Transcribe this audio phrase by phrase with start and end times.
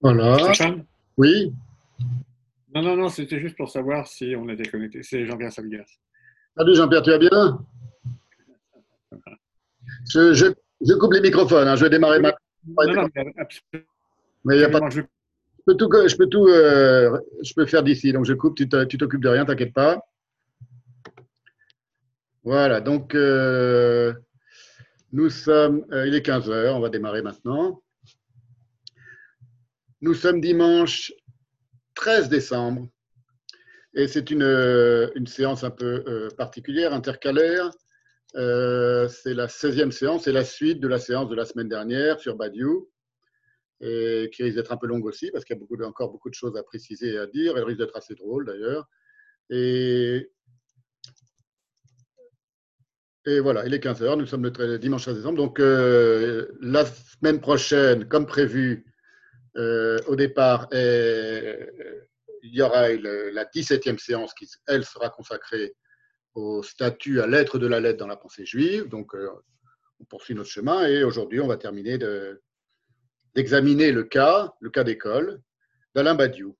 [0.00, 0.36] Voilà.
[1.16, 1.52] Oui.
[2.74, 5.02] Non, non, non, c'était juste pour savoir si on était connecté.
[5.02, 5.86] C'est Jean-Pierre Salgas.
[6.56, 7.66] Salut Jean-Pierre, tu vas bien?
[10.12, 10.46] Je, je,
[10.86, 12.30] je coupe les microphones, hein, je vais démarrer ma.
[12.66, 13.86] Non, non, mais absolument.
[14.44, 14.88] Mais il y a pas.
[14.90, 15.00] Je-
[15.66, 18.12] peux tout, je peux tout, euh, je peux faire d'ici.
[18.12, 20.00] Donc je coupe, tu t'occupes de rien, t'inquiète pas.
[22.44, 24.12] Voilà, donc euh,
[25.12, 27.82] nous sommes, euh, il est 15 heures, on va démarrer maintenant.
[30.06, 31.12] Nous sommes dimanche
[31.96, 32.88] 13 décembre
[33.92, 37.72] et c'est une, euh, séance un peu euh, particulière, intercalaire.
[38.36, 42.20] Euh, c'est la 16e séance, c'est la suite de la séance de la semaine dernière
[42.20, 42.88] sur Badiou
[43.80, 46.36] et qui risque d'être un peu longue aussi parce qu'il y a encore beaucoup de
[46.36, 47.58] choses à préciser et à dire.
[47.58, 48.88] Elle risque d'être assez drôle d'ailleurs.
[49.50, 50.30] Et,
[53.26, 55.38] et voilà, il est 15h, nous sommes le dimanche 13 décembre.
[55.38, 58.86] Donc la semaine prochaine, comme prévu,
[59.56, 61.66] euh, au départ, euh,
[62.42, 65.74] il y aura la 17e séance qui, elle, sera consacrée
[66.34, 68.88] au statut à l'être de la lettre dans la pensée juive.
[68.88, 69.30] Donc euh,
[70.00, 72.42] on poursuit notre chemin et aujourd'hui, on va terminer de,
[73.34, 75.40] d'examiner le cas, le cas d'école
[75.94, 76.56] d'Alain Badiou.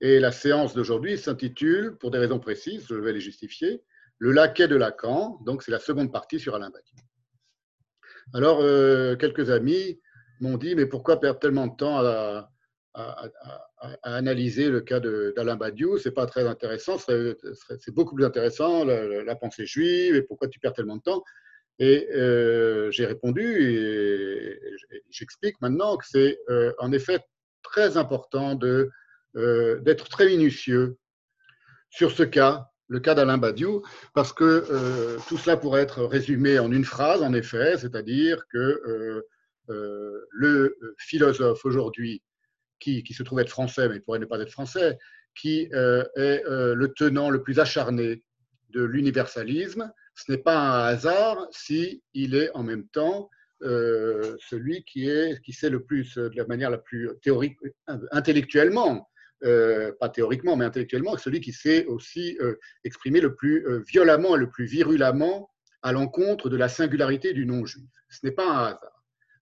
[0.00, 3.82] Et la séance d'aujourd'hui s'intitule, pour des raisons précises, je vais les justifier,
[4.18, 5.40] Le laquais de Lacan.
[5.44, 6.96] Donc, c'est la seconde partie sur Alain Badiou.
[8.32, 8.58] Alors,
[9.18, 10.00] quelques amis
[10.40, 12.50] m'ont dit, mais pourquoi perdre tellement de temps à,
[14.02, 15.98] analyser le cas d'Alain Badiou?
[15.98, 20.74] C'est pas très intéressant, c'est beaucoup plus intéressant, la, pensée juive, et pourquoi tu perds
[20.74, 21.22] tellement de temps?
[21.78, 24.60] Et euh, j'ai répondu, et
[25.10, 27.20] j'explique maintenant que c'est euh, en effet
[27.62, 30.96] très important euh, d'être très minutieux
[31.90, 36.72] sur ce cas, le cas d'Alain Badiou, parce que tout cela pourrait être résumé en
[36.72, 39.24] une phrase, en effet, c'est-à-dire que
[39.68, 42.22] le philosophe aujourd'hui,
[42.80, 44.98] qui, se trouve être français, mais il pourrait ne pas être français,
[45.34, 48.22] qui euh, est euh, le tenant le plus acharné
[48.70, 53.30] de l'universalisme, ce n'est pas un hasard si est en même temps
[53.62, 55.08] euh, celui qui,
[55.52, 57.56] sait le plus, de la manière la plus théorique,
[58.10, 59.08] intellectuellement,
[59.44, 64.34] euh, pas théoriquement, mais intellectuellement, celui qui sait aussi euh, exprimer le plus euh, violemment
[64.36, 65.50] et le plus virulemment
[65.82, 67.88] à l'encontre de la singularité du non-juif.
[68.10, 68.97] Ce n'est pas un hasard.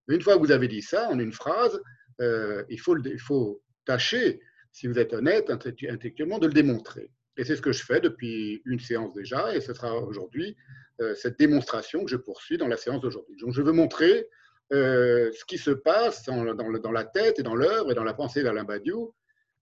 [0.09, 1.81] Une fois que vous avez dit ça en une phrase,
[2.21, 4.41] euh, il, faut tâcher,
[4.73, 7.11] si vous êtes honnête intellectuellement, de le démontrer.
[7.37, 10.57] Et c'est ce que je fais depuis une séance déjà, et ce sera aujourd'hui
[11.01, 13.37] euh, cette démonstration que je poursuis dans la séance d'aujourd'hui.
[13.41, 14.29] Donc je veux montrer
[14.73, 18.43] euh, ce qui se passe dans, la tête et dans l'œuvre et dans la pensée
[18.43, 19.15] d'Alain Badiou,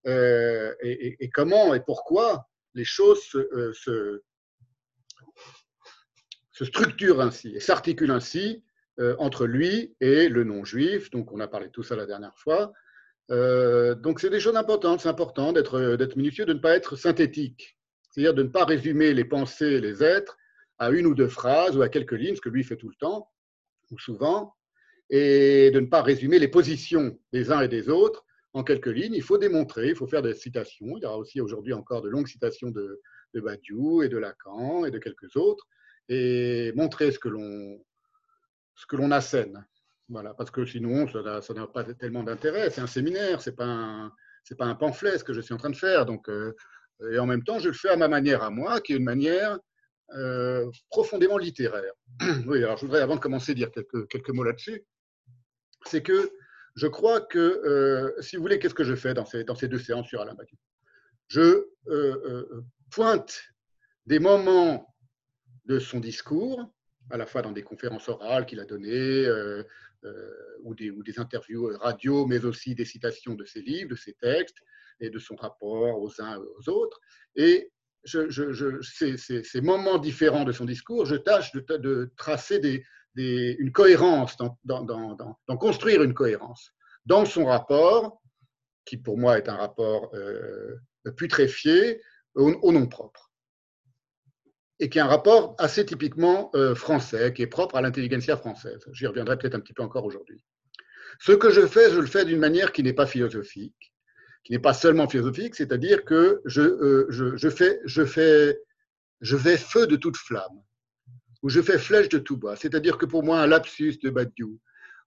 [0.06, 4.22] et, comment et pourquoi les choses se,
[6.53, 8.62] structurent ainsi et s'articulent ainsi
[9.19, 11.10] entre lui et le non-juif.
[11.10, 12.72] Donc on a parlé de tout ça la dernière fois.
[13.31, 17.78] Euh, donc c'est des choses importantes, c'est important d'être minutieux, de ne pas être synthétique,
[18.10, 20.37] c'est-à-dire de ne pas résumer les pensées, les êtres
[20.78, 22.97] à une ou deux phrases ou à quelques lignes, ce que lui fait tout le
[22.97, 23.31] temps
[23.91, 24.55] ou souvent,
[25.09, 29.15] et de ne pas résumer les positions des uns et des autres en quelques lignes.
[29.15, 30.97] Il faut démontrer, il faut faire des citations.
[30.97, 33.00] Il y aura aussi aujourd'hui encore de longues citations de,
[33.34, 35.66] de Badiou et de Lacan et de quelques autres,
[36.09, 37.78] et montrer ce que l'on
[38.74, 39.64] ce que l'on assène.
[40.08, 42.70] Voilà, parce que sinon, ça n'a pas tellement d'intérêt.
[42.70, 44.12] C'est un séminaire, c'est pas un,
[44.44, 46.04] c'est pas un pamphlet ce que je suis en train de faire.
[46.06, 46.54] Donc, euh,
[47.10, 49.04] et en même temps, je le fais à ma manière à moi, qui est une
[49.04, 49.58] manière
[50.12, 51.92] euh, profondément littéraire.
[52.46, 54.84] oui, alors je voudrais, avant de commencer, dire quelques, quelques mots là-dessus.
[55.86, 56.30] C'est que
[56.76, 59.68] je crois que, euh, si vous voulez, qu'est-ce que je fais dans ces, dans ces
[59.68, 60.56] deux séances sur Alain Badiou?
[61.28, 61.66] Je
[62.90, 63.42] pointe
[64.06, 64.94] des moments
[65.64, 66.70] de son discours,
[67.10, 69.62] à la fois dans des conférences orales qu'il a données, euh,
[70.04, 70.31] euh,
[70.62, 74.59] ou, des, interviews radio, mais aussi des citations de ses livres, de ses textes,
[75.00, 77.00] et de son rapport aux uns et aux autres.
[77.37, 77.72] Et
[78.04, 82.84] ces, moments différents de son discours, je tâche de, tracer
[83.16, 86.70] une cohérence, d'en construire une cohérence
[87.06, 88.23] dans son rapport,
[88.84, 90.76] qui pour moi est un rapport euh,
[91.17, 92.02] putréfié,
[92.34, 93.33] au, au nom propre
[94.81, 98.85] et qui est un rapport assez typiquement euh, français, qui est propre à l'intelligentsia française.
[98.93, 100.44] J'y reviendrai peut-être un petit peu encore aujourd'hui.
[101.21, 103.94] Ce que je fais, je le fais d'une manière qui n'est pas philosophique,
[104.43, 107.79] qui n'est pas seulement philosophique, c'est-à-dire que je, euh, fais,
[109.56, 110.61] feu de toute flamme,
[111.43, 112.56] ou je fais flèche de tout bois.
[112.56, 114.59] C'est-à-dire que pour moi, un lapsus de Badiou,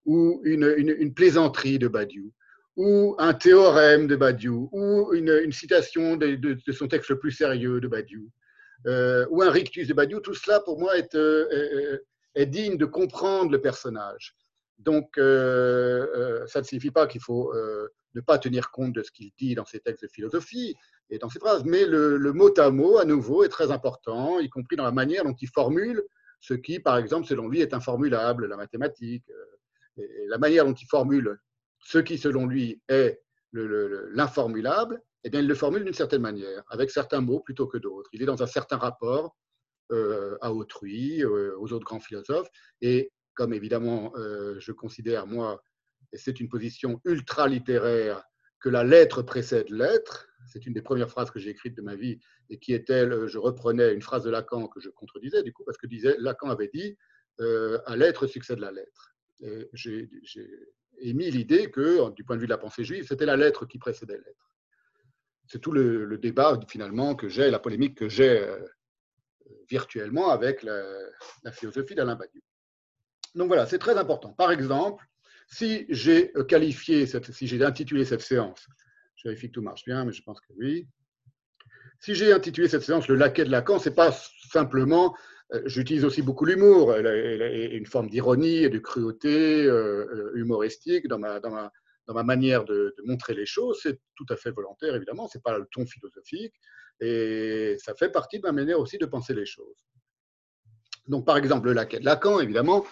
[0.06, 2.31] ou une, plaisanterie de Badiou,
[2.78, 7.81] ou un théorème de Badiou, ou une, citation de, de, son texte le plus sérieux
[7.81, 8.31] de Badiou,
[9.30, 12.00] ou un rictus de Badiou, tout cela pour moi est, euh,
[12.45, 14.36] digne de comprendre le personnage.
[14.78, 17.54] Donc, euh, ça ne signifie pas qu'il faut
[18.13, 20.75] ne pas tenir compte de ce qu'il dit dans ses textes de philosophie
[21.10, 24.50] et dans ses phrases, mais le, mot à mot, à nouveau, est très important, y
[24.50, 26.04] compris dans la manière dont il formule
[26.40, 30.74] ce qui, par exemple, selon lui, est informulable, la mathématique, euh, et la manière dont
[30.74, 31.40] il formule
[31.80, 33.22] ce qui, selon lui, est
[33.54, 38.09] l'informulable, eh bien, il le formule d'une certaine manière, avec certains mots plutôt que d'autres.
[38.13, 39.35] Il est dans un certain rapport
[39.91, 42.50] euh, à autrui, euh, aux autres grands philosophes,
[42.81, 45.62] et comme évidemment, je considère, moi,
[46.12, 48.24] et c'est une position ultra-littéraire,
[48.59, 50.27] que la lettre précède l'être.
[50.47, 52.19] C'est une des premières phrases que j'ai écrites de ma vie
[52.50, 55.63] et qui est elle, je reprenais une phrase de Lacan que je contredisais du coup,
[55.65, 56.97] parce que disait, Lacan avait dit
[57.39, 59.15] euh, à l'être succède la lettre.
[59.73, 60.09] J'ai
[61.00, 63.77] émis l'idée que, du point de vue de la pensée juive, c'était la lettre qui
[63.77, 64.51] précédait l'être.
[65.47, 68.59] C'est tout le, débat finalement que j'ai, la polémique que j'ai euh,
[69.69, 70.83] virtuellement avec la,
[71.51, 72.41] philosophie d'Alain Badiou.
[73.35, 74.33] Donc voilà, c'est très important.
[74.33, 75.05] Par exemple,
[75.47, 78.67] si j'ai qualifié, cette, si j'ai intitulé cette séance,
[79.15, 80.88] je vérifie que tout marche bien, mais je pense que oui.
[81.99, 84.11] Si j'ai intitulé cette séance le laquais de Lacan, c'est pas
[84.51, 85.15] simplement,
[85.53, 91.39] euh, j'utilise aussi beaucoup l'humour, une forme d'ironie et de cruauté euh, humoristique dans ma,
[92.07, 93.80] dans ma manière de, montrer les choses.
[93.83, 96.54] C'est tout à fait volontaire, évidemment, c'est pas le ton philosophique,
[97.00, 99.86] et ça fait partie de ma manière aussi de penser les choses.
[101.07, 102.86] Donc, par exemple, le de Lacan, évidemment,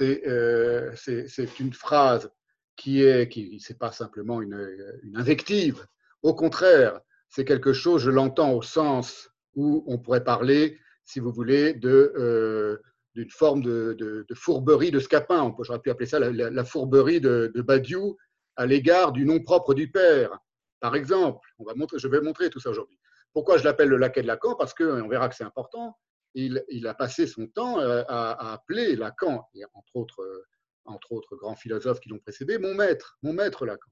[0.00, 2.30] euh, c'est une phrase
[2.76, 4.68] qui est, qui c'est pas simplement une,
[5.14, 5.86] invective.
[6.22, 11.32] Au contraire, c'est quelque chose, je l'entends au sens où on pourrait parler, si vous
[11.32, 12.78] voulez, de euh,
[13.14, 15.54] d'une forme de, fourberie de Scapin.
[15.62, 18.16] J'aurais pu appeler ça la, fourberie de, Badiou
[18.58, 20.38] à l'égard du nom propre du père.
[20.80, 22.98] Par exemple, on va montrer, je vais montrer tout ça aujourd'hui.
[23.32, 24.54] Pourquoi je l'appelle le laquais de Lacan?
[24.54, 25.96] Parce qu'on verra que c'est important
[26.34, 30.46] il, a passé son temps euh, à, appeler Lacan, et entre autres, euh,
[30.84, 33.90] entre autres grands philosophes qui l'ont précédé, mon maître, mon maître Lacan.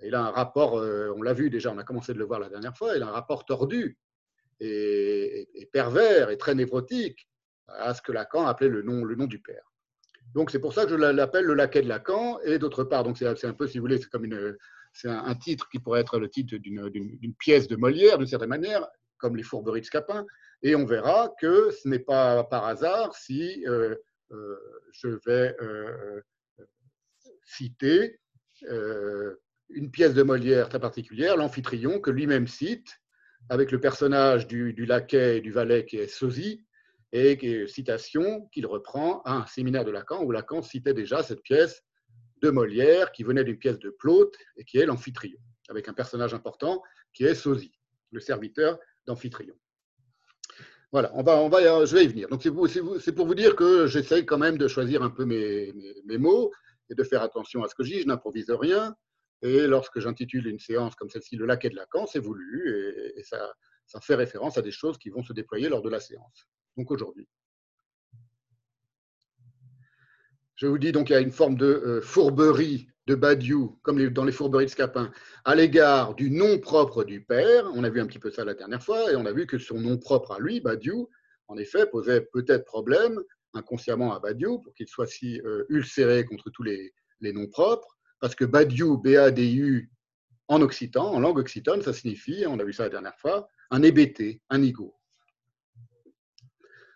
[0.00, 2.40] il a un rapport, euh, on l'a vu déjà, on a commencé de le voir
[2.40, 3.98] la dernière fois, il a un rapport tordu
[4.60, 7.28] et, pervers et très névrotique
[7.68, 9.67] à ce que Lacan appelait le nom, le nom du père.
[10.38, 12.38] Donc c'est pour ça que je l'appelle le laquais de Lacan.
[12.44, 14.56] Et d'autre part, donc c'est un peu, si vous voulez, c'est comme une,
[15.02, 18.86] un, titre qui pourrait être le titre d'une pièce de Molière, d'une certaine manière,
[19.16, 20.24] comme les fourberies de Scapin.
[20.62, 23.96] Et on verra que ce n'est pas par hasard si euh,
[24.30, 24.56] euh,
[24.92, 26.20] je vais euh,
[27.44, 28.20] citer
[29.70, 33.00] une pièce de Molière très particulière, l'Amphitryon, que lui-même cite,
[33.48, 36.64] avec le personnage du, laquais et du valet qui est sosie,
[37.12, 41.82] et citation qu'il reprend à un séminaire de Lacan, où Lacan citait déjà cette pièce
[42.42, 45.38] de Molière qui venait d'une pièce de Plaute et qui est l'Amphitryon,
[45.68, 46.82] avec un personnage important
[47.12, 47.72] qui est sosie,
[48.12, 49.56] le serviteur d'Amphitryon.
[50.90, 52.28] Voilà, on va, on va, je vais y venir.
[52.28, 55.74] Donc, c'est pour vous dire que j'essaye quand même de choisir un peu mes,
[56.18, 56.50] mots
[56.88, 58.00] et de faire attention à ce que je dis.
[58.00, 58.94] Je n'improvise rien.
[59.42, 63.52] Et lorsque j'intitule une séance comme celle-ci, le laquais de Lacan, c'est voulu et, ça,
[64.00, 66.48] fait référence à des choses qui vont se déployer lors de la séance.
[66.78, 67.28] Donc, aujourd'hui.
[70.54, 74.08] Je vous dis donc, il y a une forme de euh, fourberie de Badiou, comme
[74.10, 75.10] dans les fourberies de Scapin,
[75.44, 77.68] à l'égard du nom propre du père.
[77.74, 79.58] On a vu un petit peu ça la dernière fois, et on a vu que
[79.58, 81.08] son nom propre à lui, Badiou,
[81.48, 83.20] en effet, posait peut-être problème
[83.54, 88.34] inconsciemment à Badiou pour qu'il soit si euh, ulcéré contre tous les, noms propres, parce
[88.34, 89.90] que Badiou, B-A-D-U,
[90.48, 93.82] en occitan, en langue occitane, ça signifie, on a vu ça la dernière fois, un
[93.82, 94.97] hébété, un ego.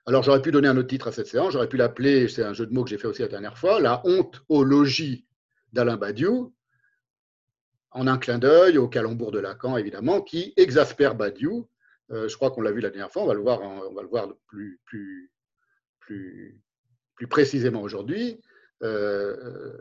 [0.05, 2.53] Alors j'aurais pu donner un autre titre à cette séance, j'aurais pu l'appeler, c'est un
[2.53, 5.27] jeu de mots que j'ai fait aussi la dernière fois, la honte-ologie
[5.73, 6.53] d'Alain Badiou,
[7.93, 11.69] en un clin d'œil au calembour de Lacan, évidemment, qui exaspère Badiou.
[12.11, 13.61] Euh, je crois qu'on l'a vu la dernière fois, on va le voir,
[14.47, 15.31] plus,
[17.29, 18.41] précisément aujourd'hui.
[18.83, 19.77] Euh,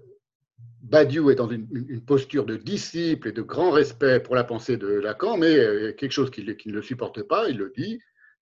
[0.83, 4.87] Badiou est dans une, posture de disciple et de grand respect pour la pensée de
[4.87, 7.99] Lacan, mais euh, quelque chose qu'il ne le supporte pas, il le dit,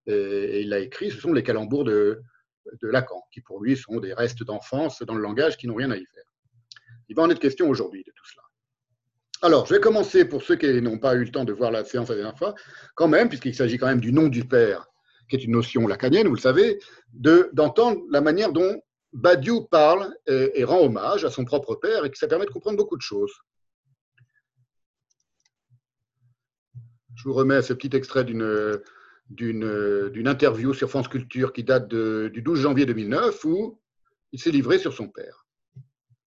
[0.09, 2.21] et, il l'a écrit, ce sont les calembours de,
[2.81, 5.97] Lacan, qui pour lui sont des restes d'enfance dans le langage qui n'ont rien à
[5.97, 6.23] y faire.
[7.07, 8.43] Il va en être question aujourd'hui de tout cela.
[9.41, 11.83] Alors, je vais commencer pour ceux qui n'ont pas eu le temps de voir la
[11.83, 12.53] séance la dernière fois,
[12.95, 14.85] quand même, puisqu'il s'agit quand même du nom du père,
[15.29, 16.79] qui est une notion lacanienne, vous le savez,
[17.13, 18.81] d'entendre la manière dont
[19.13, 22.77] Badiou parle et, rend hommage à son propre père et que ça permet de comprendre
[22.77, 23.33] beaucoup de choses.
[27.15, 28.79] Je vous remets ce petit extrait d'une
[29.29, 33.79] interview sur France Culture qui date du 12 janvier 2009 où
[34.31, 35.45] il s'est livré sur son père.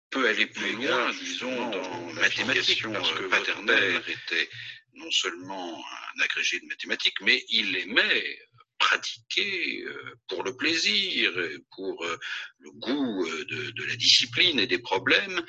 [0.09, 4.49] Peut aller plus loin, disons, dans mathématiques, parce que votre père était
[4.93, 8.39] non seulement un agrégé de mathématiques, mais il aimait
[8.77, 11.31] pratiquer euh, pour le plaisir,
[11.75, 12.17] pour euh,
[12.59, 15.41] le goût euh, de, de, la discipline et des problèmes,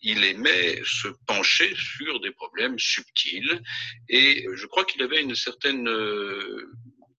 [0.00, 3.60] il aimait se pencher sur des problèmes subtils
[4.08, 5.88] et je crois qu'il avait une certaine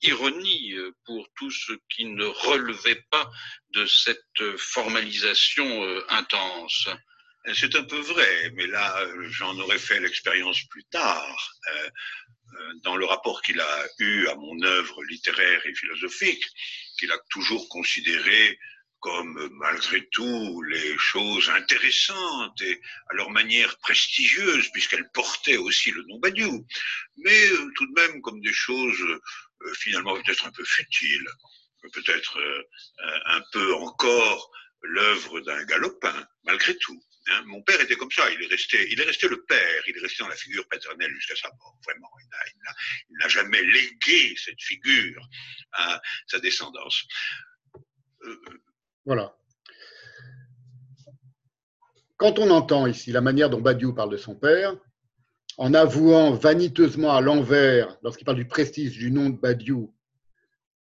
[0.01, 0.73] ironie
[1.05, 3.29] pour tout ce qui ne relevait pas
[3.71, 6.87] de cette formalisation intense.
[7.53, 11.53] C'est un peu vrai, mais là, j'en aurais fait l'expérience plus tard.
[12.59, 16.45] Euh, dans le rapport qu'il a eu à mon œuvre littéraire et philosophique,
[16.97, 18.57] qu'il a toujours considéré
[18.99, 26.03] comme malgré tout les choses intéressantes et à leur manière prestigieuse, puisqu'elles portaient aussi le
[26.03, 26.65] nom Badiou,
[27.17, 29.21] mais euh, tout de même comme des choses euh,
[29.75, 31.27] finalement peut-être un peu futiles,
[31.93, 32.39] peut-être
[33.25, 34.51] un peu encore
[34.83, 37.01] l'œuvre d'un galopin, malgré tout.
[37.29, 39.97] Hein, mon père était comme ça, il est, resté, il est resté le père, il
[39.97, 42.09] est resté dans la figure paternelle jusqu'à sa mort, vraiment.
[43.09, 45.27] Il n'a jamais légué cette figure
[45.73, 47.03] à sa descendance.
[48.23, 48.39] Euh,
[49.05, 49.35] voilà.
[52.15, 54.75] Quand on entend ici la manière dont Badiou parle de son père,
[55.57, 59.93] en avouant vaniteusement à l'envers, lorsqu'il parle du prestige du nom de Badiou,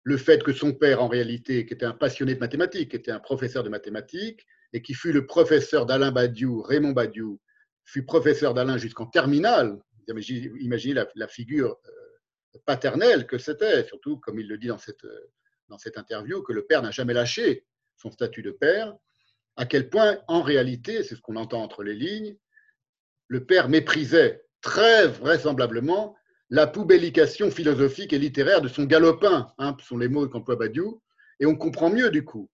[0.03, 3.20] le fait que son père, en réalité, qui était un passionné de mathématiques, était un
[3.20, 7.39] professeur de mathématiques, et qui fut le professeur d'Alain Badiou, Raymond Badiou,
[7.86, 9.79] fut professeur d'Alain jusqu'en terminale.
[10.08, 15.32] Imaginez la, figure euh, paternelle que c'était, surtout comme il le dit dans cette, euh,
[15.67, 17.65] dans cette interview, que le père n'a jamais lâché
[17.98, 18.96] son statut de père,
[19.55, 22.36] à quel point, en réalité, c'est ce qu'on entend entre les lignes,
[23.27, 26.15] le père méprisait très vraisemblablement
[26.50, 31.01] la poubellication philosophique et littéraire de son galopin, hein, ce sont les mots qu'emploie Badiou,
[31.39, 32.50] et on comprend mieux du coup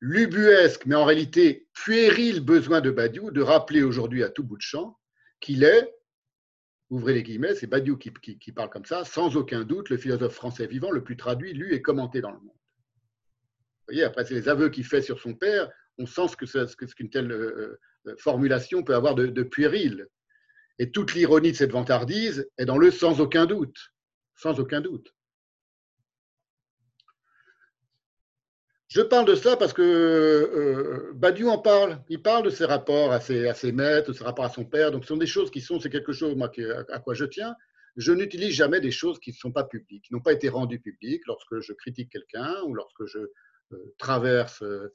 [0.00, 4.62] l'ubuesque, mais en réalité puéril besoin de Badiou de rappeler aujourd'hui à tout bout de
[4.62, 4.98] champ
[5.40, 5.94] qu'il est,
[6.88, 10.66] ouvrez les guillemets, c'est Badiou qui, parle comme ça, sans aucun doute le philosophe français
[10.66, 12.48] vivant le plus traduit, lu et commenté dans le monde.
[12.48, 16.46] Vous voyez, après, c'est les aveux qu'il fait sur son père, on sent ce, que,
[16.46, 20.06] ce qu'une telle euh, euh, formulation peut avoir de, de puéril.
[20.80, 23.92] Et toute l'ironie de cette vantardise est dans le sans aucun doute.
[24.34, 25.14] Sans aucun doute.
[28.88, 32.02] Je parle de ça parce que euh, Badiou en parle.
[32.08, 34.64] Il parle de ses rapports à ses, à ses maîtres, de ses rapports à son
[34.64, 34.90] père.
[34.90, 36.34] Donc, ce sont des choses qui sont, c'est quelque chose
[36.88, 37.54] à quoi je tiens.
[37.96, 40.80] Je n'utilise jamais des choses qui ne sont pas publiques, qui n'ont pas été rendues
[40.80, 44.94] publiques lorsque je critique quelqu'un ou lorsque je euh, traverse euh,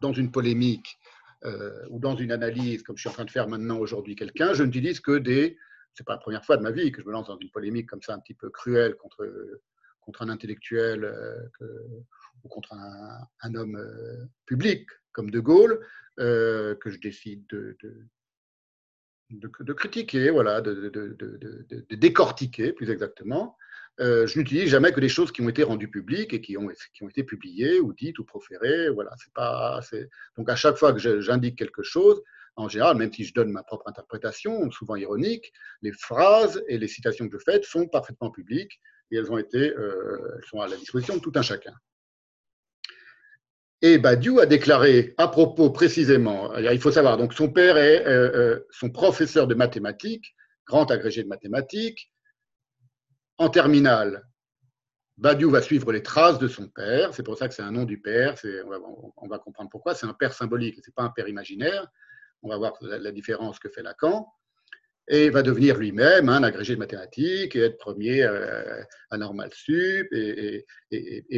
[0.00, 0.98] dans une polémique
[1.88, 4.52] ou dans une analyse, comme je suis en train de faire maintenant aujourd'hui quelqu'un.
[4.52, 5.56] Je n'utilise que des.
[5.94, 7.88] C'est pas la première fois de ma vie que je me lance dans une polémique
[7.88, 9.26] comme ça, un petit peu cruelle contre,
[10.00, 11.00] contre un intellectuel
[11.58, 11.64] que,
[12.44, 15.84] ou contre un, homme euh, public comme De Gaulle,
[16.18, 17.76] euh, que je décide de,
[19.30, 23.56] de, critiquer, voilà, de, décortiquer plus exactement.
[23.98, 26.68] Euh, je n'utilise jamais que des choses qui ont été rendues publiques et qui ont,
[26.94, 28.88] qui ont été publiées ou dites ou proférées.
[28.90, 29.80] Voilà, c'est pas,
[30.36, 32.22] Donc à chaque fois que j'indique quelque chose,
[32.56, 36.88] en général, même si je donne ma propre interprétation, souvent ironique, les phrases et les
[36.88, 38.80] citations que je fais sont parfaitement publiques
[39.10, 41.74] et elles ont été, elles sont à la disposition de tout un chacun.
[43.82, 48.30] Et Badiou a déclaré à propos précisément, il faut savoir, donc son père est euh,
[48.34, 50.34] euh, son professeur de mathématiques,
[50.66, 52.12] grand agrégé de mathématiques.
[53.40, 54.22] En terminale,
[55.16, 57.84] Badiou va suivre les traces de son père, c'est pour ça que c'est un nom
[57.84, 58.34] du père,
[59.16, 61.86] on va, comprendre pourquoi, c'est un père symbolique, ce n'est pas un père imaginaire.
[62.42, 64.28] On va voir la différence que fait Lacan.
[65.08, 70.08] Et va devenir lui-même un agrégé de mathématiques et être premier euh, à Normal Sup
[70.12, 70.66] et,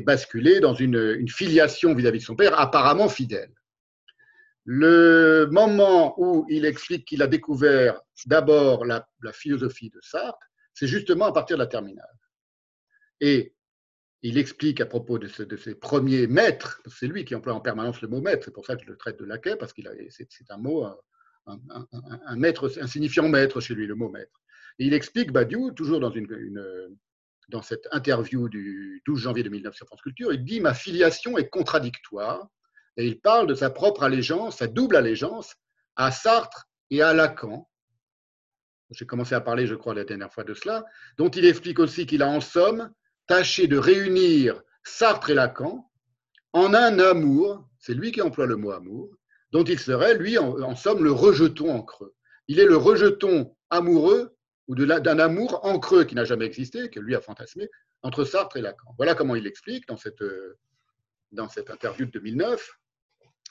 [0.04, 3.54] basculer dans une, filiation vis-à-vis de son père apparemment fidèle.
[4.64, 11.26] Le moment où il explique qu'il a découvert d'abord la, philosophie de Sartre, c'est justement
[11.26, 12.19] à partir de la terminale.
[13.21, 13.55] Et
[14.23, 18.09] il explique à propos de, ses premiers maîtres, c'est lui qui emploie en permanence le
[18.09, 20.59] mot maître, c'est pour ça que je le traite de laquais, parce que c'est un
[20.59, 20.95] mot euh,
[21.47, 24.41] un, maître, un signifiant maître chez lui, le mot maître.
[24.79, 26.12] Il explique Badiou, toujours dans,
[27.49, 31.49] dans cette interview du 12 janvier 2009 sur France Culture, il dit Ma filiation est
[31.49, 32.49] contradictoire.
[32.97, 35.55] Et il parle de sa propre allégeance, sa double allégeance
[35.97, 37.69] à Sartre et à Lacan.
[38.92, 40.84] J'ai commencé à parler, je crois, la dernière fois de cela,
[41.16, 42.90] dont il explique aussi qu'il a en somme
[43.26, 45.90] tâché de réunir Sartre et Lacan
[46.52, 49.11] en un amour, c'est lui qui emploie le mot amour,
[49.52, 52.14] dont il serait, lui, en, somme, le rejeton en creux.
[52.49, 54.37] Il est le rejeton amoureux
[54.68, 57.68] ou d'un amour en creux qui n'a jamais existé, que lui a fantasmé,
[58.02, 58.94] entre Sartre et Lacan.
[58.96, 60.25] Voilà comment il explique dans cette,
[61.30, 62.70] dans cette interview de 2009.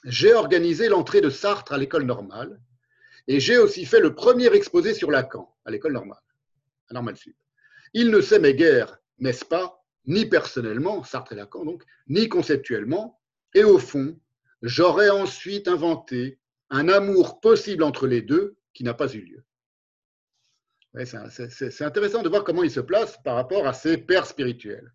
[0.04, 2.60] J'ai organisé l'entrée de Sartre à l'école normale
[3.28, 6.22] et j'ai aussi fait le premier exposé sur Lacan à l'école normale,
[6.90, 7.34] à Normal Sud.
[7.94, 13.20] Il ne s'aimait guère n'est-ce pas, ni personnellement, Sartre et Lacan donc, ni conceptuellement,
[13.54, 14.18] et au fond,
[14.60, 16.38] j'aurais ensuite inventé
[16.70, 19.44] un amour possible entre les deux qui n'a pas eu lieu.
[21.04, 24.92] c'est intéressant de voir comment il se place par rapport à ses pères spirituels.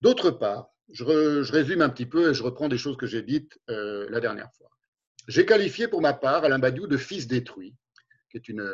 [0.00, 1.04] D'autre part, je,
[1.52, 4.52] résume un petit peu et je reprends des choses que j'ai dites euh, la dernière
[4.54, 4.70] fois.
[5.28, 7.74] J'ai qualifié pour ma part Alain Badiou de fils détruit,
[8.30, 8.68] qui est une,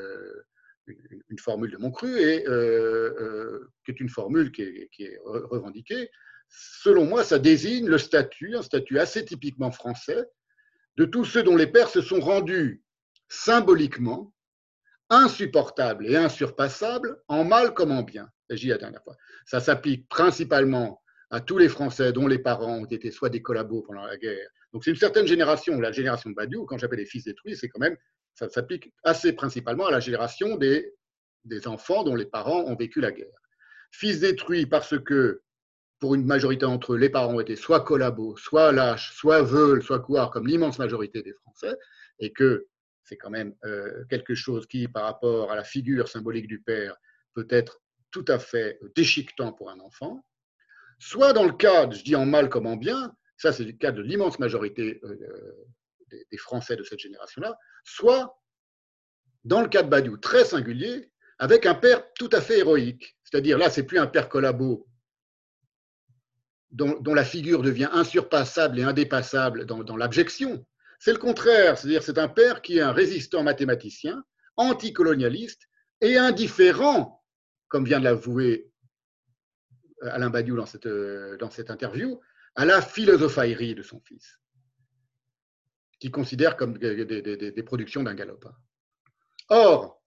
[0.87, 6.11] une, formule de mon cru et euh, euh, qui est une formule qui est, revendiquée.
[6.49, 10.25] Selon moi, ça désigne le statut, un statut assez typiquement français,
[10.97, 12.83] de tous ceux dont les pères se sont rendus
[13.29, 14.35] symboliquement
[15.09, 18.29] insupportables et insurpassables en mal comme en bien.
[18.51, 19.17] J'ai la fois.
[19.47, 23.83] Ça s'applique principalement à tous les Français dont les parents ont été soit des collabos
[23.83, 24.49] pendant la guerre.
[24.73, 27.69] Donc c'est une certaine génération, la génération de Badiou, quand j'appelle les fils détruits, c'est
[27.69, 27.97] quand même,
[28.35, 30.93] ça s'applique assez principalement à la génération des,
[31.67, 33.27] enfants dont les parents ont vécu la guerre.
[33.91, 35.43] Fils détruits parce que,
[35.99, 39.83] pour une majorité d'entre eux, les parents ont été soit collabos, soit lâches, soit veules,
[39.83, 41.77] soit couards, comme l'immense majorité des Français,
[42.19, 42.67] et que
[43.05, 46.97] c'est quand même euh, quelque chose qui, par rapport à la figure symbolique du père,
[47.35, 50.25] peut être tout à fait déchiquetant pour un enfant
[51.03, 53.13] soit dans le cas, je dis en mal comme en bien,
[53.43, 55.67] ça c'est le cas de l'immense majorité euh,
[56.31, 58.41] des Français de cette génération-là, soit
[59.45, 63.17] dans le cas de Badiou, très singulier, avec un père tout à fait héroïque.
[63.25, 64.87] C'est-à-dire là, c'est plus un père collabo
[66.71, 70.65] dont, la figure devient insurpassable et indépassable dans, l'abjection.
[71.01, 74.23] C'est le contraire, c'est-à-dire c'est un père qui est un résistant mathématicien,
[74.57, 75.63] anticolonialiste
[76.01, 77.23] et indifférent,
[77.69, 78.71] comme vient de l'avouer
[80.03, 82.21] Alain Badiou euh, dans cette interview,
[82.55, 84.41] à la philosophaillerie de son fils,
[85.99, 88.55] qu'il considère comme des, productions d'un galopin.
[89.49, 90.03] Or,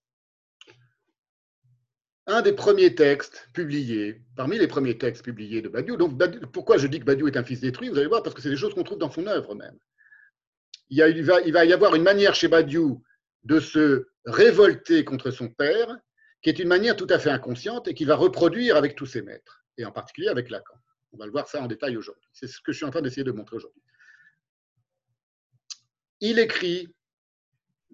[2.27, 6.17] un des premiers textes publiés, parmi les premiers textes publiés de Badiou, donc
[6.51, 8.49] pourquoi je dis que Badiou est un fils détruit, vous allez voir, parce que c'est
[8.49, 9.77] des choses qu'on trouve dans son œuvre même.
[10.89, 13.03] Il, va, il va y avoir une manière chez Badiou
[13.43, 15.95] de se révolter contre son père,
[16.41, 19.21] qui est une manière tout à fait inconsciente et qui va reproduire avec tous ses
[19.21, 20.75] maîtres et en particulier avec Lacan.
[21.15, 22.27] On va le voir ça en détail aujourd'hui.
[22.33, 23.81] C'est ce que je suis en train d'essayer de montrer aujourd'hui.
[26.19, 26.93] Il écrit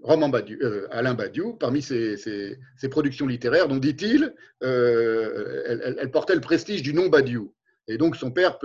[0.02, 2.58] Roman euh, Alain Badiou, parmi ses,
[2.90, 7.54] productions littéraires, dont dit-il, euh, elle, portait le prestige du nom Badiou.
[7.88, 8.58] Et donc son père,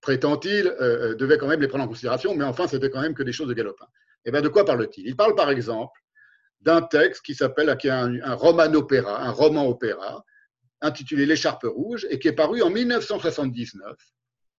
[0.00, 3.22] prétend-il, euh, devait quand même les prendre en considération, mais enfin, c'était quand même que
[3.22, 3.86] des choses de galopin.
[4.24, 5.06] Et eh bien, de quoi parle-t-il?
[5.06, 6.00] Il parle par exemple
[6.62, 10.24] d'un texte qui s'appelle, un roman-opéra, un roman-opéra,
[10.80, 13.96] intitulé L'écharpe rouge et qui est paru en 1979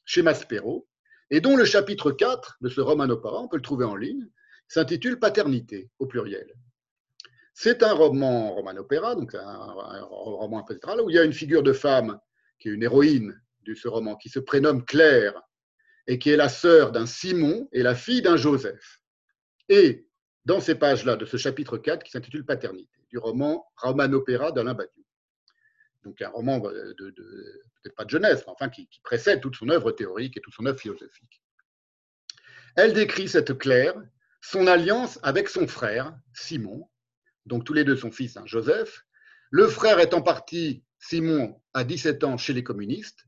[0.05, 0.87] chez Maspero
[1.29, 4.27] et dont le chapitre 4 de ce roman opéra, on peut le trouver en ligne,
[4.67, 6.53] s'intitule Paternité au pluriel.
[7.53, 11.63] C'est un roman roman opéra, donc un, roman un où il y a une figure
[11.63, 12.19] de femme
[12.59, 15.41] qui est une héroïne de ce roman, qui se prénomme Claire
[16.07, 19.01] et qui est la sœur d'un Simon et la fille d'un Joseph.
[19.69, 20.07] Et
[20.45, 24.73] dans ces pages-là de ce chapitre 4 qui s'intitule Paternité, du roman roman opéra d'Alain
[24.73, 25.00] Badiou
[26.03, 26.93] donc un roman de,
[27.81, 30.65] peut-être pas de jeunesse, mais enfin qui, précède toute son œuvre théorique et toute son
[30.65, 31.41] œuvre philosophique.
[32.75, 33.95] Elle décrit cette Claire,
[34.41, 36.89] son alliance avec son frère, Simon,
[37.45, 39.05] donc tous les deux son fils, hein, Joseph.
[39.49, 43.25] Le frère est en partie, Simon, à 17 ans chez les communistes,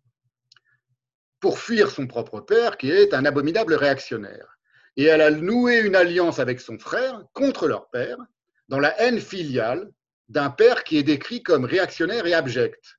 [1.40, 4.58] pour fuir son propre père, qui est un abominable réactionnaire.
[4.96, 8.18] Et elle a noué une alliance avec son frère contre leur père,
[8.70, 9.92] dans la haine filiale
[10.34, 12.98] d'un père qui est décrit comme réactionnaire et abject.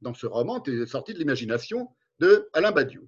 [0.00, 1.88] Dans ce roman, est sorti de l'imagination
[2.20, 3.06] de Alain Badiou.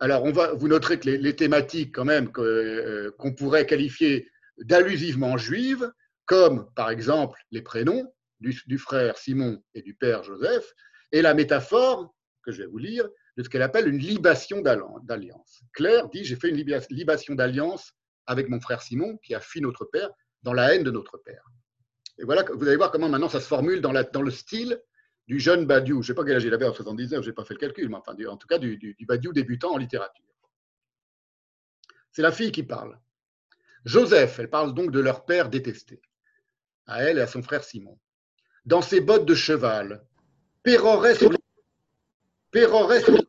[0.00, 4.28] Alors, vous noterez que les, thématiques, quand même, euh, qu'on pourrait qualifier
[4.58, 5.90] d'allusivement juives,
[6.26, 10.74] comme par exemple les prénoms du, frère Simon et du père Joseph,
[11.12, 15.62] et la métaphore, que je vais vous lire, de ce qu'elle appelle une libation d'alliance.
[15.72, 17.92] Claire dit J'ai fait une libation d'alliance
[18.26, 20.10] avec mon frère Simon, qui a fui notre père,
[20.42, 21.44] dans la haine de notre père.
[22.20, 24.78] Et voilà, vous allez voir comment maintenant ça se formule dans, le style
[25.26, 25.96] du jeune Badiou.
[25.96, 27.60] Je ne sais pas quel âge il avait en 79, je n'ai pas fait le
[27.60, 30.24] calcul, mais enfin, en tout cas du, du, Badiou débutant en littérature.
[32.12, 32.98] C'est la fille qui parle.
[33.86, 36.02] Joseph, elle parle donc de leur père détesté,
[36.86, 37.98] à elle et à son frère Simon.
[38.66, 40.04] Dans ses bottes de cheval,
[40.62, 41.38] pérorait sur les...
[42.50, 43.20] Pérorait sur les...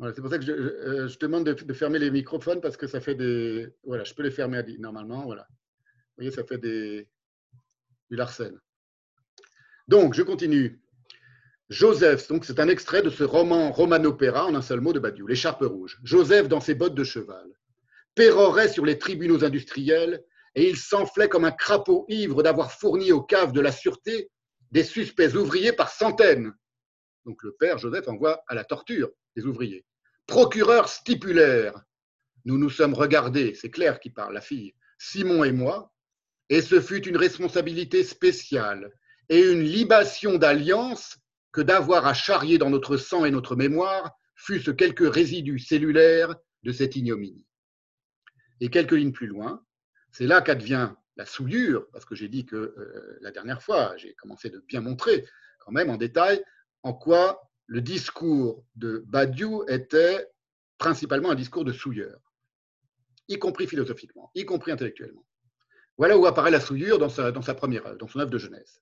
[0.00, 3.14] c'est pour ça que je, euh, demande de, fermer les microphones parce que ça fait
[3.14, 3.68] des.
[3.84, 5.24] Voilà, je peux les fermer normalement.
[5.24, 5.46] Voilà.
[5.50, 7.08] Vous voyez, ça fait des,
[8.10, 8.60] du Larsen.
[9.88, 10.80] Donc, je continue.
[11.68, 15.26] Joseph, donc c'est un extrait de ce roman roman-opéra en un seul mot de Badiou,
[15.26, 15.98] L'écharpe rouge.
[16.02, 17.46] Joseph dans ses bottes de cheval
[18.14, 23.22] pérorait sur les tribunaux industriels et il s'enflait comme un crapaud ivre d'avoir fourni aux
[23.22, 24.30] caves de la sûreté
[24.70, 26.52] des suspects ouvriers par centaines.
[27.26, 29.10] Donc le père Joseph envoie à la torture
[29.46, 29.84] ouvriers.
[30.26, 31.82] Procureur stipulaire,
[32.44, 35.92] nous nous sommes regardés, c'est Claire qui parle, la fille, Simon et moi,
[36.48, 38.92] et ce fut une responsabilité spéciale
[39.28, 41.18] et une libation d'alliance
[41.52, 46.72] que d'avoir à charrier dans notre sang et notre mémoire fût-ce quelques résidus cellulaires de
[46.72, 47.46] cette ignominie.
[48.60, 49.64] Et quelques lignes plus loin,
[50.10, 54.14] c'est là qu'advient la souillure, parce que j'ai dit que euh, la dernière fois, j'ai
[54.14, 55.26] commencé de bien montrer
[55.58, 56.42] quand même en détail
[56.82, 60.26] en quoi le discours de Badiou était
[60.78, 62.18] principalement un discours de souilleur,
[63.28, 65.24] y compris philosophiquement, y compris intellectuellement.
[65.98, 68.80] Voilà où apparaît la souillure dans sa, première œuvre, dans son œuvre de jeunesse.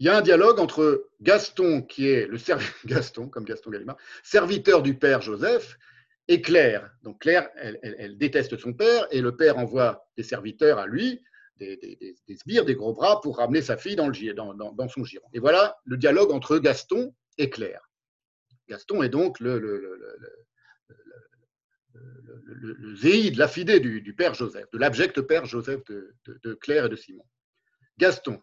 [0.00, 2.38] Il y a un dialogue entre Gaston, qui est le
[4.24, 5.78] serviteur du père Joseph,
[6.26, 6.90] et Claire.
[7.02, 11.22] Donc Claire, elle, déteste son père, et le père envoie des serviteurs à lui,
[11.56, 14.12] des, des, sbires, des gros bras, pour ramener sa fille dans,
[14.88, 15.26] son giron.
[15.32, 17.90] Et voilà le dialogue entre Gaston et Claire.
[18.68, 19.78] Gaston est donc le, le,
[22.96, 27.24] zéide, l'affidé du, père Joseph, de l'abject père Joseph de, de Claire et de Simon.
[27.98, 28.40] Gaston,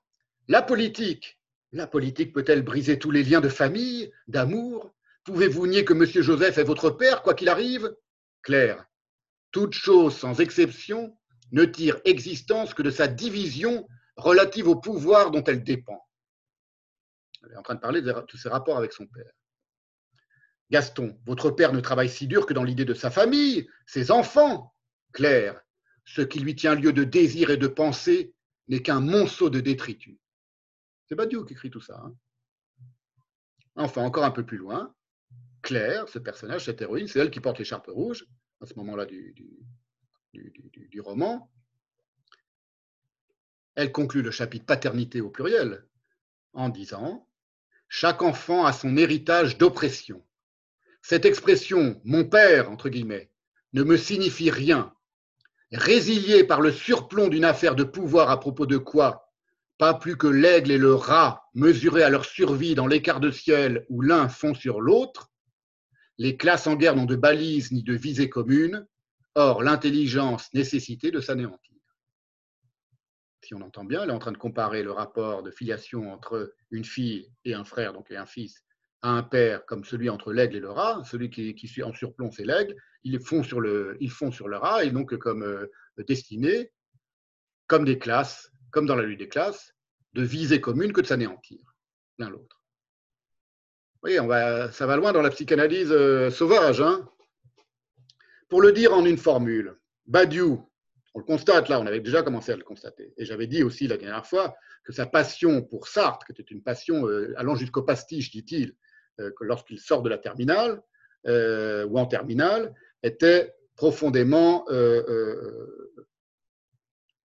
[0.47, 1.39] la politique,
[1.71, 4.93] la politique peut-elle briser tous les liens de famille, d'amour?
[5.23, 6.05] Pouvez-vous nier que M.
[6.05, 7.93] Joseph est votre père, quoi qu'il arrive?
[8.41, 8.85] Claire,
[9.51, 11.15] toute chose sans exception
[11.51, 16.05] ne tire existence que de sa division relative au pouvoir dont elle dépend.
[17.43, 19.31] Elle est en train de parler de ses rapports avec son père.
[20.69, 24.73] Gaston, votre père ne travaille si dur que dans l'idée de sa famille, ses enfants.
[25.13, 25.59] Claire,
[26.05, 28.35] ce qui lui tient lieu de désir et de pensée
[28.67, 30.19] n'est qu'un monceau de détritus.
[31.07, 31.99] C'est Badiou qui écrit tout ça.
[32.05, 32.13] Hein.
[33.75, 34.93] enfin, encore un peu plus loin,
[35.63, 38.25] Claire, ce personnage, cette héroïne, c'est elle qui porte l'écharpe rouge
[38.61, 39.33] à ce moment-là du,
[40.99, 41.49] roman.
[43.75, 45.85] Elle conclut le chapitre paternité au pluriel
[46.53, 47.27] en disant
[47.87, 50.23] Chaque enfant a son héritage d'oppression.
[51.01, 53.31] Cette expression, mon père, entre guillemets,
[53.73, 54.93] ne me signifie rien.
[55.71, 59.31] Résilié par le surplomb d'une affaire de pouvoir à propos de quoi,
[59.77, 63.85] pas plus que l'aigle et le rat mesurés à leur survie dans l'écart de ciel
[63.89, 65.31] où l'un fond sur l'autre,
[66.17, 68.85] les classes en guerre n'ont de balises ni de visée commune,
[69.39, 71.75] or l'intelligence nécessité de s'anéantir.
[73.41, 76.53] Si on entend bien, elle est en train de comparer le rapport de filiation entre
[76.71, 78.63] une fille et un frère, donc un fils,
[79.01, 81.01] à un père comme celui entre l'aigle et le rat.
[81.05, 82.75] Celui qui, en surplomb, c'est l'aigle.
[83.03, 85.67] Ils font sur le, ils sur le rat et donc comme euh,
[86.07, 86.71] destinés,
[87.67, 89.73] comme des classes, comme dans la lutte des classes,
[90.13, 91.59] de visée commune que de s'anéantir
[92.17, 92.61] l'un l'autre.
[94.03, 96.81] Oui, on va, ça va loin dans la psychanalyse euh, sauvage.
[96.81, 97.09] Hein.
[98.49, 99.75] Pour le dire en une formule,
[100.07, 100.67] Badiou,
[101.13, 103.13] on le constate là, on avait déjà commencé à le constater.
[103.17, 106.63] Et j'avais dit aussi la dernière fois que sa passion pour Sartre, qui était une
[106.63, 108.75] passion euh, allant jusqu'au pastiche, dit-il,
[109.19, 110.81] euh, lorsqu'il sort de la terminale
[111.25, 114.65] ou en terminale, était profondément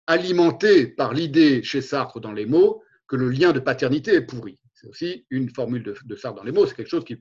[0.07, 4.57] alimenté par l'idée chez Sartre dans les mots que le lien de paternité est pourri.
[4.73, 6.65] C'est aussi une formule de, Sartre dans les mots.
[6.65, 7.19] C'est quelque chose qui,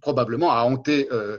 [0.00, 1.38] probablement a hanté euh, euh,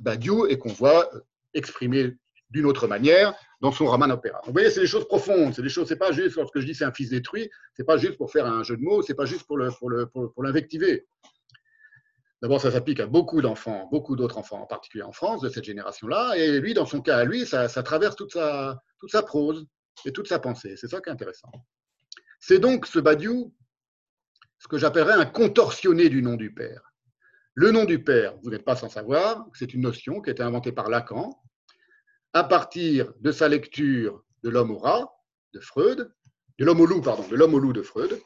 [0.00, 1.10] Badiou et qu'on voit
[1.54, 2.16] exprimé
[2.50, 4.40] d'une autre manière dans son roman opéra.
[4.46, 5.54] Vous voyez, c'est des choses profondes.
[5.54, 5.88] C'est des choses.
[5.88, 7.50] C'est pas juste lorsque je dis c'est un fils détruit.
[7.74, 9.02] C'est pas juste pour faire un jeu de mots.
[9.02, 11.06] C'est pas juste pour le pour le pour, l'invectiver.
[12.40, 15.64] D'abord, ça s'applique à beaucoup d'enfants, beaucoup d'autres enfants, en particulier en France, de cette
[15.64, 16.34] génération-là.
[16.36, 19.66] Et lui, dans son cas à lui, ça, ça traverse toute sa, toute sa prose
[20.04, 20.76] et toute sa pensée.
[20.76, 21.50] C'est ça qui est intéressant.
[22.38, 23.52] C'est donc ce Badiou
[24.60, 26.87] ce que j'appellerais un contorsionné du nom du Père.
[27.60, 30.44] Le nom du Père, vous n'êtes pas sans savoir, c'est une notion qui a été
[30.44, 31.42] inventée par Lacan
[32.32, 35.12] à partir de sa lecture de l'homme au rat
[35.54, 36.08] de Freud,
[36.60, 38.16] de l'homme au loup, pardon, de l'homme au loup de Freud.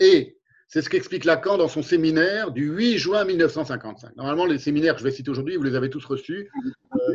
[0.00, 4.16] Et c'est ce qu'explique Lacan dans son séminaire du 8 juin 1955.
[4.16, 6.48] Normalement, les séminaires que je vais citer aujourd'hui, vous les avez tous reçus.
[6.94, 7.14] Euh,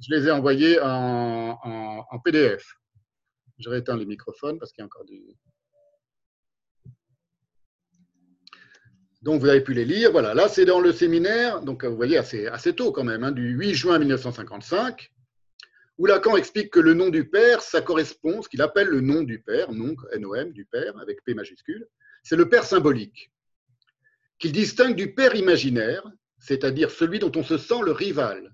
[0.00, 1.58] je les ai envoyés en,
[2.24, 2.72] PDF.
[3.58, 5.36] Je rééteins les microphones parce qu'il y a encore du,
[9.22, 10.10] Donc, vous avez pu les lire.
[10.10, 13.50] Voilà, là, c'est dans le séminaire, donc vous voyez, assez, tôt quand même, hein, du
[13.50, 15.12] 8 juin 1955,
[15.98, 19.22] où Lacan explique que le nom du Père, ça correspond, ce qu'il appelle le nom
[19.22, 21.86] du Père, nom, NOM, du Père, avec P majuscule,
[22.24, 23.30] c'est le Père symbolique,
[24.40, 26.04] qu'il distingue du Père imaginaire,
[26.40, 28.52] c'est-à-dire celui dont on se sent le rival,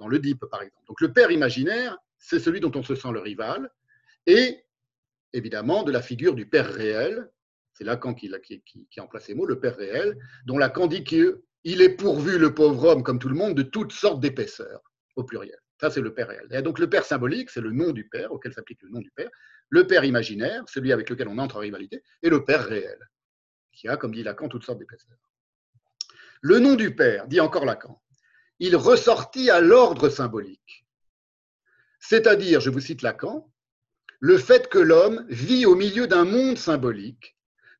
[0.00, 0.84] dans le DIP par exemple.
[0.88, 3.70] Donc, le Père imaginaire, c'est celui dont on se sent le rival,
[4.26, 4.64] et
[5.32, 7.30] évidemment de la figure du Père réel,
[7.74, 8.88] c'est Lacan qui, qui,
[9.20, 13.18] ces mots, le Père réel, dont Lacan dit qu'il est pourvu, le pauvre homme, comme
[13.18, 14.80] tout le monde, de toutes sortes d'épaisseurs,
[15.16, 15.58] au pluriel.
[15.80, 16.46] Ça, c'est le père réel.
[16.50, 19.10] Et donc, le père symbolique, c'est le nom du père, auquel s'applique le nom du
[19.10, 19.28] père.
[19.68, 22.02] Le père imaginaire, celui avec lequel on entre en rivalité.
[22.22, 22.98] Et le père réel,
[23.72, 25.18] qui a, comme dit Lacan, toutes sortes d'épaisseurs.
[26.42, 28.00] Le nom du père, dit encore Lacan,
[28.60, 30.86] il ressortit à l'ordre symbolique.
[31.98, 33.50] C'est-à-dire, je vous cite Lacan,
[34.20, 37.36] le fait que l'homme vit au milieu d'un monde symbolique,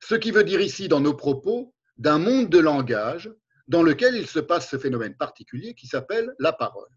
[0.07, 3.33] ce qui veut dire ici, dans nos propos, d'un monde de langage
[3.69, 6.91] dans lequel il se passe ce phénomène particulier qui s'appelle la parole.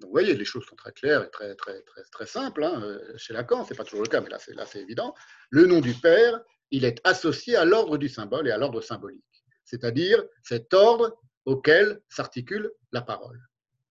[0.00, 2.62] vous voyez, les choses sont très claires et très, très, très, très simples.
[2.62, 3.00] Hein.
[3.16, 5.12] Chez Lacan, ce n'est pas toujours le cas, mais là, c'est évident.
[5.50, 9.44] Le nom du Père, il est associé à l'ordre du symbole et à l'ordre symbolique,
[9.64, 13.40] c'est-à-dire cet ordre auquel s'articule la parole,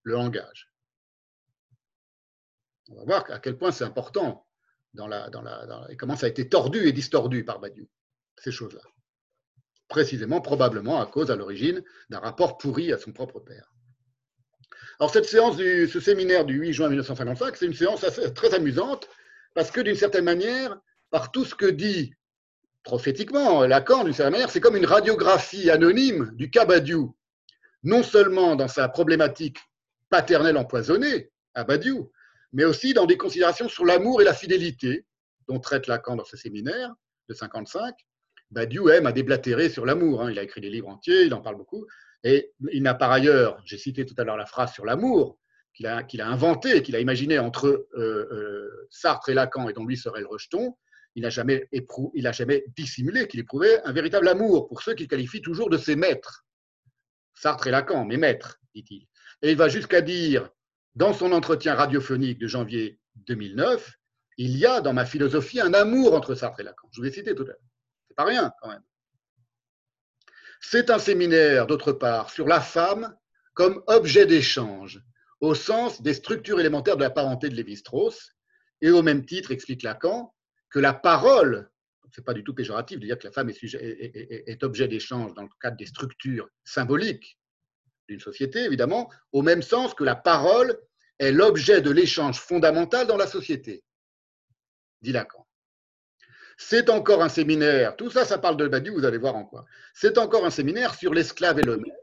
[0.04, 0.72] le langage.
[2.90, 4.47] On va voir à quel point c'est important
[5.90, 7.88] et comment ça a été tordu et distordu par Badiou,
[8.38, 8.82] ces choses-là
[9.88, 13.72] précisément, probablement à cause, à l'origine, d'un rapport pourri à son propre père.
[15.00, 18.06] Alors, cette séance, ce séminaire du 8 juin 1955, c'est une séance
[18.36, 19.08] très amusante,
[19.54, 20.78] parce que d'une certaine manière,
[21.10, 22.14] par tout ce que dit
[22.84, 27.16] prophétiquement Lacan, d'une certaine manière, c'est comme une radiographie anonyme du cas Badiou,
[27.84, 29.60] non seulement dans sa problématique
[30.10, 32.12] paternelle empoisonnée à Badiou,
[32.54, 35.06] mais aussi dans des considérations sur l'amour et la fidélité
[35.48, 36.94] dont traite Lacan dans ce séminaire
[37.30, 37.96] de 55,
[38.52, 40.24] Badiou aime à déblatérer sur l'amour.
[40.24, 40.32] Hein.
[40.32, 41.86] Il a écrit des livres entiers, il en parle beaucoup.
[42.24, 45.40] Et il n'a par ailleurs, j'ai cité tout à l'heure la phrase sur l'amour,
[45.74, 49.74] qu'il a, qu'il a inventé, qu'il a imaginé entre euh, euh, Sartre et Lacan, et
[49.74, 50.76] dont lui serait le rejeton,
[51.16, 55.42] il n'a jamais, il jamais dissimulé qu'il éprouvait un véritable amour pour ceux qu'il qualifie
[55.42, 56.46] toujours de ses maîtres.
[57.34, 59.08] Sartre et Lacan, mes maîtres, dit-il.
[59.42, 60.50] Et il va jusqu'à dire,
[60.98, 63.94] dans son entretien radiophonique de janvier 2009,
[64.38, 66.88] il y a dans ma philosophie un amour entre Sartre et Lacan.
[66.92, 67.58] Je vous ai cité tout à l'heure
[68.18, 68.84] pas rien quand même.
[70.60, 73.16] C'est un séminaire, d'autre part, sur la femme
[73.54, 75.02] comme objet d'échange,
[75.40, 78.34] au sens des structures élémentaires de la parenté de Lévi-Strauss,
[78.82, 80.34] et au même titre, explique Lacan,
[80.70, 81.70] que la parole,
[82.12, 85.44] ce n'est pas du tout péjoratif de dire que la femme est objet d'échange dans
[85.44, 87.40] le cadre des structures symboliques
[88.10, 90.80] d'une société, évidemment, au même sens que la parole
[91.20, 93.84] est l'objet de l'échange fondamental dans la société,
[95.02, 95.46] dit Lacan.
[96.60, 99.66] C'est encore un séminaire, tout ça, ça parle de Badiou, vous allez voir en quoi.
[99.94, 101.96] C'est encore un séminaire sur l'esclave et le maître.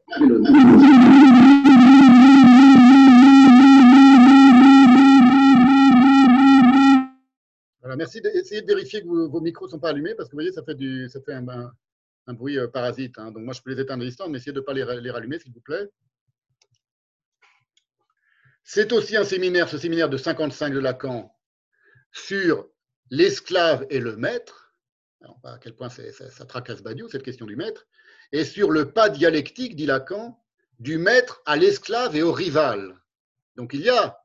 [7.81, 10.39] Voilà, merci d'essayer de vérifier que vos, micros ne sont pas allumés parce que vous
[10.39, 13.19] voyez, ça fait, du, ça fait un, bruit euh, parasite.
[13.19, 13.33] Hein.
[13.33, 15.39] Donc moi, je peux les éteindre à distance, mais essayez de ne pas les rallumer,
[15.41, 15.91] s'il vous plaît.
[18.65, 21.37] C'est aussi un séminaire, ce séminaire de 55 de Lacan,
[22.13, 22.67] sur
[23.11, 24.75] l'esclave et le maître,
[25.45, 27.87] à quel point ça, tracasse Badiou, cette question du maître,
[28.33, 30.43] et sur le pas dialectique, dit Lacan,
[30.79, 32.99] du maître à l'esclave et au rival.
[33.57, 34.19] Donc il y a,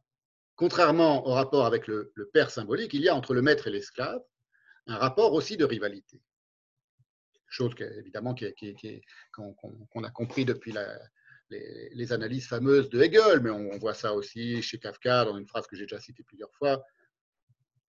[0.55, 4.21] contrairement au rapport avec le, père symbolique, il y a entre le maître et l'esclave
[4.87, 6.21] un rapport aussi de rivalité.
[7.47, 8.33] Chose évidemment
[9.33, 10.73] qu'on a compris depuis
[11.49, 15.67] les, analyses fameuses de Hegel, mais on, voit ça aussi chez Kafka dans une phrase
[15.67, 16.83] que j'ai déjà citée plusieurs fois,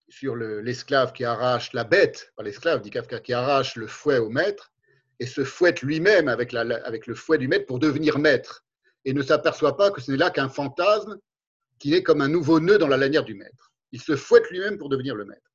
[0.10, 4.30] sur l'esclave qui arrache la bête, pas l'esclave, dit Kafka, qui arrache le fouet au
[4.30, 4.72] maître
[5.20, 8.66] et se fouette lui-même avec, avec le fouet du maître pour devenir maître
[9.06, 11.18] et ne s'aperçoit pas que ce n'est là qu'un fantasme
[11.80, 13.72] qui est comme un nouveau nœud dans la lanière du maître.
[13.92, 15.51] Il se fouette lui-même pour devenir le maître.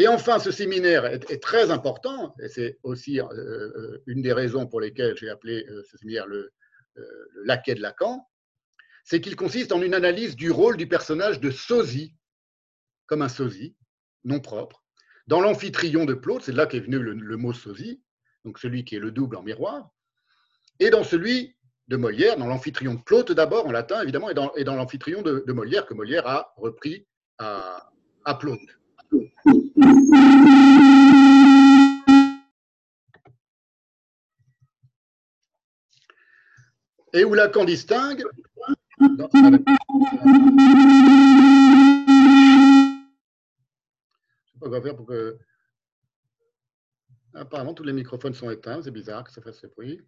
[0.00, 4.64] Et enfin, ce séminaire est, très important, et c'est aussi euh, euh, une des raisons
[4.64, 6.52] pour lesquelles j'ai appelé euh, ce séminaire le,
[7.44, 8.28] laquais de Lacan,
[9.04, 12.14] c'est qu'il consiste en une analyse du rôle du personnage de sosie
[13.06, 13.76] comme un sosie,
[14.24, 14.84] non propre.
[15.28, 18.02] Dans l'amphitryon de Plaute, c'est là qu'est venu le, mot sosie,
[18.44, 19.90] donc celui qui est le double en miroir,
[20.80, 21.56] et dans celui
[21.88, 25.22] de Molière, dans l'amphitryon de Plaute d'abord, en latin évidemment, et dans, et dans l'amphitryon
[25.22, 27.06] de, Molière, que Molière a repris
[27.38, 27.90] à,
[28.24, 28.60] à Plaute.
[37.12, 38.22] Et où Lacan distingue,
[44.60, 45.38] on va faire pour que.
[47.34, 48.82] Apparemment, tous les microphones sont éteints.
[48.82, 50.00] C'est bizarre que ça fasse ce bruit.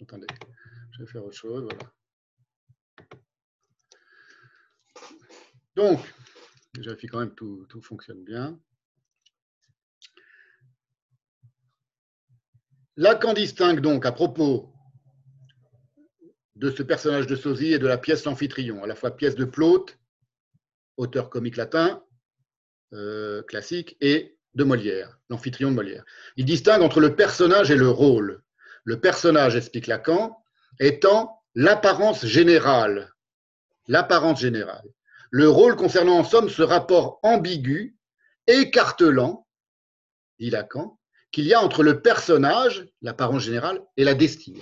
[0.00, 0.26] Attendez,
[0.92, 1.68] je vais faire autre chose.
[5.74, 6.00] Donc,
[6.82, 8.58] vérifie quand même que tout, fonctionne bien.
[12.96, 14.72] Lacan distingue donc à propos
[16.56, 19.44] de ce personnage de sosie et de la pièce L'Amphitryon, à la fois pièce de
[19.44, 19.98] Plaute
[20.96, 22.02] auteur comique latin
[22.92, 26.04] euh, classique, et de Molière, l'amphitryon de Molière.
[26.36, 28.42] Il distingue entre le personnage et le rôle.
[28.84, 30.36] Le personnage, explique Lacan,
[30.78, 33.12] étant l'apparence générale.
[33.88, 34.84] L'apparence générale.
[35.32, 37.96] Le rôle concernant en somme ce rapport ambigu,
[38.46, 39.48] écartelant,
[40.38, 44.60] dit Lacan, qu'il y a entre le personnage, l'apparence générale, et la destinée.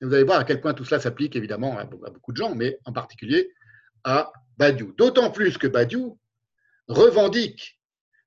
[0.00, 2.80] vous allez voir à quel point tout cela s'applique évidemment à beaucoup de gens, mais
[2.86, 3.52] en particulier
[4.02, 4.92] à Badiou.
[4.94, 6.18] D'autant plus que Badiou
[6.88, 7.80] revendique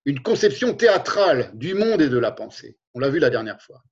[0.05, 2.79] une conception théâtrale du monde et de la pensée.
[2.93, 3.83] On l'a vu la dernière fois.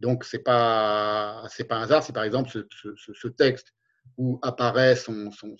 [0.00, 3.74] Donc, ce n'est pas, pas un hasard si, par exemple, ce, texte
[4.16, 5.54] où apparaît son, son,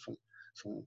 [0.54, 0.86] son,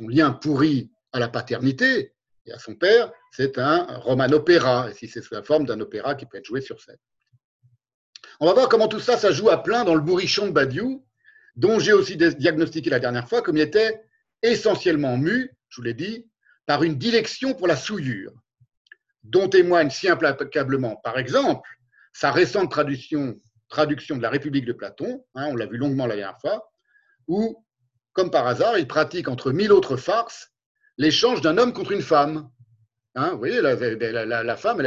[0.00, 2.12] lien pourri à la paternité
[2.46, 5.80] et à son père, c'est un roman opéra, et si c'est sous la forme d'un
[5.80, 6.98] opéra qui peut être joué sur scène.
[8.40, 11.04] On va voir comment tout ça, ça joue à plein dans le bourrichon de Badiou,
[11.56, 14.02] dont j'ai aussi diagnostiqué la dernière fois comme il était
[14.42, 16.26] essentiellement mu, je vous l'ai dit,
[16.66, 18.32] par une dilection pour la souillure,
[19.22, 21.68] dont témoigne si implacablement, par exemple,
[22.12, 26.16] sa récente traduction, traduction de la République de Platon, hein, on l'a vu longuement la
[26.16, 26.70] dernière fois,
[27.26, 27.64] où,
[28.14, 30.50] comme par hasard, il pratique entre mille autres farces
[30.96, 32.48] l'échange d'un homme contre une femme.
[33.16, 34.82] Hein, vous voyez, la, femme,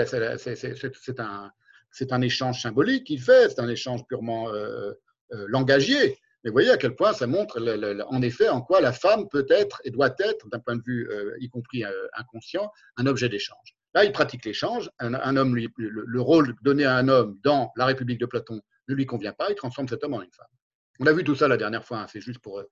[1.92, 4.92] c'est un, échange symbolique qu'il fait, c'est un échange purement euh,
[5.34, 6.18] euh, langagier.
[6.44, 7.60] Mais vous voyez à quel point ça montre,
[8.10, 11.10] en effet, en quoi la femme peut être et doit être, d'un point de vue
[11.10, 13.76] euh, y compris inconscient, un objet d'échange.
[13.94, 14.90] Là, il pratique l'échange.
[15.00, 19.06] Un, homme, le, rôle donné à un homme dans la République de Platon ne lui
[19.06, 19.50] convient pas.
[19.50, 20.48] Il transforme cet homme en une femme.
[21.00, 22.00] On a vu tout ça la dernière fois.
[22.02, 22.08] Hein.
[22.12, 22.64] C'est juste pour,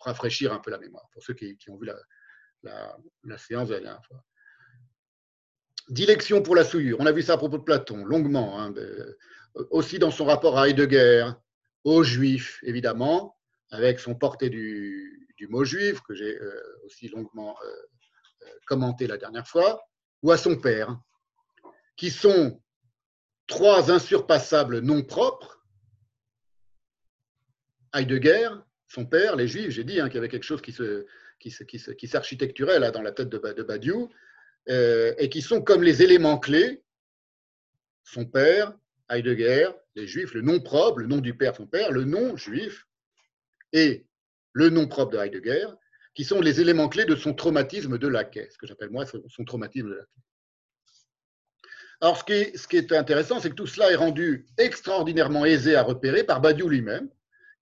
[0.00, 1.88] rafraîchir un peu la mémoire, pour ceux qui, ont vu
[2.62, 4.22] la, séance de la dernière fois.
[5.88, 6.98] Dilection pour la souillure.
[7.00, 8.60] On a vu ça à propos de Platon, longuement.
[8.60, 8.74] Hein,
[9.70, 11.30] aussi dans son rapport à Heidegger,
[11.84, 13.36] aux Juifs, évidemment,
[13.70, 17.68] avec son porté du, mot juif, que j'ai euh, aussi longuement euh,
[18.42, 19.80] euh, commenté la dernière fois
[20.22, 20.98] ou à son père,
[21.96, 22.60] qui sont
[23.46, 25.55] trois insurpassables noms propres.
[27.96, 28.50] Heidegger,
[28.88, 31.06] son père, les Juifs, j'ai dit hein, qu'il y avait quelque chose qui se,
[32.06, 34.10] s'architecturait là dans la tête de, Badiou,
[34.68, 36.82] euh, et qui sont comme les éléments clés.
[38.04, 38.72] Son père,
[39.10, 42.86] Heidegger, les Juifs, le nom propre, le nom du père, son père, le nom juif,
[43.72, 44.06] et
[44.52, 45.66] le nom propre de Heidegger,
[46.14, 49.04] qui sont les éléments clés de son traumatisme de la quai, ce que j'appelle moi
[49.06, 50.20] son traumatisme de la quai.
[52.00, 56.24] Alors, ce qui est intéressant, c'est que tout cela est rendu extraordinairement aisé à repérer
[56.24, 57.08] par Badiou lui-même,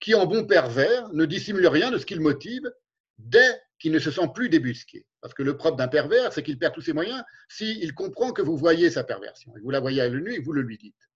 [0.05, 2.71] qui, en bon pervers, ne dissimule rien de ce qu'il motive
[3.17, 5.07] dès qu'il ne se sent plus débusqué.
[5.23, 8.43] Parce que le propre d'un pervers, c'est qu'il perd tous ses moyens s'il comprend que
[8.43, 9.57] vous voyez sa perversion.
[9.57, 11.09] Et vous la voyez à l'œil et vous le lui dites.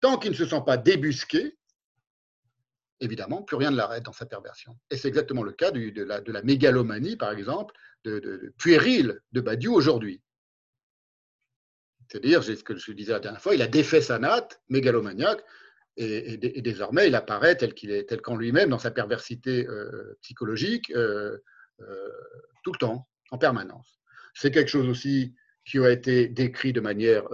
[0.00, 1.56] Tant qu'il ne se sent pas débusqué,
[2.98, 4.76] évidemment, plus rien ne l'arrête dans sa perversion.
[4.90, 9.72] Et c'est exactement le cas de, la, mégalomanie, par exemple, de, de, puéril de Badiou
[9.72, 10.20] aujourd'hui.
[12.08, 15.44] C'est-à-dire, ce que je disais la dernière fois, il a défait sa natte, mégalomaniaque,
[15.96, 20.90] et, désormais il apparaît tel qu'il est, tel qu'en lui-même, dans sa perversité euh, psychologique,
[20.94, 21.38] euh,
[21.80, 22.10] euh,
[22.64, 23.98] tout le temps, en permanence.
[24.34, 27.24] C'est quelque chose aussi qui a été décrit de manière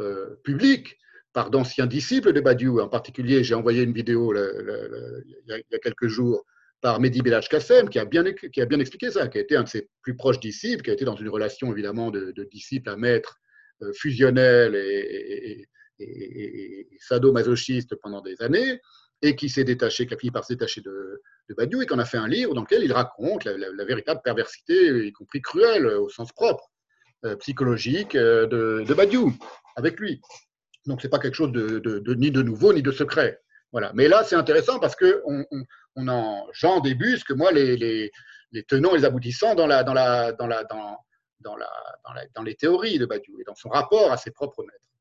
[0.42, 0.96] publique
[1.34, 2.80] par d'anciens disciples de Badiou.
[2.80, 6.46] En particulier, j'ai envoyé une vidéo il y a quelques jours
[6.82, 9.88] par Mehdi Belach Kassem, qui a, bien, expliqué ça, qui a été un de ses
[10.02, 13.38] plus proches disciples, qui a été dans une relation évidemment de, disciple à maître
[13.82, 13.92] euh,
[14.74, 15.68] et,
[17.00, 18.80] sadomasochiste pendant des années,
[19.22, 21.22] et qui s'est détaché, qui a fini par se détacher de,
[21.56, 25.06] Badiou, et qui en a fait un livre dans lequel il raconte la, véritable perversité,
[25.06, 26.70] y compris cruelle au sens propre,
[27.24, 29.32] euh, psychologique, euh, de, de Badiou,
[29.76, 30.20] avec lui.
[30.86, 33.40] Donc, ce n'est pas quelque chose de, ni de nouveau ni de secret.
[33.70, 33.92] Voilà.
[33.94, 35.44] Mais là, c'est intéressant parce qu'on
[35.96, 40.32] on, en, j'en débusque, moi, les, les, tenants et les aboutissants dans, la, dans, la,
[40.32, 40.98] dans, la, dans,
[41.40, 41.70] dans, la,
[42.34, 44.91] dans, les théories de Badiou et dans son rapport à ses propres maîtres.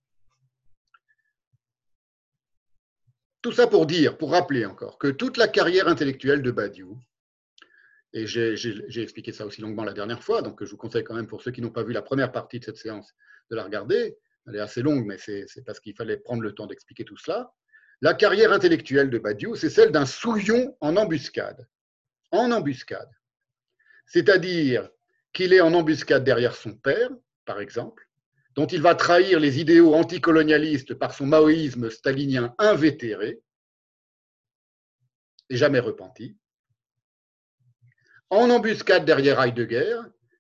[3.42, 7.00] Tout ça pour dire, pour rappeler encore, que toute la carrière intellectuelle de Badiou,
[8.14, 11.28] et j'ai expliqué ça aussi longuement la dernière fois, donc je vous conseille quand même
[11.28, 13.16] pour ceux qui n'ont pas vu la première partie de cette séance
[13.50, 16.68] de la regarder, elle est assez longue, mais c'est parce qu'il fallait prendre le temps
[16.68, 17.52] d'expliquer tout cela.
[18.02, 21.68] La carrière intellectuelle de Badiou, c'est celle d'un souillon en embuscade.
[22.32, 23.10] En embuscade.
[24.08, 24.90] C'est-à-dire
[25.34, 27.10] qu'il est en embuscade derrière son père,
[27.46, 28.08] par exemple,
[28.56, 33.42] dont il va trahir les idéaux anticolonialistes par son maoïsme stalinien invétéré
[35.50, 36.38] et jamais repenti.
[38.30, 40.00] En embuscade derrière Heidegger,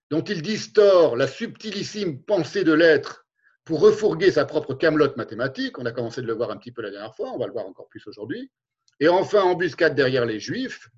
[0.09, 3.26] dont il distord la subtilissime pensée de l'être
[3.64, 5.78] pour refourguer sa propre camelote mathématique.
[5.80, 7.53] On a commencé de le voir un petit peu la dernière fois, on va le
[7.53, 8.51] voir encore plus aujourd'hui.
[8.99, 10.89] Et enfin, embuscade derrière les Juifs,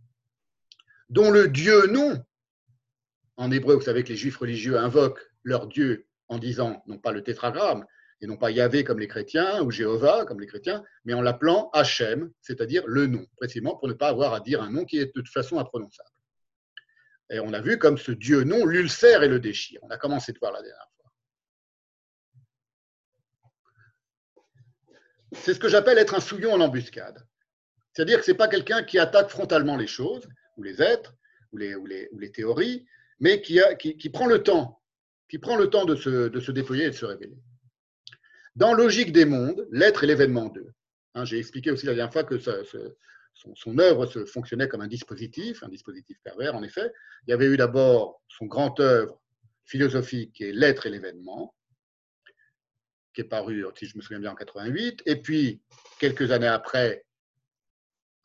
[1.09, 2.23] dont le Dieu non,
[3.37, 7.11] en hébreu, vous savez que les Juifs religieux invoquent leur Dieu en disant, non pas
[7.11, 7.85] le tétragramme,
[8.21, 11.69] et non pas Yahvé comme les chrétiens ou Jéhovah comme les chrétiens, mais en l'appelant
[11.73, 15.07] Hachem, c'est-à-dire le nom, précisément pour ne pas avoir à dire un nom qui est
[15.07, 16.09] de toute façon imprononçable.
[17.29, 19.79] Et on a vu comme ce Dieu nom l'ulcère et le déchire.
[19.83, 21.11] On a commencé de voir la dernière fois.
[25.33, 27.25] C'est ce que j'appelle être un souillon en embuscade.
[27.93, 31.15] C'est-à-dire que ce n'est pas quelqu'un qui attaque frontalement les choses, ou les êtres,
[31.51, 32.85] ou les, théories,
[33.19, 34.81] mais qui, prend le temps,
[35.29, 37.37] qui prend le temps de se, de se déployer et de se révéler.
[38.55, 40.73] Dans Logique des mondes, l'être est l'événement d'eux.
[41.15, 45.63] Hein, j'ai expliqué aussi la dernière fois que son, œuvre se fonctionnait comme un dispositif,
[45.63, 46.91] un dispositif pervers en effet.
[47.27, 49.19] Il y avait eu d'abord son grand œuvre
[49.65, 51.55] philosophique qui est L'être et l'événement,
[53.13, 55.03] qui est paru, si je me souviens bien, en 88.
[55.05, 55.61] Et puis,
[55.99, 57.05] quelques années après,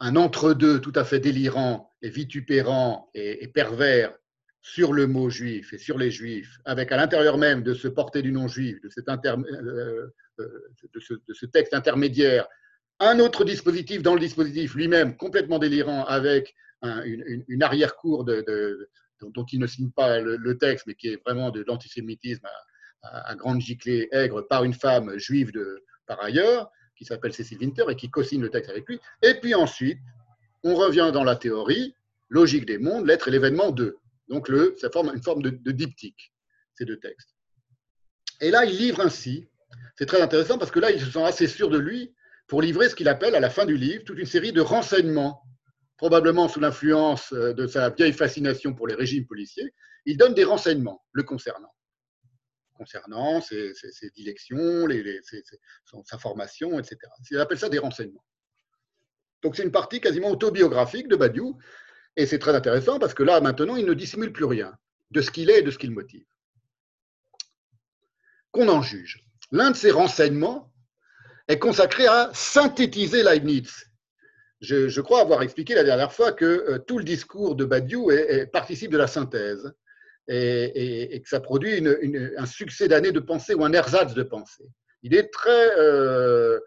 [0.01, 4.17] un entre-deux tout à fait délirant et vitupérant et, pervers
[4.69, 8.21] sur le mot juif et sur les juifs, avec à l'intérieur même de ce porté
[8.21, 10.07] du non-juif, de, euh,
[10.41, 12.47] euh, de, ce, texte intermédiaire,
[13.01, 19.67] un autre dispositif dans le dispositif lui-même complètement délirant avec une, arrière-cour dont il ne
[19.67, 22.47] signe pas le, texte, mais qui est vraiment de l'antisémitisme
[23.03, 27.85] à, grande giclée aigre par une femme juive de, par ailleurs, qui s'appelle Cécile Winter
[27.89, 29.01] et qui co-signe le texte avec lui.
[29.23, 29.99] Et puis ensuite,
[30.63, 31.95] on revient dans la théorie,
[32.29, 33.97] logique des mondes, l'être et l'événement 2.
[34.29, 36.33] Donc le, ça forme une forme de, diptyque,
[36.75, 37.35] ces deux textes.
[38.41, 39.49] Et là, il livre ainsi,
[39.97, 42.15] c'est très intéressant parce que là, il se sent assez sûr de lui
[42.47, 45.43] pour livrer ce qu'il appelle à la fin du livre toute une série de renseignements,
[45.97, 49.75] probablement sous l'influence euh, de sa vieille fascination pour les régimes policiers.
[50.07, 51.73] Il donne des renseignements le concernant
[52.79, 53.73] concernant ses,
[54.15, 55.21] dilections, les,
[56.05, 56.97] sa formation, etc.
[57.31, 58.25] Il appelle ça des renseignements.
[59.43, 61.59] Donc c'est une partie quasiment autobiographique de Badiou,
[62.19, 64.77] et c'est très intéressant parce que là, maintenant, il ne dissimule plus rien
[65.13, 66.27] de ce qu'il est et de ce qu'il motive.
[68.51, 69.25] Qu'on en juge.
[69.53, 70.73] L'un de ces renseignements
[71.47, 73.87] est consacré à synthétiser Leibniz.
[74.61, 78.11] Je, crois avoir expliqué la dernière fois que euh, tout le discours de Badiou
[78.53, 79.73] participe de la synthèse
[80.27, 81.81] et, que ça produit
[82.37, 84.67] un succès d'années de pensée ou un ersatz de pensée.
[85.05, 86.59] Il est très, euh,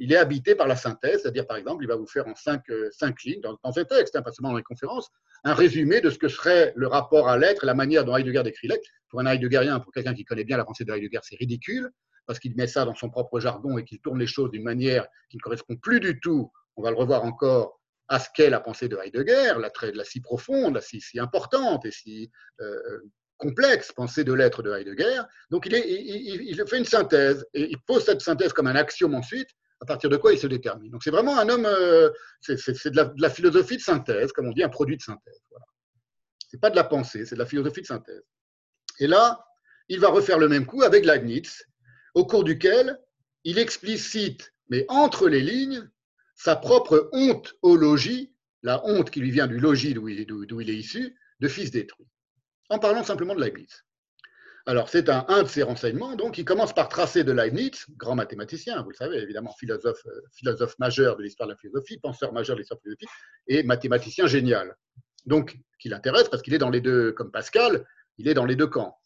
[0.00, 2.68] il est habité par la synthèse, c'est-à-dire par exemple, il va vous faire en cinq,
[2.70, 5.08] euh, cinq lignes, dans, un texte, hein, pas seulement dans les conférences,
[5.44, 8.68] un résumé de ce que serait le rapport à l'être la manière dont Heidegger décrit
[8.68, 8.84] l'être.
[9.08, 11.90] Pour un Heideggerien, pour quelqu'un qui connaît bien la pensée de Heidegger, c'est ridicule,
[12.26, 15.06] parce qu'il met ça dans son propre jargon et qu'il tourne les choses d'une manière
[15.30, 18.60] qui ne correspond plus du tout, on va le revoir encore, à ce qu'est la
[18.60, 23.00] pensée de Heidegger, la, la si profonde, la si, si importante et si euh,
[23.38, 25.22] complexe pensée de l'être de Heidegger.
[25.50, 29.48] Donc il, il, fait une synthèse et il pose cette synthèse comme un axiome ensuite,
[29.82, 30.92] à partir de quoi il se détermine.
[30.92, 32.08] Donc c'est vraiment un homme, euh,
[32.40, 32.56] c'est
[32.90, 35.40] de, la philosophie de synthèse, comme on dit, un produit de synthèse.
[35.50, 35.66] Voilà.
[36.38, 38.22] Ce n'est pas de la pensée, c'est de la philosophie de synthèse.
[39.00, 39.44] Et là,
[39.88, 41.64] il va refaire le même coup avec Leibniz,
[42.14, 43.00] au cours duquel
[43.42, 45.90] il explicite, mais entre les lignes,
[46.36, 51.18] sa propre ontologie, la honte qui lui vient du logis d'où il, il, est issu,
[51.40, 52.06] de fils détruit,
[52.68, 53.84] en parlant simplement de Leibniz.
[54.66, 58.80] Alors, c'est un, de ses renseignements, donc, il commence par tracer de Leibniz, grand mathématicien,
[58.82, 62.54] vous le savez, évidemment, philosophe, euh, philosophe majeur de l'histoire de la philosophie, penseur majeur
[62.54, 64.76] de l'histoire de la philosophie, et mathématicien génial.
[65.26, 67.84] Donc, qui l'intéresse parce qu'il est dans les deux, comme Pascal,
[68.18, 68.96] il est dans les deux camps.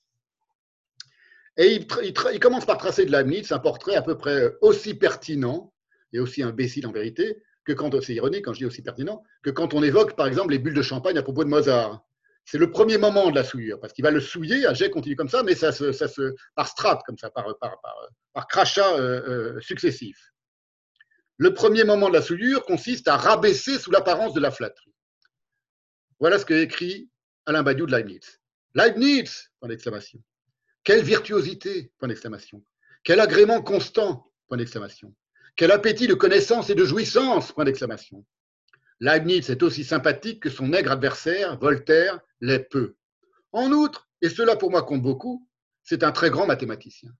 [1.56, 5.72] Et il, commence par tracer de Leibniz un portrait à peu près aussi pertinent
[6.12, 9.50] et aussi imbécile en vérité, que quand, c'est ironique quand je dis aussi pertinent, que
[9.50, 12.04] quand on évoque par exemple les bulles de champagne à propos de Mozart.
[12.46, 15.16] C'est le premier moment de la souillure, parce qu'il va le souiller, un jet continue
[15.16, 17.80] comme ça, mais ça se, ça se par strate, comme ça, par, par,
[18.32, 20.16] par, crachat euh, euh, successif.
[21.38, 24.94] Le premier moment de la souillure consiste à rabaisser sous l'apparence de la flatterie.
[26.20, 27.10] Voilà ce que écrit
[27.46, 28.40] Alain Badiou de Leibniz.
[28.74, 30.20] Leibniz Point d'exclamation.
[30.84, 32.62] Quelle virtuosité Point d'exclamation.
[33.02, 35.12] Quel agrément constant Point d'exclamation.
[35.56, 38.24] Quel appétit de connaissance et de jouissance Point d'exclamation.
[39.00, 42.96] Leibniz est aussi sympathique que son nègre adversaire, Voltaire, l'est peu.
[43.52, 45.46] En outre, et cela pour moi compte beaucoup,
[45.82, 47.10] c'est un très grand mathématicien.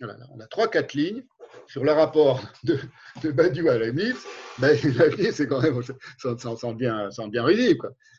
[0.00, 1.24] on a trois, quatre lignes
[1.66, 2.78] sur le rapport de,
[3.22, 4.16] de Badiou à Leibniz.
[4.58, 4.76] Ben,
[5.32, 5.80] c'est quand même,
[6.18, 7.46] ça, sent bien, bien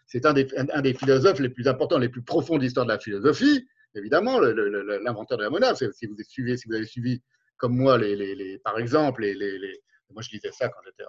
[0.08, 2.92] C'est un des, un, des philosophes les plus importants, les plus profonds de l'histoire de
[2.92, 3.68] la philosophie.
[3.96, 7.22] Évidemment, l'inventeur de la monade, si vous, si vous avez suivi
[7.58, 11.04] comme moi, les, les, par exemple, les, les, moi je lisais ça quand j'étais,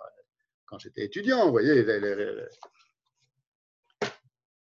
[0.67, 1.85] quand j'étais étudiant, vous voyez.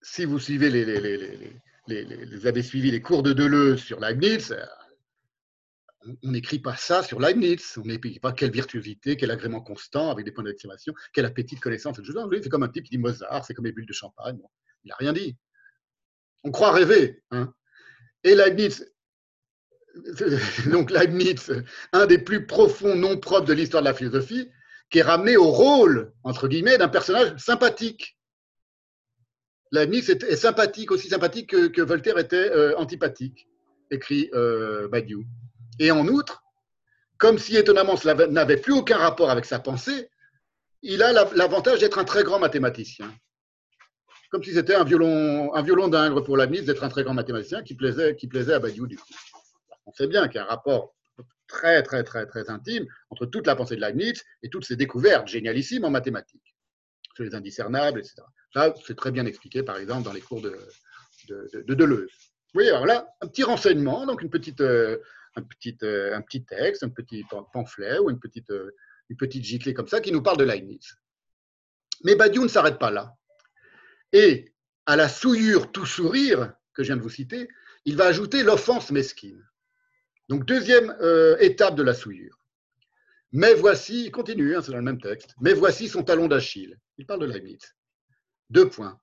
[0.02, 4.56] Si vous suivez les, avez suivi les cours de Deleuze sur Leibniz,
[6.24, 7.78] on n'écrit pas ça sur Leibniz.
[7.78, 11.60] On n'écrit pas quelle virtuosité, quel agrément constant avec des points d'exclamation, quel appétit de
[11.60, 14.40] connaissance, C'est comme un type qui dit Mozart, c'est comme les bulles de champagne.
[14.84, 15.36] il n'a rien dit.
[16.44, 17.22] On croit rêver.
[17.32, 17.54] Hein.
[18.24, 18.86] Et Leibniz
[20.68, 21.52] donc Leibniz,
[21.94, 24.50] un des plus profonds noms propres de l'histoire de la philosophie,
[24.90, 28.19] qui est ramené au rôle, entre guillemets, d'un personnage sympathique.
[29.72, 33.48] Leibniz est, sympathique, aussi sympathique que, Voltaire était euh, antipathique,
[33.92, 35.26] écrit euh, Badiou.
[35.80, 36.44] Et en outre,
[37.18, 40.10] comme si étonnamment cela n'avait plus aucun rapport avec sa pensée,
[40.82, 43.14] il a l'avantage d'être un très grand mathématicien.
[44.32, 47.76] Comme si c'était un violon, un d'ingre pour Leibniz d'être un très grand mathématicien qui
[47.76, 49.14] plaisait, qui plaisait à Badiou du coup.
[49.86, 50.96] On sait bien qu'il y a un rapport
[51.48, 55.28] très, très, très, très intime entre toute la pensée de Leibniz et toutes ses découvertes
[55.28, 56.56] génialissimes en mathématiques,
[57.16, 58.22] sur les indiscernables, etc.
[58.54, 60.58] Ça, c'est très bien expliqué, par exemple, dans les cours de,
[61.28, 62.10] de, Deleuze.
[62.10, 64.98] Vous voyez, alors là, un petit renseignement, donc une petite, euh,
[65.36, 67.24] un, petit, euh, un petit texte, un petit
[67.54, 68.72] pamphlet ou une petite, euh,
[69.10, 70.96] une petite giclée comme ça qui nous parle de Leibniz.
[72.04, 73.14] Mais Badiou ne s'arrête pas là.
[74.14, 74.52] Et
[74.88, 77.48] à la souillure tout sourire que je viens de vous citer,
[77.86, 79.46] il va ajouter l'offense mesquine.
[80.28, 80.96] Donc, deuxième
[81.40, 82.40] étape de la souillure.
[83.32, 86.78] Mais voici, il continue, hein, c'est dans le même texte, mais voici son talon d'Achille.
[86.98, 87.76] Il parle de Leibniz.
[88.50, 89.00] Deux points.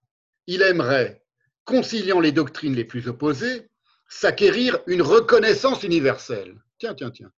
[0.47, 1.23] Il aimerait,
[1.65, 3.69] conciliant les doctrines les plus opposées,
[4.09, 6.57] s'acquérir une reconnaissance universelle.
[6.79, 7.33] Tiens, tiens, tiens.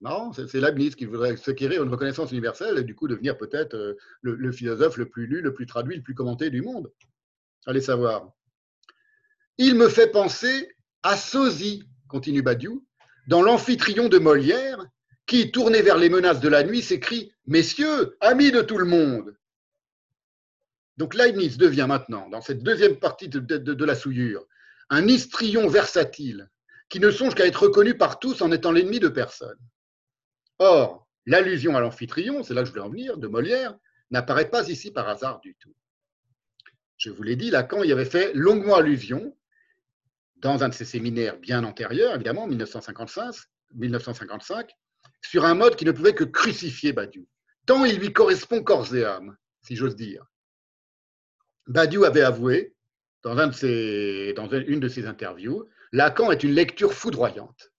[0.00, 3.96] Non, c'est Leibniz qui voudrait s'acquérir une reconnaissance universelle et du coup devenir peut-être euh,
[4.22, 6.90] le, philosophe le plus lu, le plus traduit, le plus commenté du monde.
[7.66, 8.32] Allez savoir.
[9.58, 12.86] Il me fait penser à Sosie, continue Badiou,
[13.28, 14.82] dans l'Amphitryon de Molière,
[15.26, 19.36] qui, tourné vers les menaces de la nuit, s'écrie Messieurs, amis de tout le monde,
[21.00, 24.46] donc Leibniz devient maintenant, dans cette deuxième partie de, la souillure,
[24.90, 26.50] un histrion versatile
[26.90, 29.56] qui ne songe qu'à être reconnu par tous en étant l'ennemi de personne.
[30.58, 33.74] Or, l'allusion à l'amphitryon, c'est là que je voulais en venir, de Molière,
[34.10, 35.74] n'apparaît pas ici par hasard du tout.
[36.98, 39.34] Je vous l'ai dit, Lacan y avait fait longuement allusion
[40.36, 43.36] dans un de ses séminaires bien antérieurs, évidemment, 1955,
[43.72, 44.70] 1955
[45.22, 47.26] sur un mode qui ne pouvait que crucifier Badiou,
[47.64, 50.26] tant il lui correspond corps et âme, si j'ose dire.
[51.66, 52.74] Badiou avait avoué,
[53.22, 57.72] dans, une de ses interviews, Lacan est une lecture foudroyante.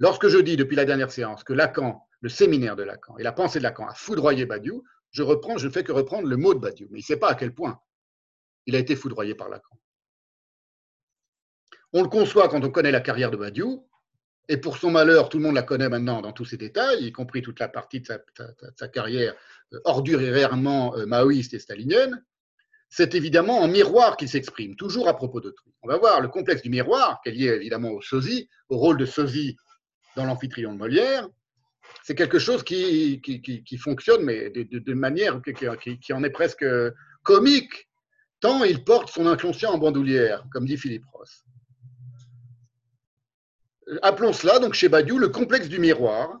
[0.00, 3.32] Lorsque je dis depuis la dernière séance que Lacan, le séminaire de Lacan et la
[3.32, 6.54] pensée de Lacan a foudroyé Badiou, je reprends, je ne fais que reprendre le mot
[6.54, 7.80] de Badiou, mais il ne sait pas à quel point
[8.66, 9.78] il a été foudroyé par Lacan.
[11.92, 13.88] On le conçoit quand on connaît la carrière de Badiou,
[14.48, 17.12] et pour son malheur, tout le monde la connaît maintenant dans tous ses détails, y
[17.12, 19.34] compris toute la partie de sa, carrière
[19.74, 22.24] euh, ordurairement euh, maoïste et stalinienne
[22.88, 25.72] c'est évidemment en miroir qu'il s'exprime, toujours à propos d'autrui.
[25.82, 28.96] On va voir le complexe du miroir, qui est lié évidemment au sosie, au rôle
[28.96, 29.56] de sosie
[30.16, 31.28] dans l'amphitryon de Molière.
[32.02, 33.20] C'est quelque chose qui,
[33.78, 36.64] fonctionne, mais de, manière qui, en est presque
[37.22, 37.88] comique,
[38.40, 41.44] tant il porte son inconscient en bandoulière, comme dit Philippe Ross.
[44.02, 46.40] Appelons cela, donc chez Badiou, le complexe du miroir,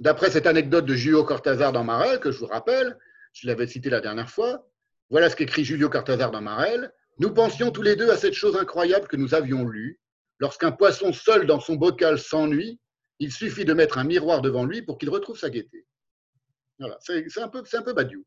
[0.00, 2.98] d'après cette anecdote de Julio Cortázar dans Marel, que je vous rappelle,
[3.32, 4.66] je l'avais cité la dernière fois,
[5.12, 6.90] voilà ce qu'écrit Julio Cortázar dans Marel.
[7.18, 10.00] Nous pensions tous les deux à cette chose incroyable que nous avions lue.
[10.38, 12.80] Lorsqu'un poisson seul dans son bocal s'ennuie,
[13.18, 15.86] il suffit de mettre un miroir devant lui pour qu'il retrouve sa gaieté.
[16.78, 18.24] Voilà, c'est un, peu, badiou.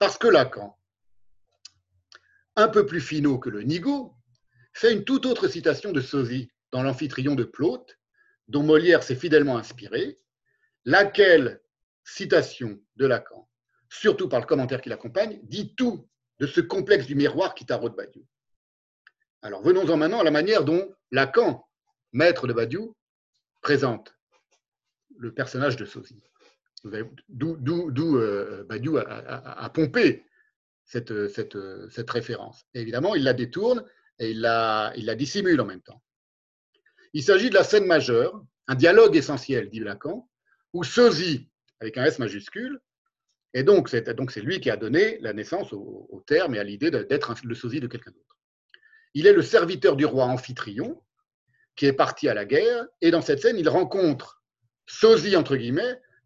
[0.00, 0.76] Parce que Lacan,
[2.56, 4.12] un peu plus finot que le Nigo,
[4.74, 7.96] fait une toute autre citation de Sosie dans l'Amphitryon de Plaute,
[8.48, 10.18] dont Molière s'est fidèlement inspiré,
[10.84, 11.62] laquelle
[12.02, 13.45] citation de Lacan?
[13.88, 16.08] Surtout par le commentaire qui l'accompagne, dit tout
[16.38, 18.24] de ce complexe du miroir qui taraude Badiou.
[19.42, 21.66] Alors venons-en maintenant à la manière dont Lacan,
[22.12, 22.96] maître de Badiou,
[23.62, 24.14] présente
[25.18, 26.22] le personnage de Sosie.
[27.28, 30.24] D'où euh, Badiou a, pompé
[30.84, 31.10] cette,
[32.08, 32.66] référence.
[32.74, 33.84] évidemment, il la détourne
[34.18, 36.02] et il la, il la dissimule en même temps.
[37.12, 40.28] Il s'agit de la scène majeure, un dialogue essentiel, dit Lacan,
[40.72, 41.48] où Sosie,
[41.80, 42.80] avec un S majuscule,
[43.56, 46.90] et donc, c'est donc lui qui a donné la naissance au, terme et à l'idée
[46.90, 48.36] d'être le sosie de quelqu'un d'autre.
[49.14, 51.02] Il est le serviteur du roi Amphitryon,
[51.74, 54.42] qui est parti à la guerre, et dans cette scène, il rencontre
[54.84, 55.34] sosie,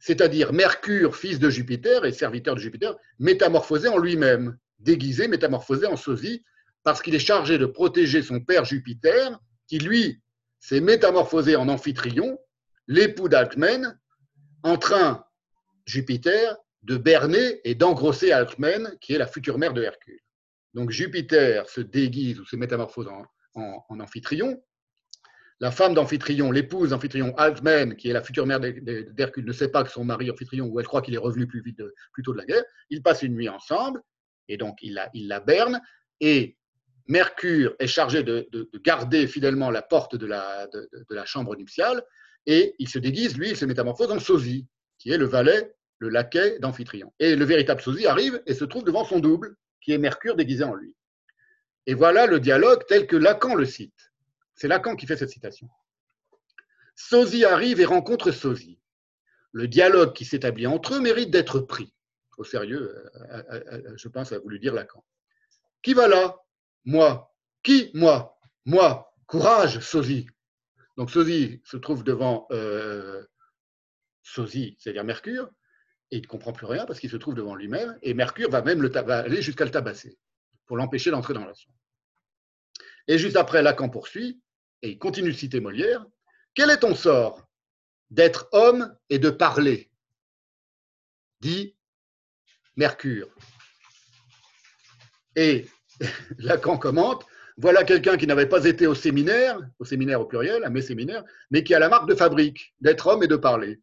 [0.01, 5.97] c'est-à-dire Mercure, fils de Jupiter et serviteur de Jupiter, métamorphosé en lui-même, déguisé, métamorphosé en
[5.97, 6.43] sosie,
[6.83, 10.21] parce qu'il est chargé de protéger son père Jupiter, qui lui
[10.59, 12.41] s'est métamorphosé en Amphitryon,
[12.89, 14.01] l'époux d'Alcmène,
[14.65, 15.25] en train
[15.87, 20.21] Jupiter de berner et d'engrosser Alcmène, qui est la future mère de Hercule.
[20.75, 23.25] Donc Jupiter se déguise ou se métamorphose en,
[23.89, 24.63] Amphitryon.
[25.59, 29.85] La femme d'Amphitryon, l'épouse d'Amphitryon, Alcmène, qui est la future mère d'Hercule, ne sait pas
[29.85, 32.39] que son mari Amphitryon, ou elle croit qu'il est revenu plus vite, plus tôt de
[32.39, 32.65] la guerre.
[32.89, 34.01] Ils passent une nuit ensemble,
[34.49, 35.83] et donc il la, il berne,
[36.21, 36.57] et
[37.09, 38.49] Mercure est chargé de,
[38.85, 42.05] garder fidèlement la porte de la, de, la, chambre nuptiale
[42.47, 44.67] et il se déguise, lui, il se métamorphose en sosie,
[44.99, 47.13] qui est le valet, le laquais d'Amphitryon.
[47.21, 50.65] Et le véritable sosie arrive et se trouve devant son double, qui est Mercure déguisé
[50.65, 50.97] en lui.
[51.87, 54.13] Et voilà le dialogue tel que Lacan le cite.
[54.55, 55.69] C'est Lacan qui fait cette citation.
[56.95, 58.79] Sosie arrive et rencontre Sosie.
[59.53, 61.95] Le dialogue qui s'établit entre eux mérite d'être pris
[62.41, 65.05] au sérieux, euh, euh, euh, je pense, a voulu dire Lacan.
[65.83, 66.37] Qui va là?
[66.85, 67.35] Moi.
[67.63, 68.39] Qui Moi?
[68.65, 69.13] Moi.
[69.27, 70.27] Courage, Sosie.
[70.97, 72.49] Donc Sosie se trouve devant
[74.23, 75.51] Sosie, c'est-à-dire Mercure,
[76.11, 78.63] et il ne comprend plus rien parce qu'il se trouve devant lui-même, et Mercure va
[78.63, 80.19] même le aller jusqu'à le tabasser
[80.67, 81.73] pour l'empêcher d'entrer dans la l'action.
[83.09, 84.41] Et juste après, Lacan poursuit,
[84.83, 86.05] et il continue de citer Molière.
[86.55, 87.47] Quel est ton sort
[88.11, 89.91] D'être homme et de parler,
[91.41, 91.77] dit
[92.77, 93.29] Mercure.
[95.37, 95.67] Et
[96.39, 97.25] Lacan commente,
[97.57, 101.25] voilà quelqu'un qui n'avait pas été au séminaire, au séminaire au pluriel, à mes séminaires,
[101.51, 103.81] mais qui a la marque de fabrique, d'être homme et de parler.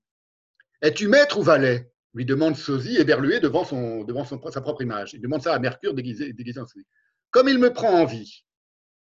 [0.82, 1.91] Es-tu maître ou valet?
[2.18, 3.63] Lui demande Sosie, éberlué devant,
[4.03, 5.13] devant sa propre image.
[5.13, 6.88] Il demande ça à Mercure déguisé, déguisé en Sosie.
[7.30, 8.43] Comme il me prend en vie,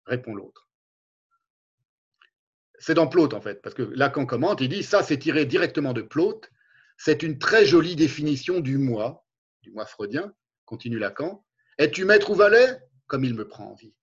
[0.06, 0.68] répond l'autre.
[2.78, 5.92] C'est dans Plaute, en fait, parce que Lacan commente, il dit, ça c'est tiré directement
[5.92, 6.50] de Plaute,
[6.96, 9.26] c'est une très jolie définition du moi,
[9.62, 10.32] du moi freudien,
[10.64, 11.44] continue Lacan.
[11.78, 12.78] Es-tu maître ou valet?
[13.06, 13.94] Comme il me prend en vie.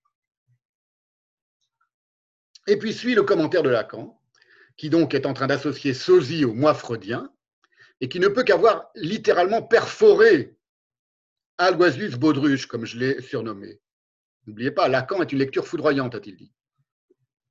[2.68, 4.22] Et puis suit le commentaire de Lacan,
[4.76, 7.32] qui donc est en train d'associer sosie au moi freudien,
[8.02, 10.56] et qui ne peut qu'avoir littéralement perforé
[11.58, 13.80] Alguazius Baudruche, comme je l'ai surnommé.
[14.46, 16.54] N'oubliez pas, Lacan est une lecture foudroyante, a-t-il dit.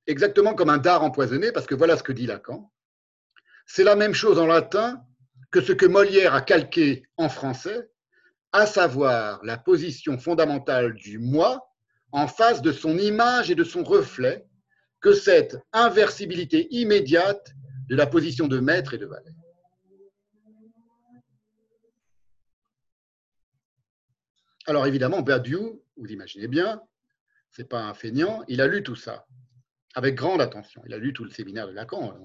[0.07, 2.71] Exactement comme un dard empoisonné, parce que voilà ce que dit Lacan.
[3.65, 5.03] C'est la même chose en latin
[5.51, 7.89] que ce que Molière a calqué en français,
[8.53, 11.69] à savoir la position fondamentale du moi
[12.13, 14.47] en face de son image et de son reflet,
[15.01, 17.53] que cette inversibilité immédiate
[17.89, 19.35] de la position de maître et de valet.
[24.67, 26.83] Alors évidemment, Badiou, vous imaginez bien,
[27.51, 29.25] c'est pas un feignant, il a lu tout ça
[29.95, 30.83] avec grande attention.
[30.85, 32.19] Il a lu tout le séminaire de Lacan,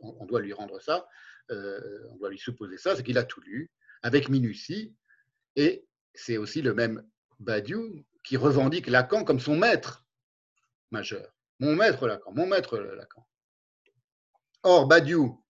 [0.00, 1.06] on, doit lui rendre ça,
[1.50, 3.70] euh, on doit lui supposer ça, c'est qu'il a tout lu
[4.02, 4.94] avec minutie,
[5.54, 7.06] et c'est aussi le même
[7.40, 10.06] Badiou qui revendique Lacan comme son maître
[10.90, 11.30] majeur.
[11.60, 13.26] Mon maître Lacan, mon maître Lacan.
[14.62, 15.44] Or, Badiou,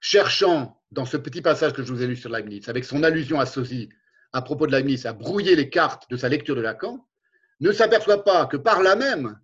[0.00, 3.38] cherchant dans ce petit passage que je vous ai lu sur Leibniz, avec son allusion
[3.38, 3.90] à Sosie
[4.32, 7.06] à propos de Leibniz, à brouiller les cartes de sa lecture de Lacan,
[7.60, 9.38] ne s'aperçoit pas que par là même,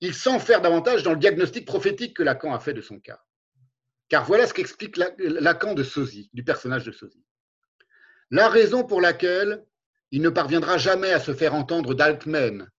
[0.00, 3.20] il s'enferme davantage dans le diagnostic prophétique que Lacan a fait de son cas.
[4.08, 7.24] Car voilà ce qu'explique Lacan de Sosie, du personnage de Sosie.
[8.30, 9.64] La raison pour laquelle
[10.10, 12.70] il ne parviendra jamais à se faire entendre d'Altman,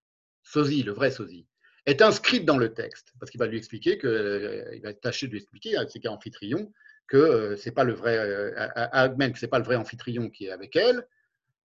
[0.44, 1.48] Sosie, le vrai Sosie,
[1.86, 5.28] est inscrite dans le texte, parce qu'il va lui expliquer que, euh, il va tâcher
[5.28, 6.72] de lui expliquer, c'est qu'à Amphitryon,
[7.08, 8.52] que euh, c'est pas le vrai euh,
[9.10, 11.08] que pas le vrai Amphitryon qui est avec elle,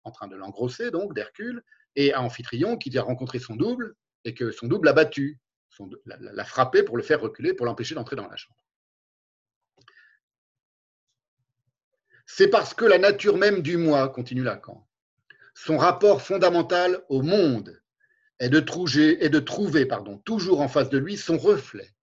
[0.05, 1.62] en train de l'engrosser donc d'Hercule,
[1.97, 5.41] et à Amphitryon qui a rencontré son double et que son double l'a battu,
[6.07, 8.59] l'a frappé pour le faire reculer, pour l'empêcher d'entrer dans la chambre.
[12.26, 14.89] C'est parce que la nature même du moi, continue Lacan,
[15.55, 17.80] son rapport fondamental au monde
[18.41, 21.93] est de trouver, de trouver pardon, toujours en face de lui son reflet.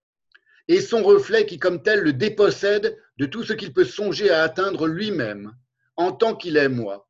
[0.68, 4.42] Et son reflet qui, comme tel, le dépossède de tout ce qu'il peut songer à
[4.42, 5.52] atteindre lui-même,
[5.96, 7.08] en tant qu'il est moi.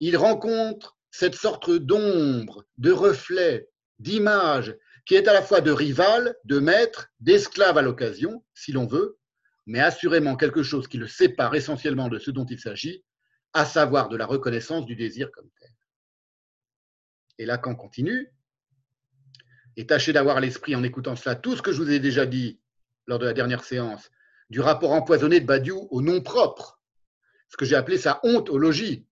[0.00, 3.68] Il rencontre cette sorte d'ombre, de reflet,
[3.98, 4.76] d'image,
[5.06, 9.18] qui est à la fois de rival, de maître, d'esclave à l'occasion, si l'on veut,
[9.66, 13.04] mais assurément quelque chose qui le sépare essentiellement de ce dont il s'agit,
[13.52, 15.70] à savoir de la reconnaissance du désir comme tel.
[17.38, 18.32] Et Lacan continue,
[19.76, 22.60] et tâchez d'avoir l'esprit en écoutant cela tout ce que je vous ai déjà dit
[23.06, 24.10] lors de la dernière séance,
[24.50, 26.80] du rapport empoisonné de Badiou au nom propre,
[27.48, 29.06] ce que j'ai appelé sa ontologie.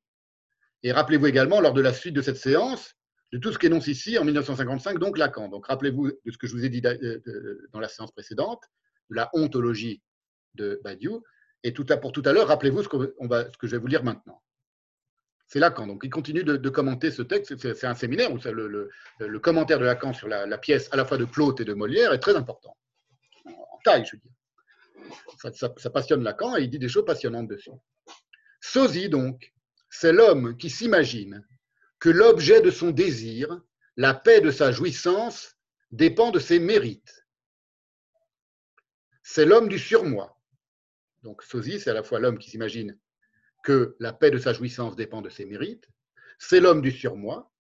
[0.83, 2.95] Et rappelez-vous également, lors de la suite de cette séance,
[3.33, 5.49] de tout ce qu'énonce ici en 1955, donc Lacan.
[5.49, 8.63] Donc rappelez-vous de ce que je vous ai dit dans la séance précédente,
[9.11, 10.03] de la ontologie
[10.55, 11.23] de Badiou.
[11.65, 14.43] Et pour tout à l'heure, rappelez-vous ce, que je vais vous lire maintenant.
[15.47, 15.87] C'est Lacan.
[15.87, 17.57] Donc, il continue de, commenter ce texte.
[17.57, 21.25] C'est un séminaire où le, commentaire de Lacan sur la, pièce à la fois de
[21.25, 22.77] Plaute et de Molière est très important.
[23.85, 25.13] Taille, je veux.
[25.39, 27.71] Ça, ça, passionne Lacan et il dit des choses passionnantes dessus.
[28.61, 29.53] Sosie, donc,
[29.91, 31.45] c'est l'homme qui s'imagine
[31.99, 33.61] que l'objet de son désir,
[33.97, 35.57] la paix de sa jouissance,
[35.91, 37.27] dépend de ses mérites.
[39.23, 40.37] C'est l'homme du surmoi.
[41.23, 42.99] Donc Sosie, c'est à la fois l'homme qui s'imagine
[43.63, 45.89] que la paix de sa jouissance dépend de ses mérites,
[46.39, 47.53] c'est l'homme du surmoi,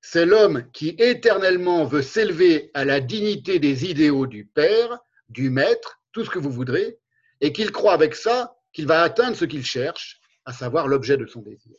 [0.00, 6.00] c'est l'homme qui éternellement veut s'élever à la dignité des idéaux du Père, du Maître,
[6.12, 6.98] tout ce que vous voudrez,
[7.40, 11.26] et qu'il croit avec ça qu'il va atteindre ce qu'il cherche, à savoir l'objet de
[11.26, 11.76] son désir.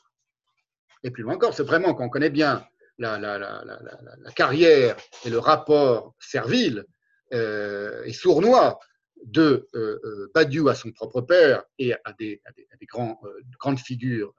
[1.03, 2.67] Et plus loin encore, c'est vraiment qu'on connaît bien
[2.99, 6.85] la, carrière et le rapport servile
[7.33, 8.79] euh, et sournois
[9.23, 9.99] de euh,
[10.35, 12.41] euh, à son propre père et à des,
[12.87, 13.19] grands,
[13.59, 14.33] grandes figures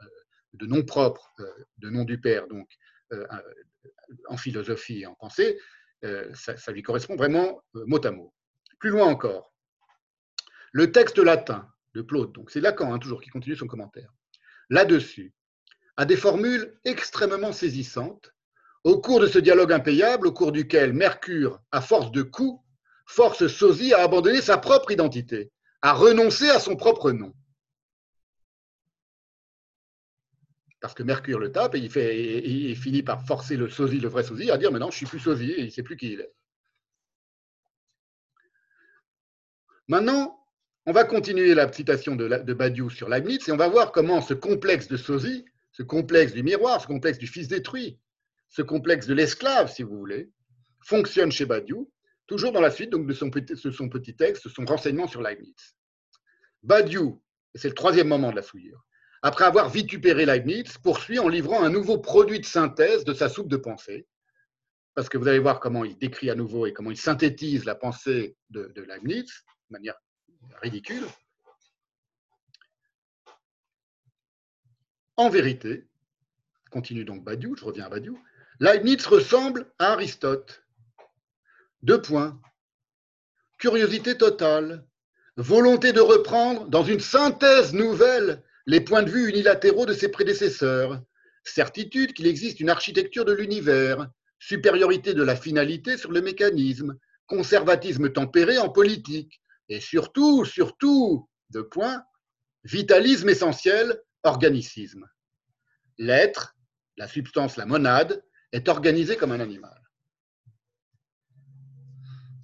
[0.55, 1.33] de nom propre,
[1.79, 2.69] de nom du père, donc
[4.27, 5.59] en philosophie et en pensée,
[6.35, 8.35] ça, lui correspond vraiment mot à mot.
[8.81, 9.53] Plus loin encore,
[10.73, 14.11] le texte latin de Claude, donc c'est Lacan hein, toujours qui continue son commentaire,
[14.71, 15.35] là-dessus,
[15.99, 18.35] a des formules extrêmement saisissantes
[18.85, 22.65] au cours de ce dialogue impayable, au cours duquel Mercure, à force de coups,
[23.07, 25.53] force Sosie à abandonner sa propre identité,
[25.83, 27.35] à renoncer à son propre nom.
[30.81, 34.51] Parce que Mercure le tape et il, finit par forcer le sosie, le vrai sosie,
[34.51, 36.33] à dire maintenant je suis plus sosie et il ne sait plus qui il est.
[39.91, 40.41] Maintenant,
[40.87, 44.35] on va continuer la citation de, Badiou sur Leibniz et on va voir comment ce
[44.35, 47.99] complexe de sosie, ce complexe du miroir, ce complexe du fils détruit,
[48.49, 50.31] ce complexe de l'esclave, si vous voulez,
[50.81, 51.91] fonctionne chez Badiou,
[52.29, 55.75] toujours dans la suite donc, de, son petit, son petit texte, son renseignement sur Leibniz.
[56.63, 57.21] Badiou,
[57.57, 58.87] c'est le troisième moment de la souillure,
[59.23, 63.49] après avoir vitupéré Leibniz, poursuit en livrant un nouveau produit de synthèse de sa soupe
[63.49, 64.07] de pensée,
[64.95, 67.75] parce que vous allez voir comment il décrit à nouveau et comment il synthétise la
[67.75, 70.01] pensée de, de Leibniz, manière
[70.63, 71.05] ridicule.
[75.17, 75.87] En vérité,
[76.71, 78.19] continue donc Badiou, je reviens à Badiou,
[78.59, 80.65] Leibniz ressemble à Aristote.
[81.83, 82.41] Deux points.
[83.59, 84.87] Curiosité totale,
[85.37, 91.03] volonté de reprendre dans une synthèse nouvelle les points de vue unilatéraux de ses prédécesseurs,
[91.45, 94.09] certitude qu'il existe une architecture de l'univers,
[94.39, 96.97] supériorité de la finalité sur le mécanisme,
[97.27, 99.41] conservatisme tempéré en politique,
[99.71, 102.05] et surtout, surtout, deux points,
[102.65, 105.09] vitalisme essentiel, organicisme.
[105.97, 106.57] L'être,
[106.97, 109.81] la substance, la monade, est organisé comme un animal.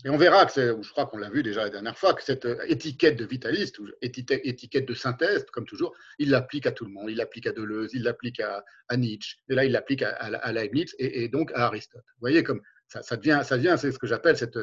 [0.05, 2.47] Et on verra que je crois qu'on l'a vu déjà la dernière fois, que cette
[2.69, 7.11] étiquette de vitaliste, ou étiquette de synthèse, comme toujours, il l'applique à tout le monde.
[7.11, 8.63] Il l'applique à Deleuze, il l'applique à,
[8.97, 12.05] Nietzsche, et là, il l'applique à, Leibniz et, donc à Aristote.
[12.07, 14.57] Vous voyez, comme ça, devient, ça devient c'est ce que j'appelle cette,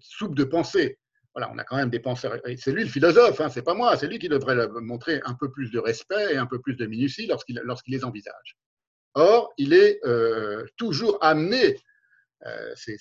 [0.00, 0.98] soupe de pensée
[1.34, 2.38] voilà, on a quand même des penseurs.
[2.56, 3.96] C'est lui le philosophe, hein, c'est pas moi.
[3.96, 6.86] C'est lui qui devrait montrer un peu plus de respect et un peu plus de
[6.86, 8.56] minutie lorsqu'il les envisage.
[9.14, 11.76] Or, il est euh, toujours amené,
[12.46, 12.96] euh, c'est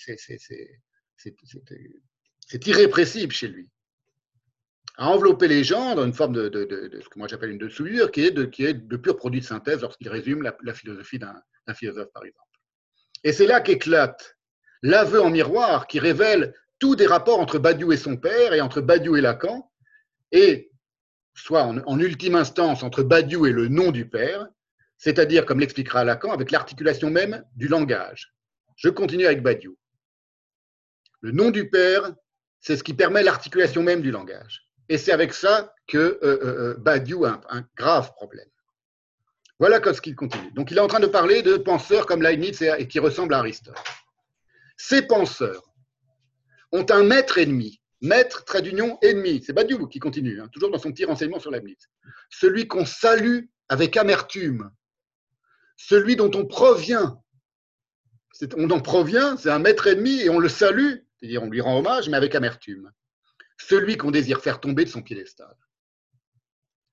[2.68, 3.70] irrépressible chez lui,
[4.98, 8.12] à envelopper les gens dans une forme de, ce que moi j'appelle une de souillure,
[8.12, 11.20] qui est de, qui est de pur produit de synthèse lorsqu'il résume la, la philosophie
[11.20, 12.44] d'un philosophe, par exemple.
[13.24, 14.38] Et c'est là qu'éclate
[14.82, 18.82] l'aveu en miroir qui révèle tous des rapports entre Badiou et son père et entre
[18.82, 19.72] Badiou et Lacan,
[20.32, 20.72] et
[21.34, 24.48] soit en, ultime instance entre Badiou et le nom du père,
[24.98, 28.34] c'est-à-dire, comme l'expliquera Lacan, avec l'articulation même du langage.
[28.76, 29.78] Je continue avec Badiou.
[31.22, 32.14] Le nom du père,
[32.60, 34.68] c'est ce qui permet l'articulation même du langage.
[34.90, 38.48] Et c'est avec ça que euh, euh, euh, Badiou a un, grave problème.
[39.60, 40.52] Voilà ce qu'il continue.
[40.52, 43.40] Donc il est en train de parler de penseurs comme Leibniz et qui ressemblent à
[43.40, 43.76] Aristote.
[44.78, 45.67] Ces penseurs
[46.72, 47.82] ont un maître ennemi.
[48.02, 49.42] Maître, trait d'union, ennemi.
[49.44, 51.90] C'est Badiou qui continue, hein, toujours dans son petit renseignement sur la Leibniz.
[52.30, 54.72] Celui qu'on salue avec amertume.
[55.78, 57.22] Celui dont on provient.
[58.56, 61.80] On en provient, c'est un maître ennemi et on le salue, c'est-à-dire on lui rend
[61.80, 62.92] hommage, mais avec amertume.
[63.58, 65.56] Celui qu'on désire faire tomber de son piédestal.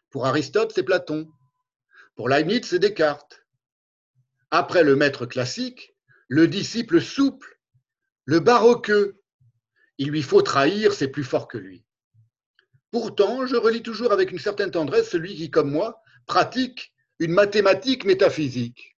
[0.08, 1.28] Pour Aristote, c'est Platon.
[2.14, 3.44] Pour Leibniz, c'est Descartes.
[4.50, 5.94] Après le maître classique,
[6.28, 7.58] le disciple souple,
[8.24, 9.20] le baroqueux,
[9.98, 11.84] il lui faut trahir, c'est plus fort que lui.
[12.90, 18.04] Pourtant, je relis toujours avec une certaine tendresse celui qui, comme moi, pratique une mathématique
[18.04, 18.96] métaphysique.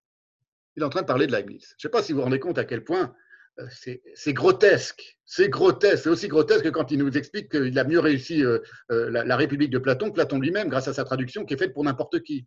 [0.77, 1.69] Il est en train de parler de Leibniz.
[1.69, 3.15] Je ne sais pas si vous vous rendez compte à quel point
[3.59, 3.67] euh,
[4.15, 5.19] c'est grotesque.
[5.25, 6.03] C'est grotesque.
[6.05, 8.59] C'est aussi grotesque que quand il nous explique qu'il a mieux réussi euh,
[8.91, 11.73] euh, la République de Platon que Platon lui-même, grâce à sa traduction qui est faite
[11.73, 12.47] pour n'importe qui.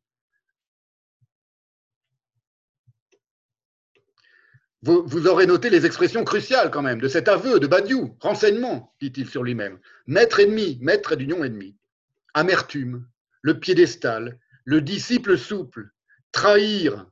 [4.81, 8.15] Vous, aurez noté les expressions cruciales quand même de cet aveu de Badiou.
[8.21, 9.77] Renseignement, dit-il sur lui-même.
[10.07, 11.75] Maître ennemi, maître d'union ennemi.
[12.33, 13.05] Amertume,
[13.41, 15.89] le piédestal, le disciple souple,
[16.31, 17.07] trahir,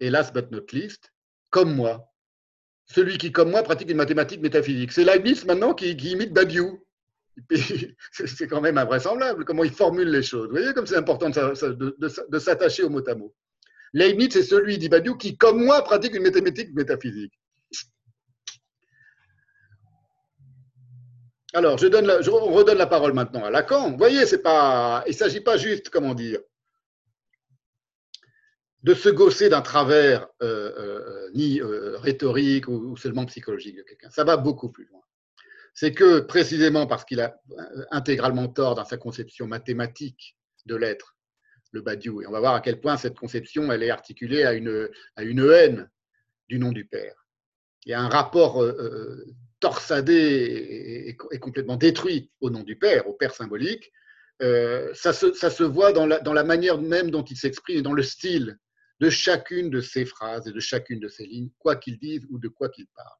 [0.00, 1.12] et last but not least,
[1.50, 2.12] comme moi.
[2.86, 4.92] Celui qui, comme moi, pratique une mathématique métaphysique.
[4.92, 6.84] C'est Leibniz maintenant qui, imite Badiou.
[8.12, 10.46] C'est quand même invraisemblable comment il formule les choses.
[10.46, 13.34] Vous voyez comme c'est important de, s'attacher au mot à mot.
[13.94, 17.32] Leibniz est celui, dit Badiou, qui, comme moi, pratique une mathématique métaphysique.
[21.54, 23.92] Alors, je, donne je redonne la parole maintenant à Lacan.
[23.92, 26.40] Vous voyez, pas, il ne s'agit pas juste, comment dire,
[28.82, 34.10] de se gausser d'un travers euh, euh, ni euh, rhétorique ou, seulement psychologique de quelqu'un.
[34.10, 35.00] Ça va beaucoup plus loin.
[35.72, 37.40] C'est que précisément parce qu'il a
[37.92, 40.36] intégralement tort dans sa conception mathématique
[40.66, 41.13] de l'être,
[41.74, 44.88] le Badiou, et on va voir à quel point cette conception est articulée à une,
[45.18, 45.90] haine
[46.48, 47.26] du nom du Père.
[47.84, 48.64] Il y a un rapport
[49.60, 53.92] torsadé et, complètement détruit au nom du Père, au Père symbolique.
[54.40, 57.82] ça, se, ça, se, voit dans la, dans la manière même dont il s'exprime et
[57.82, 58.58] dans le style
[59.00, 62.38] de chacune de ses phrases et de chacune de ses lignes, quoi qu'il dise ou
[62.38, 63.18] de quoi qu'il parle,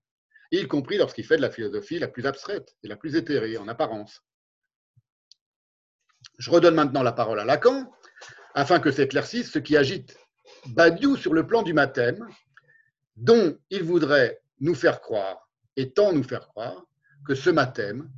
[0.50, 3.68] y compris lorsqu'il fait de la philosophie la plus abstraite et la plus éthérée en
[3.68, 4.22] apparence.
[6.38, 7.90] Je redonne maintenant la parole à Lacan,
[8.55, 10.16] afin que s'éclaircisse ce qui agite
[10.66, 12.26] Badiou sur le plan du mathème,
[13.16, 16.86] dont il voudrait nous faire croire, et tant nous faire croire,
[17.26, 18.11] que ce mathème,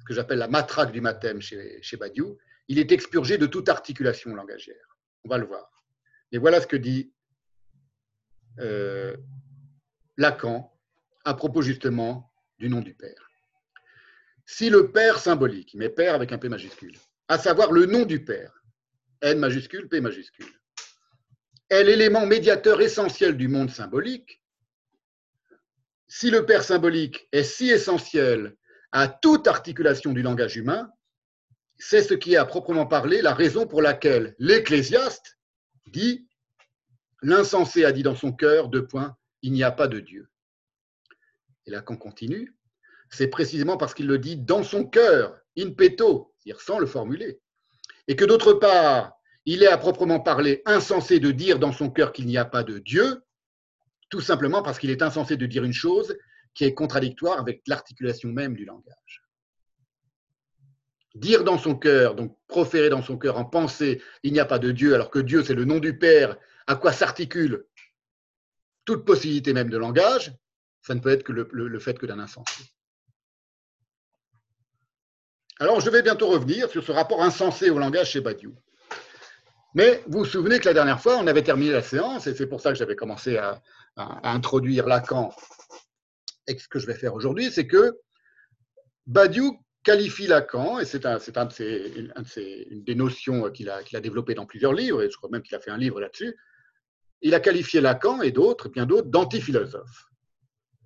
[0.00, 2.38] ce que j'appelle la matraque du mathème chez, Badiou,
[2.68, 4.98] il est expurgé de toute articulation langagière.
[5.24, 5.70] On va le voir.
[6.32, 7.12] Et voilà ce que dit
[8.60, 9.16] euh,
[10.16, 10.72] Lacan
[11.24, 13.30] à propos justement du nom du Père.
[14.46, 16.96] Si le Père symbolique, mais Père avec un P majuscule,
[17.28, 18.57] à savoir le nom du Père,
[19.22, 20.46] N majuscule, P majuscule,
[21.70, 24.42] est l'élément médiateur essentiel du monde symbolique,
[26.08, 28.56] si le Père symbolique est si essentiel
[28.92, 30.90] à toute articulation du langage humain,
[31.76, 35.38] c'est ce qui est à proprement parler la raison pour laquelle l'Ecclésiaste
[35.86, 36.26] dit
[37.20, 40.28] L'insensé a dit dans son cœur, deux points, il n'y a pas de Dieu.
[41.66, 42.56] Et là, qu'on continue,
[43.10, 47.40] c'est précisément parce qu'il le dit dans son cœur, in petto, c'est-à-dire sans le formuler.
[48.08, 49.12] Et que d'autre part,
[49.44, 52.64] il est à proprement parler insensé de dire dans son cœur qu'il n'y a pas
[52.64, 53.22] de Dieu,
[54.10, 56.16] tout simplement parce qu'il est insensé de dire une chose
[56.54, 59.22] qui est contradictoire avec l'articulation même du langage.
[61.14, 64.58] Dire dans son cœur, donc proférer dans son cœur en pensée, il n'y a pas
[64.58, 66.36] de Dieu, alors que Dieu c'est le nom du Père,
[66.66, 67.66] à quoi s'articule
[68.84, 70.32] toute possibilité même de langage,
[70.80, 72.64] ça ne peut être que le, fait que d'un insensé.
[75.60, 78.54] Alors, je vais bientôt revenir sur ce rapport insensé au langage chez Badiou.
[79.74, 82.46] Mais vous vous souvenez que la dernière fois, on avait terminé la séance, et c'est
[82.46, 83.60] pour ça que j'avais commencé à,
[83.96, 85.34] introduire Lacan.
[86.46, 87.98] Et ce que je vais faire aujourd'hui, c'est que
[89.06, 95.02] Badiou qualifie Lacan, et c'est un, une des notions qu'il a, développées dans plusieurs livres,
[95.02, 96.36] et je crois même qu'il a fait un livre là-dessus,
[97.20, 100.06] il a qualifié Lacan et d'autres, bien d'autres, d'antiphilosophe.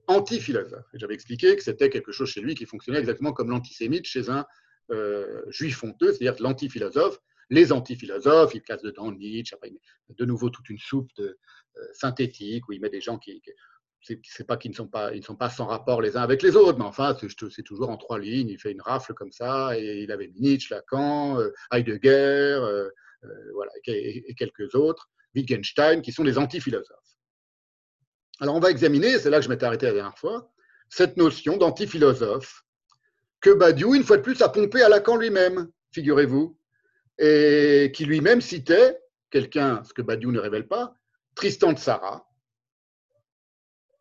[0.06, 0.86] Antiphilosophe.
[0.94, 4.46] J'avais expliqué que c'était quelque chose chez lui qui fonctionnait exactement comme l'antisémite chez un
[4.92, 7.18] euh, juif honteux, c'est-à-dire l'antiphilosophe.
[7.50, 9.72] Les antiphilosophes, il casse dedans Nietzsche, après
[10.08, 11.38] de nouveau toute une soupe de,
[11.76, 13.42] euh, synthétique où il met des gens qui,
[14.00, 16.56] c'est pas qu'ils ne sont pas, ils sont pas sans rapport les uns avec les
[16.56, 18.48] autres, mais enfin, c'est toujours en trois lignes.
[18.48, 22.88] Il fait une rafle comme ça, et il avait Nietzsche, Lacan, euh, Heidegger,
[23.54, 25.08] voilà, et quelques autres.
[25.34, 26.98] Wittgenstein, qui sont des antiphilosophes.
[28.40, 30.52] Alors on va examiner, c'est là que je m'étais arrêté la dernière fois,
[30.88, 32.64] cette notion d'antiphilosophe
[33.42, 36.56] que Badiou, une fois de plus, a pompé à Lacan lui-même, figurez-vous,
[37.18, 38.98] et qui lui-même citait
[39.30, 40.94] quelqu'un, ce que Badiou ne révèle pas,
[41.34, 42.26] Tristan de Sarah,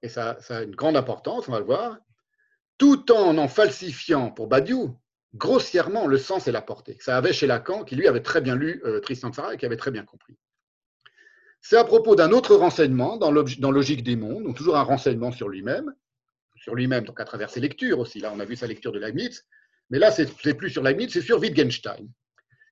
[0.04, 1.98] et ça, a une grande importance, on va le voir,
[2.78, 4.98] tout en en falsifiant pour Badiou
[5.36, 6.98] grossièrement le sens et la portée.
[7.00, 9.58] Ça avait chez Lacan, qui lui avait très bien lu euh, Tristan de Sarah et
[9.58, 10.38] qui avait très bien compris.
[11.62, 15.48] C'est à propos d'un autre renseignement dans, Logique des mondes, donc toujours un renseignement sur
[15.48, 15.94] lui-même,
[16.62, 18.20] sur lui-même, donc à travers ses lectures aussi.
[18.20, 19.46] Là, on a vu sa lecture de Leibniz,
[19.90, 22.08] mais là, c'est plus sur Leibniz, c'est sur Wittgenstein.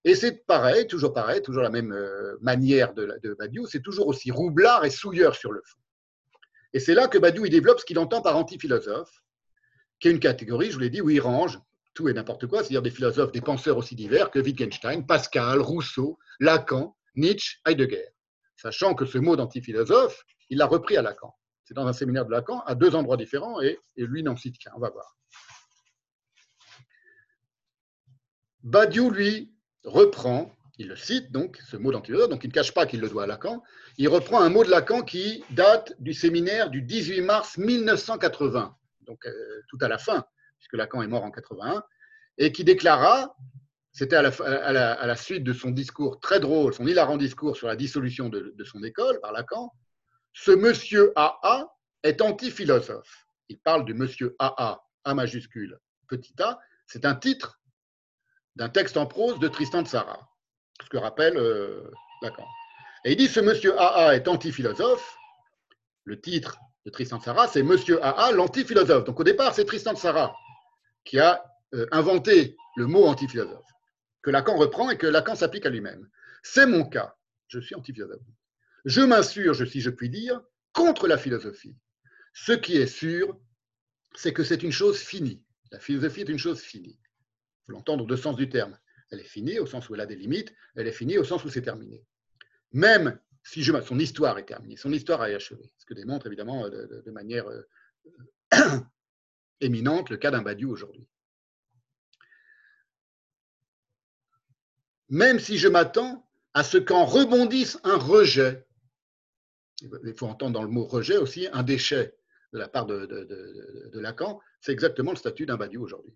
[0.05, 4.07] Et c'est pareil, toujours pareil, toujours la même euh, manière de, de Badiou, c'est toujours
[4.07, 5.79] aussi roublard et souilleur sur le fond.
[6.71, 9.11] Et c'est là que Badiou il développe ce qu'il entend par antiphilosophe,
[9.99, 11.59] qui est une catégorie, je vous l'ai dit, où il range
[11.93, 16.17] tout et n'importe quoi, c'est-à-dire des philosophes, des penseurs aussi divers que Wittgenstein, Pascal, Rousseau,
[16.39, 18.05] Lacan, Nietzsche, Heidegger
[18.61, 21.33] sachant que ce mot d'antiphilosophe, il l'a repris à Lacan.
[21.69, 24.71] C'est dans un séminaire de Lacan, à deux endroits différents, et, lui n'en cite qu'un.
[24.75, 25.15] On va voir.
[28.63, 29.53] Badiou, lui,
[29.83, 33.07] reprend, il le cite donc, ce mot d'antiphilosophe, donc il ne cache pas qu'il le
[33.07, 33.61] doit à Lacan,
[33.99, 39.23] il reprend un mot de Lacan qui date du séminaire du 18 mars 1980, donc
[39.27, 40.25] euh, tout à la fin,
[40.57, 41.83] puisque Lacan est mort en 81,
[42.39, 43.35] et qui déclara
[43.91, 44.21] c'était à
[44.71, 48.81] la, suite de son discours très drôle, son hilarant discours sur la dissolution de, son
[48.81, 49.71] école par Lacan.
[50.33, 51.73] Ce monsieur AA
[52.03, 53.27] est anti-philosophe.
[53.49, 56.59] Il parle du monsieur AA, A majuscule, petit a.
[56.85, 57.59] C'est un titre
[58.55, 60.29] d'un texte en prose de Tristan de Sarah,
[60.83, 61.89] ce que rappelle euh,
[62.21, 62.45] Lacan.
[63.05, 65.17] Et il dit ce monsieur AA est anti-philosophe.
[66.03, 69.03] Le titre de Tristan de Sarah, c'est Monsieur AA, l'anti-philosophe.
[69.05, 70.35] Donc au départ, c'est Tristan de Sarah
[71.05, 73.65] qui a euh, inventé le mot anti-philosophe,
[74.21, 76.09] que Lacan reprend et que Lacan s'applique à lui-même.
[76.43, 77.15] C'est mon cas.
[77.47, 78.21] Je suis anti-philosophe.
[78.85, 80.41] Je m'insurge, si je puis dire,
[80.73, 81.75] contre la philosophie.
[82.33, 83.39] Ce qui est sûr,
[84.15, 85.43] c'est que c'est une chose finie.
[85.71, 86.99] La philosophie est une chose finie.
[87.01, 88.77] Il faut l'entendre de sens du terme.
[89.11, 91.43] Elle est finie au sens où elle a des limites, elle est finie au sens
[91.43, 92.05] où c'est terminé.
[92.71, 96.69] Même si je, son histoire est terminée, son histoire est achevée, ce que démontre évidemment
[96.69, 97.67] de, de manière euh,
[99.61, 101.07] éminente le cas d'un Badiou aujourd'hui.
[105.09, 108.67] Même si je m'attends à ce qu'en rebondisse un rejet,
[109.81, 112.15] il faut entendre dans le mot rejet aussi un déchet
[112.53, 116.13] de la part de, Lacan, c'est exactement le statut d'un Badiou aujourd'hui.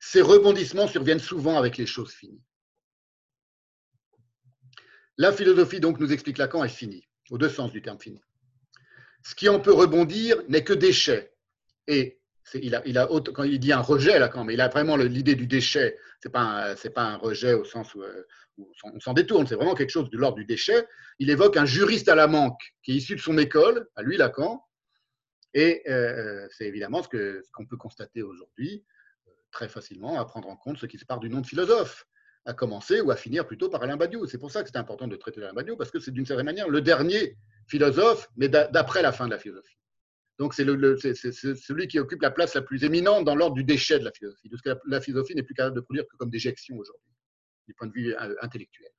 [0.00, 2.42] Ces rebondissements surviennent souvent avec les choses finies.
[5.16, 8.20] La philosophie, donc, nous explique Lacan, est finie, aux deux sens du terme fini.
[9.22, 11.32] Ce qui en peut rebondir n'est que déchet.
[11.86, 12.20] Et
[12.54, 15.34] il a, il a, quand il dit un rejet, Lacan, mais il a vraiment l'idée
[15.34, 15.98] du déchet.
[16.22, 18.24] Ce n'est pas, pas, un rejet au sens où, euh,
[18.84, 20.86] on s'en détourne, c'est vraiment quelque chose de l'ordre du déchet.
[21.18, 24.16] Il évoque un juriste à la manque qui est issu de son école, à lui,
[24.16, 24.62] Lacan.
[25.54, 28.84] Et euh, c'est évidemment ce qu'on ce peut constater aujourd'hui
[29.50, 32.06] très facilement à prendre en compte ce qui se part du nom de philosophe,
[32.44, 34.26] à commencer ou à finir plutôt par Alain Badiou.
[34.26, 36.46] C'est pour ça que c'est important de traiter Alain Badiou, parce que c'est d'une certaine
[36.46, 37.36] manière le dernier
[37.66, 39.76] philosophe, mais d'après la fin de la philosophie.
[40.38, 44.04] Donc c'est celui qui occupe la place la plus éminente dans l'ordre du déchet de
[44.04, 47.10] la philosophie, parce que la, philosophie n'est plus capable de produire que comme déjection aujourd'hui,
[47.68, 48.90] du point de vue euh, intellectuel.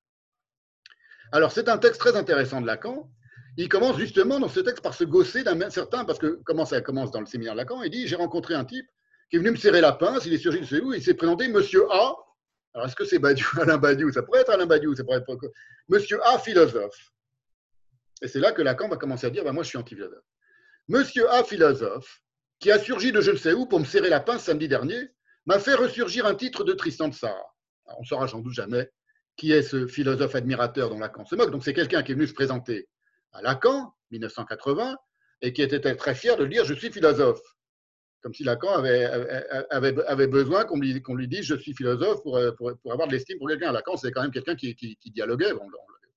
[1.32, 3.12] Alors c'est un texte très intéressant de Lacan.
[3.58, 6.80] Il commence justement dans ce texte par se gausser d'un certain, parce que comment ça
[6.82, 8.86] commence dans le séminaire de Lacan, il dit, j'ai rencontré un type
[9.30, 11.16] qui est venu me serrer la pince, il est surgi de sais où, il s'est
[11.16, 12.16] présenté Monsieur A.
[12.74, 14.12] Alors, est-ce que c'est Badiou, Alain Badiou?
[14.12, 15.52] Ça pourrait être Alain Badiou, ça pourrait être
[15.90, 17.12] Monsieur A, philosophe.
[18.22, 20.24] Et c'est là que Lacan va commencer à dire bah, Moi, je suis anti-philosophe.
[20.88, 22.22] Monsieur A, philosophe,
[22.60, 25.10] qui a surgi de je ne sais où pour me serrer la pince samedi dernier,
[25.46, 27.56] m'a fait ressurgir un titre de Tristan de Sarah.
[27.98, 28.90] On saura sans doute jamais
[29.38, 31.52] qui est ce philosophe admirateur dont Lacan se moque.
[31.52, 32.90] Donc, c'est quelqu'un qui est venu se présenter
[33.32, 34.98] à Lacan, 1980,
[35.42, 37.42] et qui était très fier de dire Je suis philosophe
[38.22, 39.06] comme si Lacan avait,
[39.70, 43.14] avait, avait besoin qu'on lui, lui dise je suis philosophe pour, pour, pour avoir de
[43.14, 43.72] l'estime pour quelqu'un.
[43.72, 44.76] Lacan, c'est quand même quelqu'un qui,
[45.06, 45.70] dialoguait, on,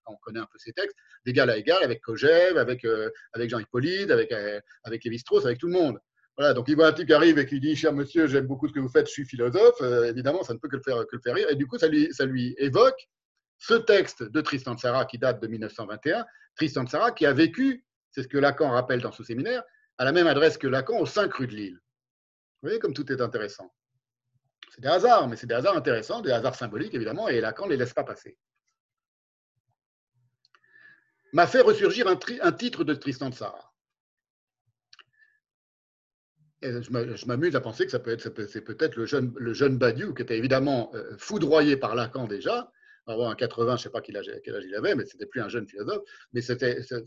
[0.06, 3.60] on, connaît un peu ses textes, d'égal à égal avec Kojève, avec, euh, avec Jean
[3.60, 5.98] Hippolyte, avec, euh, avec Lévi-Strauss, avec tout le monde.
[6.42, 8.66] Voilà, donc il voit un type qui arrive et qui dit Cher monsieur, j'aime beaucoup
[8.66, 9.80] ce que vous faites, je suis philosophe.
[9.80, 11.46] Euh, évidemment, ça ne peut que le faire, rire.
[11.48, 13.08] Et du coup, ça lui, évoque
[13.58, 16.26] ce texte de Tristan de Sarah qui date de 1921.
[16.56, 19.62] Tristan de Sarah qui a vécu, c'est ce que Lacan rappelle dans ce séminaire,
[19.98, 21.78] à la même adresse que Lacan au 5 rue de Lille.
[22.60, 23.72] Vous voyez comme tout est intéressant.
[24.74, 27.70] C'est des hasards, mais c'est des hasards intéressants, des hasards symboliques évidemment, et Lacan ne
[27.70, 28.36] les laisse pas passer.
[31.32, 32.16] M'a fait ressurgir un,
[32.52, 33.71] titre de Tristan de Sarah.
[36.62, 40.38] Je m'amuse à penser que ça peut être, c'est peut-être le jeune, Badiou qui était
[40.38, 42.70] évidemment euh, foudroyé par Lacan déjà,
[43.06, 45.48] avoir un 80, je ne sais pas quel âge, il avait, mais c'était plus un
[45.48, 46.02] jeune philosophe.
[46.32, 46.54] Mais ça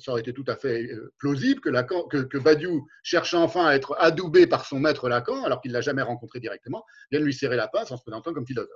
[0.08, 4.66] aurait été tout à fait euh, plausible que, Badiou, cherchant enfin à être adoubé par
[4.66, 7.92] son maître Lacan, alors qu'il ne l'a jamais rencontré directement, vienne lui serrer la pince
[7.92, 8.70] en se présentant comme philosophe.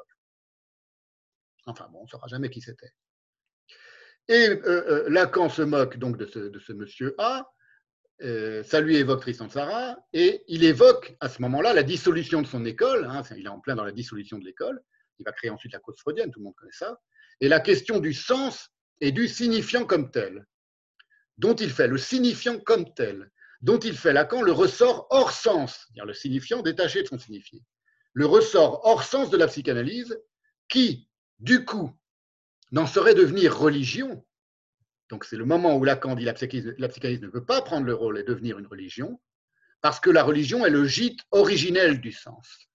[1.65, 2.93] Enfin bon, on ne saura jamais qui c'était.
[4.29, 7.49] Et euh, Lacan se moque donc de ce monsieur A,
[8.21, 12.65] ça lui évoque Tristan Sarah, et il évoque à ce moment-là la dissolution de son
[12.65, 14.81] école, hein, il est en plein dans la dissolution de l'école,
[15.19, 16.99] il va créer ensuite la cause freudienne, tout le monde connaît ça,
[17.41, 18.69] et la question du sens
[19.01, 20.45] et du signifiant comme tel,
[21.37, 25.85] dont il fait le signifiant comme tel, dont il fait Lacan le ressort hors sens,
[25.85, 27.61] c'est-à-dire le signifiant détaché de son signifié,
[28.13, 30.17] le ressort hors sens de la psychanalyse,
[30.67, 31.09] qui,
[31.39, 31.91] du coup,
[32.71, 34.25] n'en saurait devenir religion.
[35.09, 37.95] Donc c'est le moment où Lacan dit psychanalyse, la psychanalyse ne peut pas prendre le
[37.95, 39.19] rôle et devenir une religion,
[39.81, 42.69] parce que la religion est le gîte originel du sens.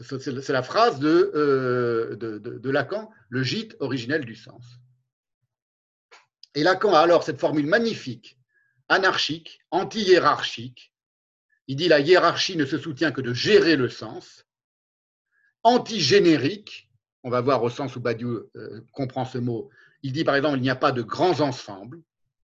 [0.00, 4.64] C'est la phrase euh, de, de, Lacan, le gîte originel du sens.
[6.54, 8.38] Et Lacan a alors cette formule magnifique,
[8.88, 10.92] anarchique, anti-hiérarchique.
[11.66, 14.46] Il dit la hiérarchie ne se soutient que de gérer le sens.
[15.64, 16.87] Anti-générique,
[17.24, 19.70] on va voir au sens où Badiou euh, comprend ce mot.
[20.02, 22.00] Il dit par exemple il n'y a pas de grands ensembles,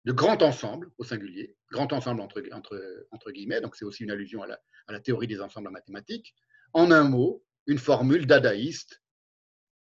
[0.05, 4.47] de grands ensembles au singulier, grand ensemble entre, guillemets, donc c'est aussi une allusion à
[4.47, 6.36] la, théorie des ensembles en mathématiques
[6.74, 9.01] en un mot, une formule dadaïste.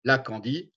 [0.03, 0.71] Lacan dit,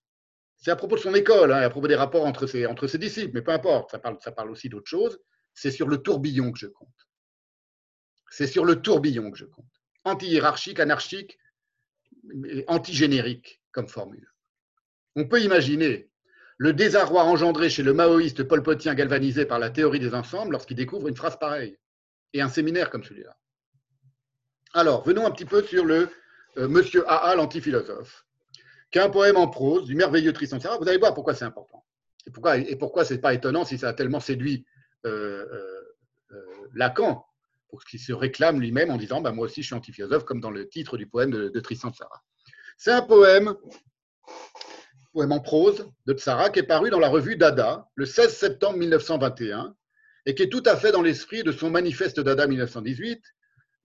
[0.57, 3.41] c'est à propos de son école, hein, à propos des rapports entre ses, disciples, mais
[3.41, 5.19] peu importe, ça parle, ça parle aussi d'autre chose.
[5.53, 6.89] C'est sur le tourbillon que je compte.
[8.29, 9.65] C'est sur le tourbillon que je compte.
[10.03, 11.37] Anti-hiérarchique, anarchique,
[12.67, 14.33] anti-générique formule.
[15.15, 16.09] On peut imaginer
[16.57, 20.77] le désarroi engendré chez le maoïste Paul Potien galvanisé par la théorie des ensembles lorsqu'il
[20.77, 21.77] découvre une phrase pareille,
[22.33, 23.37] et un séminaire comme celui-là.
[24.73, 26.09] Alors, venons un petit peu sur le
[26.57, 28.25] euh, Monsieur A.A., l'antiphilosophe,
[28.91, 30.77] qui a un poème en prose du merveilleux Tristan Sarah.
[30.77, 31.85] Vous allez voir pourquoi c'est important.
[32.25, 34.65] Et pourquoi, et pourquoi c'est pas étonnant si ça a tellement séduit
[35.05, 35.45] euh,
[36.31, 37.25] euh, Lacan,
[37.69, 40.51] pour qu'il se réclame lui-même en disant bah, Moi aussi, je suis antiphilosophe, comme dans
[40.51, 42.23] le titre du poème de, de Tristan Sarah.
[42.77, 43.55] C'est un poème
[45.11, 48.77] poème en prose de Tsara, qui est paru dans la revue Dada le 16 septembre
[48.77, 49.75] 1921
[50.27, 53.23] et qui est tout à fait dans l'esprit de son manifeste Dada 1918,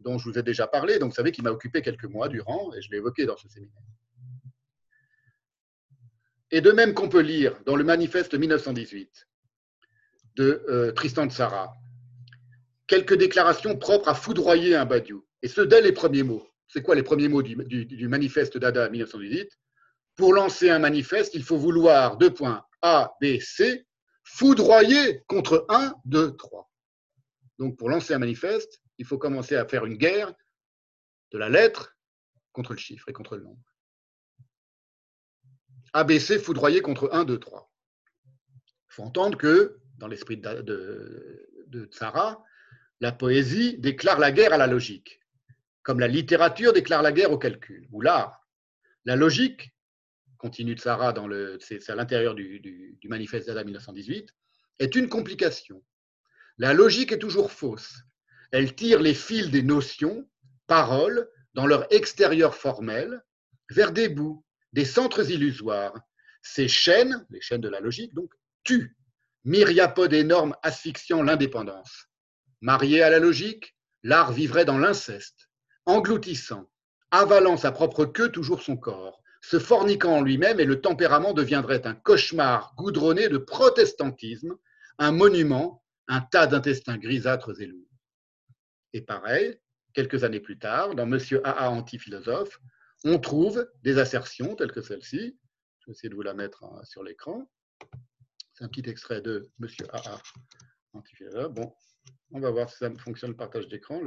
[0.01, 0.99] dont je vous ai déjà parlé.
[0.99, 3.49] Donc, vous savez qu'il m'a occupé quelques mois durant et je l'ai évoqué dans ce
[3.49, 3.83] séminaire.
[6.51, 9.27] Et de même qu'on peut lire dans le manifeste 1918
[10.37, 11.75] de euh, Tristan Tzara
[12.87, 16.47] quelques déclarations propres à foudroyer un Badiou, et ce dès les premiers mots.
[16.73, 19.59] C'est quoi les premiers mots du, manifeste Dada 1918
[20.17, 23.87] pour lancer un manifeste, il faut vouloir deux points A, B, C,
[24.25, 26.71] foudroyer contre 1, 2, 3.
[27.59, 30.33] Donc pour lancer un manifeste, il faut commencer à faire une guerre
[31.33, 31.95] de la lettre
[32.53, 33.77] contre le chiffre et contre le nombre.
[35.93, 37.71] ABC foudroyer contre 1, 2, 3.
[38.65, 42.43] Il faut entendre que, dans l'esprit de, de, de Tsara,
[43.01, 45.22] la poésie déclare la guerre à la logique,
[45.83, 48.47] comme la littérature déclare la guerre au calcul, ou l'art.
[49.05, 49.73] La logique
[50.43, 51.29] continue Sarah, dans
[51.61, 54.35] c'est à l'intérieur du, manifeste d'Adam 1918,
[54.81, 55.85] est une complication.
[56.59, 58.03] La logique est toujours fausse.
[58.51, 60.29] Elle tire les fils des notions,
[60.67, 63.23] paroles, dans leur extérieur formel,
[63.71, 65.95] vers des bouts, des centres illusoires.
[66.43, 68.33] Ces chaînes, les chaînes de la logique, donc,
[68.65, 68.97] tuent,
[69.45, 72.09] myriapodes énormes asphyxiant l'indépendance.
[72.61, 75.49] Marié à la logique, l'art vivrait dans l'inceste,
[75.87, 76.69] engloutissant,
[77.11, 81.87] avalant sa propre queue toujours son corps, se forniquant en lui-même et le tempérament deviendrait
[81.87, 84.57] un cauchemar goudronné de protestantisme,
[84.99, 87.89] un monument, un tas d'intestins grisâtres et lourds.
[88.93, 89.59] Et pareil,
[89.95, 91.71] quelques années plus tard, dans Monsieur A.A.
[91.71, 92.61] Antiphilosophe,
[93.05, 95.37] on trouve des assertions telles que celle-ci.
[95.81, 97.51] Je vais essayer de vous la mettre hein, sur l'écran.
[98.55, 100.23] C'est un petit extrait de Monsieur A.A.
[100.93, 101.53] Antiphilosophe.
[101.53, 101.75] Bon,
[102.31, 104.01] on va voir si ça fonctionne le partage d'écran.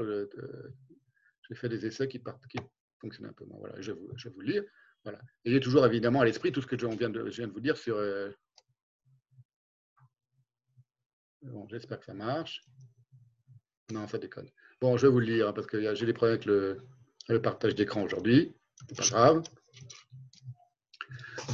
[1.48, 2.22] J'ai fait des essais qui,
[3.00, 3.60] fonctionnent un peu moins.
[3.60, 4.64] Voilà, je vais vous, vous lire.
[5.04, 5.20] Voilà.
[5.43, 7.98] Ayez toujours évidemment à l'esprit tout ce que je viens de, vous dire sur.
[7.98, 8.32] Euh,
[11.70, 12.64] j'espère que ça marche.
[13.91, 14.50] Non, ça déconne.
[14.82, 16.82] Bon, je vais vous le lire hein, parce que j'ai des problèmes avec le,
[17.30, 18.56] le partage d'écran aujourd'hui.
[18.89, 19.43] C'est pas grave.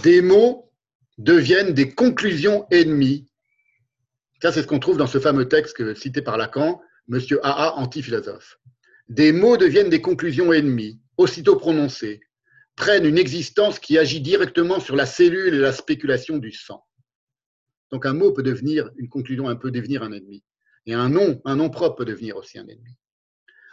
[0.04, 0.72] Des mots
[1.18, 3.28] deviennent des conclusions ennemies.
[4.42, 7.74] Ça, c'est ce qu'on trouve dans ce fameux texte cité par Lacan, Monsieur A.A.
[7.74, 8.60] anti-philosophe.
[9.12, 12.22] Des mots deviennent des conclusions ennemies, aussitôt prononcées,
[12.78, 16.86] prennent une existence qui agit directement sur la cellule et la spéculation du sang.
[17.91, 20.45] Donc un mot peut devenir une conclusion, un peut devenir un ennemi.
[20.86, 22.95] Et un nom, un nom propre peut devenir aussi un ennemi.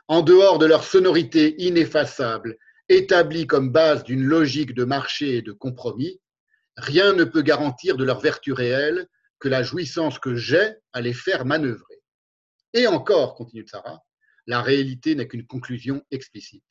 [0.09, 2.59] En dehors de leur sonorité ineffaçable,
[2.89, 6.21] établie comme base d'une logique de marché et de compromis,
[6.77, 9.07] rien ne peut garantir de leur vertu réelle
[9.39, 12.03] que la jouissance que j'ai à les faire manœuvrer.
[12.75, 14.03] Et encore, continue Sarah,
[14.49, 16.65] la réalité n'est qu'une conclusion explicite.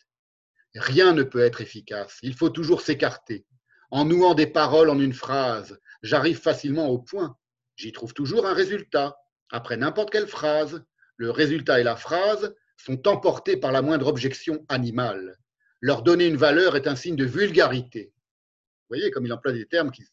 [0.76, 2.18] Rien ne peut être efficace.
[2.24, 3.46] Il faut toujours s'écarter.
[3.92, 7.38] En nouant des paroles en une phrase, j'arrive facilement au point.
[7.76, 9.16] J'y trouve toujours un résultat.
[9.52, 10.84] Après n'importe quelle phrase,
[11.18, 15.38] le résultat et la phrase sont emportés par la moindre objection animale.
[15.80, 18.12] Leur donner une valeur est un signe de vulgarité.
[18.90, 20.04] Vous voyez, comme il emploie des termes qui,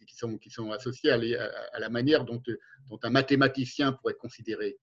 [0.51, 2.43] sont, associés à, la manière dont
[3.03, 4.77] un mathématicien pourrait considérer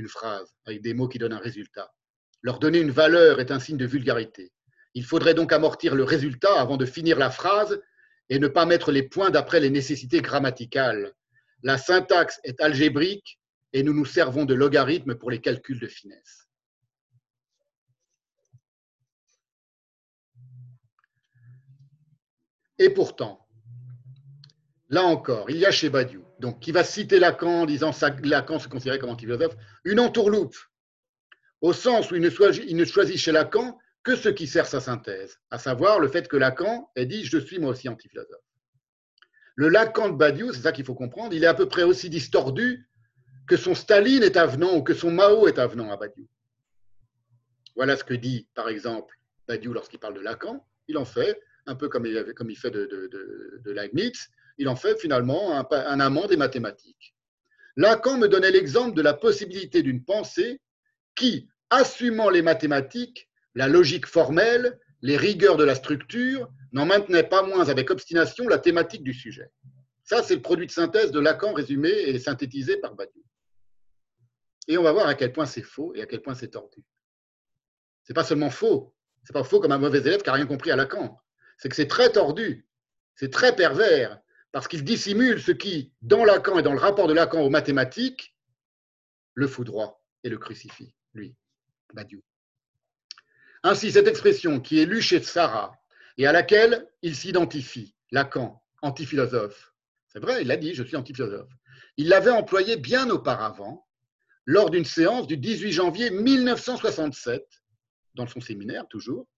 [0.00, 1.92] une phrase, avec des mots qui donnent un résultat.
[2.42, 4.50] Leur donner une valeur est un signe de vulgarité.
[4.94, 7.80] Il faudrait donc amortir le résultat avant de finir la phrase
[8.28, 11.12] et ne pas mettre les points d'après les nécessités grammaticales.
[11.62, 13.38] La syntaxe est algébrique
[13.72, 16.48] et nous nous servons de logarithmes pour les calculs de finesse.
[22.78, 23.46] Et pourtant,
[24.88, 28.28] là encore, il y a chez Badiou, donc qui va citer Lacan en disant que
[28.28, 30.56] Lacan se considérait comme antiphilosophe, une entourloupe,
[31.60, 35.58] au sens où il ne choisit chez Lacan que ce qui sert sa synthèse, à
[35.58, 38.42] savoir le fait que Lacan ait dit Je suis moi aussi antiphilosophe.
[39.54, 42.08] Le Lacan de Badiou, c'est ça qu'il faut comprendre, il est à peu près aussi
[42.08, 42.88] distordu
[43.46, 46.26] que son Staline est avenant ou que son Mao est avenant à Badiou.
[47.76, 50.64] Voilà ce que dit, par exemple, Badiou lorsqu'il parle de Lacan.
[50.88, 54.30] Il en fait, un peu comme il, fait de, de, Leibniz,
[54.60, 57.16] il en fait finalement un, amant des mathématiques.
[57.76, 60.60] Lacan me donnait l'exemple de la possibilité d'une pensée
[61.14, 67.42] qui, assumant les mathématiques, la logique formelle, les rigueurs de la structure n'en maintenaient pas
[67.42, 69.50] moins avec obstination la thématique du sujet.
[70.04, 73.24] Ça, c'est le produit de synthèse de Lacan résumé et synthétisé par Badiou.
[74.68, 76.84] Et on va voir à quel point c'est faux et à quel point c'est tordu.
[78.02, 80.70] C'est pas seulement faux, c'est pas faux comme un mauvais élève qui n'a rien compris
[80.70, 81.18] à Lacan.
[81.56, 82.68] C'est que c'est très tordu,
[83.14, 84.20] c'est très pervers,
[84.52, 88.36] parce qu'il dissimule ce qui, dans Lacan et dans le rapport de Lacan aux mathématiques,
[89.34, 91.34] le foudroie et le crucifie, lui,
[91.94, 92.22] Badiou.
[93.62, 95.72] Ainsi, cette expression qui est lue chez Sarah
[96.16, 99.72] et à laquelle il s'identifie, Lacan, antiphilosophe,
[100.08, 101.52] c'est vrai, il l'a dit, je suis antiphilosophe,
[101.96, 103.86] il l'avait employée bien auparavant,
[104.46, 107.46] lors d'une séance du 18 janvier 1967,
[108.14, 109.28] dans son séminaire toujours,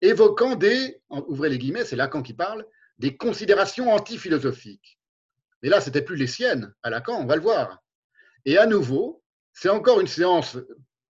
[0.00, 2.64] évoquant des, ouvrez les guillemets, c'est Lacan qui parle,
[2.98, 4.98] des considérations antiphilosophiques.
[5.62, 7.82] Mais là, c'était plus les siennes, à Lacan, on va le voir.
[8.44, 9.22] Et à nouveau,
[9.52, 10.58] c'est encore une séance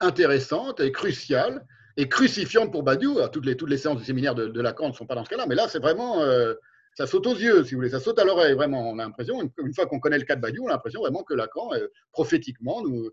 [0.01, 1.67] intéressante et cruciale
[1.97, 3.19] et crucifiante pour Badiou.
[3.29, 5.67] Toutes les, séances du séminaire de, Lacan ne sont pas dans ce cas-là, mais là,
[5.69, 6.55] c'est vraiment, euh,
[6.95, 8.89] ça saute aux yeux, si vous voulez, ça saute à l'oreille, vraiment.
[8.89, 11.25] On a l'impression, une, fois qu'on connaît le cas de Badiou, on a l'impression vraiment
[11.25, 13.11] que Lacan, euh, prophétiquement, vous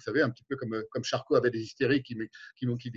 [0.00, 2.92] savez, un petit peu comme, comme Charcot avait des hystériques qu'il qui,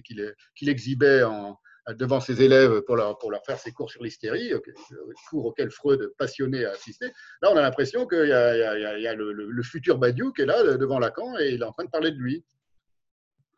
[0.55, 1.57] qui, exhibait en,
[1.93, 4.59] devant ses élèves pour leur, faire ses cours sur l'hystérie, euh,
[5.29, 7.11] cours auxquels Freud, passionné, a assisté.
[7.41, 10.77] Là, on a l'impression qu'il y a, y a, le, futur Badiou qui est là
[10.77, 12.43] devant Lacan et il est en train de parler de lui.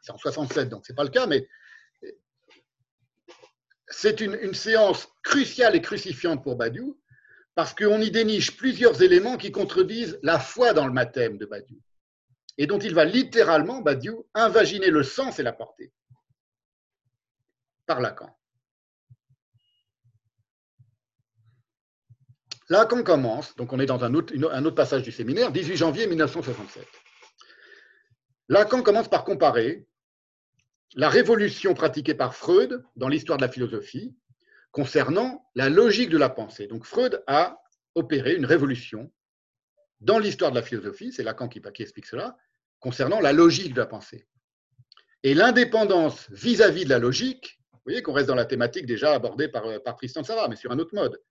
[0.01, 1.47] C'est en 67, donc ce n'est pas le cas, mais
[3.89, 6.99] c'est une, une, séance cruciale et crucifiante pour Badiou
[7.55, 11.79] parce qu'on y déniche plusieurs éléments qui contredisent la foi dans le mathème de Badiou
[12.57, 15.91] et dont il va littéralement, Badiou, invaginer le sens et la portée
[17.87, 18.29] par Lacan.
[22.69, 26.85] Lacan commence, donc on est dans un autre, passage du séminaire, 18 janvier 1967.
[28.49, 29.87] Lacan commence par comparer
[30.95, 34.15] la révolution pratiquée par Freud dans l'histoire de la philosophie
[34.71, 36.67] concernant la logique de la pensée.
[36.67, 37.57] Donc Freud a
[37.95, 39.11] opéré une révolution
[40.01, 42.37] dans l'histoire de la philosophie, c'est Lacan qui, qui explique cela,
[42.79, 44.27] concernant la logique de la pensée.
[45.23, 47.56] Et l'indépendance vis-à-vis de la logique
[47.87, 50.73] vous voyez qu'on reste dans la thématique déjà abordée par, par Tristan Savard, mais sur
[50.73, 51.21] un autre mode,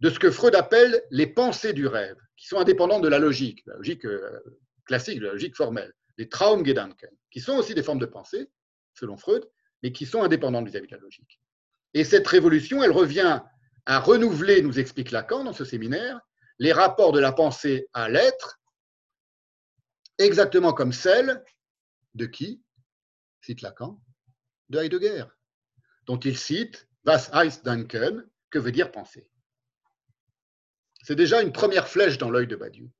[0.00, 3.62] de ce que Freud appelle les pensées du rêve, qui sont indépendantes de la logique,
[3.66, 4.40] la logique euh,
[4.84, 8.50] classique, la logique formelle, les Traumgedanken, qui sont aussi des formes de pensée,
[8.94, 9.48] selon Freud,
[9.84, 11.40] mais qui sont indépendantes vis-à-vis de la logique.
[11.94, 13.40] Et cette révolution, elle revient
[13.86, 16.18] à renouveler, nous explique Lacan dans ce séminaire,
[16.58, 18.58] les rapports de la pensée à l'être,
[20.18, 21.44] exactement comme celle
[22.14, 22.60] de qui?
[23.40, 24.00] Cite Lacan.
[24.68, 25.26] De Heidegger
[26.06, 29.28] dont il cite Was heißt denken Que veut dire penser
[31.02, 32.90] C'est déjà une première flèche dans l'œil de Badiou.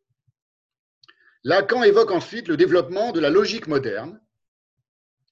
[1.45, 4.21] Lacan évoque ensuite le développement de la logique moderne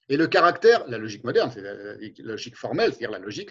[0.07, 3.49] et le caractère, la logique moderne, c'est la logique formelle, c'est-à-dire la logique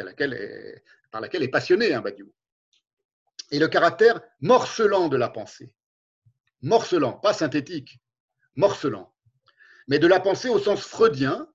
[1.10, 2.32] par laquelle est passionné hein, Badiou,
[3.51, 5.74] et le caractère morcelant de la pensée.
[6.62, 7.98] Morcelant, pas synthétique,
[8.56, 9.14] morcelant,
[9.88, 11.48] mais de la pensée au sens freudien,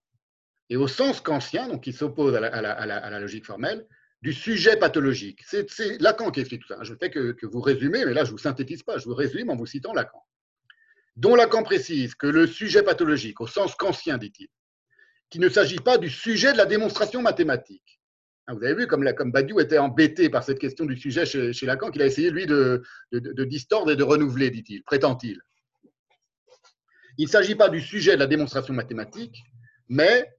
[0.70, 3.86] et au sens kantien, donc qui s'oppose à, la, logique formelle,
[4.22, 5.42] du sujet pathologique.
[5.46, 6.84] C'est Lacan qui explique tout ça.
[6.84, 9.50] Je fais que, vous résumez, mais là, je ne vous synthétise pas, je vous résume
[9.50, 10.24] en vous citant Lacan.
[11.16, 14.48] Dont Lacan précise que le sujet pathologique, au sens kantien, dit-il,
[15.30, 18.00] qu'il ne s'agit pas du sujet de la démonstration mathématique.
[18.48, 21.66] Hein, vous avez vu comme, comme Badiou était embêté par cette question du sujet chez,
[21.66, 22.84] Lacan, qu'il a essayé, lui, de
[23.46, 25.40] distordre et de renouveler, dit-il, prétend-il.
[27.18, 29.44] Il ne s'agit pas du sujet de la démonstration mathématique,
[29.90, 30.30] mais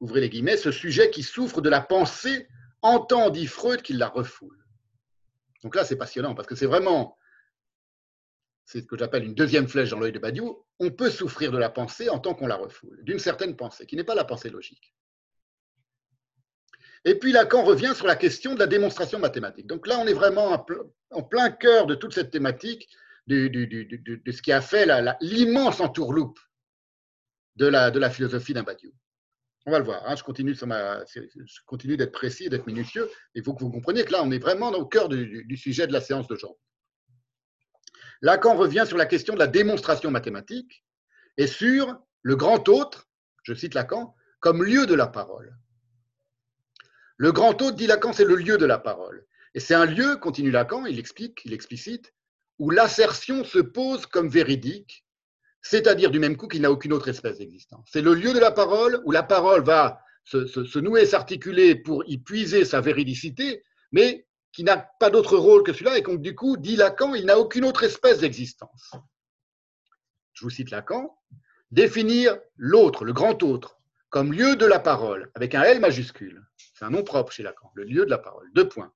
[0.00, 2.48] ouvrez les guillemets, ce sujet qui souffre de la pensée
[2.82, 4.64] entend, dit Freud, qu'il la refoule.
[5.62, 7.16] Donc là, c'est passionnant parce que c'est vraiment,
[8.64, 10.64] c'est ce que j'appelle une deuxième flèche dans l'œil de Badiou.
[10.78, 13.96] On peut souffrir de la pensée en tant qu'on la refoule, d'une certaine pensée, qui
[13.96, 14.94] n'est pas la pensée logique.
[17.04, 19.66] Et puis Lacan revient sur la question de la démonstration mathématique.
[19.66, 20.66] Donc là, on est vraiment
[21.10, 22.88] en plein cœur de toute cette thématique
[23.28, 23.48] de,
[24.32, 24.86] ce qui a fait
[25.20, 26.38] l'immense entourloupe
[27.54, 28.92] de la, de la philosophie d'un Badiou.
[29.66, 30.02] On va le voir.
[30.06, 30.14] Hein.
[30.14, 33.10] Je continue, d'être précis, d'être minutieux.
[33.34, 35.92] Il faut que vous compreniez que là, on est vraiment au cœur du, sujet de
[35.92, 36.56] la séance genre.
[38.22, 40.84] Lacan revient sur la question de la démonstration mathématique
[41.36, 43.08] et sur le grand autre,
[43.42, 45.56] je cite Lacan, comme lieu de la parole.
[47.16, 49.26] Le grand autre, dit Lacan, c'est le lieu de la parole.
[49.54, 52.14] Et c'est un lieu, continue Lacan, il explique, il explicite,
[52.58, 55.05] où l'assertion se pose comme véridique
[55.68, 57.88] c'est-à-dire du même coup qu'il n'a aucune autre espèce d'existence.
[57.92, 62.18] C'est le lieu de la parole où la parole va se, nouer, s'articuler pour y
[62.18, 66.56] puiser sa véridicité, mais qui n'a pas d'autre rôle que celui-là, et donc du coup,
[66.56, 68.92] dit Lacan, il n'a aucune autre espèce d'existence.
[70.34, 71.16] Je vous cite Lacan,
[71.72, 73.78] définir l'autre, le grand autre,
[74.08, 77.72] comme lieu de la parole, avec un L majuscule, c'est un nom propre chez Lacan,
[77.74, 78.92] le lieu de la parole, deux points.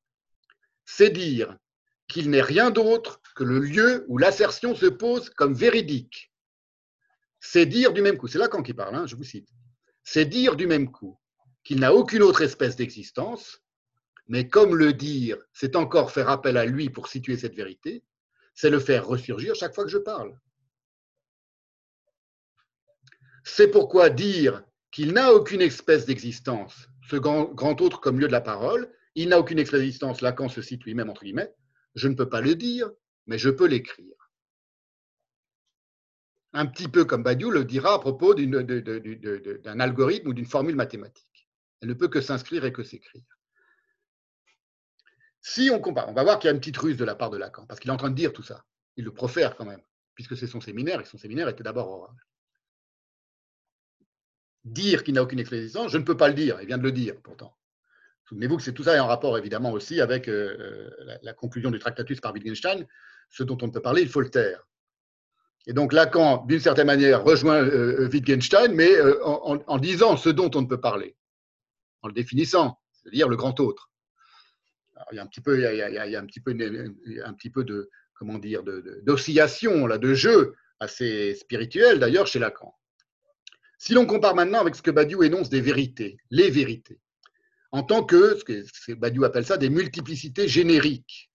[0.85, 1.57] C'est dire
[2.07, 6.30] qu'il n'est rien d'autre que le lieu où l'assertion se pose comme véridique.
[7.41, 9.49] C'est dire du même coup, c'est Lacan qui parle, hein, je vous cite,
[10.05, 11.19] c'est dire du même coup
[11.65, 13.63] qu'il n'a aucune autre espèce d'existence,
[14.29, 18.05] mais comme le dire, c'est encore faire appel à lui pour situer cette vérité,
[18.55, 20.39] c'est le faire ressurgir chaque fois que je parle.
[23.45, 28.41] C'est pourquoi dire qu'il n'a aucune espèce d'existence, ce grand, autre comme lieu de la
[28.41, 31.53] parole, il n'a aucune espèce d'existence, Lacan se cite lui-même entre guillemets,
[31.95, 32.91] je ne peux pas le dire,
[33.27, 34.20] mais je peux l'écrire.
[36.53, 41.49] Un petit peu comme Badiou le dira à propos d'un algorithme ou d'une formule mathématique.
[41.81, 43.23] Elle ne peut que s'inscrire et que s'écrire.
[45.41, 47.31] Si on compare, on va voir qu'il y a une petite ruse de la part
[47.31, 48.65] de Lacan, parce qu'il est en train de dire tout ça.
[48.97, 49.81] Il le profère quand même,
[50.15, 52.17] puisque c'est son séminaire, et son séminaire était d'abord oral.
[54.65, 56.93] Dire qu'il n'a aucune existence, je ne peux pas le dire, il vient de le
[56.93, 57.57] dire pourtant.
[58.25, 61.71] Souvenez-vous que c'est tout ça est en rapport évidemment aussi avec euh, euh, la, conclusion
[61.71, 62.87] du Tractatus par Wittgenstein,
[63.29, 64.69] ce dont on ne peut parler, il faut le taire.
[65.67, 68.91] Et donc Lacan, d'une certaine manière, rejoint euh, Wittgenstein, mais
[69.23, 71.17] en, disant ce dont on ne peut parler,
[72.03, 73.91] en le définissant, c'est-à-dire le grand autre.
[75.13, 76.41] il y a un petit peu, il y a, un petit
[77.51, 78.63] peu de, comment dire,
[79.03, 82.75] d'oscillation, là, de jeu assez spirituel d'ailleurs chez Lacan.
[83.79, 87.01] Si l'on compare maintenant avec ce que Badiou énonce des vérités, les vérités,
[87.73, 91.31] en tant que, ce que Badiou appelle ça, des multiplicités génériques.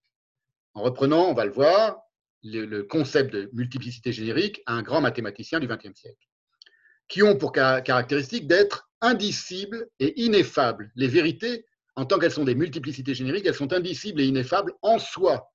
[0.74, 1.98] En reprenant, on va le voir,
[2.46, 6.26] le, concept de multiplicité générique à un grand mathématicien du XXe siècle,
[7.08, 10.90] qui ont pour caractéristique d'être indicibles et ineffables.
[10.96, 14.98] Les vérités, en tant qu'elles sont des multiplicités génériques, elles sont indicibles et ineffables en
[14.98, 15.52] soi.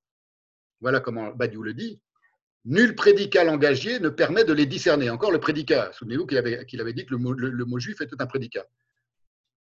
[0.80, 2.02] Voilà comment Badiou le dit.
[2.66, 5.10] Nul prédicat langagier ne permet de les discerner.
[5.10, 5.92] Encore le prédicat.
[5.94, 8.66] Souvenez-vous qu'il avait, dit que le mot, juif était un prédicat.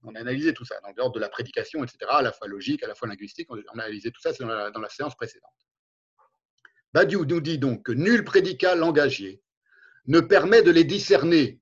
[0.03, 2.82] On a analysé tout ça dans l'ordre de la prédication, etc., à la fois logique,
[2.82, 3.48] à la fois linguistique.
[3.51, 5.65] On a analysé tout ça dans la séance précédente.
[6.97, 9.43] Badiou nous dit donc que nul prédicat langagier
[10.06, 11.60] ne permet de les discerner,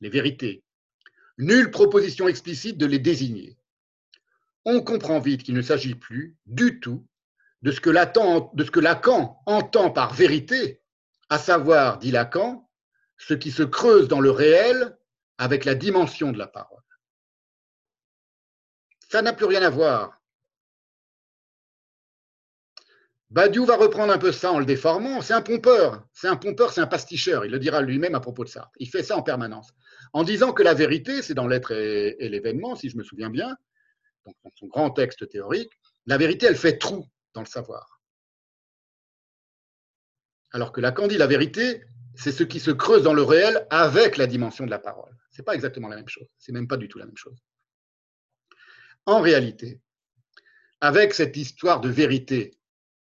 [0.00, 0.62] les vérités.
[1.36, 3.58] Nulle proposition explicite de les désigner.
[4.64, 7.04] On comprend vite qu'il ne s'agit plus du tout
[7.62, 10.80] de ce que Lacan, entend par vérité,
[11.28, 12.70] à savoir, dit Lacan,
[13.16, 14.96] ce qui se creuse dans le réel
[15.38, 16.84] avec la dimension de la parole.
[19.08, 20.19] Ça n'a plus rien à voir.
[23.30, 25.20] Badiou va reprendre un peu ça en le déformant.
[25.20, 27.44] C'est un pompeur, c'est un pompeur, c'est un pasticheur.
[27.44, 28.70] Il le dira lui-même à propos de ça.
[28.78, 29.72] Il fait ça en permanence.
[30.12, 33.56] En disant que la vérité, c'est dans l'être et, l'événement, si je me souviens bien,
[34.26, 35.70] dans son grand texte théorique,
[36.06, 38.00] la vérité, elle fait trou dans le savoir.
[40.52, 41.84] Alors que Lacan dit la vérité,
[42.16, 45.16] c'est ce qui se creuse dans le réel avec la dimension de la parole.
[45.30, 46.26] Ce n'est pas exactement la même chose.
[46.36, 47.38] C'est même pas du tout la même chose.
[49.06, 49.80] En réalité,
[50.80, 52.59] avec cette histoire de vérité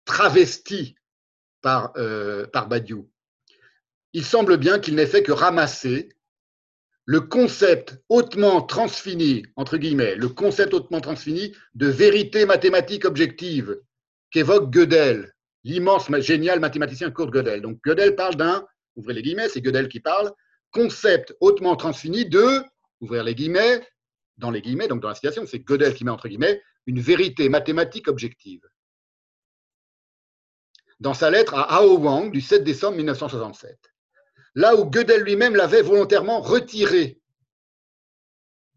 [0.07, 0.97] travestie
[1.61, 3.11] par, euh, par Badiou,
[4.15, 6.09] il semble bien qu'il n'ait fait que ramasser
[7.05, 13.79] le concept hautement transfini, entre guillemets, le concept hautement transfini de vérité mathématique objective
[14.31, 17.61] qu'évoque Gödel, l'immense, génial mathématicien Kurt Gödel.
[17.61, 18.67] Donc Gödel parle d'un,
[18.97, 20.33] ouvrez les guillemets, c'est Gödel qui parle,
[20.71, 22.63] concept hautement transfini de,
[23.01, 23.87] ouvrir les guillemets,
[24.37, 27.49] dans les guillemets, donc dans la citation, c'est Gödel qui met entre guillemets, une vérité
[27.49, 28.63] mathématique objective.
[31.01, 33.79] Dans sa lettre à Hao Wang du 7 décembre 1967.
[34.55, 37.21] Là où Gödel lui-même l'avait volontairement retiré.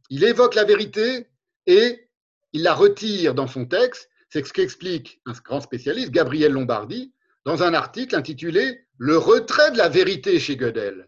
[0.10, 1.30] Il évoque la vérité
[1.66, 2.10] et
[2.52, 7.14] il la retire dans son texte c'est ce qu'explique un grand spécialiste, Gabriel Lombardi,
[7.46, 11.08] dans un article intitulé Le retrait de la vérité chez Gödel,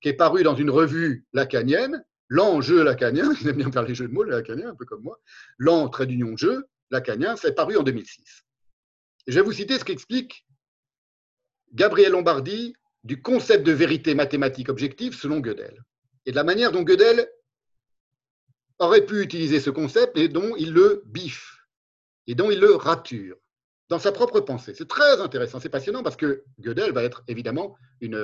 [0.00, 4.08] qui est paru dans une revue lacanienne, l'enjeu lacanien, il aime bien faire les jeux
[4.08, 5.20] de mots, lacanien, un peu comme moi,
[5.58, 8.46] l'en trait d'union jeu lacanien, c'est paru en 2006.
[9.28, 10.46] Je vais vous citer ce qu'explique
[11.74, 12.74] Gabriel Lombardi
[13.04, 15.84] du concept de vérité mathématique objective selon Gödel,
[16.24, 17.30] et de la manière dont Gödel
[18.78, 21.58] aurait pu utiliser ce concept et dont il le biffe
[22.26, 23.36] et dont il le rature
[23.90, 24.74] dans sa propre pensée.
[24.74, 28.16] C'est très intéressant, c'est passionnant parce que Gödel va être évidemment une,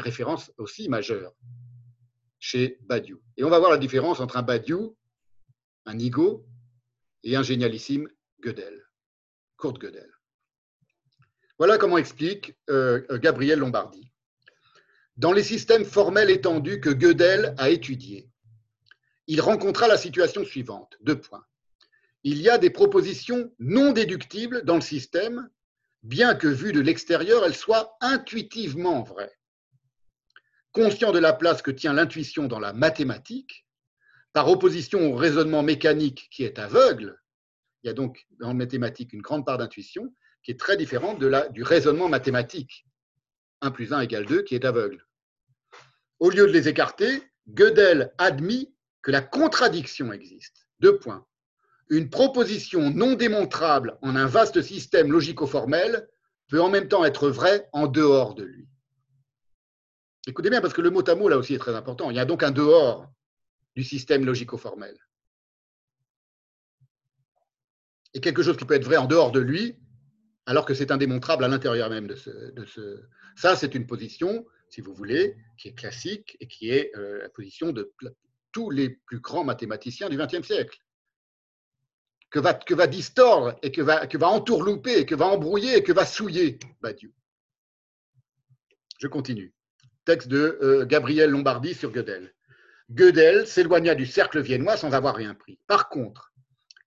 [0.00, 1.34] référence aussi majeure
[2.38, 3.20] chez Badiou.
[3.36, 4.96] Et on va voir la différence entre un Badiou,
[5.86, 6.46] un Nigo,
[7.24, 8.08] et un génialissime
[8.40, 8.86] Gödel,
[9.58, 10.19] Kurt Gödel.
[11.60, 14.10] Voilà comment explique euh, Gabriel Lombardi.
[15.16, 18.28] Dans les systèmes formels étendus que Gödel a étudiés,
[19.28, 20.96] il rencontra la situation suivante.
[21.02, 21.44] Deux points
[22.24, 25.48] il y a des propositions non déductibles dans le système,
[26.02, 29.36] bien que vues de l'extérieur, elles soient intuitivement vraies.
[30.72, 33.66] Conscient de la place que tient l'intuition dans la mathématique,
[34.32, 37.18] par opposition au raisonnement mécanique qui est aveugle,
[37.82, 41.18] il y a donc dans la mathématique une grande part d'intuition, qui est très différente
[41.18, 42.86] de du raisonnement mathématique.
[43.62, 45.04] 1 plus 1 égale 2, qui est aveugle.
[46.18, 50.66] Au lieu de les écarter, Gödel admit que la contradiction existe.
[50.80, 51.26] Deux points.
[51.88, 56.08] Une proposition non démontrable en un vaste système logico-formel
[56.48, 58.68] peut en même temps être vraie en dehors de lui.
[60.26, 62.10] Écoutez bien, parce que le mot à mot, là aussi, est très important.
[62.10, 63.10] Il y a donc un dehors
[63.74, 64.96] du système logico-formel.
[68.12, 69.78] Et quelque chose qui peut être vrai en dehors de lui,
[70.50, 73.00] alors que c'est indémontrable à l'intérieur même de ce,
[73.36, 77.28] Ça, c'est une position, si vous voulez, qui est classique et qui est euh, la
[77.28, 77.94] position de
[78.50, 80.76] tous les plus grands mathématiciens du XXe siècle.
[82.30, 85.92] Que va, que distordre et que va, que va entourlouper, que va embrouiller et que
[85.92, 87.12] va souiller Badiou.
[88.98, 89.54] Je continue.
[90.04, 92.34] Texte de euh, Gabriel Lombardi sur Gödel.
[92.90, 95.60] Gödel s'éloigna du cercle viennois sans avoir rien pris.
[95.68, 96.32] Par contre,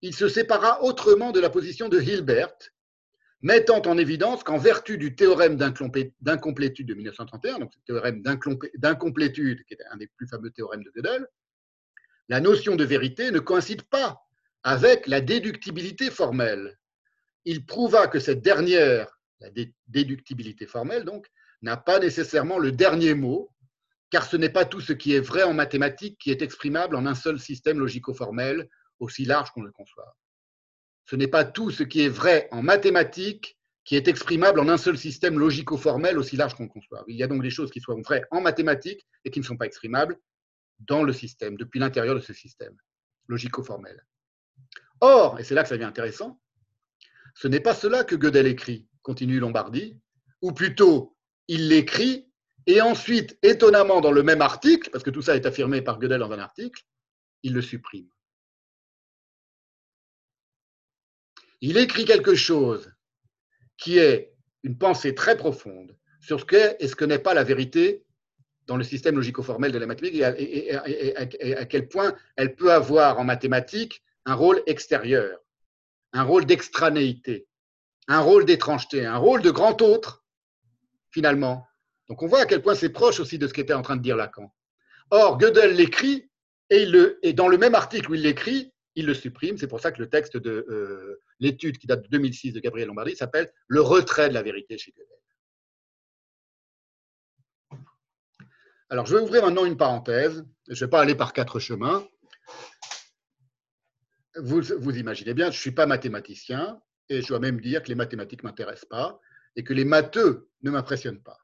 [0.01, 2.72] il se sépara autrement de la position de Hilbert,
[3.43, 8.23] mettant en évidence qu'en vertu du théorème d'incomplétude de 1931, donc le théorème
[8.75, 11.27] d'incomplétude, qui est un des plus fameux théorèmes de Gödel,
[12.29, 14.21] la notion de vérité ne coïncide pas
[14.63, 16.79] avec la déductibilité formelle.
[17.43, 19.49] Il prouva que cette dernière, la
[19.87, 21.27] déductibilité formelle donc,
[21.61, 23.51] n'a pas nécessairement le dernier mot,
[24.09, 27.05] car ce n'est pas tout ce qui est vrai en mathématiques qui est exprimable en
[27.05, 30.15] un seul système logico-formel, aussi large qu'on le conçoit.
[31.05, 34.77] Ce n'est pas tout ce qui est vrai en mathématiques qui est exprimable en un
[34.77, 37.03] seul système logico-formel aussi large qu'on conçoit.
[37.07, 39.57] Il y a donc des choses qui sont vraies en mathématiques et qui ne sont
[39.57, 40.17] pas exprimables
[40.79, 42.75] dans le système, depuis l'intérieur de ce système
[43.27, 44.05] logico-formel.
[45.01, 46.39] Or, et c'est là que ça devient intéressant,
[47.35, 49.99] ce n'est pas cela que Gödel écrit, continue Lombardi,
[50.41, 51.17] ou plutôt
[51.47, 52.29] il l'écrit,
[52.65, 56.19] et ensuite, étonnamment, dans le même article, parce que tout ça est affirmé par Gödel
[56.19, 56.83] dans un article,
[57.43, 58.07] il le supprime.
[61.65, 62.93] Il écrit quelque chose
[63.77, 64.33] qui est
[64.63, 68.03] une pensée très profonde sur ce qu'est et ce que n'est pas la vérité
[68.67, 73.23] dans le système logico-formel de la mathématique et à, quel point elle peut avoir en
[73.23, 75.39] mathématiques un rôle extérieur,
[76.11, 77.47] un rôle d'extranéité,
[78.09, 80.25] un rôle d'étrangeté, un rôle de grand autre
[81.11, 81.65] finalement.
[82.09, 84.01] Donc on voit à quel point c'est proche aussi de ce qu'était en train de
[84.01, 84.53] dire Lacan.
[85.11, 86.29] Or, Gödel l'écrit,
[86.69, 89.57] et, dans le même article où il l'écrit, il le supprime.
[89.57, 92.87] C'est pour ça que le texte de euh, l'étude qui date de 2006 de Gabriel
[92.87, 95.07] Lombardi s'appelle Le retrait de la vérité chez Gödel.
[98.89, 100.45] Alors, je vais ouvrir maintenant une parenthèse.
[100.67, 102.07] Je ne vais pas aller par quatre chemins.
[104.35, 107.95] Vous, imaginez bien, je ne suis pas mathématicien et je dois même dire que les
[107.95, 109.19] mathématiques ne m'intéressent pas
[109.55, 111.39] et que les matheux ne m'impressionnent pas.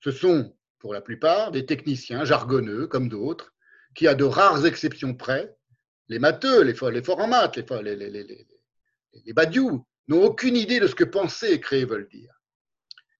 [0.00, 3.54] Ce sont, pour la plupart, des techniciens jargonneux, comme d'autres,
[3.94, 5.56] qui, à de rares exceptions près,
[6.08, 8.46] les matheux, les, les forts en maths, les, les, les,
[9.24, 12.32] les badiou, n'ont aucune idée de ce que penser et créer veulent dire.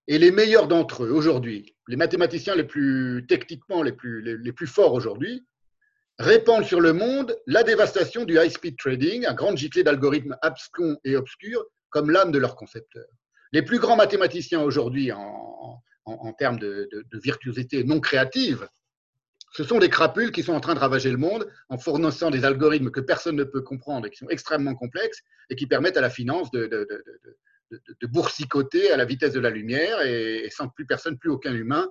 [0.09, 4.69] Et les meilleurs d'entre eux, aujourd'hui, les mathématiciens les plus techniquement les plus, les, plus
[4.69, 5.45] forts aujourd'hui,
[6.19, 11.17] répandent sur le monde la dévastation du high-speed trading, un grand giclée d'algorithmes abscons et
[11.17, 13.09] obscurs, comme l'âme de leurs concepteurs.
[13.53, 18.69] Les plus grands mathématiciens aujourd'hui en, en, termes de, virtuosité non créative,
[19.53, 22.45] ce sont des crapules qui sont en train de ravager le monde en fournissant des
[22.45, 26.01] algorithmes que personne ne peut comprendre et qui sont extrêmement complexes et qui permettent à
[26.01, 26.87] la finance de,
[28.03, 31.89] boursicoter à la vitesse de la lumière et, sans que plus personne, plus aucun humain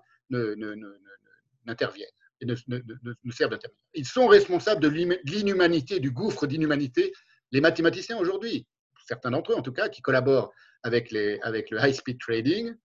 [1.66, 2.10] n'intervienne
[2.42, 3.80] et ne, serve d'intervenir.
[3.94, 7.14] Ils sont responsables de l'inhumanité, du gouffre d'inhumanité,
[7.52, 8.68] les mathématiciens aujourd'hui,
[9.08, 10.52] certains d'entre eux en tout cas, qui collaborent
[10.84, 12.76] avec le high-speed trading,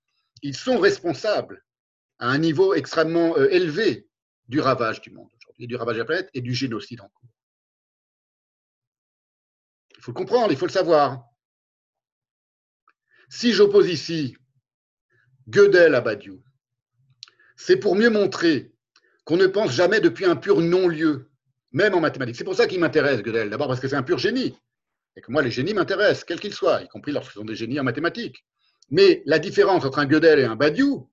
[0.43, 1.63] ils sont responsables
[2.19, 4.07] à un niveau extrêmement euh, élevé
[4.51, 7.31] du ravage du monde aujourd'hui, du ravage de la planète et du génocide en cours.
[9.97, 11.25] Il faut le comprendre, il faut le savoir.
[13.29, 14.37] Si j'oppose ici
[15.49, 16.43] Gödel à Badiou,
[17.57, 18.73] c'est pour mieux montrer
[19.25, 21.31] qu'on ne pense jamais depuis un pur non-lieu,
[21.71, 22.37] même en mathématiques.
[22.37, 23.51] C'est pour ça qu'il m'intéresse, Gödel.
[23.51, 24.59] D'abord parce que c'est un pur génie,
[25.17, 27.79] et que moi, les génies m'intéressent, quels qu'ils soient, y compris lorsqu'ils sont des génies
[27.79, 28.45] en mathématiques.
[28.91, 31.09] Mais la différence entre un Gödel et un Badiou,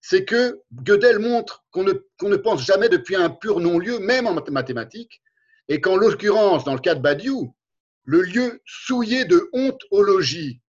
[0.00, 5.22] c'est que Gödel montre qu'on ne, pense jamais depuis un pur non-lieu, même en mathématiques,
[5.68, 7.54] et qu'en l'occurrence, dans le cas de Badiou,
[8.04, 10.60] le lieu souillé de ontologie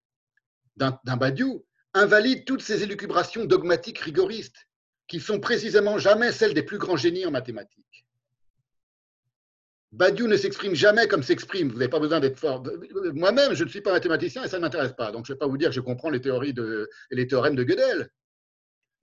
[0.76, 1.64] d'un Badiou
[1.94, 4.68] invalide toutes ces élucubrations dogmatiques rigoristes,
[5.08, 8.06] qui sont précisément jamais celles des plus grands génies en mathématiques.
[9.92, 11.68] Badiou ne s'exprime jamais comme s'exprime.
[11.68, 12.62] Vous n'avez pas besoin d'être fort.
[13.12, 15.12] Moi-même, je ne suis pas mathématicien et ça ne m'intéresse pas.
[15.12, 16.54] Donc, je ne vais pas vous dire que je comprends les théories
[17.10, 18.08] et les théorèmes de Gödel.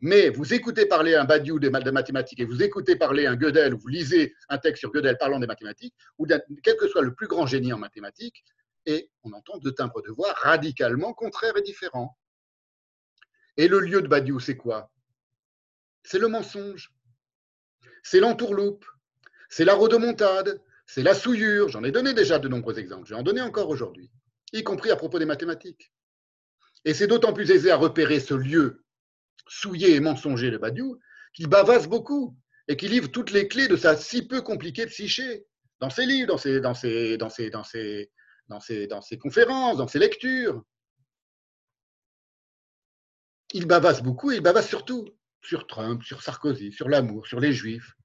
[0.02, 3.78] Mais vous écoutez parler un Badiou de, mathématiques et vous écoutez parler un Gödel ou
[3.78, 6.26] vous lisez un texte sur Gödel parlant des mathématiques, ou
[6.64, 8.46] quel que soit le plus grand génie en mathématiques,
[8.86, 12.18] et on entend deux timbres de voix radicalement contraires et différents.
[13.58, 14.90] Et le lieu de Badiou, c'est quoi?
[16.04, 16.94] C'est le mensonge,
[18.02, 18.86] c'est l'entourloupe,
[19.50, 21.68] c'est la rodomontade, c'est la souillure.
[21.68, 24.10] J'en ai donné déjà de nombreux exemples, je vais en donner encore aujourd'hui,
[24.54, 25.92] y compris à propos des mathématiques.
[26.86, 28.86] Et c'est d'autant plus aisé à repérer ce lieu
[29.50, 31.00] souillé et mensonger de Badiou
[31.34, 35.46] qu'il bavasse beaucoup et qu'il livre toutes les clés de sa si peu compliquée psyché
[35.80, 38.12] dans ses livres, dans ses, dans ses, dans ses, dans ses,
[38.48, 40.64] dans ses, dans ses conférences, dans ses lectures.
[43.54, 45.08] Il bavasse beaucoup et il bavasse surtout
[45.42, 47.96] sur Trump, sur Sarkozy, sur l'amour, sur les Juifs,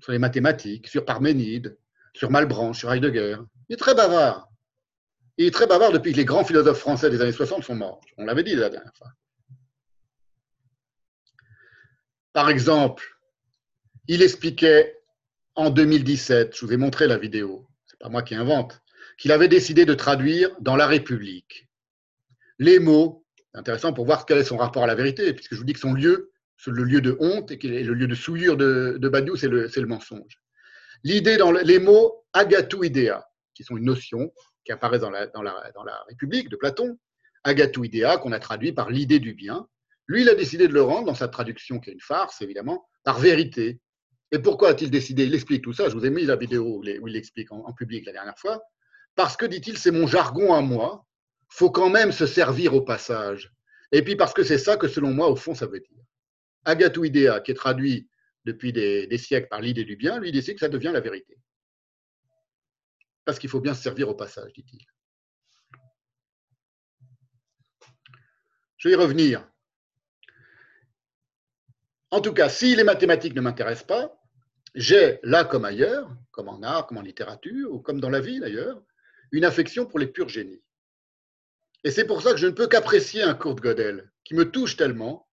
[0.00, 1.76] sur les mathématiques, sur Parménide,
[2.14, 3.38] sur Malbranche, sur Heidegger.
[3.68, 4.48] Il est très bavard.
[5.36, 8.00] Il est très bavard depuis que les grands philosophes français des années 60 sont morts.
[8.16, 9.08] On l'avait dit la dernière fois.
[12.38, 13.18] Par exemple,
[14.06, 14.96] il expliquait
[15.56, 18.80] en 2017, je vous ai montré la vidéo, c'est pas moi qui invente,
[19.18, 21.68] qu'il avait décidé de traduire dans La République
[22.60, 25.64] les mots, intéressant pour voir quel est son rapport à la vérité, puisque je vous
[25.64, 26.30] dis que son lieu,
[26.68, 30.40] le lieu de honte et le lieu de souillure de, de Badiou, c'est le, mensonge.
[31.02, 34.32] L'idée dans les mots agatou idea, qui sont une notion
[34.64, 37.00] qui apparaît dans la, dans la, dans la République de Platon,
[37.42, 39.66] agatou idea, qu'on a traduit par l'idée du bien.
[40.08, 42.88] Lui, il a décidé de le rendre, dans sa traduction qui est une farce, évidemment,
[43.04, 43.78] par vérité.
[44.32, 45.24] Et pourquoi a-t-il décidé?
[45.24, 48.06] Il explique tout ça, je vous ai mis la vidéo où il l'explique en, public
[48.06, 48.62] la dernière fois.
[49.14, 51.06] Parce que, dit-il, c'est mon jargon à moi,
[51.50, 53.52] faut quand même se servir au passage.
[53.92, 56.04] Et puis parce que c'est ça que, selon moi, au fond, ça veut dire.
[56.64, 58.08] Agatou idea, qui est traduit
[58.44, 61.38] depuis des, des siècles par l'idée du bien, lui décide que ça devient la vérité.
[63.26, 64.80] Parce qu'il faut bien se servir au passage, dit-il.
[68.78, 69.46] Je vais y revenir.
[72.10, 74.18] En tout cas, si les mathématiques ne m'intéressent pas,
[74.74, 78.40] j'ai là comme ailleurs, comme en art, comme en littérature, ou comme dans la vie
[78.40, 78.82] d'ailleurs,
[79.32, 80.62] une affection pour les purs génies.
[81.84, 84.76] Et c'est pour ça que je ne peux qu'apprécier un Kurt Gödel, qui me touche
[84.76, 85.28] tellement,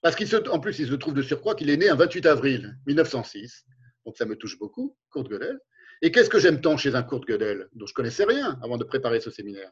[0.00, 3.64] parce qu'en plus, il se trouve de surcroît qu'il est né un 28 avril 1906,
[4.04, 5.58] donc ça me touche beaucoup, Kurt Gödel.
[6.02, 8.84] Et qu'est-ce que j'aime tant chez un Kurt Gödel, dont je connaissais rien avant de
[8.84, 9.70] préparer ce séminaire?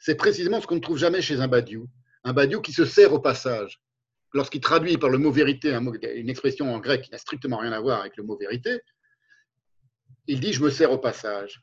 [0.00, 1.88] C'est précisément ce qu'on ne trouve jamais chez un Badiou,
[2.24, 3.80] un Badiou qui se sert au passage.
[4.36, 7.80] Lorsqu'il traduit par le mot vérité une expression en grec qui n'a strictement rien à
[7.80, 8.80] voir avec le mot vérité,
[10.26, 11.62] il dit je me sers au passage.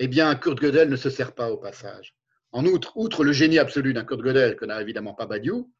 [0.00, 2.16] Eh bien, Kurt Gödel ne se sert pas au passage.
[2.50, 5.72] En outre, outre le génie absolu d'un Kurt Gödel que n'a évidemment pas Badiou,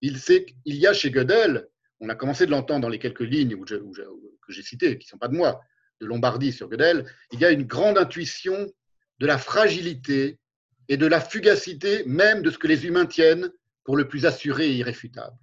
[0.00, 1.68] il sait qu'il y a chez Gödel,
[2.00, 5.18] on a commencé de l'entendre dans les quelques lignes que j'ai citées, qui ne sont
[5.18, 5.60] pas de moi,
[6.00, 8.72] de Lombardie sur Gödel, il y a une grande intuition
[9.20, 10.40] de la fragilité
[10.88, 13.52] et de la fugacité même de ce que les humains tiennent
[13.84, 15.36] pour le plus assuré et irréfutable.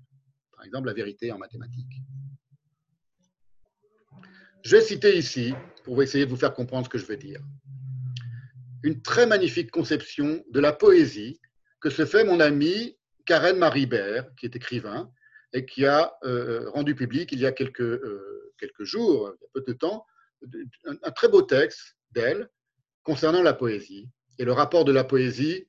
[0.61, 2.03] Par exemple, la vérité en mathématiques.
[4.63, 7.41] Je vais citer ici, pour essayer de vous faire comprendre ce que je veux dire,
[8.83, 11.41] une très magnifique conception de la poésie
[11.79, 15.11] que se fait mon ami Karen Maribert, qui est écrivain,
[15.51, 19.45] et qui a euh, rendu public il y a quelques, euh, quelques jours, il y
[19.45, 20.05] a peu de temps,
[20.85, 22.47] un très beau texte d'elle
[23.01, 25.67] concernant la poésie et le rapport de la poésie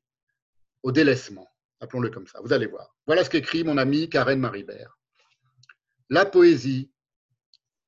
[0.82, 1.48] au délaissement,
[1.82, 2.40] appelons-le comme ça.
[2.42, 2.94] Vous allez voir.
[3.06, 4.98] Voilà ce qu'écrit mon ami Karen Maribert.
[6.08, 6.90] La poésie,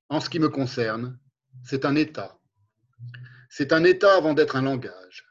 [0.09, 1.19] en ce qui me concerne,
[1.63, 2.39] c'est un état.
[3.49, 5.25] C'est un état avant d'être un langage.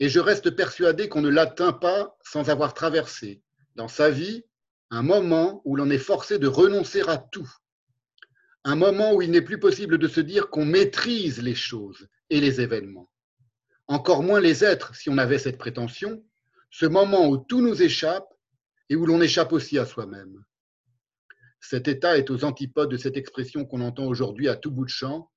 [0.00, 3.42] Et je reste persuadé qu'on ne l'atteint pas sans avoir traversé,
[3.76, 4.44] dans sa vie,
[4.90, 7.48] un moment où l'on est forcé de renoncer à tout.
[8.64, 12.40] Un moment où il n'est plus possible de se dire qu'on maîtrise les choses et
[12.40, 13.10] les événements.
[13.86, 16.24] Encore moins les êtres, si on avait cette prétention.
[16.70, 18.32] Ce moment où tout nous échappe
[18.88, 20.44] et où l'on échappe aussi à soi-même.
[21.60, 24.90] Cet état est aux antipodes de cette expression qu'on entend aujourd'hui à tout bout de
[24.90, 25.30] champ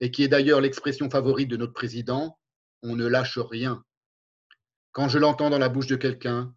[0.00, 2.38] et qui est d'ailleurs l'expression favorite de notre président,
[2.82, 3.84] on ne lâche rien.
[4.92, 6.54] Quand je l'entends dans la bouche de quelqu'un,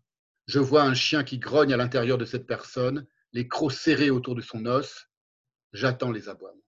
[0.48, 4.36] je vois un chien qui grogne à l'intérieur de cette personne, les crocs serrés autour
[4.36, 5.08] de son os,
[5.72, 6.60] j'attends les aboiements.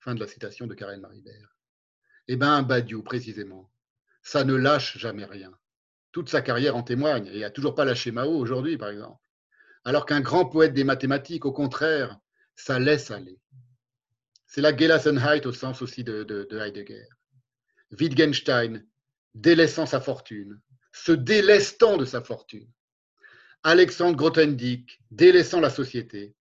[0.00, 1.56] Fin de la citation de Karen Maribert.
[2.28, 3.70] Eh bien, Badiou, précisément,
[4.22, 5.52] ça ne lâche jamais rien.
[6.12, 9.20] Toute sa carrière en témoigne, et il n'a toujours pas lâché Mao aujourd'hui, par exemple.
[9.84, 12.18] Alors qu'un grand poète des mathématiques, au contraire,
[12.54, 13.40] ça laisse aller.
[14.46, 17.06] C'est la Gelassenheit au sens aussi de, de, de Heidegger.
[17.98, 18.86] Wittgenstein,
[19.34, 20.60] délaissant sa fortune,
[20.92, 22.70] se délestant de sa fortune.
[23.62, 26.34] Alexandre Grothendieck, délaissant la société,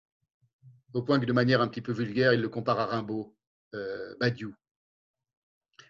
[0.93, 3.37] au point que de manière un petit peu vulgaire, il le compare à Rimbaud,
[3.75, 4.55] euh, Badiou.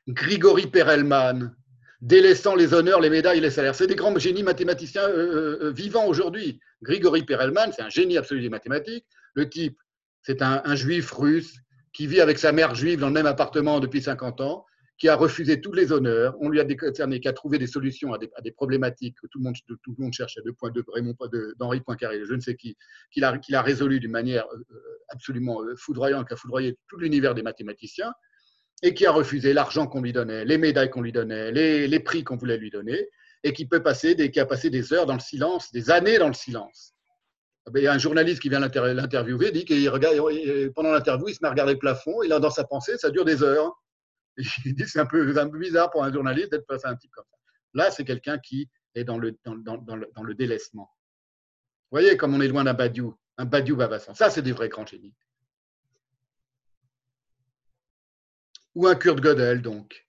[0.08, 1.54] Grigory Perelman,
[2.00, 3.74] délaissant les honneurs, les médailles, les salaires.
[3.74, 6.60] C'est des grands génies mathématiciens euh, euh, vivants aujourd'hui.
[6.82, 9.06] Grigory Perelman, c'est un génie absolu des mathématiques.
[9.34, 9.78] Le type,
[10.22, 11.58] c'est un, juif russe
[11.92, 14.64] qui vit avec sa mère juive dans le même appartement depuis 50 ans,
[14.98, 16.36] qui a refusé tous les honneurs.
[16.40, 19.44] On lui a décerné, qui a trouvé des solutions à des, problématiques que tout le
[19.44, 21.16] monde, tout le monde de, Raymond,
[21.58, 22.76] d'Henri Poincaré, je ne sais qui,
[23.10, 24.64] qu'il a, a résolu d'une manière euh,
[25.08, 28.12] absolument euh, foudroyante, qui a foudroyé tout l'univers des mathématiciens,
[28.82, 32.00] et qui a refusé l'argent qu'on lui donnait, les médailles qu'on lui donnait, les, les
[32.00, 33.08] prix qu'on voulait lui donner,
[33.42, 36.18] et qui, peut passer des, qui a passé des heures dans le silence, des années
[36.18, 36.94] dans le silence.
[37.70, 40.16] Ben, il y a un journaliste qui vient l'interviewer, dit qu'il regarde,
[40.74, 43.10] pendant l'interview, il se met à regarder le plafond, il a dans sa pensée, ça
[43.10, 43.72] dure des heures.
[44.64, 46.96] Il dit c'est un peu, un peu bizarre pour un journaliste d'être face à un
[46.96, 47.36] type comme ça.
[47.74, 50.88] Là, c'est quelqu'un qui est dans le, dans, dans, le, dans le délaissement.
[51.90, 54.14] Vous voyez comme on est loin d'un Badiou, un Badiou Babassan.
[54.14, 55.14] Ça, c'est des vrais grands génies.
[58.74, 60.06] Ou un Kurt Gödel, donc,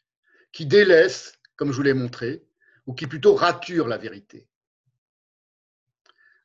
[0.52, 2.46] qui délaisse, comme je vous l'ai montré,
[2.86, 4.48] ou qui plutôt rature la vérité.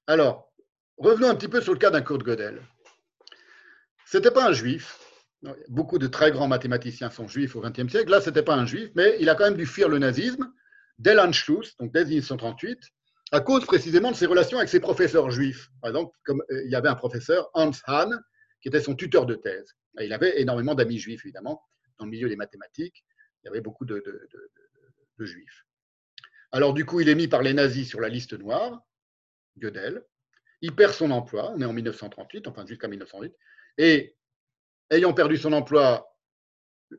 [0.07, 0.53] Alors,
[0.97, 2.63] revenons un petit peu sur le cas d'un Kurt Gödel.
[4.07, 4.99] Ce n'était pas un juif,
[5.69, 8.11] Beaucoup de très grands mathématiciens sont juifs au XXe siècle.
[8.11, 10.53] Là, ce n'était pas un juif, mais il a quand même dû fuir le nazisme
[10.99, 12.79] dès l'Anschluss, donc dès 1938,
[13.33, 15.69] à cause précisément de ses relations avec ses professeurs juifs.
[15.81, 18.19] Par exemple, euh, il y avait un professeur, Hans Hahn,
[18.61, 19.75] qui était son tuteur de thèse.
[20.01, 21.63] il avait énormément d'amis juifs, évidemment,
[21.98, 23.05] dans le milieu des mathématiques.
[23.43, 24.02] Il y avait beaucoup de,
[25.18, 25.64] juifs.
[26.52, 28.81] Alors, du coup, il est mis par les nazis sur la liste noire,
[29.59, 30.05] Gödel.
[30.62, 33.35] Il perd son emploi, on est en 1938, enfin jusqu'à 1908,
[33.78, 34.16] et
[34.90, 36.16] ayant perdu son emploi,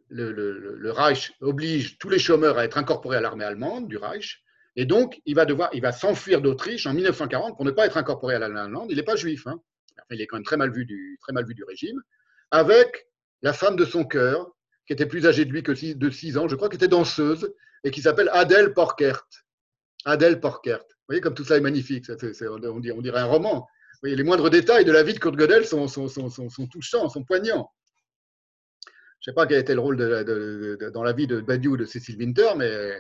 [0.09, 4.43] le, Reich oblige tous les chômeurs à être incorporés à l'armée allemande du Reich.
[4.75, 7.97] Et donc, il va devoir, il va s'enfuir d'Autriche en 1940 pour ne pas être
[7.97, 8.91] incorporé à l'armée allemande.
[8.91, 9.47] Il n'est pas juif.
[9.47, 9.59] Hein.
[10.11, 11.99] il est quand même très mal, vu du, très mal vu du régime.
[12.51, 13.07] Avec
[13.41, 14.55] la femme de son cœur,
[14.87, 17.53] qui était plus âgée de lui que de 6 ans, je crois, qui était danseuse,
[17.83, 19.27] et qui s'appelle Adèle Porkert.
[20.05, 20.79] Adèle Porkert.
[20.79, 22.05] Vous voyez comme tout ça est magnifique.
[22.09, 23.67] on, dirait, un roman.
[24.01, 27.69] les moindres détails de la vie de Kurt Gödel sont, touchants, sont poignants
[29.19, 32.17] je ne sais pas quel était le rôle dans la vie de Badiou de Cécile
[32.17, 32.99] Winter, mais euh,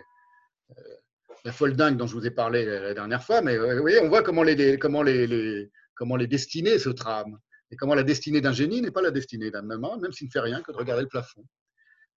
[1.45, 3.41] la folle dingue dont je vous ai parlé la dernière fois.
[3.41, 7.37] Mais euh, vous voyez, on voit comment les, comment les, les destinées se trament
[7.69, 10.31] et comment la destinée d'un génie n'est pas la destinée d'un maman, même s'il ne
[10.31, 11.45] fait rien que de regarder le plafond.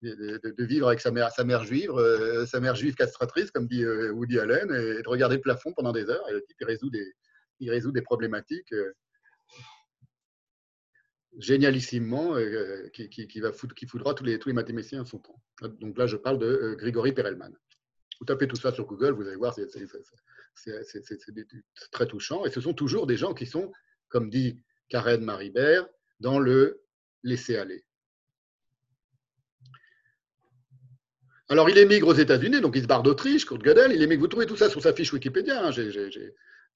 [0.03, 3.85] De, vivre avec sa mère, sa mère juive, euh, sa mère juive castratrice, comme dit
[3.85, 6.27] Woody Allen, et de regarder le plafond pendant des heures.
[6.31, 7.13] Et le type, il résout des,
[7.59, 8.73] il résout des problématiques
[11.39, 15.41] génialissimement, euh, qui, qui, va qui foudra tous les, tous les mathématiciens à son temps.
[15.81, 17.53] Donc là, je parle de euh, Grigory Perelman.
[18.19, 19.67] Vous tapez tout ça sur Google, vous allez voir, c'est
[21.91, 22.45] très touchant.
[22.45, 23.73] Et ce sont toujours des gens qui sont,
[24.09, 26.83] comme dit Karen Maribert, dans le
[27.23, 27.85] laisser-aller.
[31.51, 34.29] Alors, il émigre aux États-Unis, donc il se barre d'Autriche, Kurt Gödel, il émigre, vous
[34.29, 35.71] trouvez tout ça sur sa fiche Wikipédia, hein,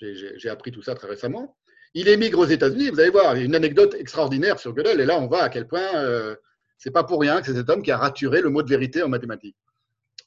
[0.01, 1.57] j'ai appris tout ça très récemment.
[1.95, 2.91] Il émigre aux États-Unis.
[2.91, 5.01] Vous allez voir, une anecdote extraordinaire sur Gödel.
[5.01, 6.35] Et là, on voit à quel point euh,
[6.77, 9.01] c'est pas pour rien que c'est cet homme qui a raturé le mot de vérité
[9.05, 9.57] en mathématiques.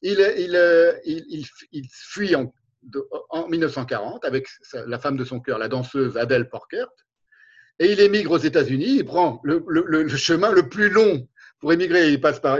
[0.01, 0.93] Il, euh,
[1.91, 2.53] fuit en,
[3.29, 6.87] en, 1940 avec la femme de son cœur, la danseuse Adèle Porkert.
[7.79, 8.99] Et il émigre aux États-Unis.
[8.99, 11.27] Il prend le, chemin le plus long
[11.59, 12.57] pour émigrer, il passe par,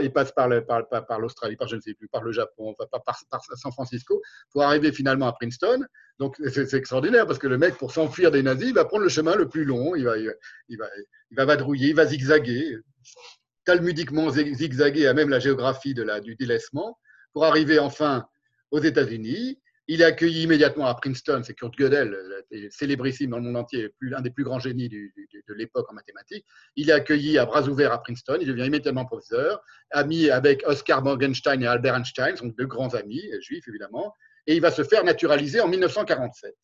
[1.18, 4.20] l'Australie, par je ne sais plus, par le Japon, par, par, San Francisco,
[4.50, 5.84] pour arriver finalement à Princeton.
[6.18, 9.08] Donc c'est extraordinaire parce que le mec, pour s'enfuir des nazis, il va prendre le
[9.08, 10.26] chemin le plus long, il va, il
[10.78, 10.88] va,
[11.30, 12.78] il va vadrouiller, il va zigzaguer,
[13.64, 16.98] talmudiquement zigzaguer à même la géographie du délaissement,
[17.32, 18.26] pour arriver enfin
[18.70, 19.60] aux États-Unis.
[19.90, 22.14] Il est accueilli immédiatement à Princeton, c'est Kurt Gödel,
[22.70, 26.44] célébrissime dans le monde entier, l'un des plus grands génies de l'époque en mathématiques.
[26.76, 31.02] Il est accueilli à bras ouverts à Princeton, il devient immédiatement professeur, ami avec Oscar
[31.02, 34.14] Morgenstein et Albert Einstein, sont deux grands amis, juifs évidemment,
[34.46, 36.54] et il va se faire naturaliser en 1947.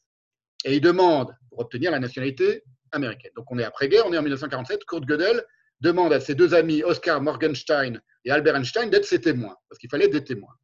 [0.67, 3.33] Et il demande pour obtenir la nationalité américaine.
[3.37, 5.43] Donc on est après-guerre, on est en 1947, Kurt Gödel
[5.81, 9.89] demande à ses deux amis, Oscar Morgenstein et Albert Einstein, d'être ses témoins, parce qu'il
[9.89, 10.55] fallait des témoins.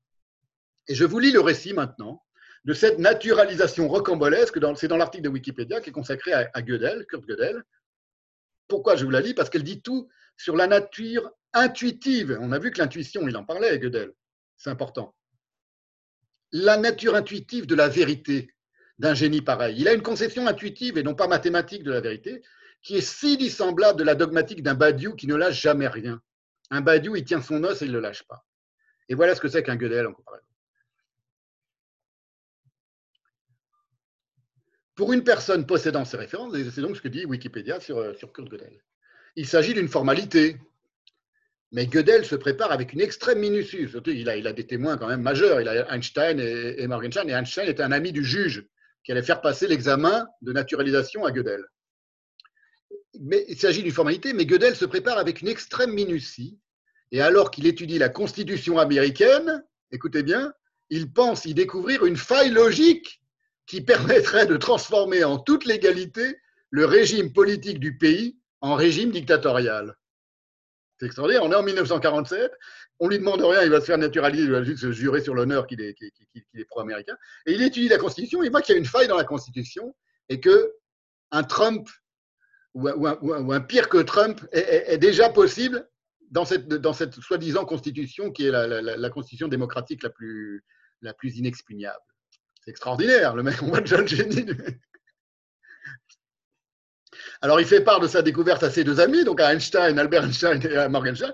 [0.88, 2.22] Et je vous lis le récit maintenant
[2.64, 4.58] de cette naturalisation rocambolesque.
[4.76, 7.62] C'est dans l'article de Wikipédia qui est consacré à, Gödel, Kurt Gödel.
[8.68, 9.34] Pourquoi je vous la lis?
[9.34, 12.38] Parce qu'elle dit tout sur la nature intuitive.
[12.40, 14.12] On a vu que l'intuition, il en parlait, Gödel.
[14.56, 15.14] C'est important.
[16.52, 18.52] La nature intuitive de la vérité
[18.98, 19.76] d'un génie pareil.
[19.78, 22.42] Il a une conception intuitive et non pas mathématique de la vérité
[22.82, 26.20] qui est si dissemblable de la dogmatique d'un Badiou qui ne lâche jamais rien.
[26.70, 28.44] Un Badiou, il tient son os et il ne le lâche pas.
[29.08, 30.49] Et voilà ce que c'est qu'un Gödel en comparaison.
[34.94, 38.14] Pour une personne possédant ces références, et c'est donc ce que dit Wikipédia sur, euh,
[38.14, 38.80] sur Kurt Gödel,
[39.36, 40.56] il s'agit d'une formalité.
[41.72, 43.86] Mais Gödel se prépare avec une extrême minutie.
[44.06, 45.60] Il a, des témoins quand même majeurs.
[45.60, 47.30] Il a Einstein et, Morgenstern.
[47.30, 48.66] Et Einstein était un ami du juge
[49.04, 51.64] qui allait faire passer l'examen de naturalisation à Gödel.
[53.20, 56.58] Mais il s'agit d'une formalité, mais Gödel se prépare avec une extrême minutie.
[57.12, 60.52] Et alors qu'il étudie la Constitution américaine, écoutez bien,
[60.90, 63.19] il pense y découvrir une faille logique
[63.70, 66.36] qui permettrait de transformer en toute légalité
[66.70, 69.96] le régime politique du pays en régime dictatorial.
[70.98, 71.44] C'est extraordinaire.
[71.44, 72.50] On est en 1947,
[72.98, 75.36] on lui demande rien, il va se faire naturaliser, il va juste se jurer sur
[75.36, 75.94] l'honneur qu'il est,
[76.68, 77.16] pro-américain.
[77.46, 79.94] Et il étudie la Constitution, il voit qu'il y a une faille dans la Constitution
[80.28, 80.72] et que
[81.30, 81.88] un Trump
[82.74, 85.88] ou un, pire que Trump est, déjà possible
[86.32, 90.64] dans cette, dans cette soi-disant constitution qui est la, constitution démocratique la plus,
[91.02, 92.09] la plus inexpugnable.
[92.60, 94.46] C'est extraordinaire, le mec, déjà le génie.
[97.42, 100.24] Alors, il fait part de sa découverte à ses deux amis, donc à Einstein, Albert
[100.24, 101.32] Einstein et à Morgenstern.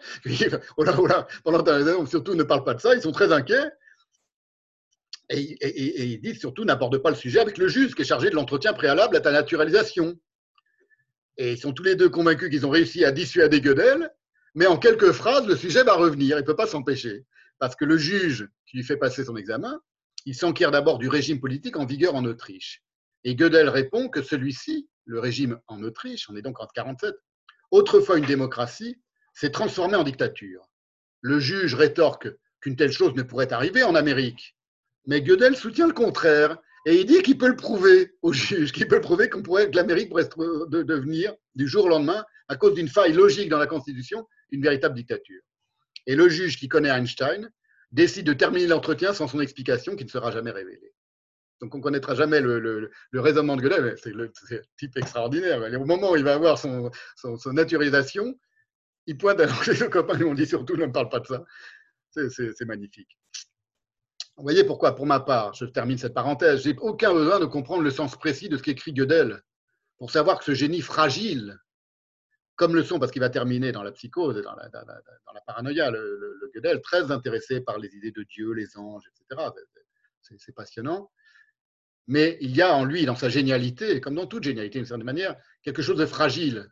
[0.76, 1.08] Oh là, oh
[1.42, 3.70] pendant surtout ne parle pas de ça, ils sont très inquiets.
[5.28, 8.04] Et, et, et ils disent surtout n'aborde pas le sujet avec le juge qui est
[8.04, 10.16] chargé de l'entretien préalable à ta naturalisation.
[11.36, 14.08] Et ils sont tous les deux convaincus qu'ils ont réussi à dissuader Gödel,
[14.54, 17.26] mais en quelques phrases, le sujet va revenir, il ne peut pas s'empêcher.
[17.58, 19.80] Parce que le juge qui lui fait passer son examen,
[20.26, 22.82] il s'enquiert d'abord du régime politique en vigueur en Autriche.
[23.24, 27.14] Et Gödel répond que celui-ci le régime en Autriche, on est donc en 47,
[27.70, 29.00] autrefois une démocratie,
[29.34, 30.68] s'est transformé en dictature.
[31.20, 32.28] Le juge rétorque
[32.60, 34.56] qu'une telle chose ne pourrait arriver en Amérique.
[35.06, 38.88] Mais Gödel soutient le contraire et il dit qu'il peut le prouver au juge, qu'il
[38.88, 40.28] peut le prouver qu'on pourrait, que l'Amérique pourrait
[40.68, 44.94] devenir du jour au lendemain, à cause d'une faille logique dans la Constitution, une véritable
[44.94, 45.42] dictature.
[46.06, 47.50] Et le juge qui connaît Einstein
[47.96, 50.92] décide de terminer l'entretien sans son explication qui ne sera jamais révélée.
[51.60, 54.30] Donc on ne connaîtra jamais le, raisonnement de Gödel, c'est le
[54.76, 55.62] type extraordinaire.
[55.80, 56.90] au moment où il va avoir son,
[57.46, 58.38] naturalisation,
[59.06, 61.44] il pointe à les copains lui ont dit surtout ne me parle pas de ça.
[62.10, 63.18] C'est magnifique.
[64.36, 67.82] Vous voyez pourquoi, pour ma part, je termine cette parenthèse, j'ai aucun besoin de comprendre
[67.82, 69.42] le sens précis de ce qu'écrit Gödel
[69.96, 71.58] pour savoir que ce génie fragile,
[72.56, 76.50] comme le sont, parce qu'il va terminer dans la psychose dans la, paranoïa, le, le,
[76.54, 79.50] Gödel, très intéressé par les idées de Dieu, les anges, etc.
[80.38, 81.10] C'est passionnant
[82.06, 85.04] mais il y a en lui, dans sa génialité, comme dans toute génialité d'une certaine
[85.04, 86.68] manière, quelque chose de fragile.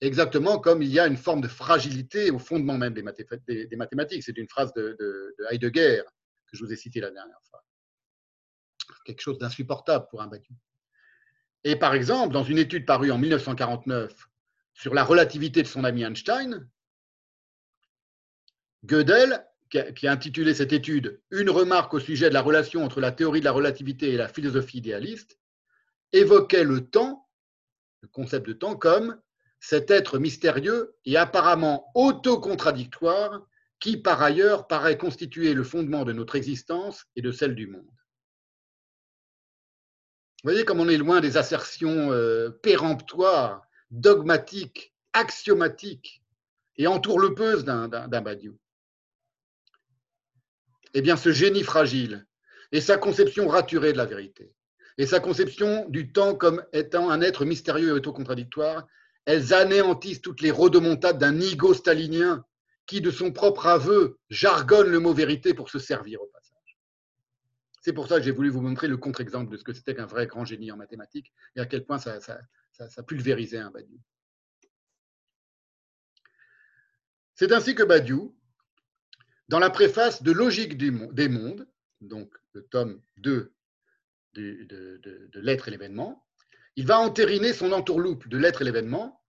[0.00, 4.22] Exactement comme il y a une forme de fragilité au fondement même des, mathématiques.
[4.22, 6.02] C'est une phrase de, Heidegger
[6.46, 7.62] que je vous ai citée la dernière fois.
[9.04, 10.54] Quelque chose d'insupportable pour un Badiou.
[11.64, 14.28] Et par exemple, dans une étude parue en 1949
[14.80, 16.66] sur la relativité de son ami Einstein,
[18.84, 23.12] Gödel qui a intitulé cette étude Une remarque au sujet de la relation entre la
[23.12, 25.38] théorie de la relativité et la philosophie idéaliste,
[26.12, 27.28] évoquait le temps,
[28.00, 29.20] le concept de temps, comme
[29.60, 33.46] cet être mystérieux et apparemment autocontradictoire
[33.80, 37.84] qui, par ailleurs, paraît constituer le fondement de notre existence et de celle du monde.
[40.42, 46.22] Vous voyez comme on est loin des assertions euh, péremptoires, dogmatiques, axiomatiques
[46.76, 48.58] et entourlepeuses d'un Badiou
[50.94, 52.26] eh bien, ce génie fragile
[52.72, 54.52] et sa conception raturée de la vérité,
[54.98, 58.86] et sa conception du temps comme étant un être mystérieux et autocontradictoire,
[59.24, 62.44] elles anéantissent toutes les rodomontades d'un ego stalinien
[62.86, 66.78] qui, de son propre aveu, jargonne le mot vérité pour se servir au passage.
[67.82, 70.06] C'est pour ça que j'ai voulu vous montrer le contre-exemple de ce que c'était qu'un
[70.06, 72.18] vrai grand génie en mathématiques et à quel point ça,
[73.06, 74.00] pulvérisait un Badiou.
[77.34, 78.36] C'est ainsi que Badiou,
[79.48, 81.66] dans la préface de Logique des mondes,
[82.00, 83.54] donc le tome 2
[84.34, 86.26] de, L'être et l'événement,
[86.76, 89.20] il va entériner son entourloupe de L'être et l'événement,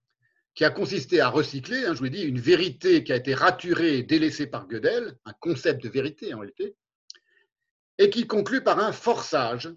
[0.53, 3.33] qui a consisté à recycler, hein, je vous ai dit, une vérité qui a été
[3.33, 6.75] raturée et délaissée par Gödel, un concept de vérité en réalité,
[7.97, 9.73] et qui conclut par un forçage.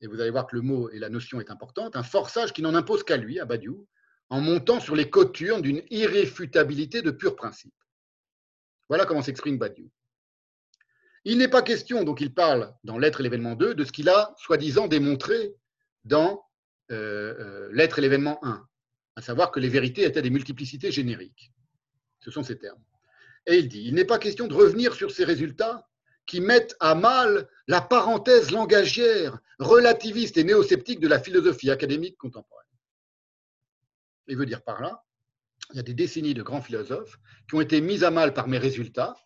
[0.00, 2.62] Et vous allez voir que le mot et la notion est importante, un forçage qui
[2.62, 3.86] n'en impose qu'à lui, à Badiou,
[4.28, 7.74] en montant sur les coturnes d'une irréfutabilité de pur principe.
[8.88, 9.90] Voilà comment s'exprime Badiou.
[11.24, 14.08] Il n'est pas question, donc il parle dans L'être et l'événement 2, de ce qu'il
[14.08, 15.54] a soi-disant démontré
[16.04, 16.44] dans
[16.92, 18.64] euh, euh, L'être et l'événement 1,
[19.16, 21.52] à savoir que les vérités étaient des multiplicités génériques.
[22.20, 22.82] Ce sont ces termes.
[23.46, 25.88] Et il dit, il n'est pas question de revenir sur ces résultats
[26.26, 32.66] qui mettent à mal la parenthèse langagière, relativiste et néosceptique de la philosophie académique contemporaine.
[34.26, 35.06] Il veut dire par là
[35.72, 38.48] il y a des décennies de grands philosophes qui ont été mis à mal par
[38.48, 39.16] mes résultats,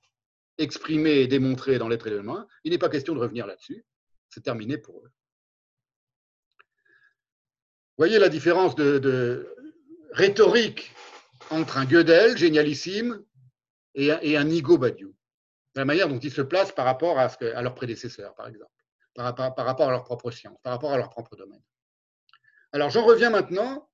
[0.59, 2.47] exprimés et démontrés dans l'être et.
[2.65, 3.85] Il n'est pas question de revenir là-dessus.
[4.29, 5.11] C'est terminé pour eux.
[7.99, 9.55] Voyez la différence de,
[10.13, 10.93] rhétorique
[11.51, 13.23] entre un Gödel, génialissime,
[13.95, 15.15] et, un Igo Badiou.
[15.75, 18.73] La manière dont ils se placent par rapport à, leurs prédécesseurs, par exemple,
[19.15, 21.63] par, par rapport à leur propre science, par rapport à leur propre domaine.
[22.73, 23.91] Alors j'en reviens maintenant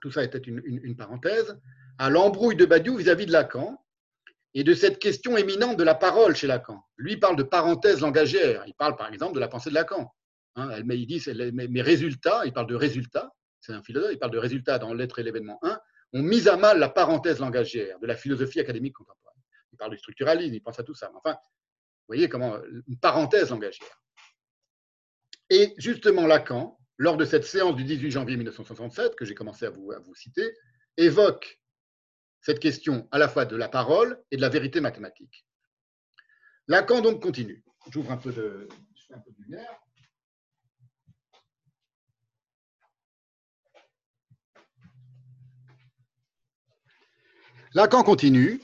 [0.00, 1.58] tout ça était une, parenthèse,
[1.98, 3.84] à l'embrouille de Badiou vis-à-vis de Lacan
[4.54, 6.82] et de cette question éminente de la parole chez Lacan.
[6.96, 8.64] Lui parle de parenthèse langagière.
[8.66, 10.12] Il parle par exemple de la pensée de Lacan.
[10.56, 11.22] Hein, il dit
[11.68, 15.18] mes résultats, il parle de résultats, c'est un philosophe, il parle de résultats dans L'être
[15.18, 15.80] et l'événement 1,
[16.14, 19.37] ont mis à mal la parenthèse langagière de la philosophie académique contemporaine.
[19.78, 21.10] Parle du structuralisme, il pense à tout ça.
[21.14, 24.02] enfin, vous voyez comment une parenthèse langagière.
[25.50, 29.70] Et justement, Lacan, lors de cette séance du 18 janvier 1967, que j'ai commencé à
[29.70, 30.52] vous, citer,
[30.96, 31.60] évoque
[32.40, 35.46] cette question à la fois de la parole et de la vérité mathématique.
[36.66, 37.64] Lacan donc continue.
[37.90, 38.68] J'ouvre un peu de,
[39.10, 39.30] un peu.
[47.74, 48.60] Lacan continue.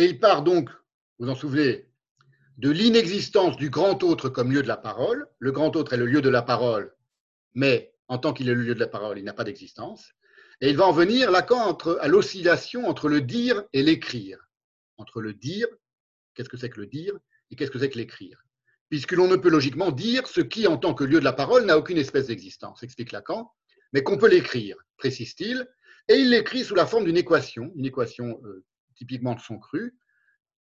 [0.00, 0.70] Et il part donc,
[1.18, 1.86] vous en souvenez,
[2.56, 5.28] de l'inexistence du grand autre comme lieu de la parole.
[5.38, 6.96] Le grand autre est le lieu de la parole,
[7.52, 10.10] mais en tant qu'il est le lieu de la parole, il n'a pas d'existence.
[10.62, 14.38] Et il va en venir, Lacan, à l'oscillation entre le dire et l'écrire.
[14.96, 15.66] Entre le dire,
[16.34, 17.12] qu'est-ce que c'est que le dire,
[17.50, 18.42] et qu'est-ce que c'est que l'écrire?
[18.88, 21.66] Puisque l'on ne peut logiquement dire ce qui, en tant que lieu de la parole,
[21.66, 23.52] n'a aucune espèce d'existence, explique Lacan,
[23.92, 25.68] mais qu'on peut l'écrire, précise-t-il,
[26.08, 28.64] et il l'écrit sous la forme d'une équation, une équation euh,
[29.00, 29.96] typiquement de son cru.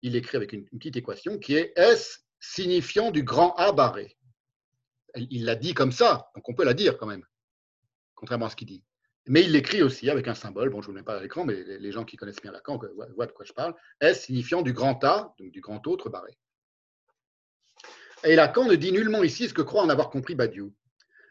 [0.03, 4.15] Il l'écrit avec une, petite équation qui est S signifiant du grand A barré.
[5.15, 7.25] Il l'a dit comme ça, donc on peut la dire quand même,
[8.13, 8.83] contrairement à ce qu'il dit.
[9.25, 11.21] Mais il l'écrit aussi avec un symbole, bon, je ne vous le mets pas à
[11.21, 12.79] l'écran, mais les gens qui connaissent bien Lacan
[13.15, 13.73] voient de quoi je parle.
[13.99, 16.37] S signifiant du grand A, donc du grand autre barré.
[18.23, 20.71] Et Lacan ne dit nullement ici ce que croit en avoir compris Badiou,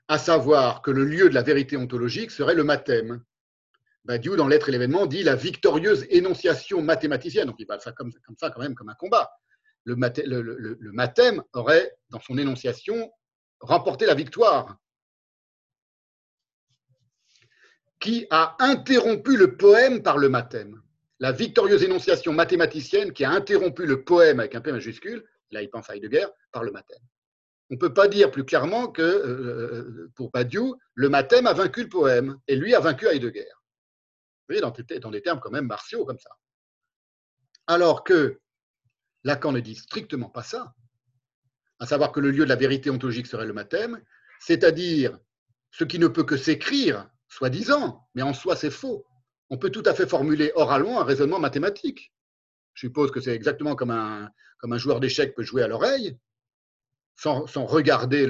[0.08, 3.22] à savoir que le lieu de la vérité ontologique serait le mathème,
[4.08, 7.46] Badiou, dans L'être et l'événement, dit la victorieuse énonciation mathématicienne.
[7.46, 9.30] Donc il parle ça comme, ça quand même, comme un combat.
[9.84, 13.12] Le, mathème, aurait, dans son énonciation,
[13.60, 14.78] remporté la victoire.
[18.00, 20.80] Qui a interrompu le poème par le mathème
[21.20, 25.68] La victorieuse énonciation mathématicienne qui a interrompu le poème avec un P majuscule, là il
[25.68, 27.02] pense à Heidegger, par le mathème.
[27.70, 31.52] On ne peut pas dire plus clairement que, euh, euh, pour Badiou, le mathème a
[31.52, 33.44] vaincu le poème, et lui a vaincu Heidegger
[34.60, 36.30] dans, des termes quand même martiaux comme ça.
[37.66, 38.40] Alors que
[39.24, 40.74] Lacan ne dit strictement pas ça,
[41.80, 44.02] à savoir que le lieu de la vérité ontologique serait le mathème,
[44.40, 45.18] c'est-à-dire
[45.70, 49.06] ce qui ne peut que s'écrire, soi-disant, mais en soi c'est faux.
[49.50, 52.12] On peut tout à fait formuler oralement un raisonnement mathématique.
[52.74, 54.30] Je suppose que c'est exactement comme un,
[54.78, 56.16] joueur d'échecs peut jouer à l'oreille,
[57.16, 58.26] sans, regarder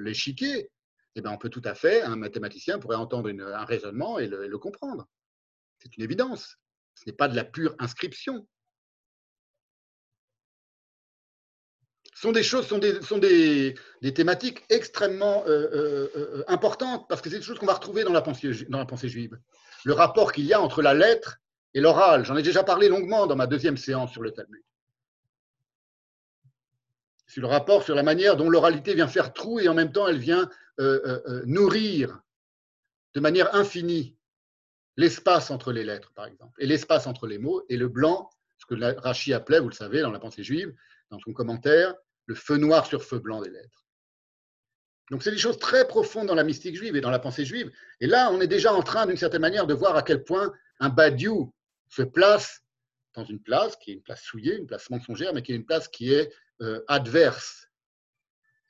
[0.00, 0.70] l'échiquier.
[1.14, 4.58] Eh bien, on peut tout à fait, un mathématicien pourrait entendre un raisonnement et le
[4.58, 5.08] comprendre.
[5.82, 6.58] C'est une évidence.
[6.94, 8.46] Ce n'est pas de la pure inscription.
[12.14, 13.74] Ce sont des choses, sont des, sont des,
[14.14, 18.12] thématiques extrêmement euh, euh, euh, importantes parce que c'est des choses qu'on va retrouver dans
[18.12, 19.36] la, pensée, dans la pensée juive.
[19.84, 21.38] Le rapport qu'il y a entre la lettre
[21.74, 22.24] et l'oral.
[22.24, 24.62] J'en ai déjà parlé longuement dans ma deuxième séance sur le Talmud.
[27.26, 30.06] Sur le rapport sur la manière dont l'oralité vient faire trou et en même temps
[30.06, 30.48] elle vient
[31.46, 32.20] nourrir
[33.14, 34.16] de manière infinie
[34.96, 38.66] l'espace entre les lettres, par exemple, et l'espace entre les mots, et le blanc, ce
[38.66, 40.74] que Rachi appelait, vous le savez, dans la pensée juive,
[41.10, 41.94] dans son commentaire,
[42.26, 43.86] le feu noir sur feu blanc des lettres.
[45.10, 47.70] Donc c'est des choses très profondes dans la mystique juive et dans la pensée juive.
[48.00, 50.52] Et là, on est déjà en train, d'une certaine manière, de voir à quel point
[50.78, 51.52] un Badiou
[51.88, 52.62] se place
[53.14, 55.66] dans une place qui est une place souillée, une place mensongère, mais qui est une
[55.66, 56.32] place qui est
[56.62, 57.68] euh, adverse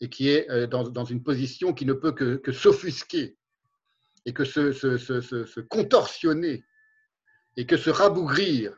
[0.01, 3.37] et qui est euh, dans, une position qui ne peut que s'offusquer
[4.27, 6.65] et que se, contorsionner
[7.57, 8.77] et que se rabougrir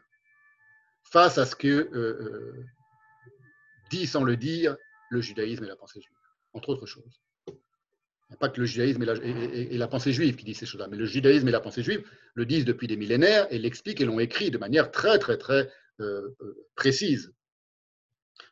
[1.05, 2.65] face à ce que euh, euh,
[3.91, 4.77] dit sans le dire
[5.11, 6.17] le judaïsme et la pensée juive,
[6.55, 7.21] entre autres choses.
[7.47, 10.89] Il n'y a pas que le judaïsme et la, pensée juive qui disent ces choses-là,
[10.89, 14.07] mais le judaïsme et la pensée juive le disent depuis des millénaires et l'expliquent et
[14.07, 16.35] l'ont écrit de manière très, très, très euh,
[16.75, 17.33] précise.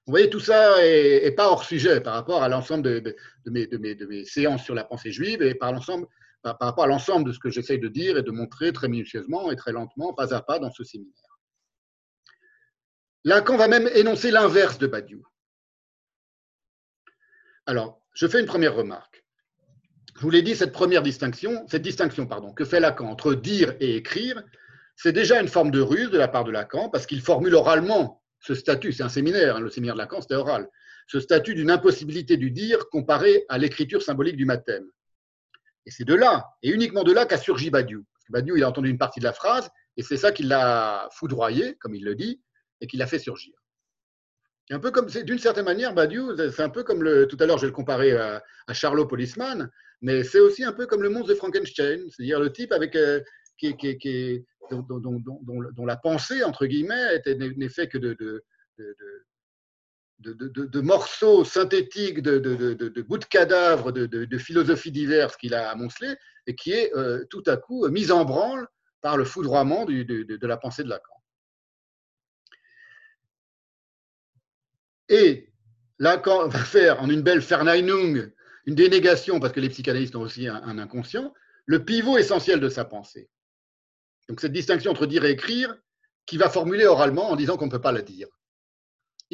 [0.07, 3.17] Vous voyez, tout ça n'est pas hors sujet par rapport à l'ensemble de,
[3.47, 6.07] mes, séances sur la pensée juive et par l'ensemble
[6.43, 9.51] par, rapport à l'ensemble de ce que j'essaye de dire et de montrer très minutieusement
[9.51, 11.39] et très lentement, pas à pas, dans ce séminaire.
[13.25, 15.23] Lacan va même énoncer l'inverse de Badiou.
[17.67, 19.25] Alors, je fais une première remarque.
[20.17, 23.75] Je vous l'ai dit, cette première distinction, cette distinction pardon, que fait Lacan entre dire
[23.81, 24.43] et écrire,
[24.97, 28.23] c'est déjà une forme de ruse de la part de Lacan, parce qu'il formule oralement
[28.41, 30.69] ce statut, c'est un séminaire, hein, le séminaire de Lacan, c'était oral,
[31.07, 34.85] ce statut d'une impossibilité du dire comparé à l'écriture symbolique du mathème.
[35.87, 38.05] Et c'est de là, et uniquement de là, qu'a surgi Badiou.
[38.13, 40.43] Parce que Badiou, il a entendu une partie de la phrase, et c'est ça qui
[40.43, 42.41] l'a foudroyé, comme il le dit,
[42.81, 43.55] et qui l'a fait surgir.
[44.71, 47.59] un peu comme, d'une certaine manière, Badiou, c'est un peu comme le, tout à l'heure,
[47.59, 48.43] je vais le comparer à,
[48.73, 49.71] Charlot Policeman.
[50.01, 53.21] mais c'est aussi un peu comme le monstre de Frankenstein, c'est-à-dire le type avec, euh,
[53.59, 53.75] qui,
[54.71, 58.45] dont, la pensée, entre guillemets, n'est fait que de
[60.81, 66.17] morceaux synthétiques, de, bouts de cadavres, de, philosophies diverses qu'il a amoncelées,
[66.47, 68.67] et qui est euh, tout à coup mise en branle
[69.01, 71.23] par le foudroiement de, la pensée de Lacan.
[75.09, 75.53] Et
[75.99, 78.33] Lacan va faire en une belle Verneinung
[78.67, 81.35] une dénégation, parce que les psychanalystes ont aussi un, inconscient,
[81.67, 83.29] le pivot essentiel de sa pensée.
[84.29, 85.77] Donc cette distinction entre dire et écrire,
[86.27, 88.29] qui va formuler oralement en disant qu'on ne peut pas la dire.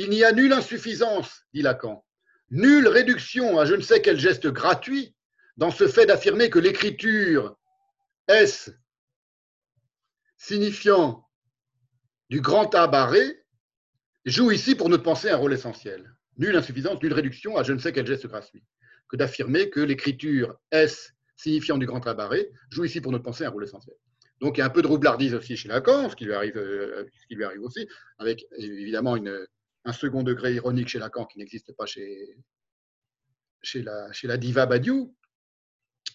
[0.01, 2.07] Il n'y a nulle insuffisance, dit Lacan,
[2.51, 5.17] nulle réduction à je ne sais quel geste gratuit
[5.57, 7.59] dans ce fait d'affirmer que l'écriture
[8.29, 8.73] est
[10.37, 11.27] signifiant
[12.31, 13.43] du grand A barré
[14.25, 16.15] joue ici pour notre pensée un rôle essentiel.
[16.37, 18.63] Nulle insuffisance, nulle réduction à je ne sais quel geste gratuit
[19.09, 23.51] que d'affirmer que l'écriture S signifiant du grand cabaret joue ici pour notre pensée un
[23.51, 23.97] rôle essentiel.
[24.41, 26.57] Donc il y a un peu de roublardise aussi chez Lacan, ce qui lui arrive,
[26.57, 27.89] euh, ce qui lui arrive aussi,
[28.21, 29.45] avec évidemment une,
[29.89, 32.37] un second degré ironique chez Lacan qui n'existe pas chez,
[33.63, 35.17] chez, la, chez la diva Badiou.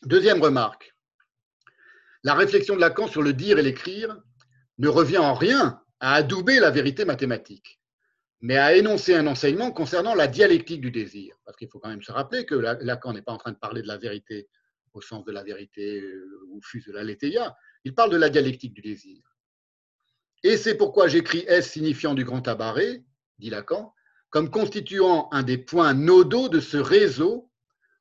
[0.03, 0.95] Deuxième remarque,
[2.23, 4.21] la réflexion de Lacan sur le dire et l'écrire
[4.77, 7.79] ne revient en rien à adouber la vérité mathématique
[8.43, 11.33] mais à énoncer un enseignement concernant la dialectique du désir.
[11.45, 13.81] Parce qu'il faut quand même se rappeler que Lacan n'est pas en train de parler
[13.81, 14.49] de la vérité
[14.91, 17.55] au sens de la vérité euh, ou fuse de la letheia,
[17.85, 19.23] il parle de la dialectique du désir.
[20.43, 23.01] Et c'est pourquoi j'écris S signifiant du grand tabaret,
[23.43, 23.93] dit Lacan,
[24.29, 27.51] comme constituant un des points nodaux de ce réseau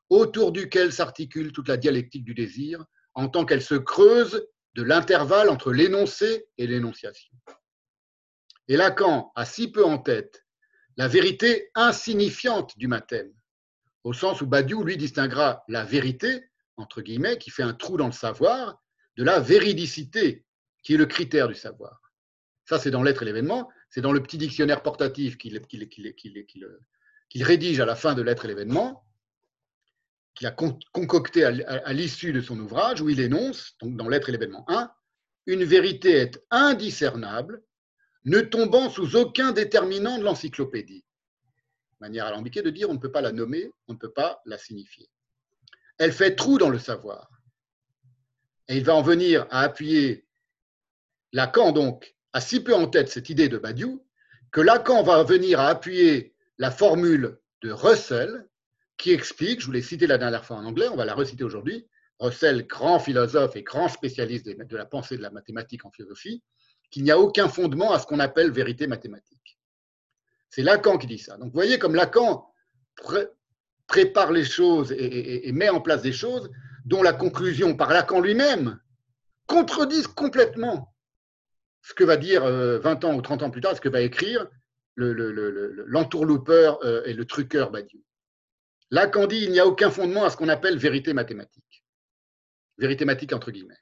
[0.09, 5.51] autour duquel s'articule toute la dialectique du désir, en tant qu'elle se creuse de l'intervalle
[5.51, 7.35] entre l'énoncé et l'énonciation.
[8.69, 10.47] Et Lacan a si peu en tête
[10.97, 13.33] la vérité insignifiante du mathème,
[14.05, 16.45] au sens où Badiou, lui, distinguera la vérité,
[16.77, 18.81] entre guillemets, qui fait un trou dans le savoir,
[19.17, 20.45] de la véridicité,
[20.83, 22.01] qui est le critère du savoir.
[22.65, 25.61] Ça, c'est dans l'être et l'événement, c'est dans le petit dictionnaire portatif qu'il
[27.43, 29.05] rédige à la fin de l'être et l'événement,
[30.35, 34.33] qu'il a concocté à l'issue de son ouvrage, où il énonce, donc dans l'être et
[34.33, 34.91] l'événement 1,
[35.45, 37.63] une vérité est indiscernable
[38.25, 41.05] ne tombant sous aucun déterminant de l'encyclopédie.
[42.01, 44.57] Manière alambiquée de dire on ne peut pas la nommer, on ne peut pas la
[44.57, 45.11] signifier.
[45.99, 47.29] Elle fait trou dans le savoir.
[48.69, 50.25] Et il va en venir à appuyer
[51.35, 54.05] Lacan, donc, a si peu en tête cette idée de Badiou,
[54.51, 58.47] que Lacan va venir à appuyer la formule de Russell,
[58.97, 61.45] qui explique, je vous l'ai cité la dernière fois en anglais, on va la reciter
[61.45, 61.87] aujourd'hui,
[62.21, 66.43] Russell, grand philosophe et grand spécialiste de la pensée de la mathématique en philosophie,
[66.91, 69.59] qu'il n'y a aucun fondement à ce qu'on appelle vérité mathématique.
[70.51, 71.37] C'est Lacan qui dit ça.
[71.39, 72.47] Donc vous voyez comme Lacan
[73.87, 76.51] prépare les choses et, met en place des choses
[76.85, 78.79] dont la conclusion par Lacan lui-même
[79.47, 80.92] contredisent complètement
[81.83, 84.01] ce que va dire 20 euh, ans ou 30 ans plus tard, ce que va
[84.01, 84.47] écrire
[84.97, 88.03] l'entourloupeur le, euh, et le truqueur Badiou.
[88.91, 91.85] Lacan dit il n'y a aucun fondement à ce qu'on appelle vérité mathématique.
[92.79, 93.79] Vérité mathématique entre guillemets.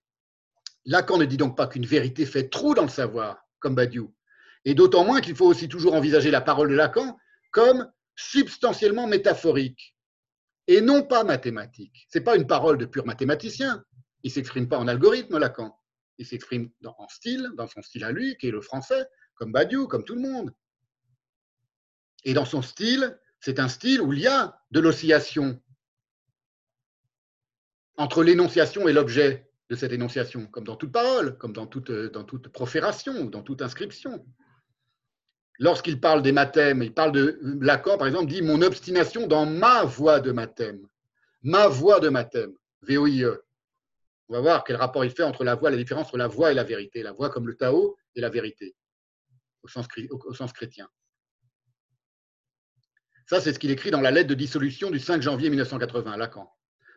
[0.86, 4.14] Lacan ne dit donc pas qu'une vérité fait trou dans le savoir, comme Badiou,
[4.64, 7.18] et d'autant moins qu'il faut aussi toujours envisager la parole de Lacan
[7.50, 9.94] comme substantiellement métaphorique
[10.66, 12.06] et non pas mathématique.
[12.10, 13.84] Ce n'est pas une parole de pur mathématicien.
[14.22, 15.76] Il ne s'exprime pas en algorithme, Lacan.
[16.20, 19.88] Il s'exprime en style, dans son style à lui, qui est le français, comme Badiou,
[19.88, 20.54] comme tout le monde.
[22.24, 25.58] Et dans son style, c'est un style où il y a de l'oscillation
[27.96, 32.24] entre l'énonciation et l'objet de cette énonciation, comme dans toute parole, comme dans toute, dans
[32.24, 34.26] toute profération, dans toute inscription.
[35.58, 39.84] Lorsqu'il parle des mathèmes, il parle de Lacan, par exemple, dit mon obstination dans ma
[39.84, 40.86] voix de mathème.
[41.42, 42.52] Ma voix de mathème,
[42.82, 43.42] V-O-I-E.
[44.30, 46.52] On va voir quel rapport il fait entre la voix, la différence entre la voix
[46.52, 47.02] et la vérité.
[47.02, 48.76] La voix comme le Tao et la vérité,
[49.64, 49.88] au sens,
[50.52, 50.88] chrétien.
[53.26, 56.16] Ça, c'est ce qu'il écrit dans la lettre de dissolution du 5 janvier 1980 à
[56.16, 56.48] Lacan.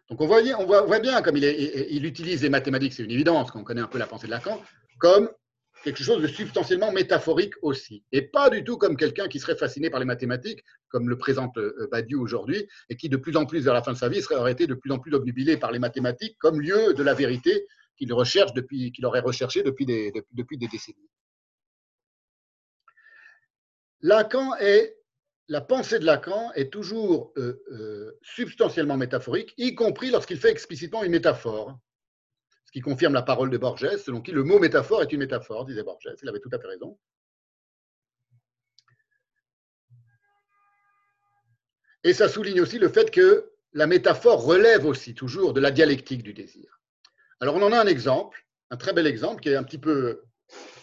[0.10, 0.44] Donc on voit,
[1.00, 4.06] bien comme il, il, utilise les mathématiques, c'est une évidence, qu'on connaît un peu la
[4.06, 4.62] pensée de Lacan,
[5.00, 5.28] comme
[5.84, 9.90] quelque chose de substantiellement métaphorique aussi, et pas du tout comme quelqu'un qui serait fasciné
[9.90, 13.62] par les mathématiques, comme le présente euh, Badiou aujourd'hui, et qui de plus en plus,
[13.62, 15.80] vers la fin de sa vie, serait arrêté de plus en plus obnubilé par les
[15.80, 17.66] mathématiques comme lieu de la vérité
[17.98, 21.10] qu'il recherche depuis, aurait recherché depuis des, depuis des décennies.
[24.02, 24.98] Lacan est
[25.50, 31.04] la pensée de Lacan est toujours euh, euh, substantiellement métaphorique, y compris lorsqu'il fait explicitement
[31.04, 31.78] une métaphore.
[32.74, 35.84] Qui confirme la parole de Borges, selon qui le mot métaphore est une métaphore, disait
[35.84, 36.10] Borges.
[36.22, 36.98] Il avait tout à fait raison.
[42.04, 46.24] Et ça souligne aussi le fait que la métaphore relève aussi toujours de la dialectique
[46.24, 46.82] du désir.
[47.40, 50.24] Alors on en a un exemple, un très bel exemple, qui est un petit peu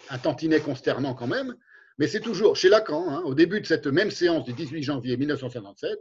[0.09, 1.57] un tantinet consternant quand même,
[1.99, 5.17] mais c'est toujours chez Lacan, hein, au début de cette même séance du 18 janvier
[5.17, 5.99] 1957,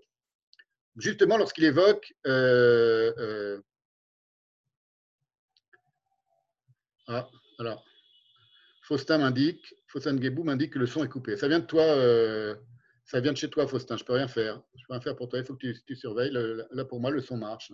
[0.98, 3.62] justement lorsqu'il évoque euh, euh,
[7.10, 7.28] ah,
[7.58, 7.84] alors,
[8.84, 11.38] Faustin m'indique, Faustin Gebou m'indique que le son est coupé.
[11.38, 12.56] Ça vient de toi, euh,
[13.06, 13.98] ça vient chez toi, Faustin.
[13.98, 14.62] Je peux rien faire.
[14.76, 15.40] Je peux rien faire pour toi.
[15.40, 16.32] Il faut que tu, surveilles.
[16.32, 17.72] là, pour moi, le son marche.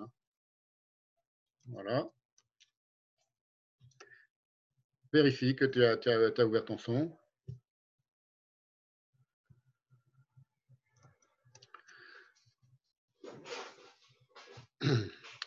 [1.66, 2.10] Voilà.
[5.12, 5.84] Vérifie que tu
[6.40, 7.18] as ouvert ton son.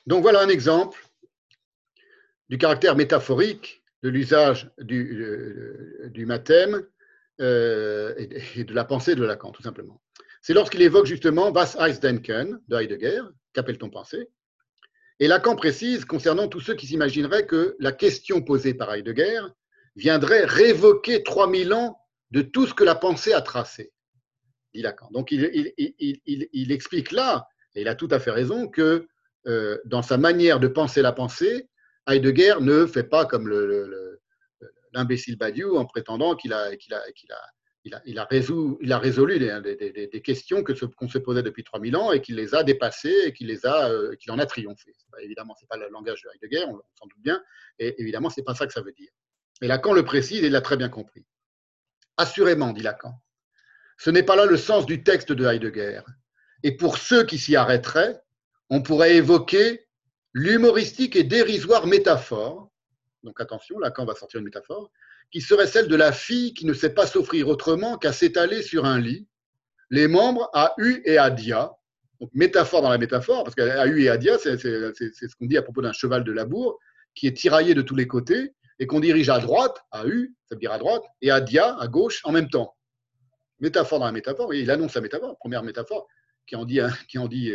[0.07, 1.08] Donc voilà un exemple
[2.49, 6.83] du caractère métaphorique de l'usage du, euh, mathème
[7.41, 8.15] euh,
[8.55, 10.01] et de la pensée de Lacan, tout simplement.
[10.41, 13.23] C'est lorsqu'il évoque justement Was heißt denken de Heidegger,
[13.53, 14.29] qu'appelle-t-on penser
[15.21, 19.43] Et Lacan précise concernant tous ceux qui s'imagineraient que la question posée par Heidegger
[19.97, 21.99] viendrait révoquer 3000 ans
[22.31, 23.93] de tout ce que la pensée a tracé,
[24.75, 25.09] dit Lacan.
[25.11, 29.09] Donc il explique là, et il a tout à fait raison, que
[29.47, 31.69] euh, dans sa manière de penser la pensée,
[32.09, 33.49] Heidegger ne fait pas comme
[34.93, 36.71] l'imbécile Badiou en prétendant qu'il a,
[38.27, 43.33] résolu, des, questions qu'on se posait depuis 3000 ans et qu'il les a dépassées et
[43.33, 44.95] qu'il euh, en a triomphé.
[45.21, 47.43] évidemment, ce n'est pas le langage de Heidegger, on, s'en doute bien,
[47.79, 49.11] et évidemment, ce n'est pas ça que ça veut dire.
[49.61, 51.27] Et Lacan le précise et il l'a très bien compris.
[52.17, 53.13] Assurément, dit Lacan,
[53.99, 56.01] ce n'est pas là le sens du texte de Heidegger.
[56.63, 58.21] Et pour ceux qui s'y arrêteraient,
[58.71, 59.88] on pourrait évoquer
[60.33, 62.71] l'humoristique et dérisoire métaphore,
[63.23, 64.91] donc attention, là, quand on va sortir une métaphore,
[65.31, 68.85] qui serait celle de la fille qui ne sait pas s'offrir autrement qu'à s'étaler sur
[68.85, 69.27] un lit,
[69.91, 71.73] les membres à U et à Dia,
[72.21, 75.57] donc métaphore dans la métaphore, parce qu'à U et à Dia, c'est ce qu'on dit
[75.57, 76.79] à propos d'un cheval de labour
[77.15, 80.55] qui est tiraillé de tous les côtés et qu'on dirige à droite, à U, ça
[80.55, 82.77] veut dire à droite, et à Dia, à gauche, en même temps.
[83.61, 86.07] Métaphore dans la métaphore, il annonce la métaphore, première métaphore,
[86.47, 87.53] qui en dit, qui en dit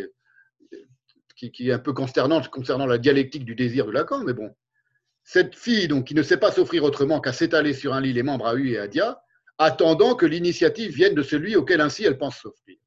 [1.52, 4.56] qui, est un peu consternante concernant la dialectique du désir de Lacan, mais bon.
[5.24, 8.24] Cette fille, donc, qui ne sait pas s'offrir autrement qu'à s'étaler sur un lit les
[8.24, 9.22] membres à U et à Dia,
[9.58, 12.78] attendant que l'initiative vienne de celui auquel ainsi elle pense s'offrir.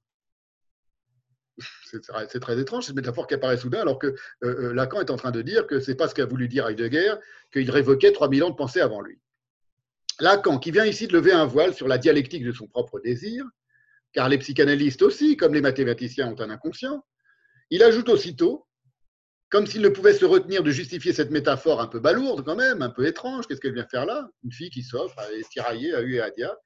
[1.86, 4.14] C'est très étrange cette métaphore qui apparaît soudain, alors que euh,
[4.44, 7.14] euh, Lacan est en train de dire que c'est pas ce qu'a voulu dire Heidegger,
[7.50, 9.18] qu'il révoquait 3000 ans de pensée avant lui.
[10.20, 13.44] Lacan, qui vient ici de lever un voile sur la dialectique de son propre désir,
[14.12, 17.04] car les psychanalystes aussi, comme les mathématiciens, ont un inconscient,
[17.70, 18.66] il ajoute aussitôt,
[19.48, 22.82] comme s'il ne pouvait se retenir de justifier cette métaphore un peu balourde quand même,
[22.82, 24.28] un peu étrange, qu'est-ce qu'elle vient faire là?
[24.44, 26.56] Une fille qui s'offre à tirailler à U et à Dia,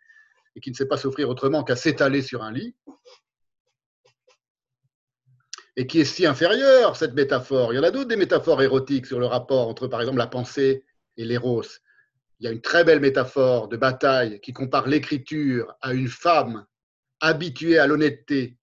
[0.57, 2.75] et qui ne sait pas s'offrir autrement qu'à s'étaler sur un lit,
[5.77, 7.73] et qui est si inférieure, cette métaphore.
[7.73, 10.27] Il y en a d'autres des métaphores érotiques sur le rapport entre, par exemple, la
[10.27, 10.85] pensée
[11.17, 11.65] et l'éros.
[12.39, 16.67] Il y a une très belle métaphore de bataille qui compare l'écriture à une femme
[17.21, 18.59] habituée à l'honnêteté,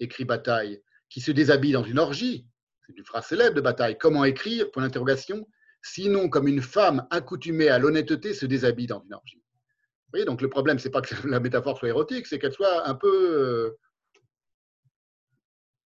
[0.00, 0.82] écrit Bataille,
[1.14, 2.44] qui se déshabille dans une orgie.
[2.84, 3.96] C'est une phrase célèbre de bataille.
[3.96, 4.68] Comment écrire?
[4.72, 5.48] Point d'interrogation.
[5.80, 9.36] Sinon, comme une femme accoutumée à l'honnêteté se déshabille dans une orgie.
[9.36, 12.88] Vous voyez, donc le problème, c'est pas que la métaphore soit érotique, c'est qu'elle soit
[12.88, 13.78] un peu, euh,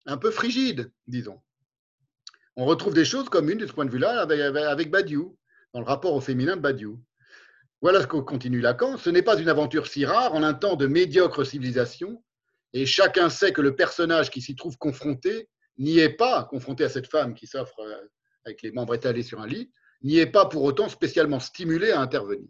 [0.05, 1.41] un peu frigide, disons.
[2.55, 5.39] On retrouve des choses communes de ce point de vue-là avec, Badiou,
[5.73, 7.01] dans le rapport au féminin de Badiou.
[7.81, 8.97] Voilà ce que continue Lacan.
[8.97, 12.23] Ce n'est pas une aventure si rare en un temps de médiocre civilisation
[12.75, 15.47] et chacun sait que le personnage qui s'y trouve confronté
[15.77, 17.95] n'y est pas, confronté à cette femme qui s'offre euh,
[18.43, 19.71] avec les membres étalés sur un lit,
[20.03, 22.49] n'y est pas pour autant spécialement stimulé à intervenir.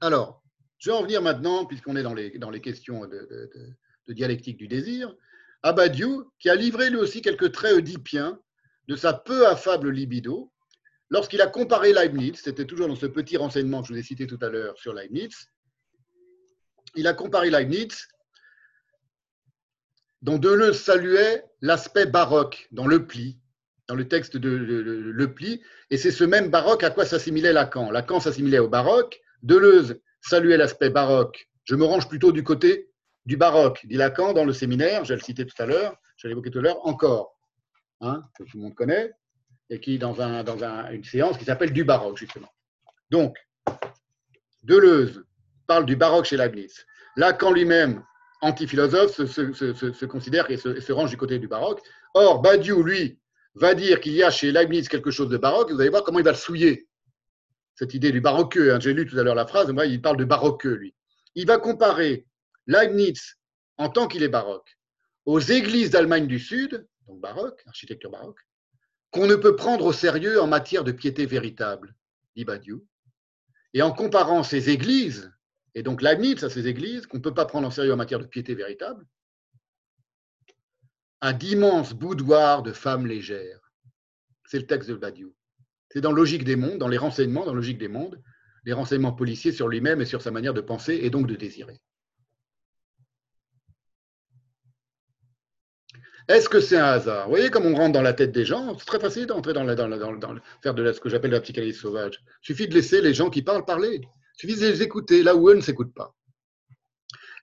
[0.00, 0.42] Alors,
[0.78, 3.76] je vais en venir maintenant, puisqu'on est dans les, dans les questions de,
[4.08, 5.14] dialectique du désir,
[5.62, 8.40] à Badiou, qui a livré lui aussi quelques traits oedipiens
[8.88, 10.50] de sa peu affable libido,
[11.10, 14.26] lorsqu'il a comparé Leibniz, c'était toujours dans ce petit renseignement que je vous ai cité
[14.26, 15.50] tout à l'heure sur Leibniz,
[16.96, 18.08] il a comparé Leibniz,
[20.22, 23.38] dont Deleuze saluait l'aspect baroque dans le pli,
[23.88, 25.60] dans le texte de, Le Pli,
[25.90, 27.90] et c'est ce même baroque à quoi s'assimilait Lacan.
[27.90, 31.48] Lacan s'assimilait au baroque, Deleuze saluait l'aspect baroque.
[31.64, 32.90] Je me range plutôt du côté
[33.26, 36.32] du baroque, dit Lacan dans le séminaire, je le citer tout à l'heure, je l'ai
[36.32, 37.38] évoqué tout à l'heure, encore,
[38.00, 39.12] hein, que tout le monde connaît,
[39.68, 42.52] et qui dans une séance qui s'appelle du baroque, justement.
[43.10, 43.36] Donc,
[44.62, 45.22] Deleuze
[45.66, 46.86] parle du baroque chez Leibniz.
[47.16, 48.02] Lacan lui-même,
[48.40, 51.80] anti-philosophe, se, considère et se, range du côté du baroque.
[52.14, 53.18] Or, Badiou, lui,
[53.54, 55.70] va dire qu'il y a chez Leibniz quelque chose de baroque.
[55.70, 56.88] Vous allez voir comment il va le souiller.
[57.76, 58.74] Cette idée du baroqueux.
[58.74, 58.80] Hein.
[58.80, 60.94] J'ai lu tout à l'heure la phrase, il parle de baroqueux, lui.
[61.34, 62.26] Il va comparer
[62.66, 63.36] Leibniz
[63.78, 64.76] en tant qu'il est baroque
[65.26, 68.40] aux églises d'Allemagne du Sud, donc baroque, architecture baroque,
[69.10, 71.94] qu'on ne peut prendre au sérieux en matière de piété véritable,
[72.36, 72.86] dit Badiou.
[73.72, 75.32] Et en comparant ces églises,
[75.74, 78.20] et donc Leibniz à ces églises, qu'on ne peut pas prendre en sérieux en matière
[78.20, 79.04] de piété véritable,
[81.20, 83.72] à d'immenses boudoirs de femmes légères.
[84.46, 85.34] C'est le texte de Badiou.
[85.88, 88.20] C'est dans Logique des mondes, dans les renseignements, dans Logique des mondes,
[88.64, 91.80] les renseignements policiers sur lui-même et sur sa manière de penser et donc de désirer.
[96.26, 97.24] Est-ce que c'est un hasard?
[97.24, 99.64] Vous voyez comme on rentre dans la tête des gens C'est très facile d'entrer dans,
[99.64, 102.22] dans, faire de ce que j'appelle la psychanalyse sauvage.
[102.42, 104.00] Il suffit de laisser les gens qui parlent parler.
[104.34, 106.14] Il suffit de les écouter là où eux ne s'écoutent pas.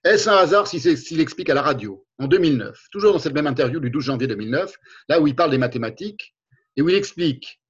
[0.04, 3.80] Est-ce un hasard s'il explique à la radio, en 2009, toujours dans cette même interview
[3.80, 4.76] du 12 janvier 2009,
[5.10, 6.36] là où il parle des mathématiques,
[6.76, 7.62] et où il explique,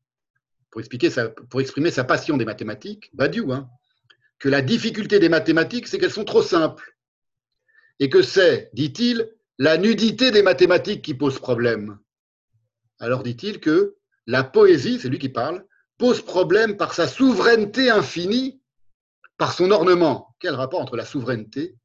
[0.69, 1.09] pour, expliquer
[1.49, 3.69] pour exprimer sa passion des mathématiques, Badiou, hein,
[4.39, 6.95] que la difficulté des mathématiques, c'est qu'elles sont trop simples,
[7.99, 9.29] et que c'est, dit-il,
[9.59, 11.99] la nudité des mathématiques qui pose problème.
[12.99, 15.65] Alors dit-il que la poésie, c'est lui qui parle,
[15.97, 18.60] pose problème par sa souveraineté infinie,
[19.41, 20.35] par son ornement.
[20.37, 21.75] Quel rapport entre la souveraineté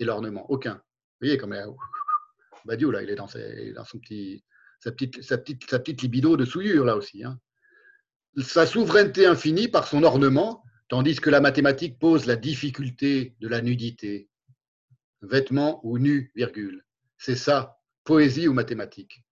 [0.00, 0.50] et l'ornement?
[0.50, 0.74] Aucun.
[0.74, 1.54] Vous voyez comme
[2.64, 7.22] Badiou, là, il est dans, sa, petite, sa, petite, libido de souillure, là aussi.
[7.22, 7.38] Hein.
[8.38, 13.62] Sa souveraineté infinie par son ornement, tandis que la mathématique pose la difficulté de la
[13.62, 14.28] nudité.
[15.22, 16.84] Vêtements ou nu, virgule.
[17.16, 19.22] C'est ça, poésie ou mathématiques.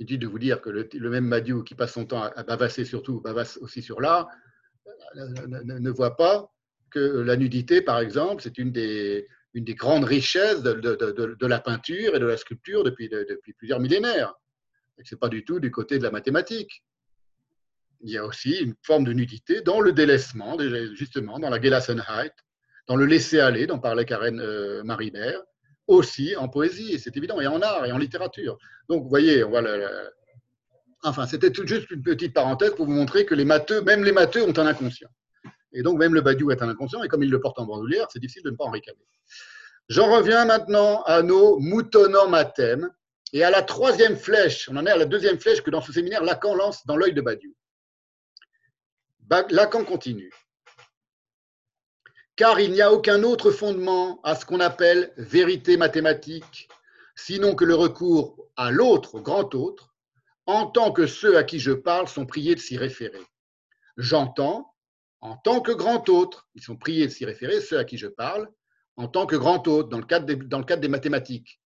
[0.00, 3.20] dit de vous dire que le, même Madiou qui passe son temps à, bavasser surtout,
[3.20, 4.28] bavasse aussi sur l'art,
[5.14, 6.50] ne, voit pas
[6.94, 12.26] que la nudité, par exemple, c'est une des, grandes richesses de, la peinture et de
[12.26, 13.10] la sculpture depuis,
[13.58, 14.34] plusieurs millénaires.
[15.02, 16.84] Ce n'est pas du tout du côté de la mathématique.
[18.00, 20.56] Il y a aussi une forme de nudité dans le délaissement,
[20.94, 22.32] justement, dans la Gelassenheit,
[22.86, 25.40] dans le laisser-aller dont parlait Karen euh, Maribert,
[25.86, 28.56] aussi en poésie, c'est évident, et en art et en littérature.
[28.88, 29.52] Donc, vous voyez, on
[31.02, 34.42] Enfin, c'était juste une petite parenthèse pour vous montrer que les matheux, même les matheux
[34.42, 35.10] ont un inconscient.
[35.74, 38.06] Et donc, même le Badiou est un inconscient, et comme il le porte en bandoulière,
[38.10, 39.06] c'est difficile de ne pas en ricaner.
[39.88, 42.90] J'en reviens maintenant à nos moutonnants mathèmes
[43.32, 44.68] et à la troisième flèche.
[44.70, 47.12] On en est à la deuxième flèche que dans ce séminaire, Lacan lance dans l'œil
[47.12, 47.54] de Badiou.
[49.50, 50.32] Lacan continue
[52.36, 56.68] car il n'y a aucun autre fondement à ce qu'on appelle vérité mathématique,
[57.14, 59.94] sinon que le recours à l'autre, grand autre,
[60.46, 63.22] en tant que ceux à qui je parle sont priés de s'y référer.
[63.96, 64.73] J'entends,
[65.24, 68.06] en tant que grand autre, ils sont priés de s'y référer, ceux à qui je
[68.06, 68.46] parle,
[68.96, 71.62] en tant que grand autre, dans le cadre des, mathématiques,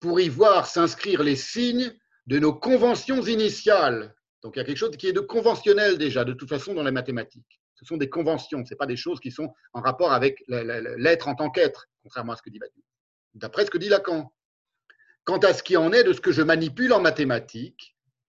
[0.00, 1.94] pour y voir s'inscrire les signes
[2.26, 4.14] de nos conventions initiales.
[4.42, 6.82] Donc il y a quelque chose qui est de conventionnel déjà, de toute façon, dans
[6.82, 7.60] les mathématiques.
[7.74, 11.34] Ce sont des conventions, ce pas des choses qui sont en rapport avec l'être en
[11.34, 12.82] tant qu'être, contrairement à ce que dit Badiou.
[13.34, 14.32] D'après ce que dit Lacan.
[15.24, 17.94] Quant à ce qui en est de ce que je manipule en mathématiques,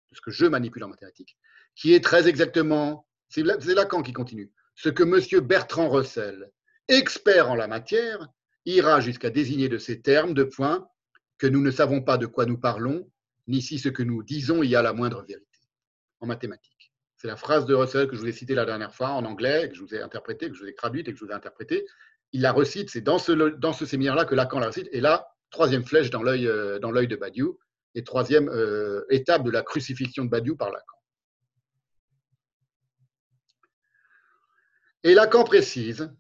[0.09, 1.38] de ce que je manipule en mathématiques,
[1.76, 5.41] qui est très exactement, c'est Lacan qui continue, ce que M.
[5.41, 6.51] Bertrand Russell,
[6.87, 8.27] expert en la matière,
[8.65, 10.87] ira jusqu'à désigner de ces termes de points
[11.37, 13.09] que nous ne savons pas de quoi nous parlons,
[13.47, 15.47] ni si ce que nous disons y a la moindre vérité
[16.19, 16.91] en mathématiques.
[17.17, 19.69] C'est la phrase de Russell que je vous ai citée la dernière fois en anglais,
[19.69, 21.35] que je vous ai interprétée, que je vous ai traduite et que je vous ai
[21.35, 21.85] interprétée.
[22.33, 24.89] Il la recite, c'est dans ce, séminaire-là que Lacan la recite.
[24.91, 27.59] Et là, troisième flèche dans l'œil euh, de Badiou,
[27.95, 31.01] et troisième euh, étape de la crucifixion de Badiou par Lacan.
[35.03, 36.11] Et Lacan précise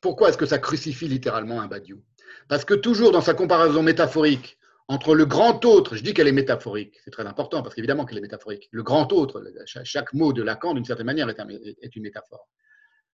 [0.00, 2.02] pourquoi est-ce que ça crucifie littéralement un Badiou?
[2.48, 4.58] Parce que toujours dans sa comparaison métaphorique
[4.88, 8.18] entre le grand autre, je dis qu'elle est métaphorique, c'est très important parce qu'évidemment qu'elle
[8.18, 8.68] est métaphorique.
[8.72, 12.48] Le grand autre, chaque mot de Lacan, d'une certaine manière, est, une métaphore.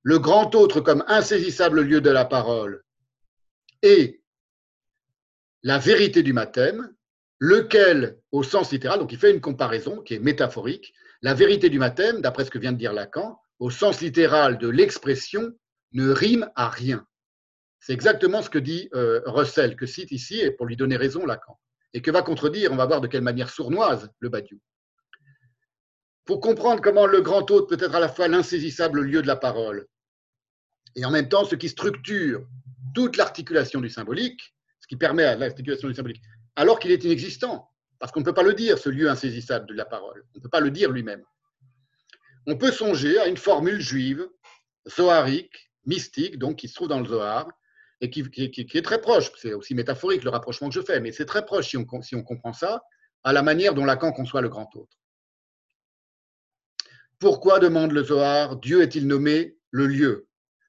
[0.03, 2.83] Le grand autre comme insaisissable lieu de la parole
[3.83, 4.23] et
[5.65, 6.95] la vérité du mathème,
[7.41, 11.79] lequel, au sens littéral, donc il fait une comparaison qui est métaphorique, la vérité du
[11.79, 15.53] mathème, d'après ce que vient de dire Lacan, au sens littéral de l'expression,
[15.93, 17.07] ne rime à rien.
[17.81, 21.25] C'est exactement ce que dit euh, Russell, que cite ici, et pour lui donner raison,
[21.25, 21.59] Lacan
[21.97, 24.61] et que va contredire, on va voir de quelle manière sournoise, le Badiou.
[26.27, 29.37] Pour comprendre comment le grand hôte peut être à la fois l'insaisissable lieu de la
[29.37, 29.87] parole
[30.95, 32.47] et en même temps ce qui structure
[32.95, 36.23] toute l'articulation du symbolique, ce qui permet à l'articulation du symbolique,
[36.55, 39.75] alors qu'il est inexistant, parce qu'on ne peut pas le dire, ce lieu insaisissable de
[39.75, 40.23] la parole.
[40.35, 41.23] On ne peut pas le dire lui-même.
[42.47, 44.29] On peut songer à une formule juive,
[44.89, 47.49] zoharique, mystique, donc qui se trouve dans le Zohar,
[48.01, 51.25] et qui, est très proche, c'est aussi métaphorique le rapprochement que je fais, mais c'est
[51.25, 52.83] très proche si on, comprend ça,
[53.25, 54.97] à la manière dont Lacan conçoit le grand autre.
[57.19, 60.29] Pourquoi, demande le Zohar, Dieu est-il nommé le lieu?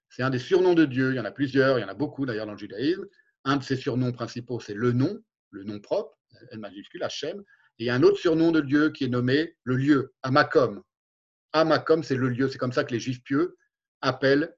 [0.09, 1.93] C'est un des surnoms de Dieu, il y en a plusieurs, il y en a
[1.93, 3.05] beaucoup d'ailleurs dans le judaïsme.
[3.43, 5.21] Un de ses surnoms principaux, c'est le nom,
[5.51, 6.17] le nom propre,
[6.51, 7.43] L majuscule, Hachem,
[7.79, 10.81] et un autre surnom de Dieu qui est nommé le lieu, Amakom.
[11.53, 13.57] Amakom, c'est le lieu, c'est comme ça que les juifs pieux
[14.01, 14.55] appellent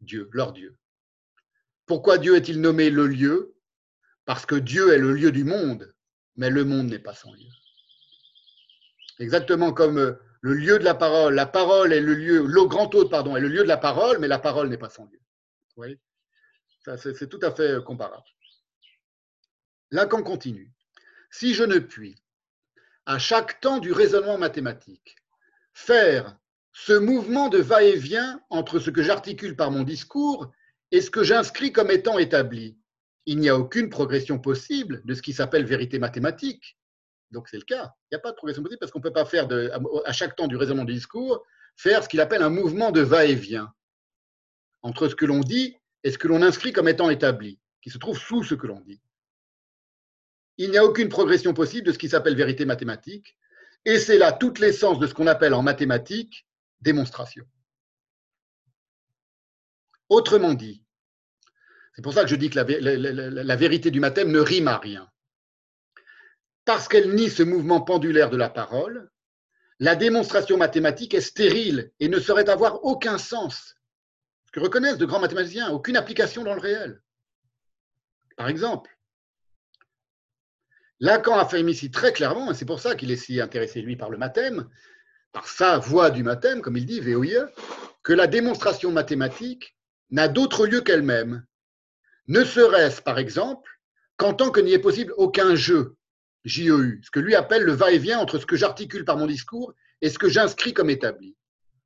[0.00, 0.76] Dieu, leur Dieu.
[1.86, 3.54] Pourquoi Dieu est-il nommé le lieu?
[4.24, 5.94] Parce que Dieu est le lieu du monde,
[6.36, 7.48] mais le monde n'est pas son lieu.
[9.18, 11.34] Exactement comme euh, le lieu de la parole.
[11.34, 14.18] La parole est le lieu, le grand hôte, pardon, est le lieu de la parole,
[14.18, 15.18] mais la parole n'est pas son lieu.
[15.18, 16.00] Vous voyez?
[16.98, 18.26] C'est tout à fait euh, comparable.
[19.90, 20.72] Lacan continue.
[21.30, 22.16] Si je ne puis,
[23.06, 25.16] à chaque temps du raisonnement mathématique,
[25.76, 26.38] faire
[26.72, 30.50] ce mouvement de va-et-vient entre ce que j'articule par mon discours
[30.90, 32.78] et ce que j'inscris comme étant établi,
[33.26, 36.78] il n'y a aucune progression possible de ce qui s'appelle vérité mathématique.
[37.30, 37.92] Donc c'est le cas.
[38.04, 39.48] Il n'y a pas de progression possible parce qu'on ne peut pas faire
[40.06, 41.44] à chaque temps du raisonnement du discours,
[41.76, 43.70] faire ce qu'il appelle un mouvement de va-et-vient
[44.80, 47.98] entre ce que l'on dit et ce que l'on inscrit comme étant établi, qui se
[47.98, 49.02] trouve sous ce que l'on dit.
[50.56, 53.36] Il n'y a aucune progression possible de ce qui s'appelle vérité mathématique,
[53.86, 56.46] et c'est là toute l'essence de ce qu'on appelle en mathématiques
[56.82, 57.46] démonstration.
[60.10, 60.84] Autrement dit,
[61.94, 64.76] c'est pour ça que je dis que la, la vérité du mathème ne rime à
[64.76, 65.10] rien
[66.66, 69.08] parce qu'elle nie ce mouvement pendulaire de la parole,
[69.78, 73.76] la démonstration mathématique est stérile et ne saurait avoir aucun sens.
[74.46, 77.00] Ce que reconnaissent de grands mathématiciens, aucune application dans le réel.
[78.36, 78.95] Par exemple,
[81.00, 84.10] Lacan affirme ici très clairement, et c'est pour ça qu'il est si intéressé, lui, par
[84.10, 84.68] le mathème,
[85.32, 87.46] par sa voie du mathème, comme il dit, VOIE,
[88.02, 89.76] que la démonstration mathématique
[90.10, 91.44] n'a d'autre lieu qu'elle-même.
[92.28, 93.70] Ne serait-ce, par exemple,
[94.16, 95.96] qu'en tant que n'y est possible aucun jeu,
[96.44, 100.08] JEU, ce que lui appelle le va-et-vient entre ce que j'articule par mon discours et
[100.08, 101.36] ce que j'inscris comme établi.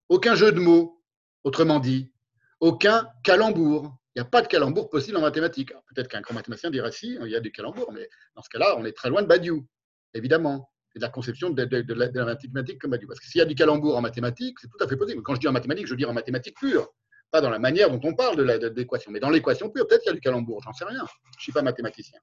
[0.09, 1.03] Aucun jeu de mots,
[1.45, 2.12] autrement dit,
[2.61, 3.97] aucun calembour.
[4.15, 5.73] Il n'y a pas de calembour possible en mathématiques.
[5.95, 8.74] Peut-être qu'un grand mathématicien dirait si, il y a des calembours, mais dans ce cas-là,
[8.77, 9.66] on est très loin de Badiou,
[10.15, 13.07] évidemment, et de la conception de, la, mathématique comme Badiou.
[13.07, 15.23] Parce que s'il y a du calembour en mathématiques, c'est tout à fait possible.
[15.23, 16.89] Quand je dis en mathématiques, je dire en mathématiques pures,
[17.31, 18.43] pas dans la manière dont on parle de
[18.74, 20.99] l'équation, mais dans l'équation pure, peut-être qu'il y a du calembour, j'en sais rien.
[20.99, 22.19] Je ne suis pas mathématicien.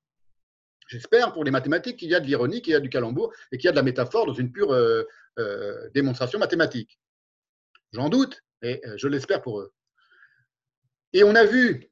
[0.87, 3.57] J'espère pour les mathématiques qu'il y a de l'ironie, qu'il y a du calembour et
[3.57, 5.03] qu'il y a de la métaphore dans une pure euh,
[5.37, 6.99] euh, démonstration mathématique.
[7.91, 9.73] J'en doute, mais euh, je l'espère pour eux.
[11.13, 11.89] Et on a vu,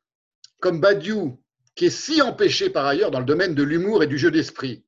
[0.59, 1.41] comme Badiou,
[1.75, 4.85] qui est si empêché par ailleurs dans le domaine de l'humour et du jeu d'esprit,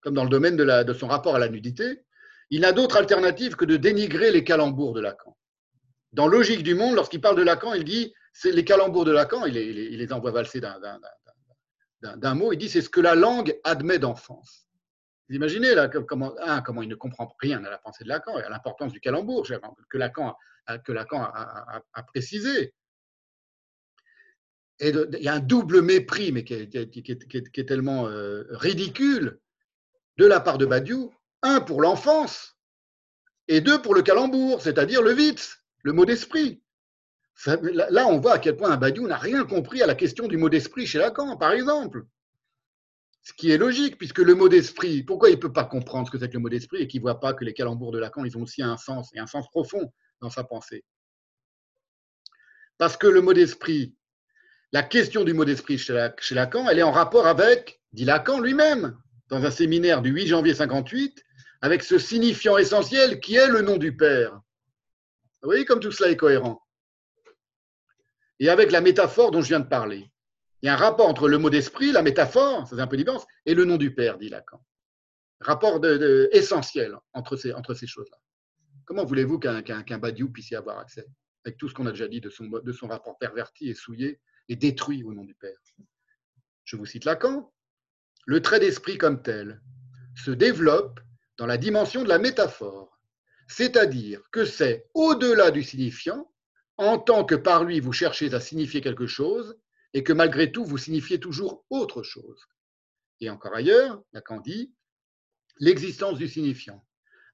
[0.00, 2.04] comme dans le domaine de, son rapport à la nudité,
[2.50, 5.36] il n'a d'autre alternative que de dénigrer les calembours de Lacan.
[6.12, 9.46] Dans Logique du monde, lorsqu'il parle de Lacan, il dit c'est les calembours de Lacan,
[9.46, 10.60] il les, envoie valser
[12.02, 14.66] d'un mot, il dit c'est ce que la langue admet d'enfance.
[15.28, 16.32] Vous imaginez là, comment,
[16.82, 19.44] il ne comprend rien à la pensée de Lacan et à l'importance du calembour
[19.90, 22.74] que Lacan a, précisé.
[24.80, 29.38] Il y a un double mépris, mais qui est, tellement euh, ridicule,
[30.18, 31.12] de la part de Badiou.
[31.42, 32.56] Un pour l'enfance
[33.48, 36.60] et deux pour le calembour, c'est-à-dire le vite, le mot d'esprit
[37.44, 40.48] là, on voit à quel point Badiou n'a rien compris à la question du mot
[40.48, 42.04] d'esprit chez Lacan, par exemple.
[43.22, 46.12] Ce qui est logique, puisque le mot d'esprit, pourquoi il ne peut pas comprendre ce
[46.12, 47.98] que c'est que le mot d'esprit et qu'il ne voit pas que les calembours de
[47.98, 50.84] Lacan, ils ont aussi un sens, et un sens profond dans sa pensée?
[52.78, 53.94] Parce que le mot d'esprit,
[54.76, 55.94] la question du mot d'esprit chez
[56.32, 58.94] Lacan, elle est en rapport avec, dit Lacan lui-même,
[59.30, 61.24] dans un séminaire du 8 janvier 58,
[61.62, 64.34] avec ce signifiant essentiel qui est le nom du Père.
[65.40, 66.60] Vous voyez comme tout cela est cohérent
[68.38, 70.10] et avec la métaphore dont je viens de parler.
[70.60, 73.24] Il y a un rapport entre le mot d'esprit, la métaphore, c'est un peu différent,
[73.46, 74.62] et le nom du Père, dit Lacan.
[75.40, 75.80] Rapport
[76.32, 78.18] essentiel entre ces, choses-là.
[78.84, 81.06] Comment voulez-vous qu'un qu Badiou puisse y avoir accès
[81.46, 85.02] avec tout ce qu'on a déjà dit de son rapport perverti et souillé et détruit
[85.02, 85.58] au nom du Père
[86.64, 87.52] Je vous cite Lacan.
[88.26, 89.62] Le trait d'esprit comme tel
[90.16, 91.00] se développe
[91.36, 92.98] dans la dimension de la métaphore,
[93.48, 96.32] c'est-à-dire que c'est au-delà du signifiant
[96.78, 99.56] en tant que par lui vous cherchez à signifier quelque chose
[99.94, 102.46] et que malgré tout vous signifiez toujours autre chose.
[103.20, 104.74] Et encore ailleurs, Lacan dit
[105.58, 106.84] l'existence du signifiant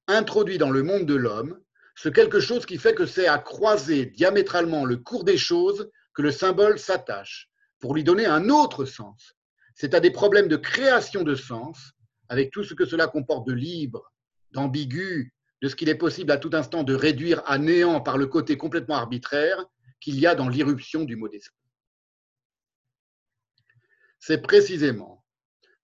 [0.07, 1.59] introduit dans le monde de l'homme
[1.95, 6.21] ce quelque chose qui fait que c'est à croiser diamétralement le cours des choses que
[6.21, 7.49] le symbole s'attache
[7.79, 9.33] pour lui donner un autre sens.
[9.75, 11.93] C'est à des problèmes de création de sens,
[12.29, 14.13] avec tout ce que cela comporte de libre,
[14.51, 18.27] d'ambigu, de ce qu'il est possible à tout instant de réduire à néant par le
[18.27, 19.65] côté complètement arbitraire
[19.99, 21.57] qu'il y a dans l'irruption du mot d'esprit.
[24.19, 25.23] C'est précisément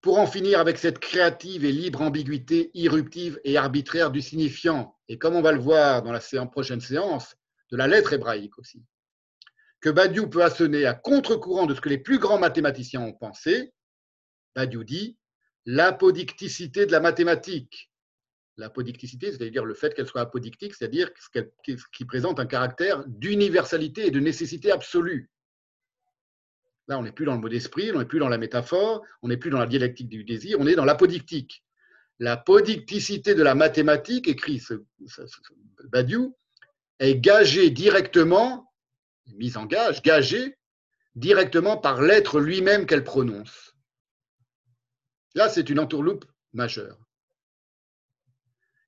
[0.01, 5.18] pour en finir avec cette créative et libre ambiguïté irruptive et arbitraire du signifiant, et
[5.18, 7.35] comme on va le voir dans la prochaine séance,
[7.72, 8.81] de la lettre hébraïque aussi,
[9.81, 13.73] que Badiou peut assonner à contre-courant de ce que les plus grands mathématiciens ont pensé.
[14.56, 15.18] Badiou dit
[15.65, 17.91] l'apodicticité de la mathématique.
[18.57, 21.51] L'apodicticité, c'est-à-dire le fait qu'elle soit apodictique, c'est-à-dire qu'elle
[21.93, 25.30] qui présente un caractère d'universalité et de nécessité absolue.
[26.89, 29.27] Là, on n'est plus dans le mot d'esprit, on n'est plus dans la métaphore, on
[29.27, 31.64] n'est plus dans la dialectique du désir, on est dans l'apodictique.
[32.18, 34.73] L'apodicticité de la mathématique, écrit ce,
[35.85, 36.35] Badiou,
[36.97, 38.68] est gagée directement,
[39.35, 40.57] mise en gage, gagée
[41.15, 43.76] directement par l'être lui-même qu'elle prononce.
[45.35, 46.97] Là, c'est une entourloupe majeure.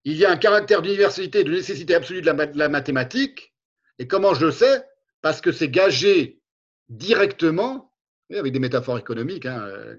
[0.03, 3.53] Il y a un caractère d'universalité, de nécessité absolue de la, mathématique.
[3.99, 4.83] Et comment je le sais?
[5.21, 6.41] Parce que c'est gagé
[6.89, 7.93] directement,
[8.33, 9.95] avec des métaphores économiques, hein, euh,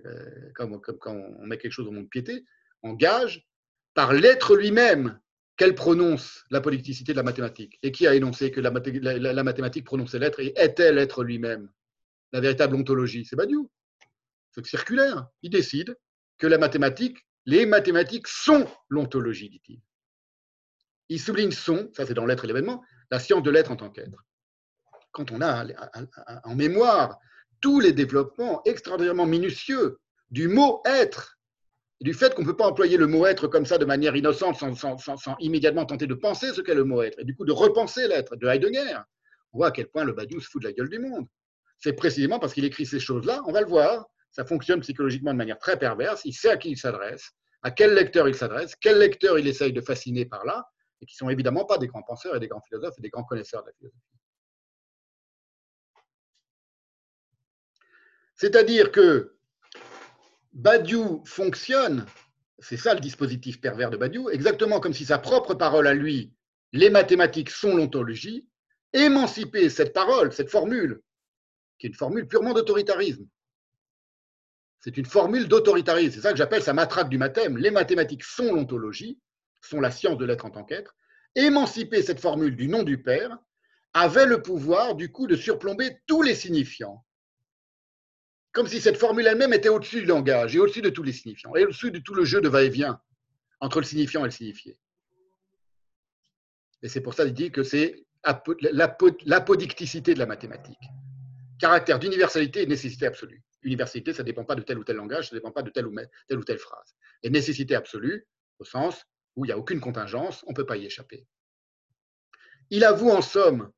[0.55, 2.45] comme, quand on met quelque chose au monde piété,
[2.83, 3.47] on gage
[3.95, 5.21] par l'être lui-même
[5.57, 7.79] qu'elle prononce la politicité de la mathématique.
[7.83, 11.71] Et qui a énoncé que la, mathématique prononçait l'être et était l'être lui-même
[12.33, 13.71] La véritable ontologie, c'est Badiou.
[14.53, 15.27] C'est circulaire.
[15.43, 15.97] Il décide
[16.39, 19.81] que la mathématique, les mathématiques sont l'ontologie, dit-il.
[21.09, 23.91] Il souligne son, ça c'est dans l'être et l'événement, la science de l'être en tant
[23.91, 24.25] qu'être.
[25.11, 25.67] Quand on a
[26.45, 27.19] en mémoire
[27.61, 29.99] tous les développements extraordinairement minutieux
[30.31, 31.39] du mot être,
[32.03, 34.57] du fait qu'on ne peut pas employer le mot être comme ça de manière innocente
[34.57, 38.09] sans, immédiatement tenter de penser ce qu'est le mot être, et du coup de repenser
[38.09, 38.99] l'être de Heidegger,
[39.53, 41.27] on voit à quel point le Badiou se fout de la gueule du monde.
[41.79, 45.39] C'est précisément parce qu'il écrit ces choses-là, on va le voir, ça fonctionne psychologiquement de
[45.39, 47.31] manière très perverse, il sait à qui il s'adresse,
[47.63, 50.65] à quel lecteur il s'adresse, quel lecteur il essaye de fasciner par là,
[51.01, 53.25] et qui sont évidemment pas des grands penseurs et des grands philosophes et des grands
[53.25, 54.01] connaisseurs de la philosophie.
[58.35, 59.37] C'est-à-dire que
[60.53, 62.07] Badiou fonctionne,
[62.59, 66.33] c'est ça le dispositif pervers de Badiou, exactement comme si sa propre parole à lui,
[66.73, 68.47] les mathématiques sont l'ontologie,
[68.93, 71.01] émanciper cette parole, cette formule,
[71.79, 73.27] qui est une formule purement d'autoritarisme.
[74.81, 77.57] C'est une formule d'autoritarisme, c'est ça que j'appelle sa matraque du mathème.
[77.57, 79.19] Les mathématiques sont l'ontologie,
[79.61, 80.95] sont la science de l'être en tant qu'être.
[81.35, 83.39] Émanciper cette formule du nom du Père
[83.95, 87.05] avait le pouvoir, du coup, de surplomber tous les signifiants.
[88.53, 91.55] Comme si cette formule elle-même était au-dessus du langage et au-dessus de tous les signifiants,
[91.57, 93.01] et au-dessus de tout le jeu de va-et-vient
[93.61, 94.79] entre le signifiant et le signifié.
[96.83, 100.83] Et c'est pour ça qu'il dit que c'est l'apodicticité de la mathématique.
[101.59, 103.43] Caractère d'universalité et nécessité absolue.
[103.63, 105.71] Universalité, ça ne dépend pas de tel ou tel langage, ça ne dépend pas de
[105.71, 105.95] telle ou
[106.27, 106.97] telle, ou telle phrase.
[107.23, 108.27] Et nécessité absolue,
[108.59, 109.07] au sens
[109.37, 111.27] où il n'y a aucune contingence, on ne peut pas y échapper.
[112.71, 113.71] Il avoue en somme,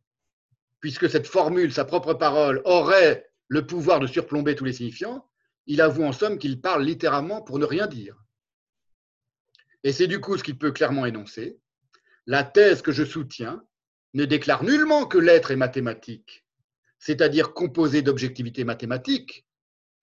[0.80, 5.28] puisque cette formule, sa propre parole, aurait le pouvoir de surplomber tous les signifiants,
[5.66, 8.16] il avoue en somme qu'il parle littéralement pour ne rien dire.
[9.82, 11.58] Et c'est du coup ce qu'il peut clairement énoncer.
[12.26, 13.62] La thèse que je soutiens
[14.14, 16.44] ne déclare nullement que l'être est mathématique,
[16.98, 19.46] c'est-à-dire composé d'objectivité mathématique.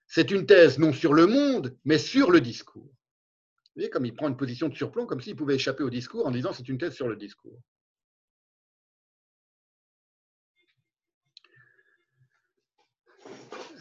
[0.05, 2.83] C'est une thèse non sur le monde, mais sur le discours.
[2.83, 6.27] Vous voyez, comme il prend une position de surplomb, comme s'il pouvait échapper au discours
[6.27, 7.59] en disant c'est une thèse sur le discours.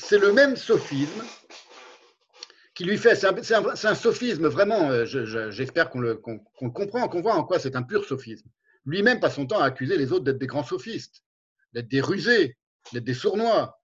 [0.01, 1.23] C'est le même sophisme
[2.75, 3.15] qui lui fait.
[3.15, 5.05] C'est un, sophisme vraiment, euh,
[5.51, 8.49] j'espère qu'on le, comprend, qu'on voit en quoi c'est un pur sophisme.
[8.87, 11.23] Lui-même passe son temps à accuser les autres d'être des grands sophistes,
[11.73, 12.57] d'être des rusés,
[12.93, 13.79] d'être des sournois.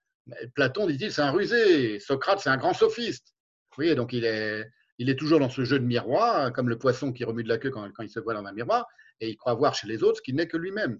[0.54, 2.00] Platon, dit-il, c'est un rusé.
[2.00, 3.34] Socrate, c'est un grand sophiste.
[3.70, 7.24] Vous voyez, donc il est, toujours dans ce jeu de miroir, comme le poisson qui
[7.24, 8.86] remue de la queue quand, quand il se voit dans un miroir,
[9.20, 10.98] et il croit voir chez les autres ce qui n'est que lui-même.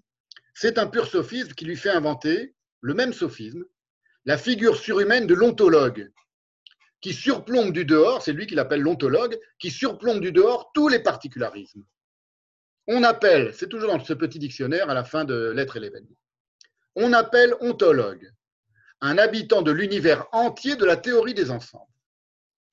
[0.53, 3.65] C'est un pur sophisme qui lui fait inventer le même sophisme
[4.27, 6.13] la figure surhumaine de l'ontologue,
[7.01, 10.99] qui surplombe du dehors, c'est lui qui l'appelle l'ontologue, qui surplombe du dehors tous les
[10.99, 11.85] particularismes.
[12.89, 16.17] On appelle, c'est toujours dans ce petit dictionnaire à la fin de l'être et l'événement,
[16.97, 18.33] on appelle ontologue
[19.01, 21.93] un habitant de l'univers entier de la théorie des ensembles.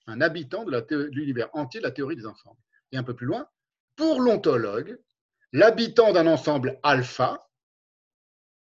[0.08, 2.60] Un habitant de l'univers entier de la théorie des ensembles.
[2.92, 3.48] Et un peu plus loin,
[3.96, 4.98] pour l'ontologue,
[5.52, 7.48] l'habitant d'un ensemble alpha,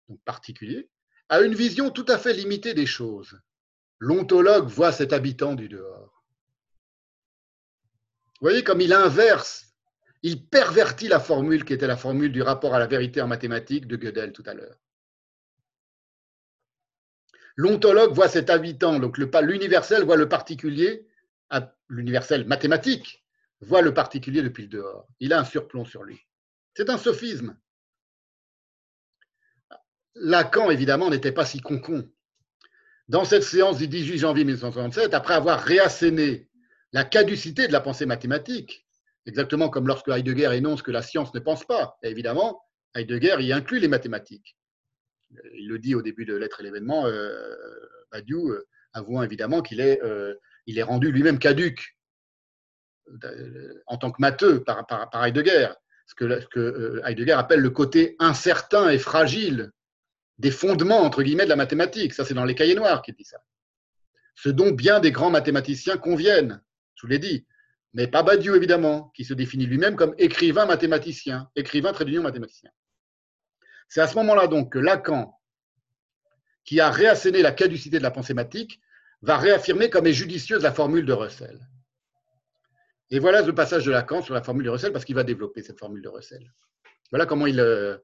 [0.08, 0.90] donc particulier,
[1.28, 3.40] a une vision tout à fait limitée des choses.
[3.98, 6.24] L'ontologue voit cet habitant du dehors.
[8.40, 9.74] Vous voyez comme il inverse,
[10.22, 13.86] il pervertit la formule qui était la formule du rapport à la vérité en mathématiques
[13.86, 14.76] de Gödel tout à l'heure.
[17.56, 21.06] L'ontologue voit cet habitant, donc l'universel voit le particulier,
[21.88, 23.24] l'universel mathématique
[23.60, 25.08] voit le particulier depuis le dehors.
[25.20, 26.20] Il a un surplomb sur lui.
[26.74, 27.56] C'est un sophisme.
[30.16, 32.08] Lacan, évidemment, n'était pas si concon.
[33.08, 36.48] Dans cette séance du 18 janvier 1967, après avoir réasséné
[36.92, 38.86] la caducité de la pensée mathématique,
[39.26, 42.62] exactement comme lorsque Heidegger énonce que la science ne pense pas, évidemment,
[42.94, 44.56] Heidegger y inclut les mathématiques.
[45.54, 47.54] Il le dit au début de L'être et l'événement, euh,
[48.10, 50.34] Badiou, euh, avouant évidemment qu'il est, euh,
[50.82, 51.96] rendu lui-même caduque
[53.86, 54.84] en tant que matheux par,
[55.14, 55.68] Heidegger,
[56.06, 59.70] ce que Heidegger appelle le côté incertain et fragile
[60.38, 62.14] des fondements, entre guillemets, de la mathématique.
[62.14, 63.38] Ça, c'est dans les cahiers noirs qu'il dit ça.
[64.34, 66.62] Ce dont bien des grands mathématiciens conviennent,
[66.94, 67.46] je vous l'ai dit.
[67.94, 72.70] Mais pas Badiou, évidemment, qui se définit lui-même comme écrivain mathématicien, écrivain très d'union mathématicien.
[73.88, 75.32] C'est à ce moment-là donc que Lacan,
[76.64, 78.80] qui a réasséné la caducité de la pensée mathématique,
[79.22, 81.58] va réaffirmer comme est judicieuse la formule de Russell.
[83.10, 85.62] Et voilà le passage de Lacan sur la formule de Russell, parce qu'il va développer
[85.62, 86.52] cette formule de Russell.
[87.10, 87.96] Voilà comment il, euh,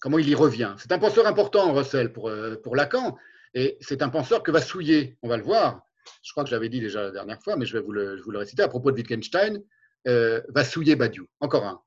[0.00, 0.74] comment il y revient.
[0.78, 3.16] C'est un penseur important, Russell, pour, euh, pour Lacan,
[3.54, 5.82] et c'est un penseur que va souiller, on va le voir.
[6.22, 8.22] Je crois que je l'avais dit déjà la dernière fois, mais je vais vous le,
[8.34, 9.62] réciter à propos de Wittgenstein,
[10.06, 11.26] euh, va souiller Badiou.
[11.40, 11.80] Encore un.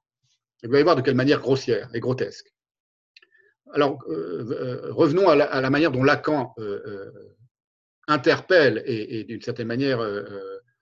[0.64, 2.54] vous allez voir de quelle manière grossière et grotesque.
[3.74, 6.54] Alors, revenons à la, manière dont Lacan
[8.10, 10.02] interpelle et d'une certaine manière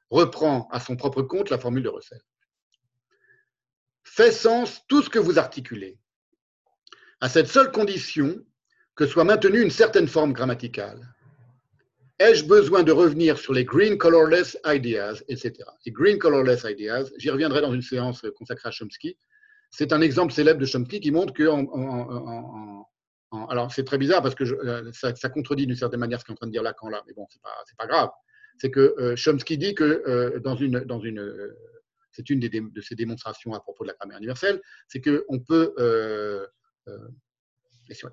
[0.09, 2.21] reprend à son propre compte la formule de Russell.
[4.03, 5.98] Fait sens tout ce que vous articulez,
[7.21, 8.43] à cette seule condition
[8.95, 10.99] que soit maintenue une certaine forme grammaticale.
[12.19, 15.53] Ai-je besoin de revenir sur les green colorless ideas, etc.
[15.85, 19.17] Les green colorless ideas, j'y reviendrai dans une séance consacrée à Chomsky.
[19.71, 21.47] C'est un exemple célèbre de Chomsky qui montre que,
[23.49, 26.35] alors c'est très bizarre parce que euh, ça, contredit d'une certaine manière ce qu'est en
[26.35, 28.09] train de dire Lacan là, mais bon, c'est pas, pas grave
[28.57, 31.55] c'est que euh, Chomsky dit que euh, dans une, dans une
[32.11, 34.59] c'est une de ses démonstrations à propos de la grammaire universelle,
[34.89, 35.73] c'est qu'on peut,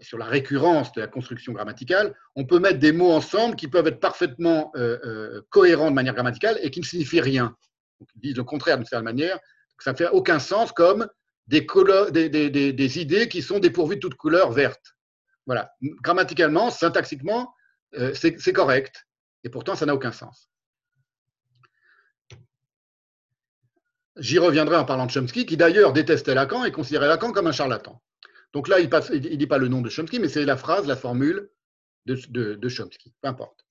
[0.00, 3.86] sur, la récurrence de la construction grammaticale, on peut mettre des mots ensemble qui peuvent
[3.86, 4.72] être parfaitement
[5.50, 7.56] cohérents de manière grammaticale et qui ne signifient rien.
[8.16, 9.38] Ils disent le contraire d'une certaine manière,
[9.78, 11.08] ça ne fait aucun sens comme
[11.46, 14.96] des, idées qui sont dépourvues de toute couleur verte.
[15.46, 15.70] Voilà.
[16.02, 17.54] Grammaticalement, syntaxiquement,
[18.14, 19.06] c'est correct.
[19.44, 20.50] Et pourtant, ça n'a aucun sens.
[24.16, 27.52] J'y reviendrai en parlant de Chomsky, qui d'ailleurs détestait Lacan et considérait Lacan comme un
[27.52, 28.02] charlatan.
[28.56, 30.96] Donc là, il ne dit pas le nom de Chomsky, mais c'est la phrase, la
[30.96, 31.50] formule
[32.06, 33.12] de, Chomsky.
[33.20, 33.66] Peu importe.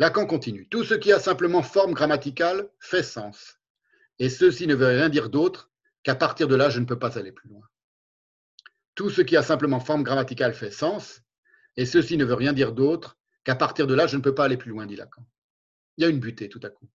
[0.00, 0.66] Lacan continue.
[0.66, 3.60] Tout ce qui a simplement forme grammaticale fait sens.
[4.18, 5.70] Et ceci ne veut rien dire d'autre
[6.02, 7.62] qu'à partir de là, je ne peux pas aller plus loin.
[8.96, 11.22] Tout ce qui a simplement forme grammaticale fait sens,
[11.76, 14.46] et ceci ne veut rien dire d'autre qu'à partir de là, je ne peux pas
[14.46, 15.24] aller plus loin, dit Lacan.
[15.96, 16.88] Il y a une butée tout à coup.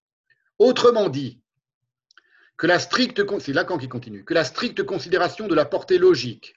[0.57, 1.41] Autrement dit,
[2.59, 6.55] que la stricte, c'est Lacan qui continue, que la stricte considération de la portée logique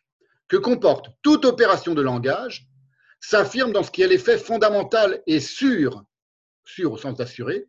[0.48, 2.66] que comporte toute opération de langage
[3.20, 6.02] s'affirme dans ce qui est l'effet fondamental et sûr,
[6.64, 7.68] sûr au sens d'assuré,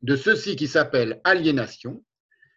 [0.00, 2.02] de ceci qui s'appelle aliénation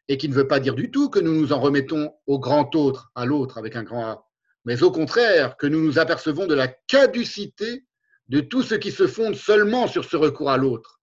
[0.07, 2.73] et qui ne veut pas dire du tout que nous nous en remettons au grand
[2.73, 4.25] autre, à l'autre avec un grand A,
[4.63, 7.85] mais au contraire que nous nous apercevons de la caducité
[8.29, 11.01] de tout ce qui se fonde seulement sur ce recours à l'autre,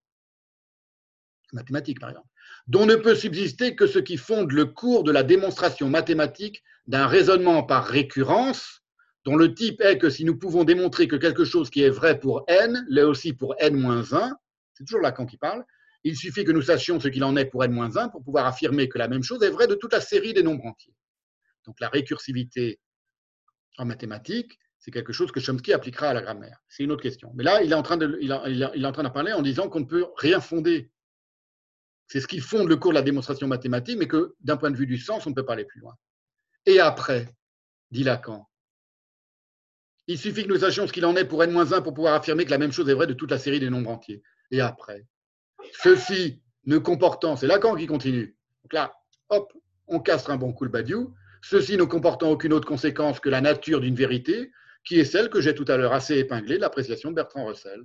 [1.53, 2.29] mathématique par exemple,
[2.67, 7.07] dont ne peut subsister que ce qui fonde le cours de la démonstration mathématique d'un
[7.07, 8.83] raisonnement par récurrence,
[9.25, 12.19] dont le type est que si nous pouvons démontrer que quelque chose qui est vrai
[12.19, 14.33] pour n l'est aussi pour n-1,
[14.75, 15.65] c'est toujours Lacan qui parle,
[16.05, 18.99] il suffit que nous sachions ce qu'il en est pour n-1 pour pouvoir affirmer que
[18.99, 20.95] la même chose est vraie de toute la série des nombres entiers.
[21.65, 22.79] Donc la récursivité
[23.79, 26.59] en mathématiques, c'est quelque chose que Chomsky appliquera à la grammaire.
[26.69, 27.33] C'est une autre question.
[27.35, 29.69] Mais là, il est en train de, il est en train de parler en disant
[29.69, 30.93] qu'on ne peut rien fonder.
[32.09, 34.77] C'est ce qui fonde le cours de la démonstration mathématique, mais que d'un point de
[34.77, 35.95] vue du sens, on ne peut pas aller plus loin.
[36.65, 37.29] Et après,
[37.91, 38.49] dit Lacan,
[40.09, 42.51] il suffit que nous sachions ce qu'il en est pour n-1 pour pouvoir affirmer que
[42.51, 44.23] la même chose est vraie de toute la série des nombres entiers.
[44.53, 45.05] Et après,
[45.83, 48.37] ceci ne comportant, c'est Lacan qui continue.
[48.63, 48.95] Donc là,
[49.29, 49.53] hop,
[49.89, 51.15] on casse un bon coup le badiou.
[51.43, 54.51] Ceci ne comportant aucune autre conséquence que la nature d'une vérité,
[54.85, 57.83] qui est celle que j'ai tout à l'heure assez épinglée l'appréciation de Bertrand Russell.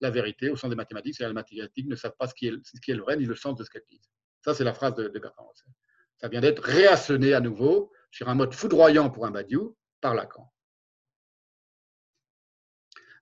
[0.00, 2.94] La vérité, au sens des mathématiques, c'est les mathématiques ne savent pas ce qui, est,
[2.94, 4.10] le vrai ni le sens de ce qu'elles disent.
[4.44, 5.72] Ça, c'est la phrase de, Bertrand Russell.
[6.18, 10.52] Ça vient d'être réassené à nouveau sur un mode foudroyant pour un Badiou par Lacan.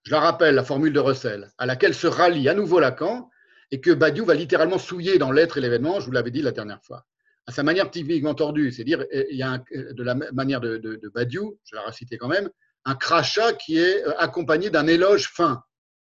[0.03, 3.31] Je la rappelle, la formule de Russell, à laquelle se rallie à nouveau Lacan,
[3.71, 6.53] et que Badiou va littéralement souiller dans l'être et l'événement, je vous l'avais dit la
[6.53, 7.07] dernière fois.
[7.47, 11.75] À sa manière typiquement tordue, c'est-à-dire, il y a de la manière de, Badiou, je
[11.75, 12.51] la reciter quand même,
[12.85, 15.63] un crachat qui est euh, accompagné d'un éloge fin,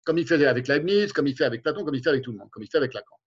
[0.07, 2.33] comme il fait avec Leibniz, comme il fait avec Platon, comme il fait avec tout
[2.33, 3.19] le monde, comme il fait avec Lacan.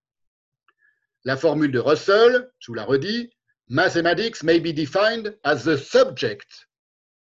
[1.26, 3.30] La formule de Russell, je vous la redis,
[3.68, 6.68] Mathematics may be defined as the subject.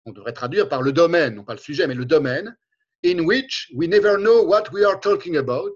[0.06, 2.58] On devrait traduire par le domaine, non pas le sujet, mais le domaine,
[3.06, 5.76] in which we never know what we are talking about,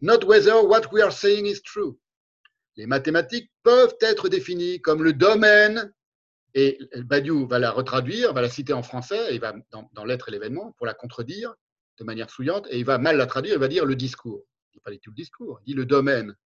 [0.00, 1.96] not whether what we are saying is true.
[2.76, 5.92] Les mathématiques peuvent être définies comme le domaine
[6.54, 10.32] et Badiou va la retraduire, va la citer en français, et va dans, l'être et
[10.32, 11.54] l'événement pour la contredire
[11.98, 14.44] de manière souillante, et il va mal la traduire, il va dire le discours.
[14.72, 16.36] Il dit pas tout le discours, il dit le domaine.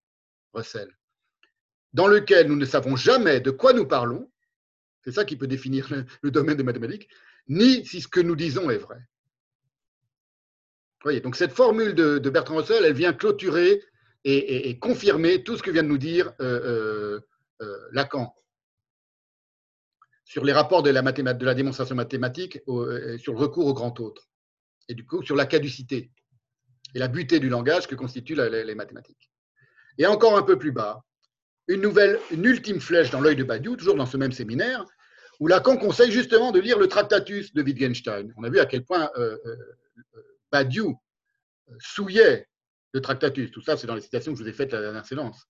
[0.54, 0.88] Russell,
[1.92, 4.30] dans lequel nous ne savons jamais de quoi nous parlons,
[5.04, 5.88] c'est ça qui peut définir
[6.22, 7.08] le, domaine des mathématiques,
[7.48, 8.98] ni si ce que nous disons est vrai.
[11.02, 13.82] voyez, donc cette formule de, Bertrand Russell, elle vient clôturer
[14.24, 17.20] et, confirmer tout ce que vient de nous dire euh, euh,
[17.62, 18.34] euh, Lacan
[20.24, 24.28] sur les rapports de la, de la démonstration mathématique, sur le recours au grand autre,
[24.88, 26.10] et du coup sur la caducité
[26.94, 29.30] et la butée du langage que constituent les mathématiques.
[29.98, 31.04] Et encore un peu plus bas,
[31.66, 34.84] une nouvelle, une ultime flèche dans l'œil de Badiou, toujours dans ce même séminaire,
[35.38, 38.32] où Lacan conseille justement de lire le Tractatus de Wittgenstein.
[38.36, 39.56] On a vu à quel point euh, euh,
[40.16, 40.98] euh, Badiou
[41.78, 42.48] souillait
[42.92, 43.50] le Tractatus.
[43.50, 45.46] Tout ça, c'est dans les citations que je vous ai faites la dernière séance.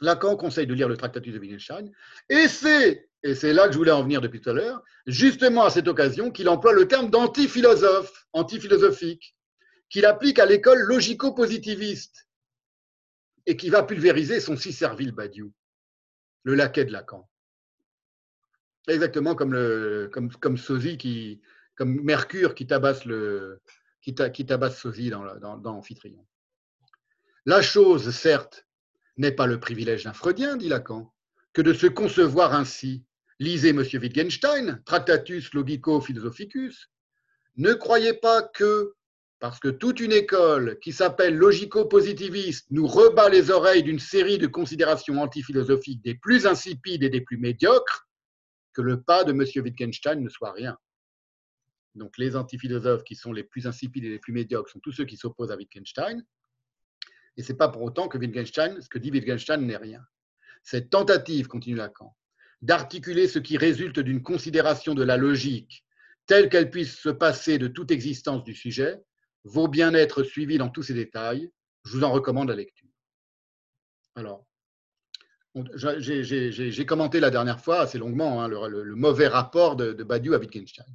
[0.00, 1.90] Lacan conseille de lire le Tractatus de Wittgenstein,
[2.28, 5.64] et c'est, et c'est là que je voulais en venir depuis tout à l'heure, justement
[5.64, 9.36] à cette occasion qu'il emploie le terme d'antiphilosophe, antiphilosophique,
[9.88, 12.26] qu'il applique à l'école logico-positiviste,
[13.46, 15.52] et qui va pulvériser son si servile Badiou,
[16.44, 17.28] le laquais de Lacan.
[18.88, 21.40] Exactement comme, comme, comme qui,
[21.76, 23.60] comme Mercure qui tabasse, le,
[24.00, 26.26] qui, qui tabasse Sosie dans, dans, dans Amphitryon.
[27.46, 28.66] La chose, certes,
[29.16, 31.12] n'est pas le privilège d'un Freudien, dit Lacan,
[31.52, 33.04] que de se concevoir ainsi.
[33.42, 33.78] Lisez M.
[33.78, 36.88] Wittgenstein, Tractatus Logico Philosophicus.
[37.56, 38.94] Ne croyez pas que,
[39.40, 44.46] parce que toute une école qui s'appelle logico-positiviste nous rebat les oreilles d'une série de
[44.46, 48.06] considérations antiphilosophiques des plus insipides et des plus médiocres,
[48.74, 49.44] que le pas de M.
[49.56, 50.78] Wittgenstein ne soit rien.
[51.96, 55.04] Donc les antiphilosophes qui sont les plus insipides et les plus médiocres sont tous ceux
[55.04, 56.24] qui s'opposent à Wittgenstein.
[57.36, 60.06] Et ce n'est pas pour autant que Wittgenstein, ce que dit Wittgenstein n'est rien.
[60.62, 62.14] Cette tentative, continue Lacan,
[62.62, 65.84] d'articuler ce qui résulte d'une considération de la logique
[66.26, 69.00] telle qu'elle puisse se passer de toute existence du sujet,
[69.44, 71.50] vaut bien être suivi dans tous ses détails.
[71.84, 72.88] Je vous en recommande la lecture.
[74.14, 74.46] Alors,
[75.76, 80.86] j'ai commenté la dernière fois assez longuement hein, le, mauvais rapport de, Badiou à Wittgenstein.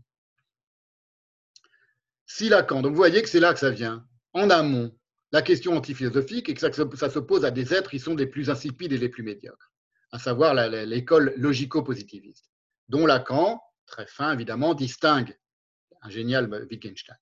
[2.25, 4.97] Si Lacan, donc vous voyez que c'est là que ça vient, en amont,
[5.31, 8.49] la question antiphilosophique, et que ça, ça s'oppose à des êtres qui sont les plus
[8.49, 9.71] insipides et les plus médiocres,
[10.11, 12.49] à savoir l'école logico-positiviste,
[12.89, 15.37] dont Lacan, très fin évidemment, distingue
[16.01, 17.17] un génial Wittgenstein.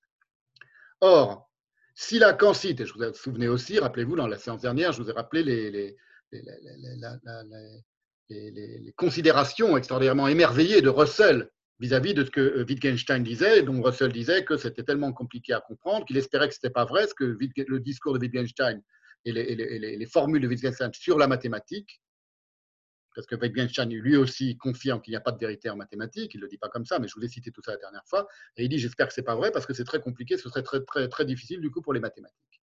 [1.02, 1.50] Or,
[1.96, 5.02] si Lacan cite, et je vous ai souvenez aussi, rappelez-vous, dans la séance dernière, je
[5.02, 5.96] vous ai rappelé les,
[8.30, 11.50] les, considérations extraordinairement émerveillées de Russell
[11.80, 15.62] vis-à-vis de ce que euh, Wittgenstein disait, dont Russell disait que c'était tellement compliqué à
[15.62, 18.82] comprendre qu'il espérait que ce n'était pas vrai, ce que le discours de Wittgenstein
[19.26, 22.02] et les, formules de Wittgenstein sur la mathématique,
[23.16, 26.38] parce que Wittgenstein lui aussi confirme qu'il n'y a pas de vérité en mathématiques, il
[26.38, 28.06] ne le dit pas comme ça, mais je vous ai cité tout ça la dernière
[28.06, 28.28] fois,
[28.58, 30.50] et il dit j'espère que ce n'est pas vrai parce que c'est très compliqué, ce
[30.50, 32.62] serait très, très, très difficile du coup pour les mathématiques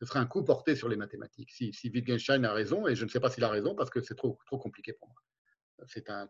[0.00, 1.50] ce serait un coup porté sur les mathématiques.
[1.50, 4.14] Si, Wittgenstein a raison, et je ne sais pas s'il a raison parce que c'est
[4.14, 5.16] trop, trop compliqué pour moi.
[5.86, 6.26] C'est un,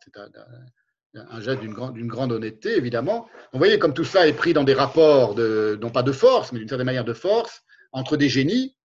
[1.14, 3.28] un, geste d'une grande, grande, honnêteté, évidemment.
[3.52, 6.52] Vous voyez comme tout ça est pris dans des rapports, de, non pas de force,
[6.52, 7.62] mais d'une certaine manière de force,
[7.92, 8.76] entre des génies.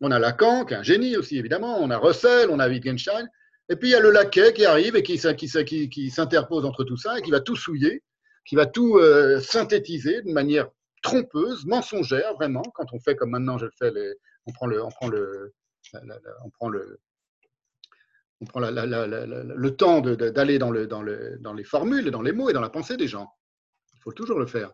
[0.00, 1.78] On a Lacan, qui est un génie aussi, évidemment.
[1.80, 3.28] On a Russell, on a Wittgenstein.
[3.68, 7.18] Et puis il y a le laquais qui arrive et qui, s'interpose entre tout ça
[7.18, 8.02] et qui va tout souiller,
[8.44, 10.68] qui va tout euh, synthétiser d'une manière
[11.02, 13.92] trompeuse, mensongère, vraiment, quand on fait comme maintenant je le fais,
[14.46, 15.52] on prend le, on prend le,
[16.44, 16.98] on prend le,
[19.76, 22.70] temps d'aller dans, le, dans, le, dans les formules, dans les mots et dans la
[22.70, 23.28] pensée des gens.
[23.94, 24.72] Il faut toujours le faire.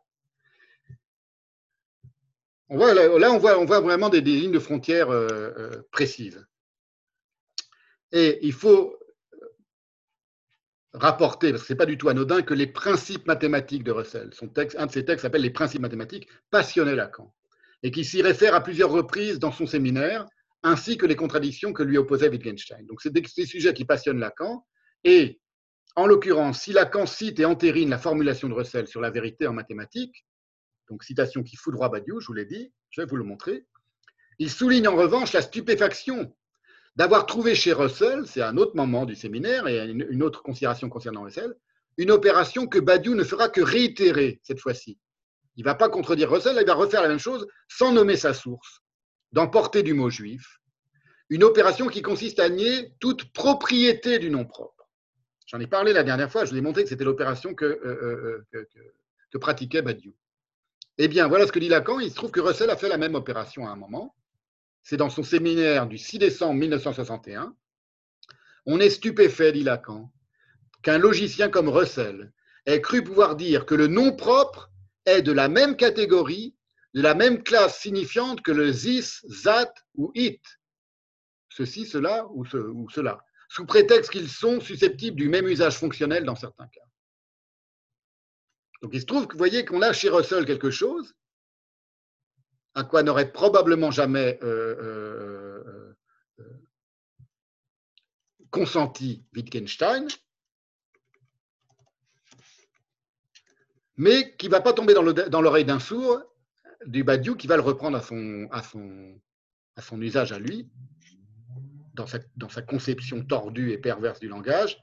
[2.68, 6.44] On voit, là, on voit, on voit vraiment des, lignes de frontières euh, euh, précises.
[8.12, 8.98] Et il faut
[10.92, 14.30] rapporter, parce que ce n'est pas du tout anodin, que les principes mathématiques de Russell,
[14.34, 17.34] son texte, un de ses textes s'appelle Les principes mathématiques, passionnaient Lacan,
[17.82, 20.26] et qui s'y réfère à plusieurs reprises dans son séminaire,
[20.62, 22.86] ainsi que les contradictions que lui opposait Wittgenstein.
[22.86, 24.64] Donc, c'est des, sujets qui passionnent Lacan,
[25.04, 25.40] et
[25.96, 29.52] en l'occurrence, si Lacan cite et entérine la formulation de Russell sur la vérité en
[29.52, 30.26] mathématiques,
[30.88, 33.66] donc citation qui fout droit Badiou, je vous l'ai dit, je vais vous le montrer,
[34.38, 36.34] il souligne en revanche la stupéfaction
[36.96, 41.22] d'avoir trouvé chez Russell, c'est un autre moment du séminaire et une autre considération concernant
[41.22, 41.54] Russell,
[41.96, 44.98] une opération que Badiou ne fera que réitérer cette fois-ci.
[45.56, 48.32] Il ne va pas contredire Russell, il va refaire la même chose sans nommer sa
[48.32, 48.80] source,
[49.32, 50.58] d'emporter du mot juif.
[51.28, 54.88] Une opération qui consiste à nier toute propriété du nom propre.
[55.46, 58.44] J'en ai parlé la dernière fois, je vous ai montré que c'était l'opération que, euh,
[58.54, 58.66] euh,
[59.30, 60.14] que, pratiquait Badiou.
[60.98, 62.00] Eh bien, voilà ce que dit Lacan.
[62.00, 64.14] Il se trouve que Russell a fait la même opération à un moment
[64.82, 67.54] c'est dans son séminaire du 6 décembre 1961.
[68.66, 70.12] On est stupéfait, dit Lacan,
[70.82, 72.32] qu'un logicien comme Russell
[72.66, 74.70] ait cru pouvoir dire que le nom propre
[75.06, 76.56] est de la même catégorie,
[76.94, 80.42] de la même classe signifiante que le zis, zat ou it.
[81.48, 86.24] ceci, cela ou, ce, ou cela, sous prétexte qu'ils sont susceptibles du même usage fonctionnel
[86.24, 86.84] dans certains cas.
[88.82, 91.14] Donc il se trouve que vous voyez qu'on a chez Russell quelque chose
[92.74, 95.94] à quoi n'aurait probablement jamais euh, euh,
[96.40, 96.44] euh,
[98.50, 100.08] consenti Wittgenstein,
[103.96, 106.22] mais qui ne va pas tomber dans l'oreille d'un sourd
[106.86, 110.70] du Badiou qui va le reprendre à son, usage à lui,
[111.94, 112.06] dans
[112.48, 114.82] sa conception tordue et perverse du langage,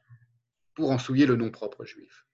[0.75, 2.28] pour en souiller le nom propre juif.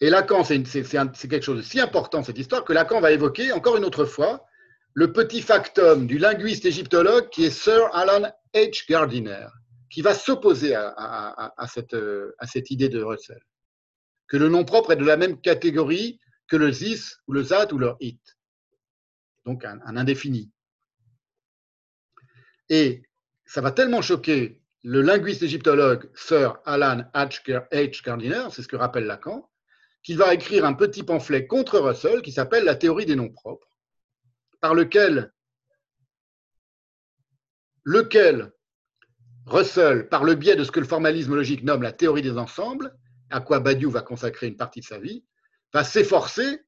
[0.00, 3.76] Et Lacan, c'est quelque chose de si important, cette histoire, que Lacan va évoquer encore
[3.76, 4.46] une autre fois
[4.94, 8.88] le petit factum du linguiste égyptologue qui est Sir Alan H.
[8.88, 9.46] Gardiner,
[9.90, 13.42] qui va s'opposer à, cette, idée de Russell.
[14.26, 17.72] Que le nom propre est de la même catégorie que le zis ou le zat
[17.72, 18.20] ou le it.
[19.44, 20.50] Donc un, indéfini.
[22.70, 23.02] Et
[23.44, 28.02] ça va tellement choquer le linguiste égyptologue Sir Alan H.
[28.02, 29.49] Gardiner, c'est ce que rappelle Lacan,
[30.02, 33.68] qu'il va écrire un petit pamphlet contre Russell qui s'appelle La théorie des noms propres,
[34.60, 35.32] par lequel,
[37.84, 38.52] lequel
[39.46, 42.94] Russell, par le biais de ce que le formalisme logique nomme la théorie des ensembles,
[43.30, 45.24] à quoi Badiou va consacrer une partie de sa vie,
[45.72, 46.60] va s'efforcer,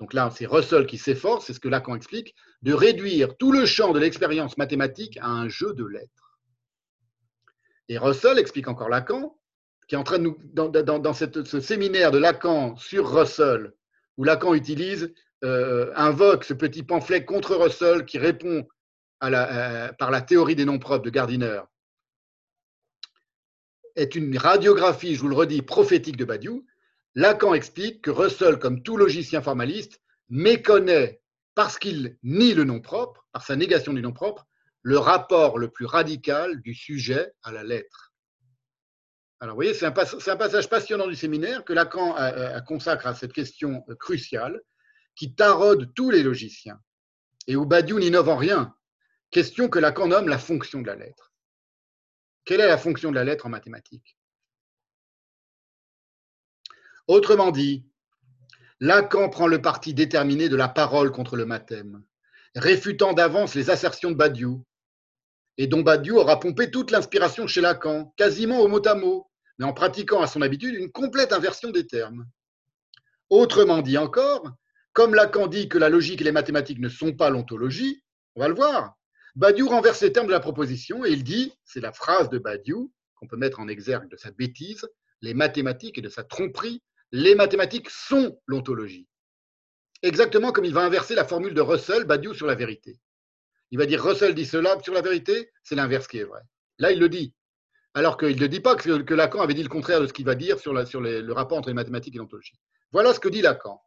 [0.00, 3.66] donc là c'est Russell qui s'efforce, c'est ce que Lacan explique, de réduire tout le
[3.66, 6.40] champ de l'expérience mathématique à un jeu de lettres.
[7.88, 9.36] Et Russell explique encore Lacan
[9.88, 13.72] qui est en train de nous, dans, ce séminaire de Lacan sur Russell,
[14.16, 15.12] où Lacan utilise,
[15.44, 18.66] euh, invoque ce petit pamphlet contre Russell qui répond
[19.20, 19.30] par
[20.10, 21.60] la théorie des noms propres de Gardiner,
[23.96, 26.66] est une radiographie, je vous le redis, prophétique de Badiou.
[27.14, 31.20] Lacan explique que Russell, comme tout logicien formaliste, méconnaît,
[31.54, 34.46] parce qu'il nie le nom propre, par sa négation du nom propre,
[34.82, 38.13] le rapport le plus radical du sujet à la lettre.
[39.40, 42.16] Alors, vous voyez, c'est un, passage passionnant du séminaire que Lacan
[42.66, 44.60] consacre à cette question cruciale
[45.14, 46.80] qui taraude tous les logiciens
[47.46, 48.74] et où Badiou n'innove en rien.
[49.30, 51.32] Question que Lacan nomme la fonction de la lettre.
[52.44, 54.16] Quelle est la fonction de la lettre en mathématiques?
[57.06, 57.86] Autrement dit,
[58.80, 62.02] Lacan prend le parti déterminé de la parole contre le mathème,
[62.54, 64.64] réfutant d'avance les assertions de Badiou,
[65.58, 69.64] et dont Badiou aura pompé toute l'inspiration chez Lacan, quasiment au mot à mot, mais
[69.64, 72.26] en pratiquant à son habitude une complète inversion des termes.
[73.30, 74.50] Autrement dit encore,
[74.92, 78.02] comme Lacan dit que la logique et les mathématiques ne sont pas l'ontologie,
[78.36, 78.94] on va le voir,
[79.36, 82.92] Badiou renverse les termes de la proposition et il dit, c'est la phrase de Badiou
[83.16, 84.86] qu'on peut mettre en exergue de sa bêtise,
[85.22, 89.08] les mathématiques et de sa tromperie, les mathématiques sont l'ontologie.
[90.02, 93.00] Exactement comme il va inverser la formule de Russell, Badiou sur la vérité.
[93.74, 96.42] Il va dire Russell dit cela sur la vérité, c'est l'inverse qui est vrai.
[96.78, 97.34] Là, il le dit
[97.92, 100.36] alors qu'il ne dit pas que, Lacan avait dit le contraire de ce qu'il va
[100.36, 102.54] dire sur, le rapport entre les mathématiques et l'ontologie.
[102.92, 103.82] Voilà ce que dit Lacan.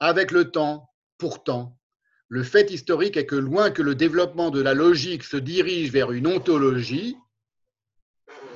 [0.00, 1.78] Avec le temps, pourtant,
[2.26, 6.10] le fait historique est que loin que le développement de la logique se dirige vers
[6.10, 7.16] une ontologie,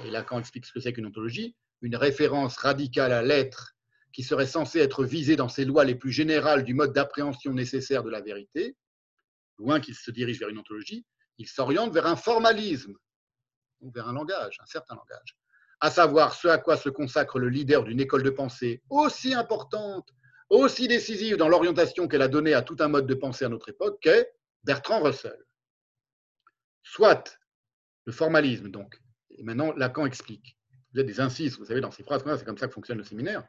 [0.04, 3.76] et Lacan explique ce que c'est qu'une ontologie, une référence radicale à l'être
[4.12, 8.02] qui serait censée être visée dans ses lois les plus générales du mode d'appréhension nécessaire
[8.02, 8.74] de la vérité,
[9.58, 11.06] loin qu'il se dirige vers une ontologie,
[11.38, 12.94] il s'oriente vers un formalisme
[13.82, 15.36] vers un langage, un certain langage,
[15.80, 20.12] à savoir ce à quoi se consacre le leader d'une école de pensée aussi importante,
[20.50, 23.68] aussi décisive dans l'orientation qu'elle a donnée à tout un mode de pensée à notre
[23.68, 24.32] époque, qu'est
[24.64, 25.38] Bertrand Russell.
[26.82, 27.38] Soit
[28.04, 30.56] le formalisme, donc, et maintenant Lacan explique.
[30.92, 33.04] Vous avez des incises, vous savez, dans ces phrases, c'est comme ça que fonctionne le
[33.04, 33.46] séminaire.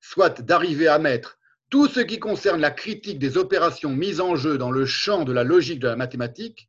[0.00, 1.38] Soit d'arriver à mettre
[1.70, 5.32] tout ce qui concerne la critique des opérations mises en jeu dans le champ de
[5.32, 6.68] la logique de la mathématique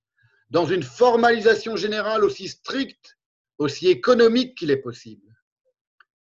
[0.50, 3.18] dans une formalisation générale aussi stricte,
[3.58, 5.26] aussi économique qu'il est possible.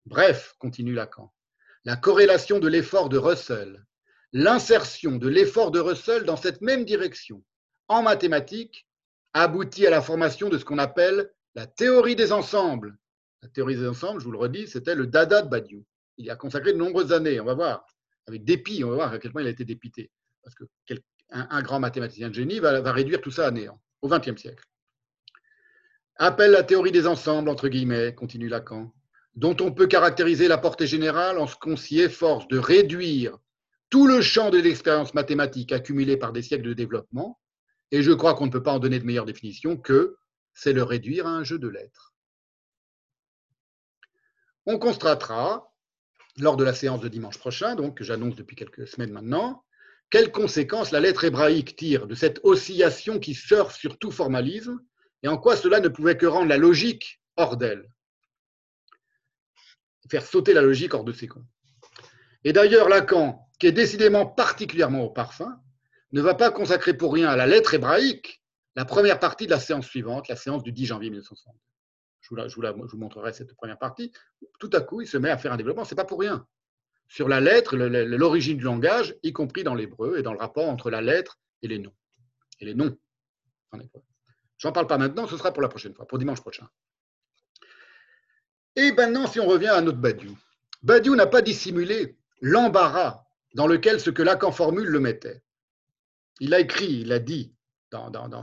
[0.07, 1.33] Bref, continue Lacan,
[1.85, 3.85] la corrélation de l'effort de Russell,
[4.33, 7.43] l'insertion de l'effort de Russell dans cette même direction,
[7.89, 8.87] en mathématiques,
[9.35, 12.97] aboutit à la formation de ce qu'on appelle la théorie des ensembles.
[13.43, 15.85] La théorie des ensembles, je vous le redis, c'était le dada de Badiou.
[16.17, 17.87] Il y a consacré de nombreuses années, on va voir,
[18.27, 20.11] avec dépit, on va voir à quel point il a été dépité.
[20.43, 20.65] Parce que
[21.31, 24.65] un, grand mathématicien de génie va réduire tout ça à néant au XXe siècle.
[26.17, 28.93] Appelle la théorie des ensembles, entre guillemets, continue Lacan,
[29.35, 33.39] dont on peut caractériser la portée générale en ce qu'on s'y efforce de réduire
[33.89, 37.41] tout le champ de l'expérience mathématique accumulée par des siècles de développement,
[37.91, 40.17] et je crois qu'on ne peut pas en donner de meilleure définition que
[40.55, 42.15] c'est le réduire à un jeu de lettres.
[44.67, 45.72] On constatera,
[46.39, 49.65] lors de la séance de dimanche prochain, donc que j'annonce depuis quelques semaines maintenant,
[50.11, 54.81] quelles conséquences la lettre hébraïque tire de cette oscillation qui surfe sur tout formalisme
[55.23, 57.89] et en quoi cela ne pouvait que rendre la logique hors d'elle,
[60.11, 61.47] faire sauter la logique hors de ses comptes.
[62.45, 65.61] Et d'ailleurs, Lacan, qui est décidément particulièrement au parfum,
[66.13, 68.43] ne va pas consacrer pour rien à la lettre hébraïque
[68.75, 71.11] la première partie de la séance suivante, la séance du 10 janvier
[72.37, 72.51] 1960.
[72.51, 74.13] Je vous, je vous, montrerai cette première partie.
[74.59, 76.47] Tout à coup, il se met à faire un développement, ce n'est pas pour rien.
[77.09, 80.91] Sur la lettre, l'origine du langage, y compris dans l'hébreu et dans le rapport entre
[80.91, 81.95] la lettre et les noms.
[82.61, 82.97] Et les noms
[83.73, 84.03] en hébreu.
[84.59, 86.69] J'en parle pas maintenant, ce sera pour la prochaine fois, pour dimanche prochain.
[88.77, 90.39] Et maintenant, si on revient à notre Badiou.
[90.83, 95.43] Badiou n'a pas dissimulé l'embarras dans lequel ce que Lacan formule le mettait.
[96.41, 97.55] Il a écrit, il a dit
[97.91, 98.43] dans, dans, dans,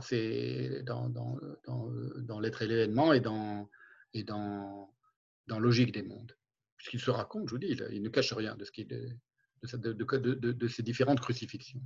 [2.16, 3.68] dans, l'être et l'événement et dans,
[4.14, 4.92] et dans,
[5.48, 6.36] Logique des mondes.
[6.76, 11.80] Puisqu'il se raconte, je vous dis, il, ne cache rien de, ce ces différentes crucifixions.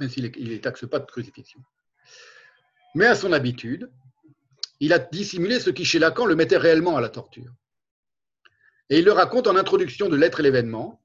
[0.00, 1.60] Même s'il ne taxe pas de crucifixion.
[2.96, 3.90] Mais à son habitude,
[4.80, 7.52] il a dissimulé ce qui, chez Lacan, le mettait réellement à la torture.
[8.90, 11.02] Et il le raconte en introduction de L'être et l'événement,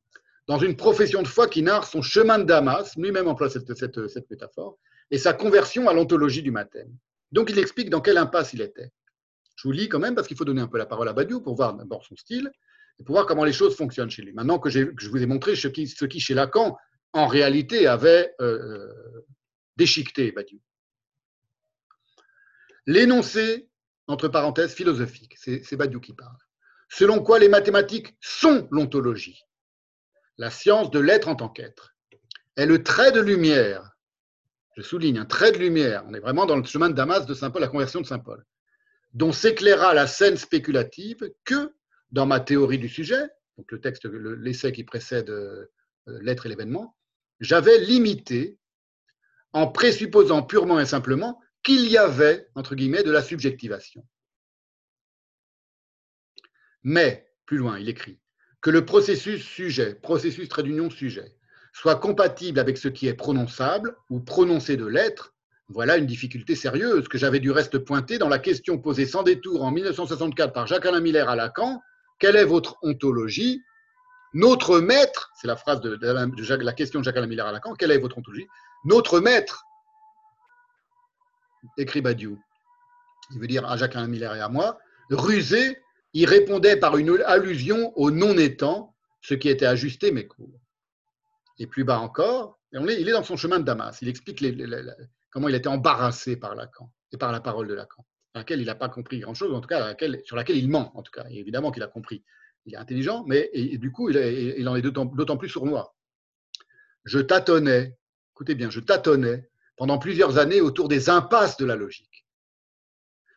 [0.48, 4.30] dans une profession de foi qui narre son chemin de Damas, lui-même emploie cette, cette,
[4.30, 4.78] métaphore,
[5.12, 6.86] et sa conversion à l'ontologie du matin.
[7.32, 8.92] Donc il explique dans quelle impasse il était.
[9.56, 11.42] Je vous lis quand même parce qu'il faut donner un peu la parole à Badiou
[11.42, 12.52] pour voir d'abord son style
[13.00, 14.34] et pour voir comment les choses fonctionnent chez lui.
[14.34, 16.78] Maintenant que, je vous ai montré ce qui, chez Lacan,
[17.14, 18.88] en réalité, avait euh,
[19.78, 20.60] déchiqueté Badiou.
[22.86, 23.70] L'énoncé,
[24.08, 26.36] entre parenthèses, philosophique, c'est Badiou qui parle,
[26.90, 29.42] selon quoi les mathématiques sont l'ontologie,
[30.38, 31.96] la science de l'être en tant qu'être,
[32.56, 33.92] est le trait de lumière,
[34.76, 37.34] je souligne, un trait de lumière, on est vraiment dans le chemin de Damas de
[37.34, 38.44] Saint Paul, la conversion de Saint Paul,
[39.14, 41.74] dont s'éclaira la scène spéculative que,
[42.12, 45.68] dans ma théorie du sujet, donc le texte, l'essai qui précède euh,
[46.08, 46.98] l'être et l'événement,
[47.40, 48.58] j'avais limité
[49.52, 54.06] en présupposant purement et simplement qu'il y avait, entre guillemets, de la subjectivation.
[56.84, 58.20] Mais, plus loin, il écrit,
[58.62, 61.36] que le processus sujet, processus trait d'union sujet,
[61.72, 65.33] soit compatible avec ce qui est prononçable ou prononcé de l'être,
[65.74, 69.64] voilà une difficulté sérieuse que j'avais du reste pointer dans la question posée sans détour
[69.64, 71.82] en 1964 par Jacques-Alain Miller à Lacan.
[72.20, 73.64] Quelle est votre ontologie?
[74.34, 77.98] Notre maître, c'est la phrase de, la question de Jacques-Alain Miller à Lacan, quelle est
[77.98, 78.48] votre ontologie?
[78.86, 79.64] Notre maître,
[81.78, 82.40] écrit Badiou,
[83.32, 84.78] il veut dire à Jacques-Alain Miller et à moi,
[85.10, 85.80] rusé,
[86.14, 90.60] il répondait par une allusion au non-étant, ce qui était ajusté mes cours.
[91.58, 94.00] Et plus bas encore, il est dans son chemin de Damas.
[94.02, 94.56] Il explique les,
[95.34, 98.06] comment il été embarrassé par Lacan et par la parole de Lacan,
[98.36, 101.02] à laquelle il n'a pas compris grand-chose, en tout cas sur laquelle il ment, en
[101.02, 101.26] tout cas.
[101.30, 102.24] évidemment qu'il a compris.
[102.66, 105.96] Il est intelligent, mais du coup, il, en est d'autant plus sournois.
[107.04, 107.98] Je tâtonnais,
[108.34, 112.26] écoutez bien, je tâtonnais pendant plusieurs années autour des impasses de la logique,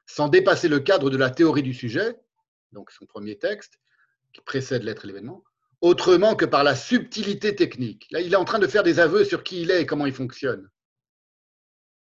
[0.04, 2.20] sans dépasser le cadre de la théorie du sujet,
[2.72, 3.80] donc son premier texte,
[4.32, 5.42] qui précède l'être et l'événement,
[5.80, 8.06] autrement que par la subtilité technique.
[8.10, 10.06] Là, il est en train de faire des aveux sur qui il est et comment
[10.06, 10.70] il fonctionne.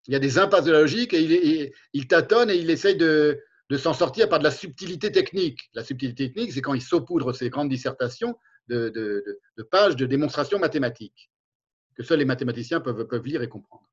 [0.07, 3.41] Il y a des impasses de la logique et il, tâtonne et il essaye de,
[3.77, 5.71] s'en sortir par de la subtilité technique.
[5.73, 8.37] La subtilité technique, c'est quand il saupoudre ses grandes dissertations
[8.69, 11.31] de, pages de démonstrations mathématiques
[11.97, 13.89] que seuls les mathématiciens peuvent, peuvent lire et comprendre.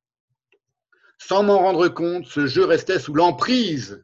[1.19, 4.03] Sans m'en rendre compte, ce jeu restait sous l'emprise,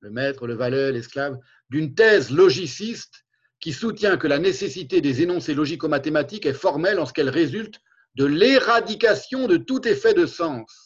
[0.00, 1.38] le maître, le valet, l'esclave,
[1.70, 3.24] d'une thèse logiciste
[3.60, 7.80] qui soutient que la nécessité des énoncés logico-mathématiques est formelle en ce qu'elle résulte
[8.16, 10.85] de l'éradication de tout effet de sens.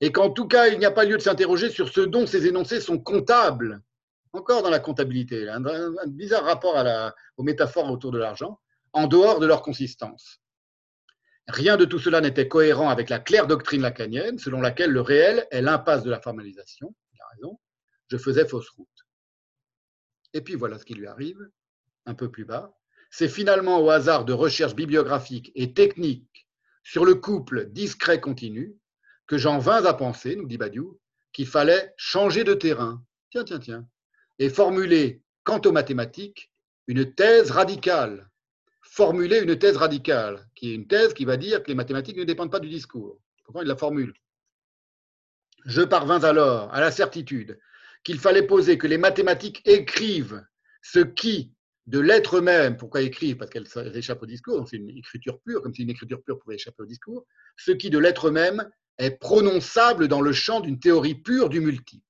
[0.00, 2.46] Et qu'en tout cas, il n'y a pas lieu de s'interroger sur ce dont ces
[2.46, 3.82] énoncés sont comptables.
[4.32, 5.62] Encore dans la comptabilité, un,
[6.06, 6.84] bizarre rapport
[7.36, 8.60] aux métaphores autour de l'argent,
[8.92, 10.40] en dehors de leur consistance.
[11.48, 15.46] Rien de tout cela n'était cohérent avec la claire doctrine lacanienne, selon laquelle le réel
[15.50, 16.94] est l'impasse de la formalisation.
[17.14, 17.58] Il a raison.
[18.08, 18.88] Je faisais fausse route.
[20.32, 21.38] Et puis voilà ce qui lui arrive,
[22.04, 22.76] un peu plus bas.
[23.10, 26.48] C'est finalement au hasard de recherches bibliographiques et techniques
[26.82, 28.76] sur le couple discret-continu
[29.26, 30.98] que j'en vins à penser, nous dit Badiou,
[31.32, 33.88] qu'il fallait changer de terrain, tiens, tiens, tiens,
[34.38, 36.50] et formuler, quant aux mathématiques,
[36.86, 38.30] une thèse radicale.
[38.82, 42.24] Formuler une thèse radicale, qui est une thèse qui va dire que les mathématiques ne
[42.24, 43.20] dépendent pas du discours.
[43.44, 44.14] Pourquoi il la formule?
[45.66, 47.58] Je parvins alors à la certitude
[48.04, 50.46] qu'il fallait poser que les mathématiques écrivent
[50.80, 51.52] ce qui,
[51.86, 53.36] de l'être même, pourquoi écrivent?
[53.36, 56.54] Parce qu'elles échappent au discours, c'est une écriture pure, comme si une écriture pure pouvait
[56.54, 61.14] échapper au discours, ce qui, de l'être même, est prononçable dans le champ d'une théorie
[61.14, 62.04] pure du multiple.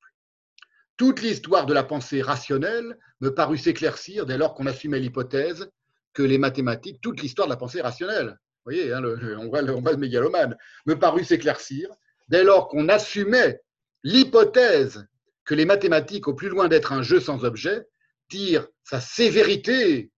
[0.96, 5.70] Toute l'histoire de la pensée rationnelle me parut s'éclaircir dès lors qu'on assumait l'hypothèse
[6.14, 9.02] que les mathématiques, toute l'histoire de la pensée rationnelle, voyez, hein,
[9.38, 10.56] on, voit, on le mégalomane,
[10.86, 11.88] me parut s'éclaircir
[12.28, 13.60] dès lors qu'on assumait
[14.02, 15.06] l'hypothèse
[15.44, 17.86] que les mathématiques, au plus loin d'être un jeu sans objet,
[18.28, 20.10] tirent sa sévérité,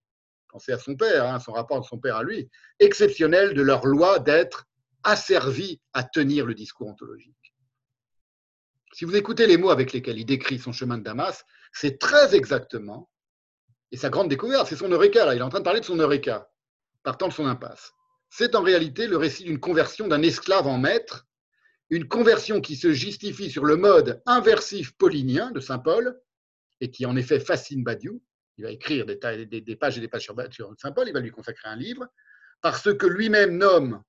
[0.49, 2.49] pensez à son père, hein, son rapport de son père à lui,
[2.79, 4.65] exceptionnel de leur loi d'être
[5.05, 7.55] asservi à tenir le discours ontologique.
[8.93, 12.35] Si vous écoutez les mots avec lesquels il décrit son chemin de Damas, c'est très
[12.35, 13.11] exactement,
[13.91, 15.85] et sa grande découverte, c'est son Eureka, là, il est en train de parler de
[15.85, 16.51] son Eureka,
[17.03, 17.93] partant de son impasse.
[18.31, 21.27] C'est en réalité le récit d'une conversion d'un esclave en maître,
[21.91, 26.21] une conversion qui se justifie sur le mode inversif paulinien de Saint Paul,
[26.81, 28.23] et qui en effet fascine Badiou.
[28.59, 31.69] Il va écrire des, pages et des pages sur Saint Paul, il va lui consacrer
[31.69, 32.07] un livre,
[32.61, 34.03] parce que lui-même nomme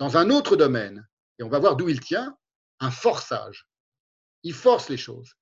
[0.00, 1.06] dans un autre domaine,
[1.38, 2.34] et on va voir d'où il tient,
[2.80, 3.68] un forçage.
[4.42, 5.34] Il force les choses.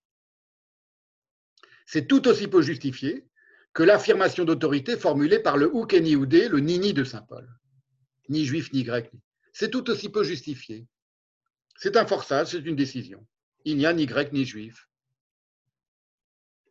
[1.87, 3.31] C'est tout aussi peu justifié
[3.73, 7.49] que l'affirmation d'autorité formulée par le Oukeni Oudé, le Nini de Saint Paul.
[8.28, 9.12] Ni juif, ni grec.
[9.53, 10.89] C'est tout aussi peu justifié.
[11.77, 13.25] C'est un forçage, c'est une décision.
[13.65, 14.89] Il n'y a ni grec, ni juif.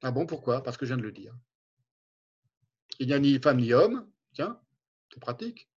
[0.01, 0.61] Ah bon, pourquoi?
[0.61, 1.33] Parce que je viens de le dire.
[2.99, 4.11] Il n'y a ni femme, ni homme.
[4.33, 4.59] Tiens,
[5.09, 5.69] c'est pratique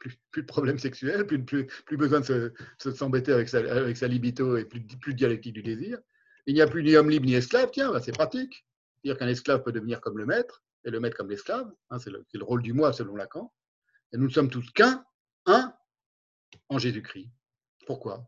[0.00, 2.52] plus, de problèmes sexuels, plus, besoin de
[2.90, 5.98] s'embêter avec, sa, libido et plus, de dialectique du désir.
[6.46, 8.66] Il n'y a plus ni homme libre ni esclave, tiens, bah, c'est pratique.
[9.04, 12.10] Dire qu'un esclave peut devenir comme le maître et le maître comme l'esclave, hein, c'est
[12.10, 13.52] le, le, rôle du moi selon Lacan.
[14.12, 15.04] Et nous ne sommes tous qu'un,
[15.46, 15.72] un
[16.68, 17.30] en Jésus-Christ.
[17.86, 18.26] Pourquoi?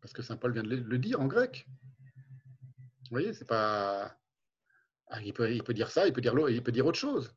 [0.00, 1.66] Parce que saint Paul vient de le dire en grec.
[1.68, 4.16] Vous voyez, c'est pas.
[5.08, 7.34] Ah, il, peut, il peut dire ça, il peut dire, il peut dire autre chose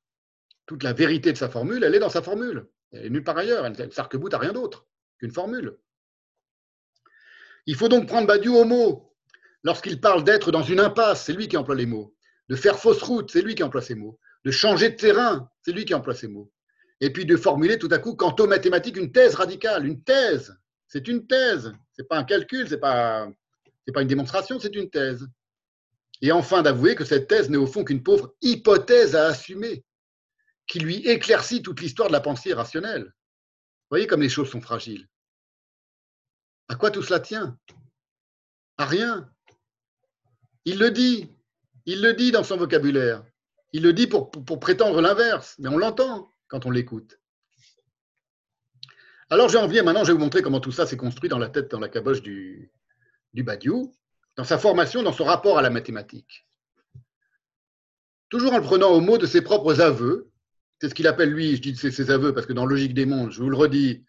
[0.66, 2.68] toute la vérité de sa formule, elle est dans sa formule.
[2.92, 3.66] Elle est nulle part ailleurs.
[3.66, 4.88] Elle ne s'arc-boute à rien d'autre
[5.20, 5.78] qu'une formule.
[7.66, 9.14] Il faut donc prendre Badiou au mot.
[9.64, 12.14] Lorsqu'il parle d'être dans une impasse, c'est lui qui emploie les mots.
[12.50, 14.20] De faire fausse route, c'est lui qui emploie ces mots.
[14.44, 16.52] De changer de terrain, c'est lui qui emploie ces mots.
[17.00, 19.86] Et puis de formuler tout à coup, quant aux mathématiques, une thèse radicale.
[19.86, 21.74] Une thèse, c'est une thèse.
[21.94, 23.30] Ce n'est pas un calcul, ce n'est pas,
[23.94, 25.26] pas une démonstration, c'est une thèse.
[26.22, 29.84] Et enfin d'avouer que cette thèse n'est au fond qu'une pauvre hypothèse à assumer
[30.68, 33.04] qui lui éclaircit toute l'histoire de la pensée rationnelle.
[33.04, 35.08] Vous voyez comme les choses sont fragiles.
[36.68, 37.58] À quoi tout cela tient?
[38.78, 39.30] À rien.
[40.66, 41.30] Il le dit.
[41.86, 43.24] Il le dit dans son vocabulaire.
[43.74, 47.20] Il le dit pour, prétendre l'inverse, mais on l'entend quand on l'écoute.
[49.30, 51.50] Alors j'ai envie, maintenant je vais vous montrer comment tout ça s'est construit dans la
[51.50, 52.72] tête, dans la caboche du,
[53.34, 53.96] du Badiou,
[54.36, 56.48] dans sa formation, dans son rapport à la mathématique.
[58.30, 60.32] Toujours en le prenant au mot de ses propres aveux,
[60.84, 63.32] c'est ce qu'il appelle, lui, je dis ses aveux, parce que dans Logique des mondes,
[63.32, 64.04] je vous le redis,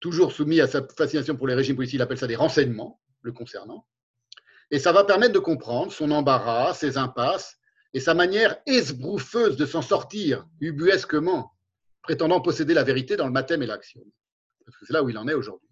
[0.00, 3.30] toujours soumis à sa fascination pour les régimes policiers, il appelle ça des renseignements le
[3.30, 3.86] concernant.
[4.72, 7.58] Et ça va permettre de comprendre son embarras, ses impasses
[7.94, 11.52] et sa manière esbrouffeuse de s'en sortir ubuesquement,
[12.02, 14.10] prétendant posséder la vérité dans le mathème et l'axiome.
[14.64, 15.70] Parce que c'est là où il en est aujourd'hui.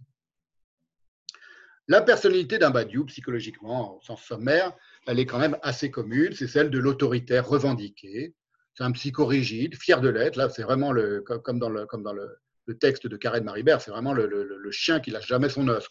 [1.88, 4.72] La personnalité d'un Badiou, psychologiquement, au sens sommaire,
[5.08, 6.32] elle est quand même assez commune.
[6.32, 8.36] C'est celle de l'autoritaire revendiqué,
[8.74, 10.36] c'est un psychorigide, fier de l'être.
[10.36, 12.38] Là, c'est vraiment le, comme dans le, comme dans le,
[12.80, 15.86] texte de Karen Maribert, c'est vraiment le, le, chien qui lâche jamais son os.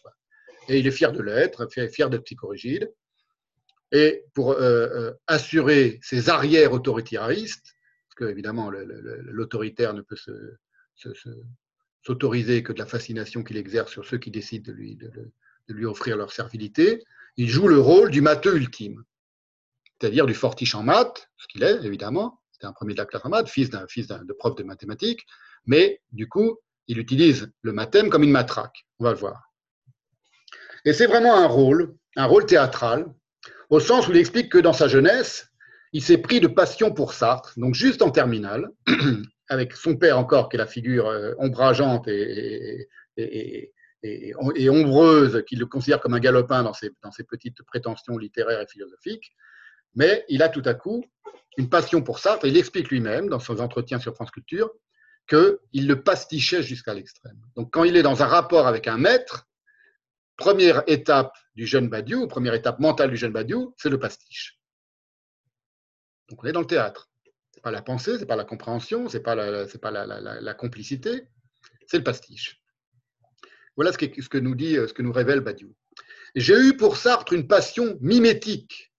[0.68, 2.92] Et il est fier de l'être, fier d'être psychorigide.
[3.92, 7.76] Et pour euh, euh, assurer ses arrières autoritaristes,
[8.08, 10.16] parce que évidemment l'autoritaire ne peut
[12.04, 15.10] s'autoriser que de la fascination qu'il exerce sur ceux qui décident de lui, de,
[15.68, 17.04] de lui offrir leur servilité,
[17.36, 19.04] il joue le rôle du matheux ultime,
[20.00, 23.50] c'est-à-dire du fortiche en maths, ce qu'il est évidemment, c'était un premier de la classe
[23.50, 25.26] fils d'un fils de prof de mathématiques,
[25.66, 28.86] mais du coup, il utilise le mathème comme une matraque.
[29.00, 29.52] On va le voir.
[30.84, 33.12] Et c'est vraiment un rôle, un rôle théâtral,
[33.70, 35.48] au sens où il explique que dans sa jeunesse,
[35.92, 38.70] il s'est pris de passion pour Sartre, donc juste en terminale,
[39.48, 43.72] avec son père encore, qui est la figure euh, ombrageante et, et,
[44.04, 48.60] et, ombreuse, qui le considère comme un galopin dans ses, dans ses petites prétentions littéraires
[48.60, 49.32] et philosophiques.
[49.96, 51.04] Mais il a tout à coup
[51.56, 52.46] une passion pour Sartre.
[52.46, 54.70] Il explique lui-même dans son entretien sur France Culture
[55.28, 57.40] qu'il le pastichait jusqu'à l'extrême.
[57.56, 59.46] Donc quand il est dans un rapport avec un maître,
[60.36, 64.58] première étape du jeune Badiou, première étape mentale du jeune Badiou, c'est le pastiche.
[66.28, 67.10] Donc on est dans le théâtre.
[67.52, 69.90] Ce n'est pas la pensée, ce n'est pas la compréhension, ce n'est pas, la, pas
[69.90, 71.28] la, complicité,
[71.86, 72.60] c'est le pastiche.
[73.76, 75.74] Voilà ce que, ce que, nous dit, ce que nous révèle Badiou.
[76.34, 78.92] J'ai eu pour Sartre une passion mimétique,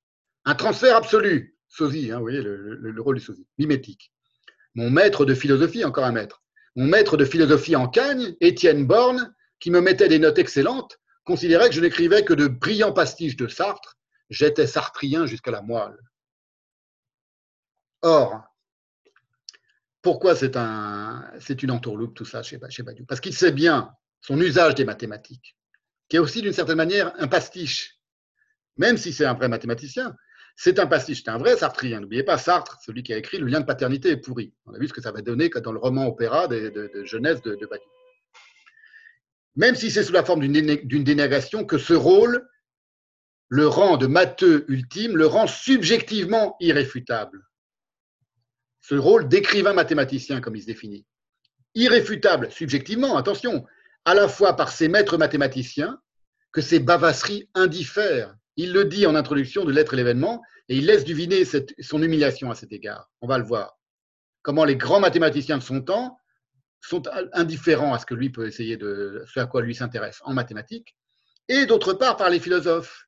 [0.45, 1.55] un transfert absolu.
[1.76, 4.14] Sosie, hein, vous voyez le, rôle du sosie, mimétique.
[4.76, 6.42] Mon maître de philosophie, encore un maître.
[6.78, 11.68] Mon maître de philosophie en Cagne, Étienne Borne, qui me mettait des notes excellentes, considérait
[11.68, 13.98] que je n'écrivais que de brillants pastiches de Sartre.
[14.30, 15.98] J'étais sartrien jusqu'à la moelle.
[18.02, 18.42] Or,
[20.02, 21.30] pourquoi c'est un,
[21.62, 23.06] une entourloupe tout ça chez, chez Badiou?
[23.06, 25.58] Parce qu'il sait bien son usage des mathématiques,
[26.08, 28.00] qui est aussi d'une certaine manière un pastiche,
[28.78, 30.16] même si c'est un vrai mathématicien.
[30.56, 32.00] C'est un pastiche, c'est un vrai sartrien.
[32.00, 34.53] N'oubliez pas, Sartre, celui qui a écrit Le lien de paternité est pourri.
[34.66, 37.56] On a vu ce que ça va donner dans le roman opéra de, jeunesse de,
[37.56, 37.69] de.
[39.56, 42.48] Même si c'est sous la forme d'une dénégation que ce rôle
[43.48, 47.43] le rang de matheux ultime, le rend subjectivement irréfutable.
[48.82, 51.06] Ce rôle d'écrivain mathématicien, comme il se définit.
[51.74, 53.66] Irréfutable, subjectivement, attention,
[54.06, 56.00] à la fois par ses maîtres mathématiciens,
[56.51, 58.35] que ses bavasseries indiffèrent.
[58.58, 62.50] Il le dit en introduction de L'être et l'événement, et il laisse deviner son humiliation
[62.50, 63.09] à cet égard.
[63.22, 63.77] On va le voir.
[64.42, 66.17] Comment les grands mathématiciens de son temps
[66.82, 67.03] sont
[67.34, 70.95] indifférents à ce que lui peut essayer de, ce à quoi lui s'intéresse en mathématiques,
[71.48, 73.06] et d'autre part par les philosophes,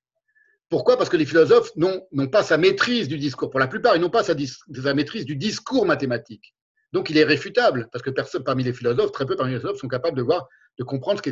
[0.69, 0.97] pourquoi?
[0.97, 3.49] Parce que les philosophes n'ont pas sa maîtrise du discours.
[3.49, 4.35] Pour la plupart, ils n'ont pas sa,
[4.93, 6.53] maîtrise du discours mathématique.
[6.91, 9.79] Donc, il est réfutable, parce que personne, parmi les philosophes, très peu parmi les philosophes
[9.79, 11.31] sont capables de voir, de comprendre ce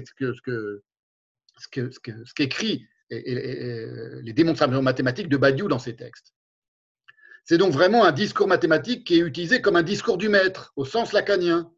[2.33, 6.33] qu'écrit les démonstrations mathématiques de Badiou dans ses textes.
[7.43, 10.83] C'est donc vraiment un discours mathématique qui est utilisé comme un discours du maître, au
[10.83, 11.71] sens lacanien.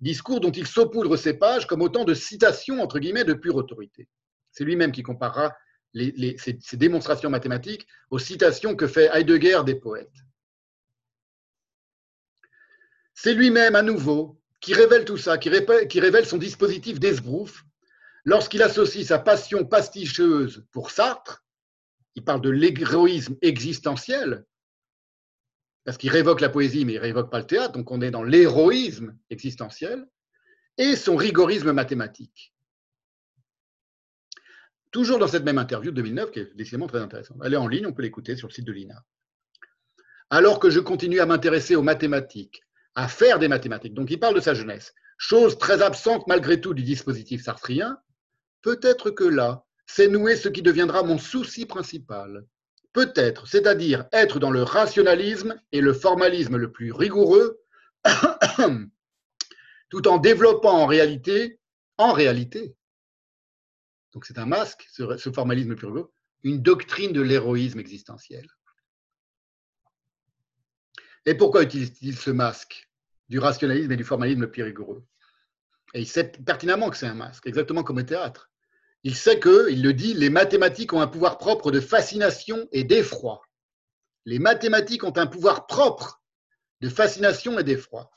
[0.00, 4.08] Discours dont il saupoudre ses pages comme autant de citations, entre guillemets, de pure autorité.
[4.50, 5.54] C'est lui-même qui comparera
[5.94, 10.08] ces, démonstrations mathématiques aux citations que fait Heidegger des poètes.
[13.12, 17.64] C'est lui-même, à nouveau, qui révèle tout ça, qui révèle, son dispositif d'esbrouf
[18.24, 21.44] lorsqu'il associe sa passion pasticheuse pour Sartre,
[22.14, 24.44] il parle de l'héroïsme existentiel,
[25.84, 28.10] parce qu'il révoque la poésie, mais il ne révoque pas le théâtre, donc on est
[28.10, 30.06] dans l'héroïsme existentiel,
[30.76, 32.54] et son rigorisme mathématique.
[34.90, 37.38] Toujours dans cette même interview de 2009, qui est décidément très intéressante.
[37.44, 39.04] Elle est en ligne, on peut l'écouter sur le site de l'INA.
[40.30, 42.62] Alors que je continue à m'intéresser aux mathématiques,
[42.94, 46.74] à faire des mathématiques, donc il parle de sa jeunesse, chose très absente malgré tout
[46.74, 47.98] du dispositif sartrien,
[48.62, 52.46] peut-être que là, c'est noué ce qui deviendra mon souci principal.
[52.92, 57.60] Peut-être, c'est-à-dire être dans le rationalisme et le formalisme le plus rigoureux,
[59.90, 61.60] tout en développant en réalité,
[61.98, 62.74] en réalité,
[64.12, 66.10] donc c'est un masque, ce, formalisme pur
[66.42, 68.46] une doctrine de l'héroïsme existentiel.
[71.26, 72.88] Et pourquoi utilise-t-il ce masque
[73.28, 75.04] du rationalisme et du formalisme le plus rigoureux?
[75.92, 78.49] Et il sait pertinemment que c'est un masque, exactement comme au théâtre.
[79.02, 82.84] Il sait que, il le dit, les mathématiques ont un pouvoir propre de fascination et
[82.84, 83.42] d'effroi.
[84.26, 86.22] Les mathématiques ont un pouvoir propre
[86.80, 88.10] de fascination et d'effroi.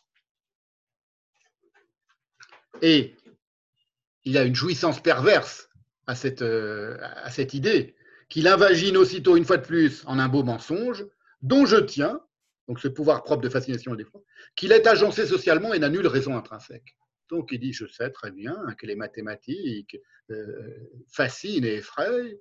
[2.81, 3.15] Et
[4.25, 5.69] il a une jouissance perverse
[6.07, 7.95] à cette, euh, à cette idée,
[8.29, 11.05] qu'il invagine aussitôt, une fois de plus, en un beau mensonge,
[11.41, 12.21] dont je tiens,
[12.67, 14.21] donc ce pouvoir propre de fascination et d'effroi,
[14.55, 16.97] qu'il est agencé socialement et n'a nulle raison intrinsèque.
[17.29, 19.97] Donc il dit, je sais très bien que les mathématiques
[20.29, 22.39] euh, fascinent et effrayent,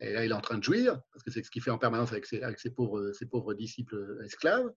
[0.00, 1.78] et là il est en train de jouir, parce que c'est ce qu'il fait en
[1.78, 4.70] permanence avec ses, pauvres, disciples esclaves,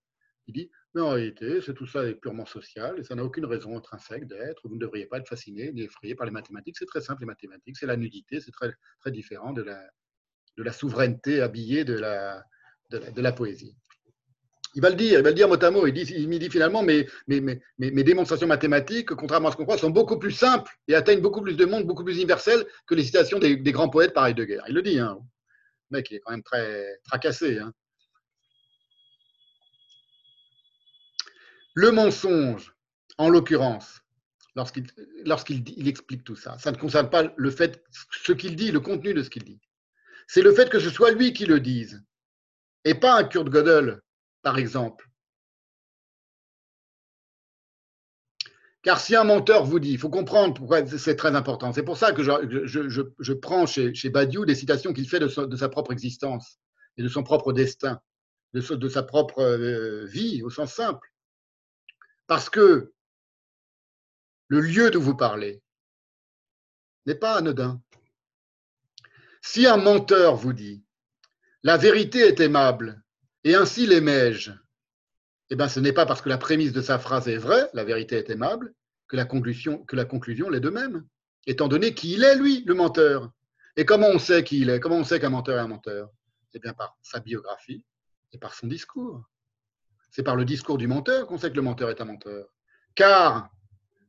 [0.48, 3.46] il dit, mais en réalité, c'est tout ça est purement social et ça n'a aucune
[3.46, 4.68] raison intrinsèque d'être.
[4.68, 6.78] Vous ne devriez pas être fasciné ni effrayé par les mathématiques.
[6.78, 7.78] C'est très simple, les mathématiques.
[7.78, 13.76] C'est la nudité, c'est très, très différent de la, souveraineté habillée de la, poésie.
[14.76, 15.88] Il va le dire, il va le dire mot à mot.
[15.88, 19.90] Il, dit, il dit finalement, mes, mes, démonstrations mathématiques, contrairement à ce qu'on croit, sont
[19.90, 23.40] beaucoup plus simples et atteignent beaucoup plus de monde, beaucoup plus universel que les citations
[23.40, 24.60] des, des grands poètes par Heidegger.
[24.68, 25.18] Il le dit, hein.
[25.90, 27.60] Le mec, il est quand même très tracassé.
[27.60, 27.74] Hein.
[31.74, 32.76] Le mensonge,
[33.18, 34.02] en l'occurrence,
[35.26, 39.14] lorsqu'il explique tout ça, ça ne concerne pas le fait, ce qu'il dit, le contenu
[39.14, 39.60] de ce qu'il dit.
[40.28, 42.04] C'est le fait que ce soit lui qui le dise,
[42.84, 44.02] et pas un Kurt Gödel,
[44.48, 45.10] par exemple.
[48.82, 51.74] Car si un menteur vous dit, il faut comprendre pourquoi c'est très important.
[51.74, 55.28] C'est pour ça que je, prends chez, Badiou des citations qu'il fait de,
[55.58, 56.60] sa propre existence
[56.96, 58.00] et de son propre destin,
[58.54, 61.14] de, sa propre euh, vie au sens simple.
[62.26, 62.94] Parce que
[64.48, 65.62] le lieu d'où vous parlez
[67.06, 67.82] n'est pas anodin.
[69.42, 70.86] Si un menteur vous dit
[71.64, 73.04] la vérité est aimable
[73.48, 74.52] et ainsi l'aimais-je,
[75.50, 77.86] eh bien ce n'est pas parce que la prémisse de sa phrase est vraie, la
[77.86, 78.74] vérité est aimable,
[79.08, 79.86] que la conclusion,
[80.50, 81.08] l'est de même,
[81.46, 83.32] étant donné qu'il est, lui, le menteur.
[83.78, 84.82] Et comment on sait qui il est?
[84.82, 86.10] Comment on sait qu'un menteur est un menteur?
[86.54, 87.86] Eh bien par sa biographie
[88.34, 89.24] et par son discours.
[90.12, 92.48] C'est par le discours du menteur qu'on sait que le menteur est un menteur.
[92.96, 93.50] Car,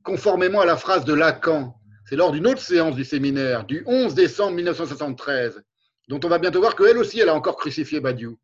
[0.02, 4.15] conformément à la phrase de Lacan, c'est lors d'une autre séance du séminaire du 11
[4.15, 5.62] décembre 1973,
[6.08, 8.36] dont on va bientôt voir qu'elle aussi, elle a encore crucifié Badiou.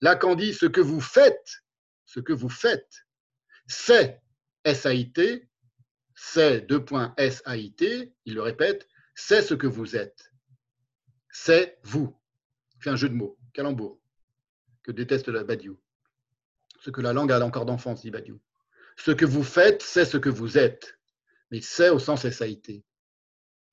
[0.00, 1.62] Lacan dit ce que vous faites,
[2.06, 3.06] ce que vous faites,
[3.66, 4.22] C'est
[4.64, 5.48] SAIT,
[6.14, 10.32] c'est deux points SAIT, il le répète, c'est ce que vous êtes.
[11.30, 12.16] C'est vous.
[12.80, 14.00] Fait un jeu de mots, calembour,
[14.82, 15.78] que déteste la Badiou.
[16.80, 18.40] Ce que la langue a encore d'enfance, dit Badiou.
[18.96, 20.98] Ce que vous faites, c'est ce que vous êtes.
[21.50, 22.84] Mais c'est au sens SAIT.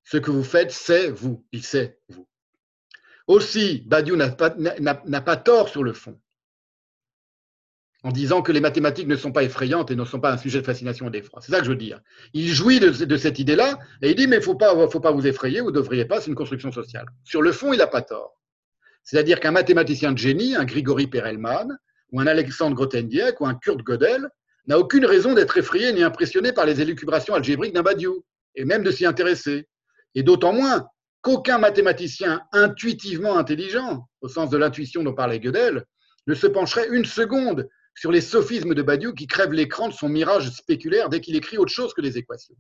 [0.04, 1.46] Ce que vous faites, c'est vous.
[1.52, 2.28] Il sait vous.
[3.28, 6.20] Aussi, Badiou n'a pas, tort sur le fond,
[8.04, 10.62] en disant que les mathématiques ne sont pas effrayantes et ne sont pas un sujet
[10.62, 11.42] de fascination et d'effroi.
[11.42, 12.02] C'est ça que je veux dire.
[12.34, 15.62] Il jouit de, cette idée-là et il dit mais il ne faut pas, vous effrayer,
[15.62, 17.06] vous ne devriez pas, c'est une construction sociale.
[17.24, 18.40] Sur le fond, il n'a pas tort.
[19.04, 21.78] C'est-à-dire qu'un mathématicien de génie, un Grigory Perelman,
[22.12, 24.30] ou un Alexandre Grothendieck, ou un Kurt Gödel,
[24.68, 28.24] n'a aucune raison d'être effrayé ni impressionné par les élucubrations algébriques d'un Badiou,
[28.56, 29.68] et même de s'y intéresser.
[30.14, 30.88] Et d'autant moins
[31.26, 35.84] qu'aucun mathématicien intuitivement intelligent, au sens de l'intuition dont parlait Gödel,
[36.28, 40.08] ne se pencherait une seconde sur les sophismes de Badiou qui crèvent l'écran de son
[40.08, 42.56] mirage spéculaire dès qu'il écrit autre chose que les équations.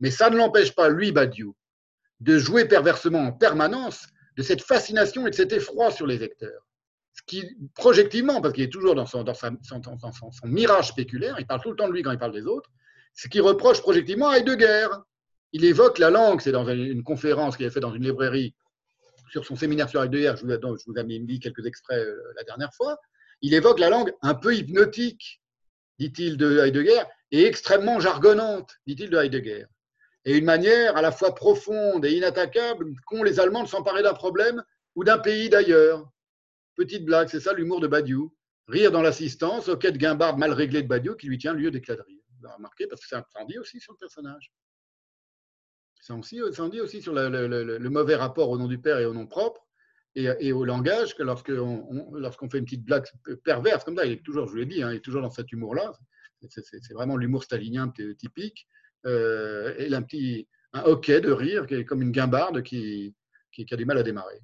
[0.00, 1.54] Mais ça ne l'empêche pas, lui, Badiou,
[2.18, 6.66] de jouer perversement en permanence de cette fascination et de cet effroi sur les lecteurs.
[7.12, 7.44] Ce qui,
[7.76, 11.76] projectivement, parce qu'il est toujours dans son, dans, son, mirage spéculaire, il parle tout le
[11.76, 12.70] temps de lui quand il parle des autres,
[13.14, 14.88] ce qui reproche projectivement à Heidegger,
[15.56, 18.54] il évoque la langue, c'est dans une conférence qu'il a fait dans une librairie
[19.30, 22.44] sur son séminaire sur Heidegger, je vous, je vous ai mis quelques extraits euh, la
[22.44, 22.98] dernière fois,
[23.40, 25.40] il évoque la langue un peu hypnotique,
[25.98, 29.64] dit-il de Heidegger, et extrêmement jargonnante, dit-il de Heidegger,
[30.26, 34.12] et une manière à la fois profonde et inattaquable qu'ont les Allemands de s'emparer d'un
[34.12, 34.62] problème
[34.94, 36.06] ou d'un pays d'ailleurs.
[36.74, 38.30] Petite blague, c'est ça l'humour de Badiou.
[38.68, 41.96] Rire dans l'assistance, quai de guimbarde mal réglé de Badiou qui lui tient lieu d'éclat
[41.96, 42.20] de rire.
[42.38, 44.52] Vous avez remarqué, parce que ça dit aussi sur le personnage.
[46.06, 49.26] Ça en dit aussi sur le, mauvais rapport au nom du père et au nom
[49.26, 49.66] propre
[50.14, 53.04] et, au langage que lorsqu'on fait une petite blague
[53.44, 55.30] perverse comme ça, il est toujours, je vous l'ai dit, hein, il est toujours dans
[55.30, 55.92] cet humour-là.
[56.48, 58.68] C'est vraiment l'humour stalinien typique.
[59.04, 62.62] Euh, et il a un petit un hoquet de rire qui est comme une guimbarde
[62.62, 63.14] qui,
[63.52, 64.40] qui, a du mal à démarrer.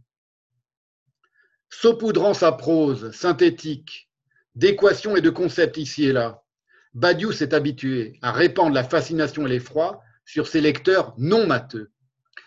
[1.71, 4.11] Saupoudrant sa prose synthétique
[4.55, 6.43] d'équations et de concepts ici et là,
[6.95, 11.91] Badiou s'est habitué à répandre la fascination et l'effroi sur ses lecteurs non matheux.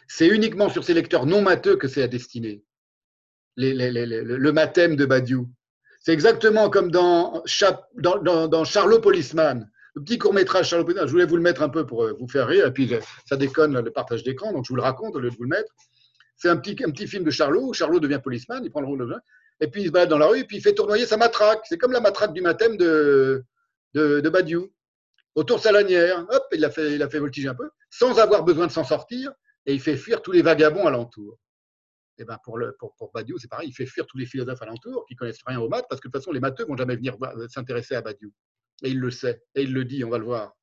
[0.08, 2.64] C'est uniquement sur ces lecteurs non matheux que c'est à destiner.
[3.58, 5.48] le mathème de Badiou.
[6.00, 9.70] C'est exactement comme dans, Charlot Policeman.
[9.94, 12.28] Le petit court-métrage Charlot Policeman, je voulais vous le mettre un peu pour euh, vous
[12.28, 13.00] faire rire, et puis euh,
[13.30, 15.50] ça déconne le partage d'écran, donc je vous le raconte au lieu de vous le
[15.50, 15.72] mettre.
[16.38, 18.88] C'est un petit, un petit film de Charlot, où Charlot devient policeman, il prend le
[18.88, 19.16] rôle de
[19.62, 21.62] et puis il se balade dans la rue, et puis il fait tournoyer sa matraque.
[21.70, 23.44] C'est comme la matraque du mathème de,
[23.94, 24.72] de Badiou
[25.36, 26.26] autour de sa lanière.
[26.30, 29.32] Hop, il a fait, a fait voltiger un peu, sans avoir besoin de s'en sortir,
[29.66, 31.38] et il fait fuir tous les vagabonds alentour.
[32.18, 35.16] Et eh ben pour, Badiou, c'est pareil, il fait fuir tous les philosophes alentour qui
[35.16, 37.18] connaissent rien aux maths, parce que de toute façon, les matheux vont jamais venir
[37.50, 38.32] s'intéresser à Badiou.
[38.84, 40.54] Et il le sait, et il le dit, on va le voir.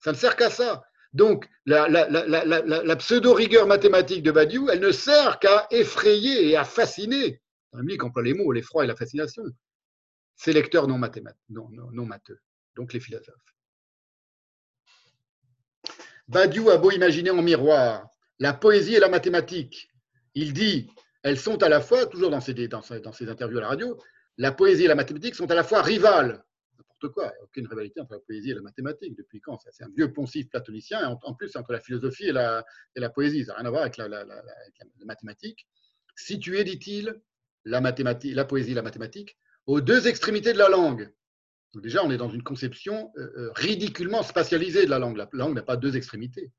[0.00, 0.82] Ça ne sert qu'à ça.
[1.12, 6.56] Donc, la, la, la, la pseudo-rigueur mathématique de Badiou, elle ne sert qu'à effrayer et
[6.56, 7.40] à fasciner.
[7.72, 9.44] Un lui emploie les mots, l'effroi et la fascination.
[10.36, 10.98] Ces lecteurs non,
[11.48, 12.40] non, non matheux
[12.78, 13.54] donc les philosophes.
[16.28, 18.08] Badiou a beau imaginer en miroir
[18.38, 19.90] la poésie et la mathématique.
[20.34, 20.88] Il dit,
[21.22, 24.00] elles sont à la fois, toujours dans ses, interviews à la radio,
[24.36, 26.44] la poésie et la mathématique sont à la fois rivales.
[26.78, 29.16] N'importe quoi, aucune rivalité entre la poésie et la mathématique.
[29.16, 29.58] Depuis quand?
[29.72, 32.64] C'est un vieux poncif platonicien, et en, plus, entre la philosophie et la,
[33.12, 33.44] poésie.
[33.44, 34.24] Ça n'a rien à voir avec la,
[35.04, 35.66] mathématique.
[36.14, 37.20] Situé, dit-il,
[37.64, 41.10] la poésie et la mathématique, aux deux extrémités de la langue,
[41.74, 45.16] déjà, on est dans une conception euh, euh, ridiculement spatialisée de la langue.
[45.16, 46.50] La langue n'a pas deux extrémités.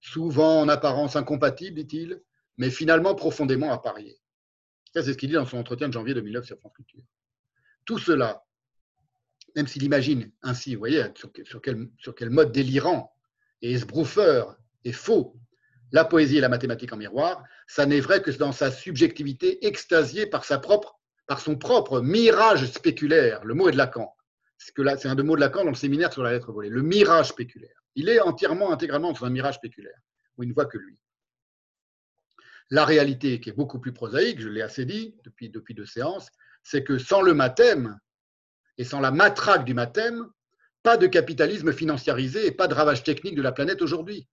[0.00, 2.20] Souvent en apparence incompatible, dit-il,
[2.56, 4.18] mais finalement profondément appariées.
[4.94, 7.02] Ça, c'est ce qu'il dit dans son entretien de janvier 2009 sur France Culture.
[7.84, 8.44] Tout cela,
[9.56, 11.04] même s'il imagine ainsi, vous voyez,
[11.44, 13.12] sur, quel, mode délirant
[13.62, 15.36] et esbrouffeur et faux
[15.92, 20.24] la poésie et la mathématique en miroir, ça n'est vrai que dans sa subjectivité extasiée
[20.24, 23.44] par, sa propre, par son propre mirage spéculaire.
[23.44, 24.14] Le mot est de Lacan
[24.60, 27.28] c'est un de mots de Lacan dans le séminaire sur la lettre volée, le mirage
[27.28, 27.82] spéculaire.
[27.94, 29.98] Il est entièrement, intégralement dans un mirage spéculaire,
[30.36, 30.98] où il ne voit que lui.
[32.68, 36.28] La réalité, qui est beaucoup plus prosaïque, je l'ai assez dit depuis, depuis deux séances,
[36.62, 37.98] c'est que sans le mathème
[38.78, 40.28] et sans la matraque du mathème,
[40.82, 44.28] pas de capitalisme financiarisé et pas de ravage technique de la planète aujourd'hui.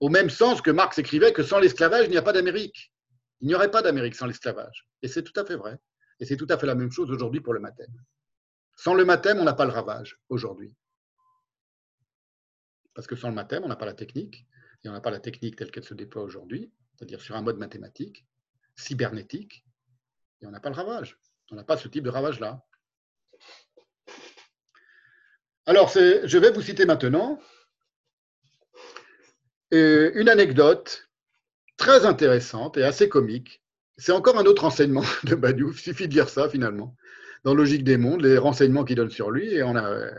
[0.00, 2.92] Au même sens que Marx écrivait que sans l'esclavage, il n'y a pas d'Amérique.
[3.40, 4.86] Il n'y aurait pas d'Amérique sans l'esclavage.
[5.02, 5.76] Et c'est tout à fait vrai.
[6.20, 7.92] Et c'est tout à fait la même chose aujourd'hui pour le mathème.
[8.76, 10.74] Sans le mathème, on n'a pas le ravage aujourd'hui.
[12.94, 14.46] Parce que sans le mathème, on n'a pas la technique,
[14.84, 17.58] et on n'a pas la technique telle qu'elle se déploie aujourd'hui, c'est-à-dire sur un mode
[17.58, 18.26] mathématique,
[18.76, 19.64] cybernétique,
[20.40, 21.18] et on n'a pas le ravage.
[21.50, 22.62] On n'a pas ce type de ravage-là.
[25.66, 27.40] Alors, je vais vous citer maintenant
[29.72, 31.08] euh, une anecdote
[31.76, 33.62] très intéressante et assez comique.
[33.98, 35.72] C'est encore un autre enseignement de Badiou.
[35.72, 36.94] Il suffit de lire ça finalement.
[37.46, 40.10] Dans Logique des mondes, les renseignements qu'il donne sur lui, et on a,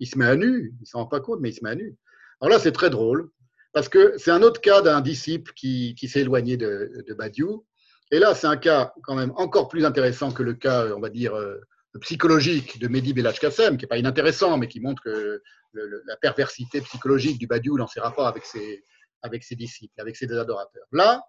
[0.00, 0.74] il se met à nu.
[0.76, 1.96] Il ne s'en rend pas compte, mais il se met à nu.
[2.42, 3.30] Alors là, c'est très drôle,
[3.72, 7.64] parce que c'est un autre cas d'un disciple qui, s'est éloigné de, de, Badiou.
[8.10, 11.08] Et là, c'est un cas quand même encore plus intéressant que le cas, on va
[11.08, 11.58] dire, euh,
[12.02, 16.82] psychologique de Mehdi Belach Kassem, qui n'est pas inintéressant, mais qui montre que la perversité
[16.82, 18.84] psychologique du Badiou dans ses rapports avec ses,
[19.22, 20.86] avec ses disciples, avec ses adorateurs.
[20.92, 21.22] Là,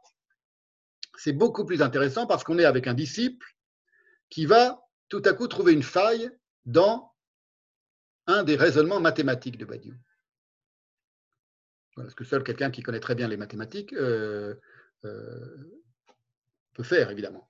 [1.17, 3.47] c'est beaucoup plus intéressant parce qu'on est avec un disciple
[4.29, 6.31] qui va tout à coup trouver une faille
[6.65, 7.13] dans
[8.27, 9.93] un des raisonnements mathématiques de Badiou.
[11.95, 14.55] Voilà ce que seul quelqu'un qui connaît très bien les mathématiques euh,
[15.05, 15.81] euh,
[16.73, 17.49] peut faire, évidemment.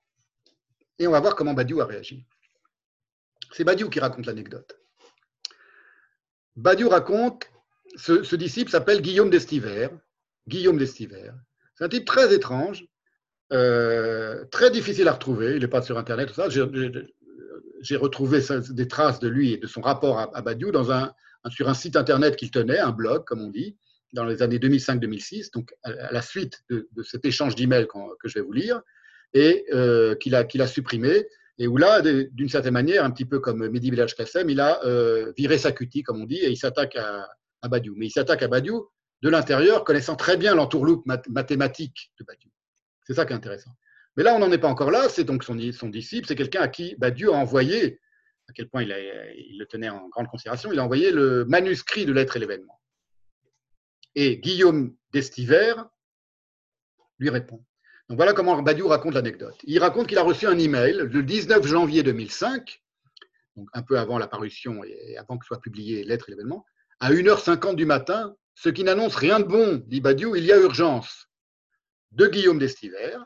[0.98, 2.26] Et on va voir comment Badiou a réagi.
[3.52, 4.78] C'est Badiou qui raconte l'anecdote.
[6.54, 7.50] Badiou raconte,
[7.96, 9.88] ce, disciple s'appelle Guillaume d'Estiver.
[10.48, 11.32] Guillaume d'Estiver.
[11.74, 12.86] C'est un type très étrange,
[13.52, 15.56] euh, très difficile à retrouver.
[15.56, 16.48] Il n'est pas sur Internet, tout ça.
[17.80, 18.40] J'ai retrouvé
[18.70, 21.12] des traces de lui et de son rapport à, Badiou dans un,
[21.48, 23.76] sur un site Internet qu'il tenait, un blog, comme on dit,
[24.12, 28.44] dans les années 2005-2006, donc à, la suite de, cet échange d'emails que je vais
[28.44, 28.80] vous lire,
[29.34, 31.26] et euh, qu'il a, qu'il a supprimé
[31.58, 34.84] et où là, d'une certaine manière, un petit peu comme Mehdi Village Kassem, il a
[34.84, 37.28] euh, viré sa cutie, comme on dit, et il s'attaque à,
[37.68, 37.94] Badiou.
[37.96, 38.88] Mais il s'attaque à Badiou
[39.22, 42.50] de l'intérieur, connaissant très bien l'entourloupe mathématique de Badiou.
[43.04, 43.70] C'est ça qui est intéressant.
[44.16, 45.08] Mais là, on n'en est pas encore là.
[45.08, 48.00] C'est donc son, disciple, c'est quelqu'un à qui Badiou a envoyé,
[48.48, 52.12] à quel point il, le tenait en grande considération, il a envoyé le manuscrit de
[52.12, 52.80] l'être et l'événement.
[54.14, 55.74] Et Guillaume d'Estiver
[57.18, 57.64] lui répond.
[58.08, 59.56] Donc voilà comment Badiou raconte l'anecdote.
[59.64, 62.82] Il raconte qu'il a reçu un email le 19 janvier 2005,
[63.56, 66.64] donc un peu avant la parution et avant que soit publié Lettre et l'événement,
[67.00, 70.58] à 1h50 du matin, ce qui n'annonce rien de bon, dit Badiou, il y a
[70.58, 71.28] urgence,
[72.12, 73.16] de Guillaume d'Estiver,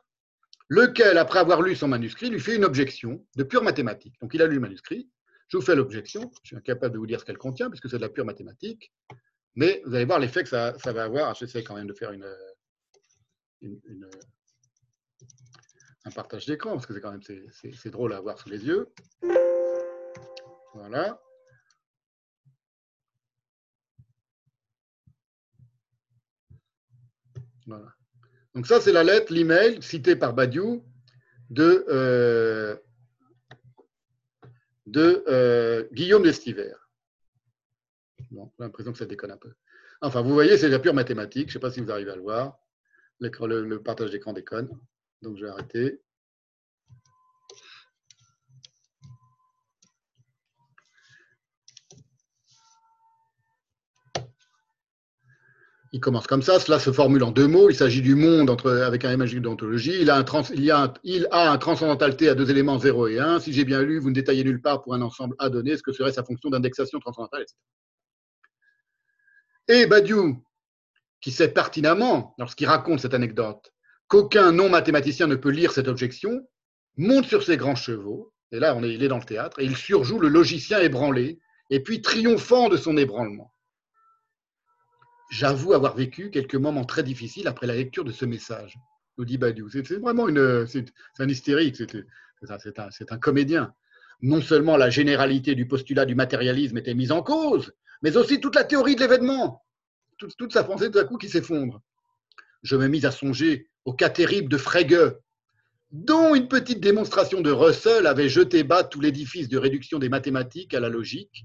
[0.71, 4.15] lequel, après avoir lu son manuscrit, lui fait une objection de pure mathématique.
[4.23, 5.11] Donc il a lu le manuscrit,
[5.49, 7.97] je vous fais l'objection, je suis incapable de vous dire ce qu'elle contient, puisque c'est
[7.97, 8.93] de la pure mathématique,
[9.57, 11.35] mais vous allez voir l'effet que ça, va avoir.
[11.35, 12.13] J'essaie quand même de faire
[16.05, 17.21] un partage d'écran, parce que c'est quand même
[17.87, 18.89] drôle à voir sous les yeux.
[20.73, 21.21] Voilà.
[27.67, 28.00] Voilà.
[28.55, 30.85] Donc ça, c'est la lettre, l'email cité par Badiou
[31.51, 32.77] de, euh,
[34.97, 36.73] euh, Guillaume d'Estiver.
[38.31, 39.53] Bon, j'ai l'impression que ça déconne un peu.
[40.01, 41.49] Enfin, vous voyez, c'est la pure mathématique.
[41.49, 42.59] Je ne sais pas si vous arrivez à le voir.
[43.21, 44.69] Le partage d'écran déconne.
[45.23, 46.01] Donc je vais arrêter.
[55.93, 57.69] Il commence comme ça, cela se formule en deux mots.
[57.69, 59.99] Il s'agit du monde entre, avec un magique d'ontologie.
[60.01, 63.19] Il, a un il, a un, il a un transcendantal à deux éléments 0 et
[63.19, 63.41] 1.
[63.41, 65.83] Si j'ai bien lu, vous ne détaillez nulle part pour un ensemble à donner ce
[65.83, 67.45] que serait sa fonction d'indexation transcendantale.
[69.67, 70.45] Et Badiou,
[71.21, 73.73] qui sait pertinemment, lorsqu'il raconte cette anecdote,
[74.07, 76.41] qu'aucun non-mathématicien ne peut lire cette objection,
[76.97, 79.65] monte sur ses grands chevaux, et là on est, il est dans le théâtre, et
[79.65, 81.39] il surjoue le logicien ébranlé,
[81.69, 83.53] et puis triomphant de son ébranlement.
[85.31, 88.77] J'avoue avoir vécu quelques moments très difficiles après la lecture de ce message,
[89.17, 89.39] nous dit.
[89.71, 93.73] C'est vraiment une, c'est un hystérique, c'est un, comédien.
[94.23, 98.57] Non seulement la généralité du postulat du matérialisme était mise en cause, mais aussi toute
[98.57, 99.65] la théorie de l'événement,
[100.19, 101.81] toute, toute, sa pensée tout à coup qui s'effondre.
[102.65, 105.15] Je me mis à songer au cas terrible de Frege,
[105.93, 110.75] dont une petite démonstration de Russell avait jeté bas tout l'édifice de réduction des mathématiques
[110.75, 111.45] à la logique,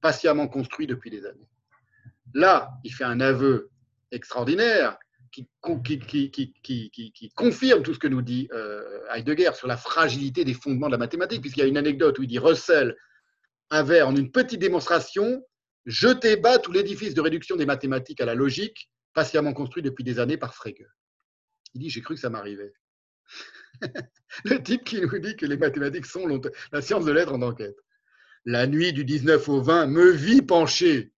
[0.00, 1.48] patiemment construit depuis des années.
[2.34, 3.70] Là, il fait un aveu
[4.10, 4.98] extraordinaire
[5.32, 5.48] qui,
[7.34, 10.98] confirme tout ce que nous dit euh, Heidegger sur la fragilité des fondements de la
[10.98, 12.96] mathématique, puisqu'il y a une anecdote où il dit Russell
[13.70, 15.42] avait, en une petite démonstration,
[15.86, 20.18] jeté bas tout l'édifice de réduction des mathématiques à la logique, patiemment construit depuis des
[20.18, 20.86] années par Frege.
[21.74, 22.74] Il dit, j'ai cru que ça m'arrivait.
[24.44, 26.26] le type qui nous dit que les mathématiques sont
[26.70, 27.76] la science de l'être en enquête.
[28.44, 31.11] La nuit du 19 au 20 me vit penché.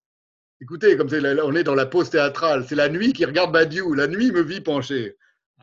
[0.65, 4.07] Écoutez, comme on est dans la pause théâtrale, c'est la nuit qui regarde Badiou, la
[4.07, 5.15] nuit me vit penché.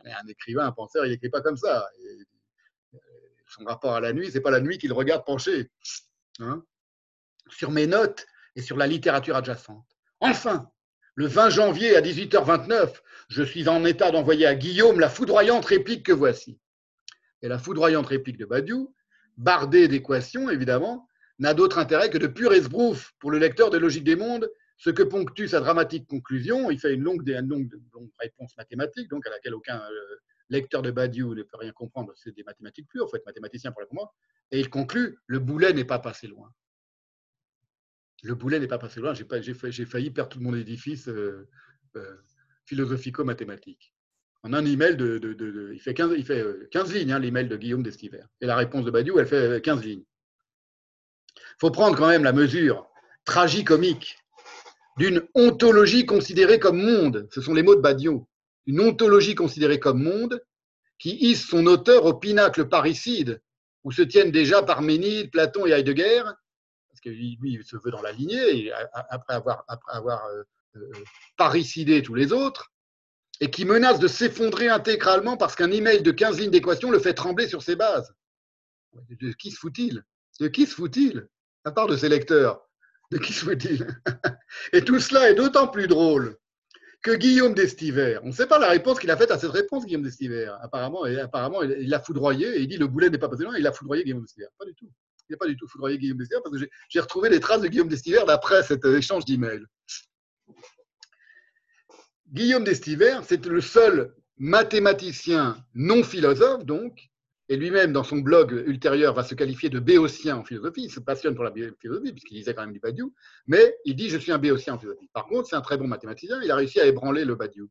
[0.05, 1.87] Un écrivain, un penseur, il n'écrit pas comme ça.
[3.47, 5.71] son rapport à la nuit, c'est pas la nuit qu'il regarde penché.
[6.37, 6.63] Hein.
[7.49, 9.87] sur mes notes et sur la littérature adjacente.
[10.19, 10.69] Enfin,
[11.15, 12.93] le 20 janvier à 18h29,
[13.27, 16.59] je suis en état d'envoyer à Guillaume la foudroyante réplique que voici.
[17.41, 18.93] Et la foudroyante réplique de Badiou,
[19.35, 24.03] bardée d'équations évidemment, n'a d'autre intérêt que de pur esbrouf pour le lecteur de Logique
[24.03, 24.47] des mondes,
[24.81, 26.71] ce que ponctue sa dramatique conclusion.
[26.71, 27.21] Il fait une longue,
[28.19, 30.15] réponse mathématique, donc à laquelle aucun euh,
[30.49, 32.11] lecteur de Badiou ne peut rien comprendre.
[32.15, 34.11] C'est des mathématiques pures, il faut être mathématicien pour la comprendre.
[34.49, 36.51] Et il conclut le boulet n'est pas passé loin.
[38.23, 39.13] Le boulet n'est pas passé loin.
[39.13, 41.47] J'ai, failli perdre tout mon édifice euh,
[41.95, 42.17] euh,
[42.65, 43.93] philosophico-mathématique.
[44.41, 47.83] En un email de, il fait 15, il fait 15 lignes, hein, l'email de Guillaume
[47.83, 48.23] d'Estiver.
[48.41, 50.05] Et la réponse de Badiou, elle fait 15 lignes.
[51.37, 52.89] Il faut prendre quand même la mesure
[53.25, 54.17] tragicomique
[55.01, 57.27] d'une ontologie considérée comme monde.
[57.31, 58.27] Ce sont les mots de Badiou.
[58.67, 60.39] Une ontologie considérée comme monde
[60.99, 63.41] qui hisse son auteur au pinacle parricide,
[63.83, 66.21] où se tiennent déjà Parménide, Platon et Heidegger,
[66.87, 68.71] parce que lui, se veut dans la lignée,
[69.09, 70.43] après avoir, après euh,
[70.75, 72.71] euh, tous les autres,
[73.39, 77.15] et qui menace de s'effondrer intégralement parce qu'un email de 15 lignes d'équation le fait
[77.15, 78.13] trembler sur ses bases.
[79.09, 80.03] De qui se fout-il?
[80.39, 81.27] De qui se fout-il?
[81.63, 82.61] À part de ses lecteurs.
[83.09, 83.87] De qui se fout-il?
[84.73, 86.37] Et tout cela est d'autant plus drôle
[87.01, 89.85] que Guillaume d'Estiver, on ne sait pas la réponse qu'il a faite à cette réponse,
[89.85, 90.53] Guillaume d'Estiver.
[90.61, 93.65] Apparemment, apparemment, il l'a foudroyé et il dit le boulet n'est pas passé loin, il
[93.65, 94.47] a foudroyé Guillaume d'Estiver.
[94.57, 94.89] Pas du tout.
[95.27, 97.67] Il n'a pas du tout foudroyé Guillaume d'Estiver parce que j'ai retrouvé des traces de
[97.67, 99.65] Guillaume d'Estiver d'après cet échange d'emails.
[102.31, 107.10] Guillaume d'Estiver, c'est le seul mathématicien non philosophe, donc,
[107.51, 110.83] et lui-même, dans son blog ultérieur, va se qualifier de béotien en philosophie.
[110.83, 113.13] Il se passionne pour la philosophie, puisqu'il disait quand même du Badiou,
[113.45, 115.09] mais il dit Je suis un béotien en philosophie.
[115.11, 117.69] Par contre, c'est un très bon mathématicien, il a réussi à ébranler le Badiou.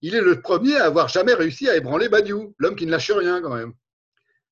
[0.00, 3.10] Il est le premier à avoir jamais réussi à ébranler Badiou, l'homme qui ne lâche
[3.10, 3.72] rien quand même.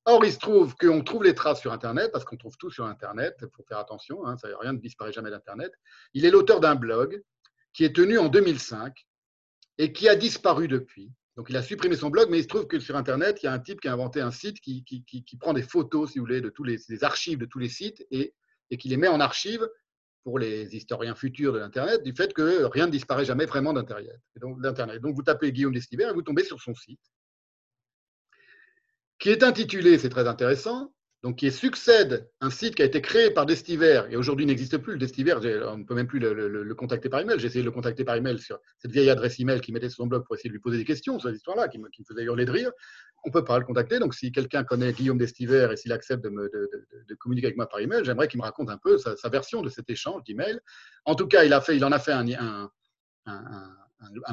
[0.03, 2.83] Or, il se trouve qu'on trouve les traces sur Internet, parce qu'on trouve tout sur
[2.87, 5.71] Internet, il faut faire attention, hein, ça, rien ne disparaît jamais d'Internet.
[6.13, 7.23] Il est l'auteur d'un blog
[7.71, 9.07] qui est tenu en 2005
[9.77, 11.13] et qui a disparu depuis.
[11.37, 13.49] Donc, il a supprimé son blog, mais il se trouve que sur Internet, il y
[13.49, 14.83] a un type qui a inventé un site qui,
[15.39, 18.33] prend des photos, si vous voulez, de tous les archives de tous les sites et,
[18.77, 19.67] qui les met en archive
[20.23, 24.19] pour les historiens futurs de l'Internet, du fait que rien ne disparaît jamais vraiment d'Internet.
[25.01, 27.01] Donc, vous tapez Guillaume Destiver et vous tombez sur son site,
[29.17, 30.93] qui est intitulé, c'est très intéressant,
[31.23, 34.93] donc qui succède un site qui a été créé par Destiver et aujourd'hui n'existe plus.
[34.93, 35.35] Le Destiver,
[35.67, 37.37] on ne peut même plus le, contacter par email.
[37.37, 39.97] J'ai essayé de le contacter par email sur cette vieille adresse email qui mettait sur
[39.97, 42.23] son blog pour essayer de lui poser des questions sur cette histoire-là, qui, me, faisait
[42.23, 42.71] hurler de rire.
[43.23, 43.99] On ne peut pas le contacter.
[43.99, 48.03] Donc si quelqu'un connaît Guillaume Destiver et s'il accepte de, communiquer avec moi par email,
[48.03, 50.59] j'aimerais qu'il me raconte un peu sa, version de cet échange d'email.
[51.05, 52.71] En tout cas, il, a fait, il en a fait un,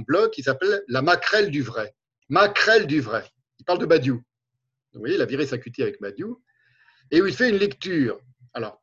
[0.06, 1.94] blog qui s'appelle La Macrelle du vrai.
[2.30, 3.26] Macrelle du vrai.
[3.58, 4.22] Il parle de Badiou.
[4.94, 6.40] Vous voyez, il a viré sa avec Badiou
[7.10, 8.20] et où il fait une lecture.
[8.54, 8.82] Alors,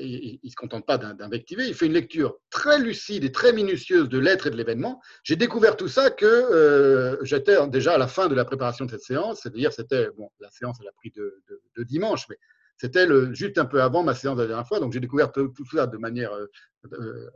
[0.00, 4.08] il ne se contente pas d'invectiver, il fait une lecture très lucide et très minutieuse
[4.08, 5.00] de l'être et de l'événement.
[5.22, 8.90] J'ai découvert tout ça que euh, j'étais déjà à la fin de la préparation de
[8.90, 11.42] cette séance, c'est-à-dire c'était, bon, la séance elle a pris de,
[11.84, 12.38] dimanche, mais
[12.78, 15.52] c'était juste un peu avant ma séance de la dernière fois, donc j'ai découvert tout,
[15.72, 16.46] ça de manière euh,
[16.92, 17.30] euh,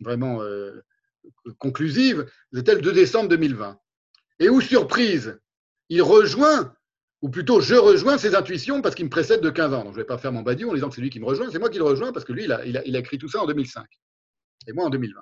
[0.00, 0.40] vraiment
[1.58, 2.26] conclusive.
[2.52, 3.78] C'était le 2 décembre 2020.
[4.40, 5.40] Et où surprise,
[5.88, 6.72] il rejoint
[7.20, 9.84] ou plutôt je rejoins ses intuitions parce qu'il me précède de 15 ans.
[9.84, 11.24] Donc je ne vais pas faire mon badiou en disant que c'est lui qui me
[11.24, 13.46] rejoint, c'est moi qui le rejoins parce que lui, il a, écrit tout ça en
[13.46, 13.84] 2005
[14.66, 15.20] et moi en 2020.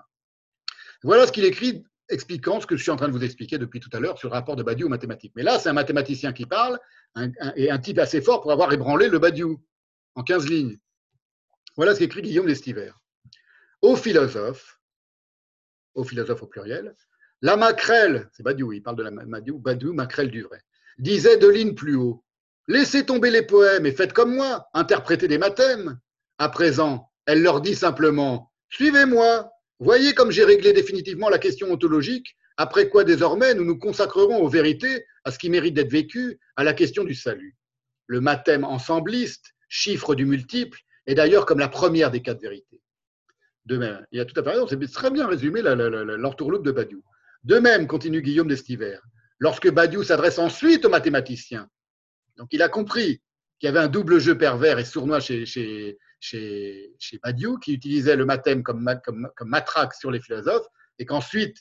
[1.02, 3.80] Voilà ce qu'il écrit expliquant ce que je suis en train de vous expliquer depuis
[3.80, 5.32] tout à l'heure sur le rapport de Badiou aux mathématiques.
[5.34, 6.78] Mais là, c'est un mathématicien qui parle
[7.56, 9.60] et un type assez fort pour avoir ébranlé le Badiou
[10.14, 10.78] en 15 lignes.
[11.76, 12.92] Voilà ce qu'écrit Guillaume Lestiver.
[13.82, 14.80] Au philosophe,
[15.94, 16.94] au philosophe au pluriel,
[17.42, 20.62] la maquerelle, c'est Badiou, il parle de la Badiou, Badiou, maquerelle du vrai
[20.98, 22.24] disait de lignes plus haut.
[22.68, 25.98] Laissez tomber les poèmes et faites comme moi, interprétez des mathèmes.
[26.38, 32.36] À présent, elle leur dit simplement Suivez-moi, voyez comme j'ai réglé définitivement la question ontologique,
[32.56, 36.64] après quoi désormais nous nous consacrerons aux vérités, à ce qui mérite d'être vécu, à
[36.64, 37.56] la question du salut.
[38.06, 42.80] Le mathème ensembliste, chiffre du multiple, est d'ailleurs comme la première des quatre vérités.
[43.66, 46.72] De même, il y a tout à fait raison, c'est très bien résumé l'entourloupe de
[46.72, 47.02] Badiou.
[47.44, 48.98] De même, continue Guillaume d'Estiver,
[49.38, 51.68] lorsque Badiou s'adresse ensuite aux mathématiciens.
[52.36, 53.22] Donc il a compris
[53.58, 55.98] qu'il y avait un double jeu pervers et sournois chez,
[57.22, 60.66] Badiou, qui utilisait le mathème comme, comme, comme matraque sur les philosophes,
[60.98, 61.58] et qu'ensuite,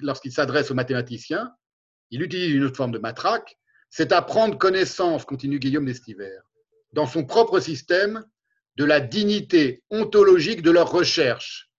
[0.00, 1.52] lorsqu'il s'adresse aux mathématiciens,
[2.10, 3.56] il utilise une autre forme de matraque,
[3.90, 6.38] c'est à prendre connaissance, continue Guillaume d'Estiver,
[6.92, 8.24] dans son propre système,
[8.76, 11.70] de la dignité ontologique de leur recherche,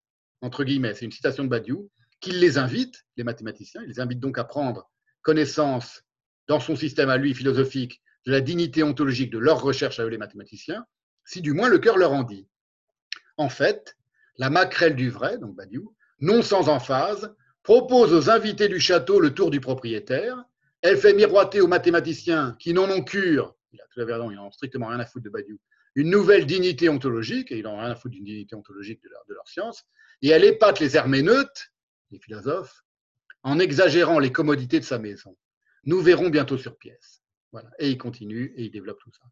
[0.41, 1.89] entre guillemets, c'est une citation de Badiou,
[2.21, 4.89] qu'il les invite, les mathématiciens, il les invite donc à prendre
[5.25, 6.03] connaissance
[6.47, 10.09] dans son système à lui philosophique de la dignité ontologique de leur recherche à eux
[10.09, 10.85] les mathématiciens,
[11.25, 12.47] si du moins le cœur leur en dit.
[13.37, 13.97] En fait,
[14.37, 19.33] la maquerelle du vrai, donc Badiou, non sans emphase, propose aux invités du château le
[19.33, 20.37] tour du propriétaire.
[20.81, 24.35] Elle fait miroiter aux mathématiciens qui n'en ont cure, il a tout à raison, ils
[24.35, 25.57] n'ont strictement rien à foutre de Badiou,
[25.95, 29.25] une nouvelle dignité ontologique, et ils n'ont rien à foutre d'une dignité ontologique de leur,
[29.27, 29.83] de leur science,
[30.21, 31.71] et elle épate les herméneutes,
[32.11, 32.84] les philosophes,
[33.45, 35.37] en exagérant les commodités de sa maison.
[35.83, 37.21] Nous verrons bientôt sur pièce.
[37.79, 39.23] Et il continue et il développe tout ça.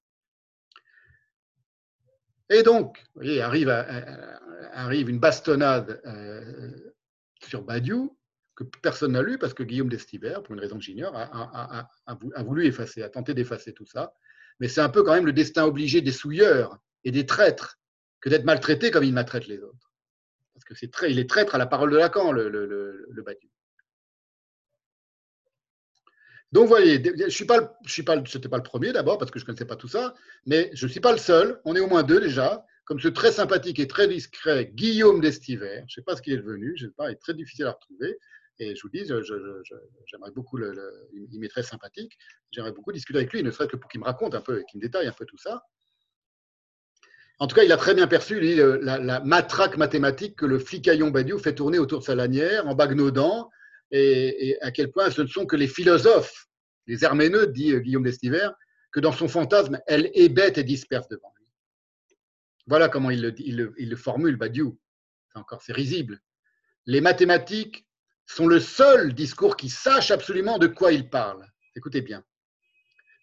[2.50, 6.94] Et donc, vous voyez, arrive, une bastonnade euh,
[7.44, 8.18] sur Badiou
[8.56, 12.68] que personne n'a lu parce que Guillaume d'Estivert, pour une raison que j'ignore, a, voulu
[12.68, 14.14] effacer, a tenté d'effacer tout ça.
[14.60, 17.80] Mais c'est un peu quand même le destin obligé des souilleurs et des traîtres
[18.22, 19.92] que d'être maltraité comme il maltraite les autres.
[20.54, 22.68] Parce que c'est il est traître à la parole de Lacan, le, le,
[23.10, 23.50] le, Badiou.
[26.54, 29.32] Donc, vous voyez, je suis pas, je suis pas, c'était pas le premier d'abord parce
[29.32, 30.14] que je connaissais pas tout ça,
[30.46, 31.60] mais je suis pas le seul.
[31.66, 35.78] On est au moins deux déjà, comme ce très sympathique et très discret Guillaume d'Estiver.
[35.78, 37.66] Je ne sais pas ce qu'il est devenu, je sais pas, il est très difficile
[37.66, 38.20] à retrouver.
[38.60, 39.04] Et je vous dis,
[40.06, 40.76] j'aimerais beaucoup, le,
[41.32, 42.16] il m'est très sympathique.
[42.52, 44.80] J'aimerais beaucoup discuter avec lui, ne serait-ce que pour qu'il me raconte un peu, qu'il
[44.80, 45.64] me détaille un peu tout ça.
[47.40, 51.40] En tout cas, il a très bien perçu la, matraque mathématique que le flicaillon Badiou
[51.40, 53.50] fait tourner autour de sa lanière en bagnaudant
[53.94, 56.48] et, à quel point ce ne sont que les philosophes,
[56.88, 58.50] les herméneutes, dit euh, Guillaume d'Estiver,
[58.92, 61.48] que dans son fantasme, elle est et disperse devant lui.
[62.68, 64.80] Voilà comment il le, il le formule, Badiou.
[65.32, 66.22] C'est encore, c'est risible.
[66.86, 67.86] Les mathématiques
[68.26, 71.46] sont le seul discours qui sache absolument de quoi il parle.
[71.76, 72.24] Écoutez bien.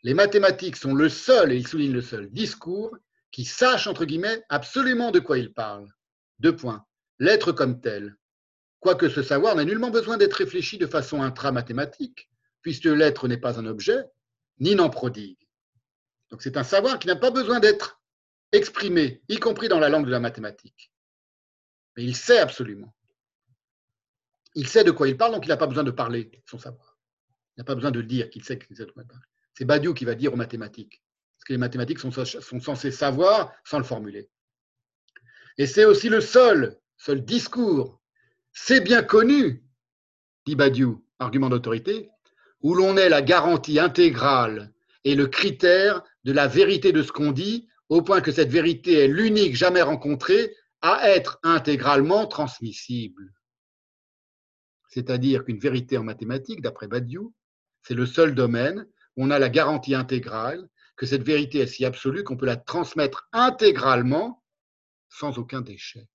[0.03, 2.97] Les mathématiques sont le seul, et il souligne le seul, discours
[3.33, 5.87] qui sache, entre guillemets, absolument de quoi il parle.
[6.39, 6.85] Deux points.
[7.19, 8.17] L'être comme tel,
[8.81, 12.31] quoique ce savoir n'a nullement besoin d'être réfléchi de façon intramathématique,
[12.63, 14.05] puisque l'être n'est pas un objet,
[14.59, 15.39] ni n'en prodigue.
[16.31, 18.01] Donc c'est un savoir qui n'a pas besoin d'être
[18.53, 20.93] exprimé, y compris dans la langue de la mathématique.
[21.97, 22.95] Mais il sait absolument.
[24.55, 26.99] Il sait de quoi il parle, donc il n'a pas besoin de parler son savoir.
[27.57, 29.23] Il n'a pas besoin de dire qu'il sait, de quoi il parle.
[29.55, 31.03] C'est Badiou qui va dire aux mathématiques.
[31.37, 34.29] Parce que les mathématiques sont, sont censées savoir sans le formuler.
[35.59, 38.00] Et c'est aussi le seul, seul discours
[38.53, 39.65] c'est bien connu,
[40.47, 42.09] dit Badiou, argument d'autorité,
[42.63, 44.73] où l'on est la garantie intégrale
[45.05, 49.05] et le critère de la vérité de ce qu'on dit, au point que cette vérité
[49.05, 53.33] est l'unique jamais rencontrée à être intégralement transmissible.
[54.89, 57.35] C'est-à-dire qu'une vérité en mathématiques, d'après Badiou,
[57.83, 61.85] c'est le seul domaine où on a la garantie intégrale que cette vérité est si
[61.85, 64.43] absolue qu'on peut la transmettre intégralement
[65.09, 66.09] sans aucun déchet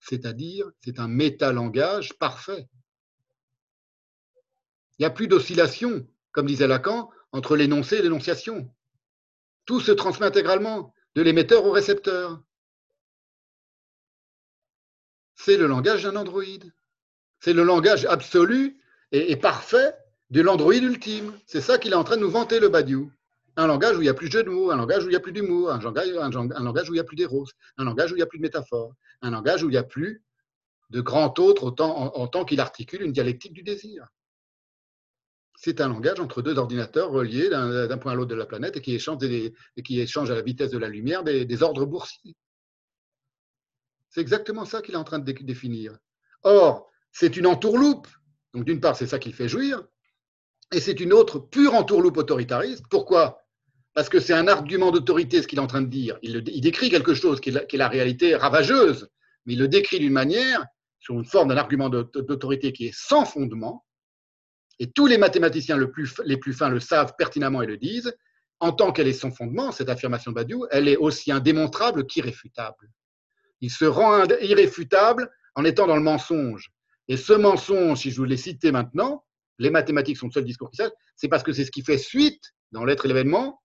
[0.00, 2.68] c'est-à-dire c'est un métalangage parfait.
[4.98, 8.72] Il n'y a plus d'oscillation, comme disait Lacan, entre l'énoncé et l'énonciation.
[9.64, 12.42] Tout se transmet intégralement, de l'émetteur au récepteur.
[15.34, 16.72] C'est le langage d'un androïde.
[17.40, 18.80] C'est le langage absolu
[19.12, 19.94] et, parfait
[20.30, 21.38] de l'androïde ultime.
[21.46, 23.12] C'est ça qu'il est en train de nous vanter, le Badiou
[23.58, 25.10] un langage où il n'y a plus de jeu de mots, un langage où il
[25.10, 27.44] n'y a plus d'humour, un langage, un, langage où il n'y a plus d'éros,
[27.76, 29.82] un langage où il n'y a plus de métaphore, un langage où il n'y a
[29.82, 30.22] plus
[30.90, 34.06] de grand autre autant, en, tant qu'il articule une dialectique du désir.
[35.56, 38.80] C'est un langage entre deux ordinateurs reliés d'un point à l'autre de la planète et
[38.80, 42.36] qui échangent, et qui échangent à la vitesse de la lumière des, ordres boursiers.
[44.08, 45.98] C'est exactement ça qu'il est en train de définir.
[46.44, 48.06] Or, c'est une entourloupe.
[48.54, 49.82] Donc, d'une part, c'est ça qui fait jouir.
[50.72, 52.84] Et c'est une autre pure entourloupe autoritariste.
[52.88, 53.44] Pourquoi?
[53.98, 56.20] Parce que c'est un argument d'autorité ce qu'il est en train de dire.
[56.22, 59.08] Il, décrit quelque chose qui est, la, réalité ravageuse,
[59.44, 60.64] mais il le décrit d'une manière,
[61.00, 63.84] sur une forme d'un argument d'autorité qui est sans fondement,
[64.78, 68.14] et tous les mathématiciens les plus fins le savent pertinemment et le disent,
[68.60, 72.92] en tant qu'elle est sans fondement, cette affirmation de Badiou, elle est aussi indémontrable qu'irréfutable.
[73.60, 76.70] Il se rend irréfutable en étant dans le mensonge.
[77.08, 79.24] Et ce mensonge, si je vous l'ai cité maintenant,
[79.58, 81.98] les mathématiques sont le seul discours qui savent, c'est parce que c'est ce qui fait
[81.98, 83.60] suite dans l'être et l'événement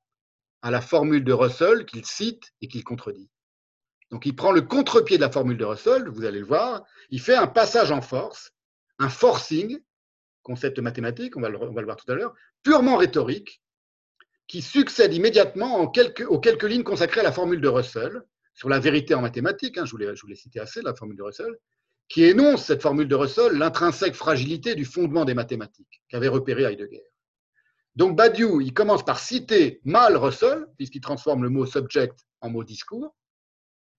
[0.63, 3.29] à la formule de Russell qu'il cite et qu'il contredit.
[4.09, 7.19] Donc il prend le contre-pied de la formule de Russell, vous allez le voir, il
[7.19, 8.51] fait un passage en force,
[8.97, 9.77] un forcing,
[10.41, 12.33] concept mathématique, on va le, voir tout à l'heure,
[12.63, 13.61] purement rhétorique,
[14.47, 18.21] qui succède immédiatement aux quelques lignes consacrées à la formule de Russell,
[18.53, 21.57] sur la vérité en mathématiques, hein, je vous l'ai cité assez, la formule de Russell,
[22.07, 27.03] qui énonce cette formule de Russell, l'intrinsèque fragilité du fondement des mathématiques, qu'avait repéré Heidegger.
[27.95, 32.63] Donc Badiou, il commence par citer mal Russell, puisqu'il transforme le mot subject en mot
[32.63, 33.15] discours,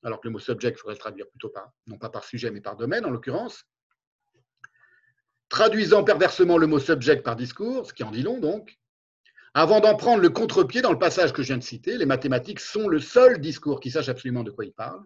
[0.03, 2.51] alors que le mot subject, il faudrait le traduire plutôt par, non pas par sujet,
[2.51, 3.65] mais par domaine en l'occurrence.
[5.49, 8.79] Traduisant perversement le mot subject par discours, ce qui en dit long donc,
[9.55, 12.59] avant d'en prendre le contre-pied dans le passage que je viens de citer, les mathématiques
[12.59, 15.01] sont le seul discours qui sache absolument de quoi il parle.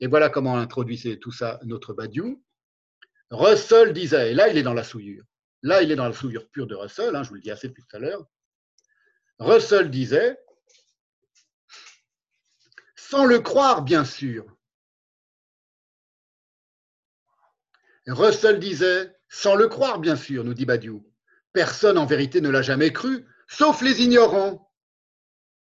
[0.00, 2.42] Et voilà comment introduisait tout ça notre Badiou.
[3.30, 5.24] Russell disait, et là il est dans la souillure,
[5.64, 7.72] Là, il est dans la souillure pure de Russell, hein, je vous le dis assez
[7.72, 8.26] tout à l'heure.
[9.38, 10.38] Russell disait
[12.96, 14.44] sans le croire, bien sûr.
[18.06, 21.10] Russell disait, sans le croire, bien sûr, nous dit Badiou.
[21.54, 24.70] Personne en vérité ne l'a jamais cru, sauf les ignorants.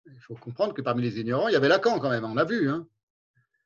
[0.06, 2.44] Il faut comprendre que parmi les ignorants, il y avait Lacan quand même, on l'a
[2.44, 2.70] vu.
[2.70, 2.86] Hein.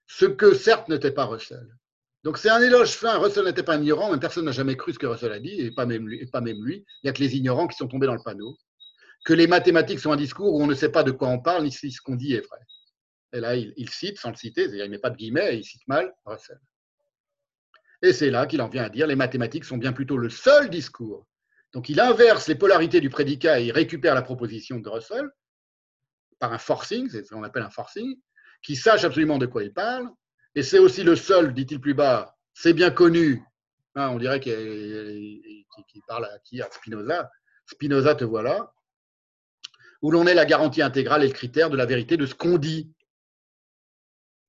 [0.06, 1.76] Ce que certes n'était pas Russell.
[2.24, 3.18] Donc c'est un éloge fin.
[3.18, 5.70] Russell n'était pas ignorant, mais personne n'a jamais cru ce que Russell a dit, et
[5.72, 6.20] pas même lui.
[6.20, 6.56] Et même.
[6.66, 8.56] Il n'y a que les ignorants qui sont tombés dans le panneau.
[9.24, 11.64] Que les mathématiques sont un discours où on ne sait pas de quoi on parle,
[11.64, 12.58] ni si ce qu'on dit est vrai.
[13.32, 15.64] Et là, il, cite, sans le citer, c'est-à-dire il ne met pas de guillemets, il
[15.64, 16.60] cite mal Russell.
[18.02, 20.68] Et c'est là qu'il en vient à dire les mathématiques sont bien plutôt le seul
[20.68, 21.26] discours.
[21.72, 25.30] Donc il inverse les polarités du prédicat et il récupère la proposition de Russell
[26.38, 28.18] par un forcing, c'est ce qu'on appelle un forcing,
[28.62, 30.08] qui sache absolument de quoi il parle.
[30.54, 33.42] Et c'est aussi le seul, dit-il plus bas, c'est bien connu.
[33.94, 36.60] Hein, on dirait qu'il parle à qui?
[36.60, 37.30] À Spinoza.
[37.66, 38.72] Spinoza, te voilà.
[40.02, 42.58] Où l'on est la garantie intégrale et le critère de la vérité de ce qu'on
[42.58, 42.90] dit.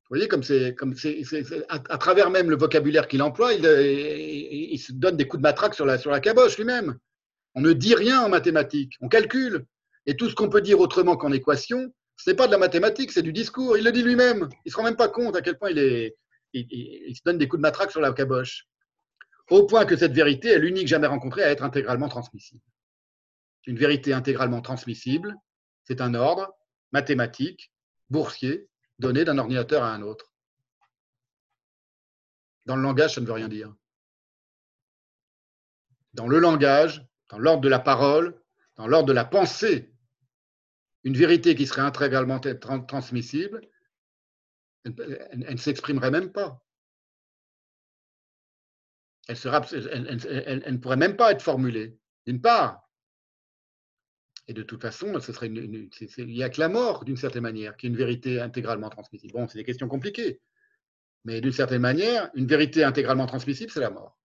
[0.03, 1.23] Vous voyez, comme c'est, comme c'est,
[1.69, 5.85] à, travers même le vocabulaire qu'il emploie, il, se donne des coups de matraque sur
[5.85, 6.97] la, sur la caboche lui-même.
[7.55, 9.65] On ne dit rien en mathématiques, on calcule.
[10.05, 13.11] Et tout ce qu'on peut dire autrement qu'en équation, ce n'est pas de la mathématique,
[13.11, 13.77] c'est du discours.
[13.77, 14.49] Il le dit lui-même.
[14.65, 16.15] Il ne se rend même pas compte à quel point il, est,
[16.53, 18.67] il, se donne des coups de matraque sur la caboche.
[19.49, 22.61] Au point que cette vérité est l'unique jamais rencontrée à être intégralement transmissible.
[23.65, 25.35] Une vérité intégralement transmissible,
[25.83, 26.53] c'est un ordre
[26.91, 27.71] mathématique,
[28.09, 28.69] boursier,
[28.99, 30.31] donné d'un ordinateur à un autre.
[32.65, 33.73] Dans le langage, ça ne veut rien dire.
[36.13, 38.39] Dans le langage, dans l'ordre de la parole,
[38.75, 39.92] dans l'ordre de la pensée,
[41.03, 43.61] une vérité qui serait intégralement transmissible,
[44.85, 44.93] elle,
[45.49, 46.63] ne s'exprimerait même pas.
[49.27, 52.89] Elle, ne pourrait même pas être formulée, d'une part.
[54.47, 57.77] Et de toute façon, ce serait il n'y a que la mort, d'une certaine manière,
[57.77, 59.33] qui est une vérité intégralement transmissible.
[59.33, 60.41] Bon, c'est des questions compliquées.
[61.23, 64.17] Mais d'une certaine manière, une vérité intégralement transmissible, c'est la mort.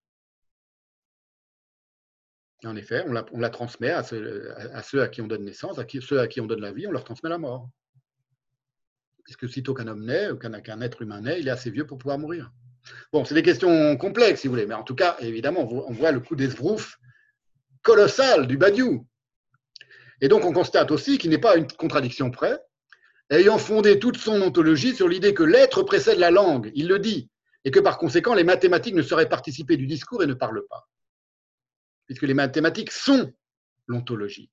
[2.64, 4.52] En effet, on la, transmet à ceux,
[5.00, 7.04] à qui on donne naissance, à ceux à qui on donne la vie, on leur
[7.04, 7.68] transmet la mort.
[9.24, 11.98] Puisque sitôt qu'un homme naît, ou qu'un être humain naît, il est assez vieux pour
[11.98, 12.50] pouvoir mourir.
[13.12, 16.10] Bon, c'est des questions complexes, si vous voulez, mais en tout cas, évidemment, on voit
[16.10, 16.98] le coup d'esbrouf
[17.82, 19.06] colossal du Badiou.
[20.20, 22.58] Et donc, on constate aussi qu'il n'est pas une contradiction près,
[23.30, 27.30] ayant fondé toute son ontologie sur l'idée que l'être précède la langue, il le dit,
[27.64, 30.88] et que par conséquent, les mathématiques ne seraient participées du discours et ne parlent pas.
[32.08, 33.32] Puisque les mathématiques sont
[33.86, 34.50] l'ontologie.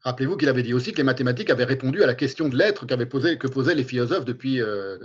[0.00, 2.86] Rappelez-vous qu'il avait dit aussi que les mathématiques avaient répondu à la question de l'être
[2.86, 4.96] que posaient les philosophes depuis, euh,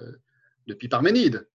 [0.67, 1.49] depuis Parménide.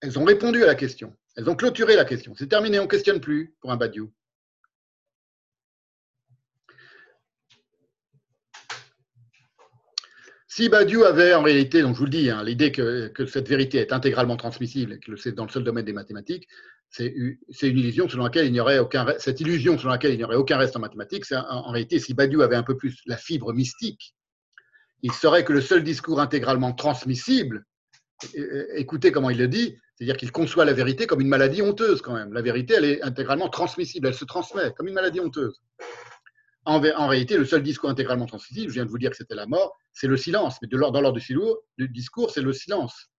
[0.00, 1.16] Elles ont répondu à la question.
[1.36, 2.34] Elles ont clôturé la question.
[2.36, 4.12] C'est terminé, on ne questionne plus pour un Badiou.
[10.54, 13.78] Si Badiou avait en réalité, donc je vous le dis, hein, l'idée que, cette vérité
[13.78, 16.46] est intégralement transmissible et que c'est dans le seul domaine des mathématiques,
[16.90, 17.38] c'est une
[17.78, 20.58] illusion selon laquelle il n'y aurait aucun cette illusion selon laquelle il n'y aurait aucun
[20.58, 21.24] reste en mathématiques.
[21.32, 24.14] En, en, réalité, si Badiou avait un peu plus la fibre mystique,
[25.00, 27.64] il saurait que le seul discours intégralement transmissible,
[28.74, 32.12] écoutez comment il le dit, c'est-à-dire qu'il conçoit la vérité comme une maladie honteuse quand
[32.12, 32.34] même.
[32.34, 35.62] La vérité, elle est intégralement transmissible, elle se transmet comme une maladie honteuse.
[36.64, 39.46] En, réalité, le seul discours intégralement transmissible, je viens de vous dire que c'était la
[39.46, 40.58] mort, c'est le silence.
[40.62, 41.18] Mais dans l'ordre
[41.78, 43.10] du discours, c'est le silence.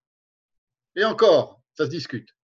[0.96, 2.34] Et encore, ça se discute.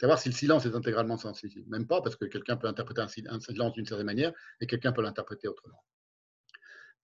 [0.00, 1.68] Savoir si le silence est intégralement transmissible.
[1.68, 3.08] Même pas, parce que quelqu'un peut interpréter un
[3.40, 5.82] silence d'une certaine manière et quelqu'un peut l'interpréter autrement.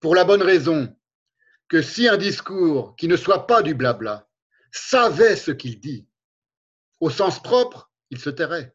[0.01, 0.95] Pour la bonne raison
[1.69, 4.29] que si un discours qui ne soit pas du blabla
[4.71, 6.09] savait ce qu'il dit,
[7.01, 8.75] au sens propre, il se tairait.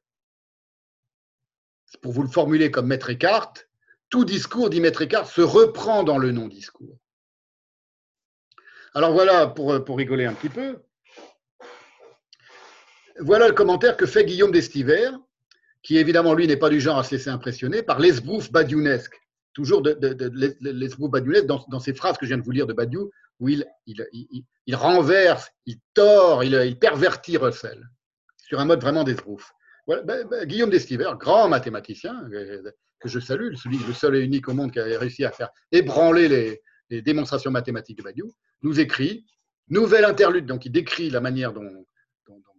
[2.01, 3.53] Pour vous le formuler comme Maître Eckhart,
[4.09, 6.97] tout discours, dit Maître Eckhart, se reprend dans le non-discours.
[8.93, 10.79] Alors voilà, pour, pour rigoler un petit peu,
[13.19, 15.09] voilà le commentaire que fait Guillaume d'Estiver,
[15.83, 19.19] qui évidemment, lui, n'est pas du genre à se laisser impressionner par l'esbrouf badiounesque.
[19.53, 19.97] Toujours de,
[20.61, 23.49] l'esbrouf badiounesque dans, dans, ces phrases que je viens de vous lire de Badiou, où
[23.49, 23.65] il,
[24.73, 27.87] renverse, il tord, il, pervertit Russell
[28.37, 29.51] sur un mode vraiment d'esbrouf.
[29.87, 32.61] Ben, ben, Guillaume d'Estiver, grand mathématicien, euh,
[33.07, 36.27] je salue, le seul et unique au monde qui a réussi à faire ébranler
[36.89, 39.25] les, démonstrations mathématiques de Badiou, nous écrit
[39.69, 41.85] Nouvelle interlude, donc il décrit la manière dont,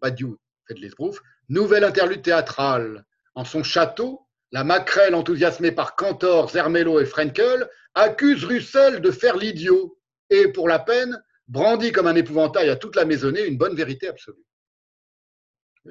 [0.02, 0.36] Badiou
[0.66, 3.04] fait de l'esbrouf, nouvelle interlude théâtrale.
[3.34, 4.20] En son château,
[4.52, 10.68] la maquerelle enthousiasmée par Cantor, Zermelo et Frenkel accuse Russell de faire l'idiot et, pour
[10.68, 14.44] la peine, brandit comme un épouvantail à toute la maisonnée une bonne vérité absolue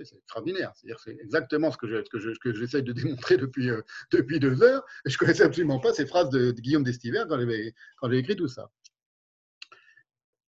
[0.04, 0.74] C'est extraordinaire.
[0.76, 2.02] C'est exactement ce que, je,
[2.40, 4.84] que, j'essaie de démontrer depuis, euh, deux heures.
[5.06, 8.70] Je ne connaissais absolument pas ces phrases de, Guillaume d'Estiver quand j'ai écrit tout ça.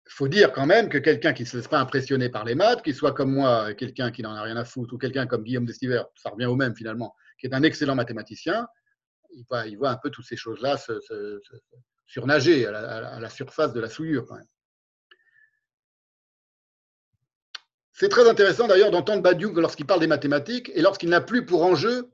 [0.06, 2.56] Il faut dire quand même que quelqu'un qui ne se laisse pas impressionner par les
[2.56, 5.44] maths, qu'il soit comme moi, quelqu'un qui n'en a rien à foutre, ou quelqu'un comme
[5.44, 8.68] Guillaume d'Estiver, ça revient au même finalement, qui est un excellent mathématicien,
[9.32, 10.94] il voit, un peu toutes ces choses-là se,
[12.06, 14.46] surnager à la, à la, surface de la souillure quand même.
[17.94, 21.64] C'est très intéressant d'ailleurs d'entendre Badiou lorsqu'il parle des mathématiques et lorsqu'il n'a plus pour
[21.64, 22.10] enjeu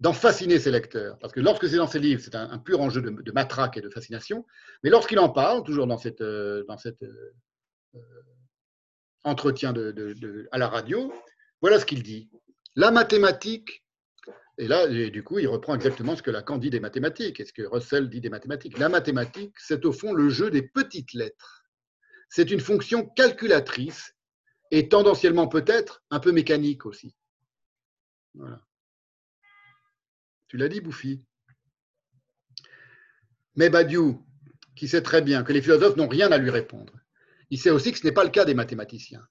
[0.00, 1.18] d'en fasciner ses lecteurs.
[1.18, 3.90] Parce que lorsque c'est dans ses livres, c'est un, pur enjeu de, matraque et de
[3.90, 4.46] fascination.
[4.82, 7.32] Mais lorsqu'il en parle, toujours dans cet euh, euh,
[7.94, 8.00] euh,
[9.24, 9.74] entretien
[10.50, 11.12] à la radio,
[11.60, 12.30] voilà ce qu'il dit.
[12.74, 13.84] La mathématique,
[14.56, 17.52] et là, du coup, il reprend exactement ce que Lacan dit des mathématiques et ce
[17.52, 18.78] que Russell dit des mathématiques.
[18.78, 21.64] La mathématique, c'est au fond le jeu des petites lettres.
[22.30, 24.14] C'est une fonction calculatrice
[24.70, 27.14] et tendanciellement peut-être un peu mécanique aussi.
[30.48, 31.24] Tu l'as dit, Bouffi.
[33.56, 34.24] Mais Badiou,
[34.76, 36.92] qui sait très bien que les philosophes n'ont rien à lui répondre,
[37.50, 39.26] il sait aussi que ce n'est pas le cas des mathématiciens.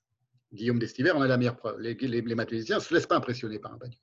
[0.53, 1.79] Guillaume d'Estiver en a la meilleure preuve.
[1.79, 3.99] Les, mathématiciens ne se laissent pas impressionner par un Badiou.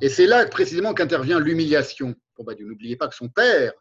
[0.00, 2.68] Et c'est là précisément qu'intervient l'humiliation pour Badiou.
[2.68, 3.72] N'oubliez pas que son père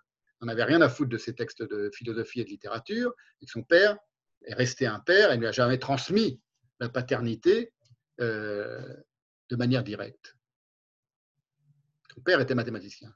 [0.42, 3.52] n'en avait rien à foutre de ses textes de philosophie et de littérature, et que
[3.52, 3.98] son père
[4.46, 6.42] est resté un père et ne lui a jamais transmis
[6.84, 7.72] la paternité
[8.20, 8.82] euh,
[9.50, 10.36] de manière directe.
[12.14, 13.12] Son père était mathématicien.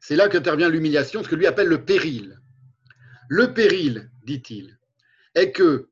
[0.00, 2.38] C'est là qu'intervient l'humiliation, ce que lui appelle le péril.
[3.28, 4.78] Le péril, dit-il,
[5.34, 5.88] est que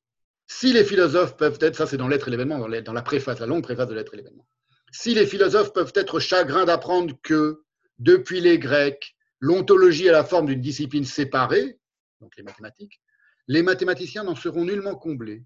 [0.46, 3.46] si les philosophes peuvent être, ça c'est dans l'être et l'événement, dans la préface, la
[3.46, 4.46] longue préface de l'être et l'événement,
[4.92, 7.62] si les philosophes peuvent être chagrins d'apprendre que,
[7.98, 11.78] depuis les Grecs, l'ontologie est la forme d'une discipline séparée,
[12.20, 13.00] donc les mathématiques,
[13.48, 15.44] les mathématiciens n'en seront nullement comblés.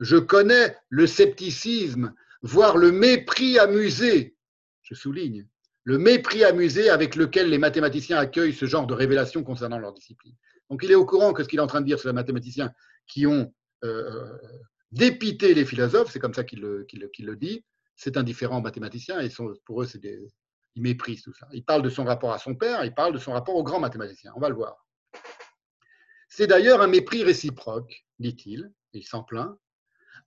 [0.00, 4.36] Je connais le scepticisme, voire le mépris amusé,
[4.82, 5.46] je souligne,
[5.84, 10.34] le mépris amusé avec lequel les mathématiciens accueillent ce genre de révélations concernant leur discipline.
[10.70, 12.14] Donc il est au courant que ce qu'il est en train de dire sur les
[12.14, 12.72] mathématiciens
[13.06, 13.52] qui ont
[13.84, 14.36] euh,
[14.92, 17.64] dépité les philosophes, c'est comme ça qu'il le, dit,
[17.96, 19.30] c'est indifférent aux mathématiciens, et
[19.64, 20.28] pour eux, c'est des,
[20.74, 21.48] ils méprisent tout ça.
[21.52, 23.80] Il parle de son rapport à son père, il parle de son rapport aux grands
[23.80, 24.86] mathématiciens, on va le voir.
[26.28, 29.58] C'est d'ailleurs un mépris réciproque, dit-il, il s'en plaint,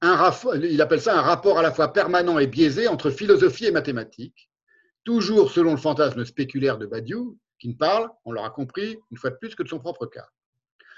[0.04, 4.50] il appelle ça un rapport à la fois permanent et biaisé entre philosophie et mathématiques,
[5.04, 9.30] toujours selon le fantasme spéculaire de Badiou, qui ne parle, on l'aura compris, une fois
[9.30, 10.28] de plus que de son propre cas.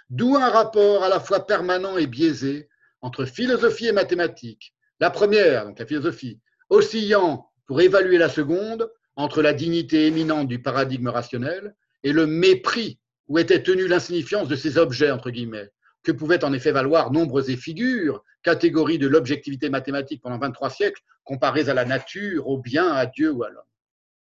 [0.09, 2.69] D'où un rapport à la fois permanent et biaisé
[3.01, 4.73] entre philosophie et mathématiques.
[4.99, 10.61] La première, donc la philosophie, oscillant pour évaluer la seconde entre la dignité éminente du
[10.61, 15.69] paradigme rationnel et le mépris où était tenue l'insignifiance de ces objets, entre guillemets,
[16.03, 21.01] que pouvaient en effet valoir nombre et figures, catégories de l'objectivité mathématique pendant 23 siècles,
[21.23, 23.63] comparées à la nature, au bien, à Dieu ou à l'homme.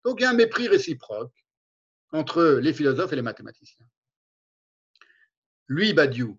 [0.04, 1.34] Donc il y a un mépris réciproque
[2.12, 3.86] entre les philosophes et les mathématiciens.
[5.66, 6.38] Lui, Badiou,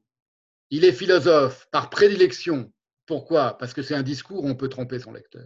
[0.69, 2.71] il est philosophe par prédilection.
[3.05, 3.57] Pourquoi?
[3.57, 5.43] Parce que c'est un discours où on peut tromper son lecteur.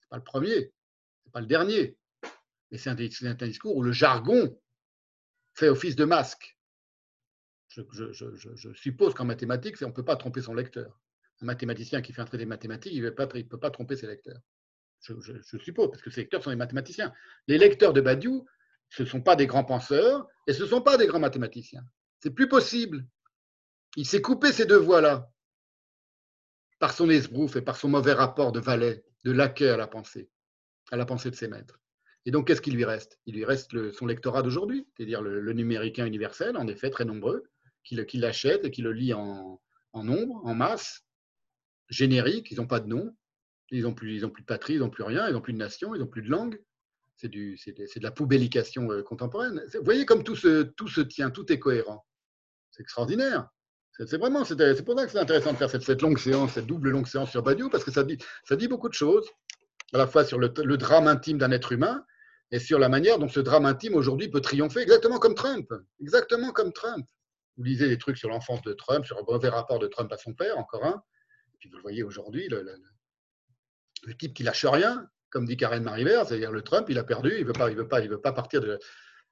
[0.00, 1.96] Ce n'est pas le premier, ce n'est pas le dernier,
[2.70, 4.58] mais c'est un, un discours où le jargon
[5.54, 6.56] fait office de masque
[7.72, 11.00] je, suppose qu'en mathématiques, on ne peut pas tromper son lecteur.
[11.40, 14.40] Un mathématicien qui fait un traité de mathématiques, il ne peut pas tromper ses lecteurs.
[15.00, 17.12] Je, suppose, parce que ses lecteurs sont des mathématiciens.
[17.48, 18.46] Les lecteurs de Badiou,
[18.88, 21.84] ce ne sont pas des grands penseurs et ce ne sont pas des grands mathématiciens.
[22.20, 23.04] C'est plus possible.
[23.96, 25.28] Il s'est coupé ces deux voies-là
[26.78, 30.30] par son esbrouf et par son mauvais rapport de valet, de laquais à la pensée,
[30.90, 31.80] à la pensée de ses maîtres.
[32.24, 33.18] Et donc, qu'est-ce qui lui reste?
[33.26, 37.44] Il lui reste son lectorat d'aujourd'hui, c'est-à-dire le, le numéricain universel, en effet très nombreux,
[37.82, 39.60] qui l'achètent et qui le lit en,
[39.94, 41.04] nombre, en masse,
[41.88, 43.14] générique, ils n'ont pas de nom,
[43.70, 45.94] ils n'ont plus, plus de patrie, ils n'ont plus rien, ils n'ont plus de nation,
[45.94, 46.60] ils n'ont plus de langue.
[47.16, 49.62] C'est de, la poubellication euh, contemporaine.
[49.74, 52.04] Vous voyez comme tout se, tient, tout est cohérent.
[52.70, 53.48] C'est extraordinaire.
[53.92, 56.90] C'est vraiment, c'est pour ça que c'est intéressant de faire cette, longue séance, cette double
[56.90, 59.28] longue séance sur Badiou, parce que ça dit, ça dit beaucoup de choses,
[59.92, 62.02] à la fois sur le, le drame intime d'un être humain
[62.50, 65.70] et sur la manière dont ce drame intime aujourd'hui peut triompher, exactement comme Trump,
[66.00, 67.06] exactement comme Trump.
[67.56, 70.16] Vous lisez des trucs sur l'enfance de Trump, sur un mauvais rapport de Trump à
[70.16, 71.02] son père, encore un.
[71.54, 72.64] Et puis vous le voyez aujourd'hui, le,
[74.18, 77.44] type qui lâche rien, comme dit Karen Marivert, c'est-à-dire le Trump, il a perdu, il
[77.44, 78.78] veut pas, il veut pas, il veut pas partir de.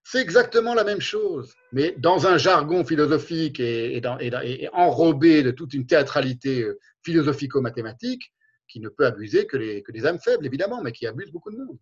[0.03, 4.01] C'est exactement la même chose, mais dans un jargon philosophique et,
[4.73, 8.33] enrobé de toute une théâtralité euh, philosophico-mathématique
[8.67, 11.51] qui ne peut abuser que les, que les âmes faibles, évidemment, mais qui abuse beaucoup
[11.51, 11.79] de monde.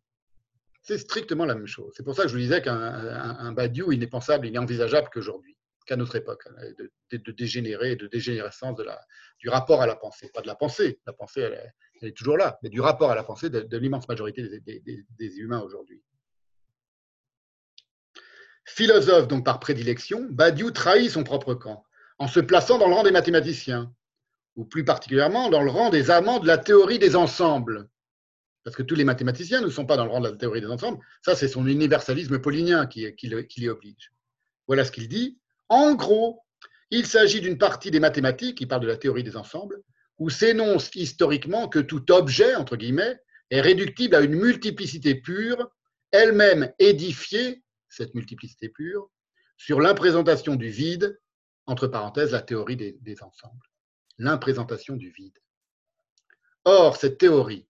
[0.82, 1.92] C'est strictement la même chose.
[1.96, 4.10] C'est pour ça que je vous disais qu'un un, Badiou, il n'est
[4.42, 5.57] il n'est envisageable qu'aujourd'hui
[5.88, 6.62] qu'à notre époque, hein,
[7.10, 8.76] de, dégénérer, de dégénérescence
[9.40, 10.30] du rapport à la pensée.
[10.32, 11.72] Pas de la pensée, la pensée, elle
[12.08, 16.02] est toujours là, mais du rapport à la pensée de, l'immense majorité des, humains aujourd'hui.
[18.66, 21.84] Philosophe donc par prédilection, Badiou trahit son propre camp
[22.18, 23.92] en se plaçant dans le rang des mathématiciens,
[24.56, 27.88] ou plus particulièrement dans le rang des amants de la théorie des ensembles.
[28.64, 30.66] Parce que tous les mathématiciens ne sont pas dans le rang de la théorie des
[30.66, 30.98] ensembles.
[31.24, 34.12] Ça, c'est son universalisme paulinien qui, qui, qui l'y oblige.
[34.66, 35.38] Voilà ce qu'il dit.
[35.68, 36.42] En gros,
[36.90, 39.82] il s'agit d'une partie des mathématiques, il parle de la théorie des ensembles,
[40.18, 45.70] où s'énonce historiquement que tout objet, entre guillemets, est réductible à une multiplicité pure,
[46.10, 49.10] elle-même édifiée, cette multiplicité pure,
[49.56, 51.20] sur l'imprésentation du vide,
[51.66, 53.66] entre parenthèses, la théorie des, ensembles.
[54.18, 55.38] L'imprésentation du vide.
[56.64, 57.66] Or, cette théorie,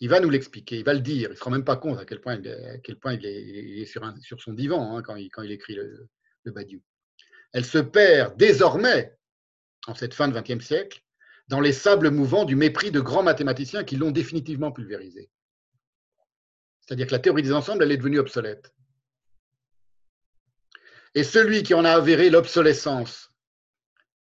[0.00, 1.98] il va nous l'expliquer, il va le dire, il ne se rend même pas compte
[1.98, 6.08] à quel point il est, sur, son divan hein, quand, il, écrit le
[6.46, 6.82] Badiou.
[7.52, 9.16] Elle se perd désormais,
[9.86, 11.02] en cette fin de XXe siècle,
[11.48, 15.30] dans les sables mouvants du mépris de grands mathématiciens qui l'ont définitivement pulvérisé.
[16.80, 18.74] C'est-à-dire que la théorie des ensembles, elle est devenue obsolète.
[21.14, 23.30] Et celui qui en a avéré l'obsolescence,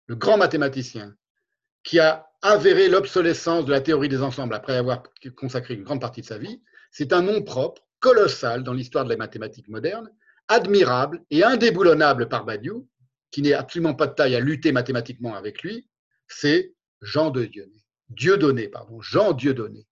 [0.07, 1.15] le grand mathématicien,
[1.83, 5.03] qui a avéré l'obsolescence de la théorie des ensembles après avoir
[5.35, 9.09] consacré une grande partie de sa vie, c'est un nom propre, colossal dans l'histoire de
[9.09, 10.09] la mathématique moderne,
[10.47, 12.87] admirable et indéboulonnable par Badiou,
[13.31, 15.87] qui n'est absolument pas de taille à lutter mathématiquement avec lui,
[16.27, 17.83] c'est Jean de Dieudonné.
[18.09, 19.87] Dieudonné, pardon, Jean Dieudonné.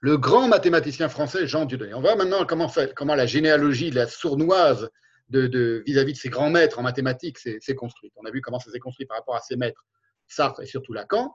[0.00, 1.94] Le grand mathématicien français Jean Dieudonné.
[1.94, 4.90] On voit maintenant comment, la généalogie, la sournoise
[5.28, 8.12] de, vis-à-vis de, ses grands maîtres en mathématiques s'est construite.
[8.16, 9.84] On a vu comment ça s'est construit par rapport à ses maîtres,
[10.26, 11.34] Sartre et surtout Lacan,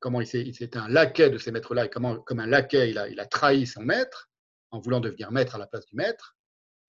[0.00, 3.26] comment il s'est un laquais de ces maîtres-là et comment, comme un laquais, il a
[3.26, 4.28] trahi son maître
[4.70, 6.36] en voulant devenir maître à la place du maître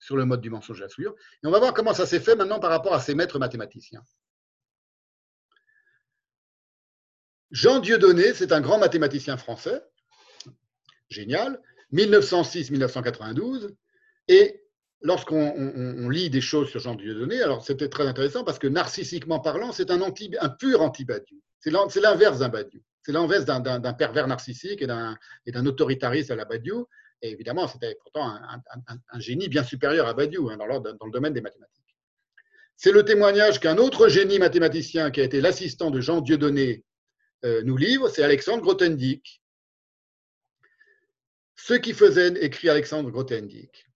[0.06, 1.08] sur le mode du mensonge à Et
[1.48, 4.04] on va voir comment ça s'est fait maintenant par rapport à ses maîtres mathématiciens.
[7.50, 9.82] Jean Dieudonné, c'est un grand mathématicien français,
[11.10, 11.60] génial,
[11.94, 13.74] 1906-1992,
[14.28, 14.62] et
[15.02, 19.72] lorsqu'on lit des choses sur Jean Dieudonné, alors c'était très intéressant parce que narcissiquement parlant,
[19.72, 21.42] c'est un, un pur anti-Badiou.
[21.62, 22.82] C'est l'inverse d'un Badiou.
[23.02, 26.88] C'est l'inverse d'un pervers narcissique et d'un autoritariste à la Badiou.
[27.30, 31.96] Évidemment, c'était pourtant un, génie bien supérieur à Badiou hein, dans, le domaine des mathématiques.
[32.78, 36.84] C'est le témoignage qu'un autre génie mathématicien qui a été l'assistant de Jean Dieudonné
[37.44, 39.42] euh, nous livre, c'est Alexandre Grothendieck.
[41.56, 43.88] Ce qui faisait, écrit Alexandre Grothendieck,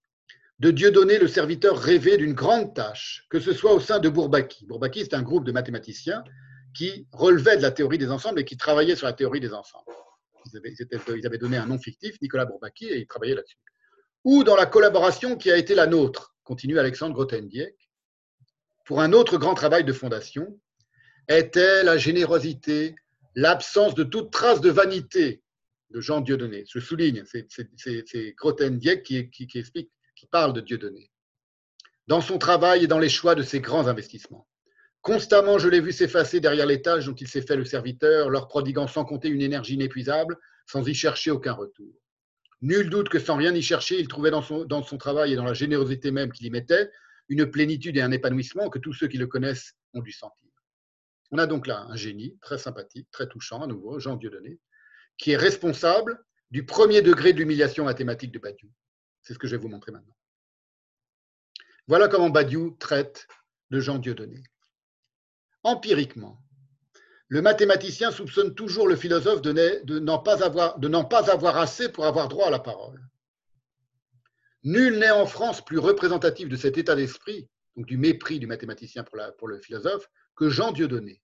[0.60, 4.66] de Dieudonné le serviteur rêvé d'une grande tâche, que ce soit au sein de Bourbaki.
[4.66, 6.24] Bourbaki, c'est un groupe de mathématiciens
[6.74, 9.92] qui relevait de la théorie des ensembles et qui travaillait sur la théorie des ensembles.
[10.54, 13.58] Ils avaient, donné un nom fictif, Nicolas Bourbaki, et ils travaillaient là-dessus.
[14.24, 17.76] Ou dans la collaboration qui a été la nôtre, continue Alexandre Grothendieck,
[18.86, 20.60] pour un autre grand travail de fondation,
[21.28, 22.96] était la générosité,
[23.36, 25.44] l'absence de toute trace de vanité
[25.92, 26.66] de Jean Dieudonné.
[26.68, 31.12] Je souligne, c'est Grothendieck qui, qui, qui, explique, qui parle de Dieudonné.
[32.08, 34.48] Dans son travail et dans les choix de ses grands investissements.
[35.02, 38.48] Constamment, je l'ai vu s'effacer derrière les tâches dont il s'est fait le serviteur, leur
[38.48, 40.38] prodiguant sans compter une énergie inépuisable,
[40.68, 41.94] sans y chercher aucun retour.
[42.62, 45.54] Nul doute que sans rien y chercher, il trouvait dans son, travail et dans la
[45.54, 46.92] générosité même qu'il y mettait
[47.30, 50.50] une plénitude et un épanouissement que tous ceux qui le connaissent ont dû sentir.
[51.32, 54.60] On a donc là un génie très sympathique, très touchant, à nouveau, Jean Dieudonné,
[55.18, 56.22] qui est responsable
[56.52, 58.70] du premier degré de l'humiliation mathématique de Badiou.
[59.22, 60.16] C'est ce que je vais vous montrer maintenant.
[61.88, 63.28] Voilà comment Badiou traite
[63.70, 64.44] de Jean Dieudonné
[65.70, 66.42] empiriquement.
[67.28, 72.52] Le mathématicien soupçonne toujours le philosophe de n'en pas, avoir, assez pour avoir droit à
[72.52, 73.08] la parole.
[74.64, 79.04] Nul n'est en France plus représentatif de cet état d'esprit, donc du mépris du mathématicien
[79.04, 81.22] pour, le philosophe, que Jean Dieudonné.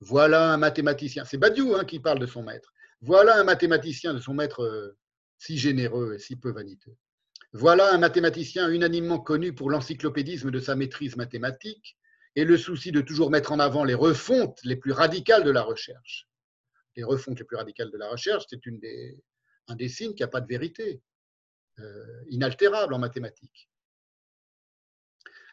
[0.00, 2.72] Voilà un mathématicien, c'est Badiou hein, qui parle de son maître.
[3.00, 4.96] Voilà un mathématicien de son maître euh,
[5.38, 6.94] si généreux et si peu vaniteux.
[7.52, 11.96] Voilà un mathématicien unanimement connu pour l'encyclopédisme de sa maîtrise mathématique,
[12.36, 15.62] et le souci de toujours mettre en avant les refontes les plus radicales de la
[15.62, 16.28] recherche.
[16.96, 18.60] Les refontes les plus radicales de la recherche, c'est
[19.68, 21.02] un des signes qu'il n'y a pas de vérité
[21.78, 23.68] euh, inaltérable en mathématiques.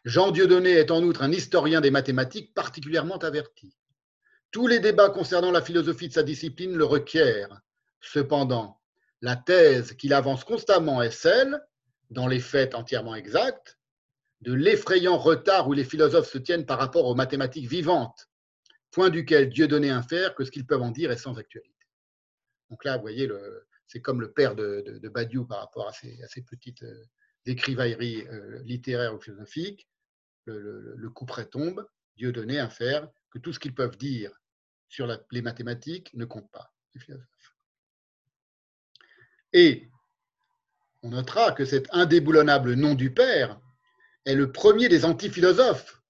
[0.06, 3.76] Jean Dieudonné est en outre un historien des mathématiques particulièrement averti.
[4.52, 7.62] Tous les débats concernant la philosophie de sa discipline le requièrent.
[8.02, 8.82] Cependant,
[9.22, 11.60] la thèse qu'il avance constamment est celle,
[12.10, 13.79] dans les faits entièrement exacts,
[14.42, 18.30] de l'effrayant retard où les philosophes se tiennent par rapport aux mathématiques vivantes,
[18.92, 21.76] point duquel Dieu donnait infère que ce qu'ils peuvent en dire est sans actualité.
[22.70, 23.30] Donc là, vous voyez,
[23.88, 27.04] c'est comme le père de, Badiou par rapport à ces, petites euh,
[27.46, 29.88] écrivailleries euh, littéraires ou philosophiques.
[30.46, 31.86] Le, le, coup près tombe,
[32.16, 34.32] Dieu donnait infère que tout ce qu'ils peuvent dire
[34.88, 37.56] sur les mathématiques ne compte pas, les philosophes.
[39.54, 39.90] Et
[41.04, 43.60] on notera que cet indéboulonnable nom du Père
[44.26, 46.02] est le premier des antiphilosophes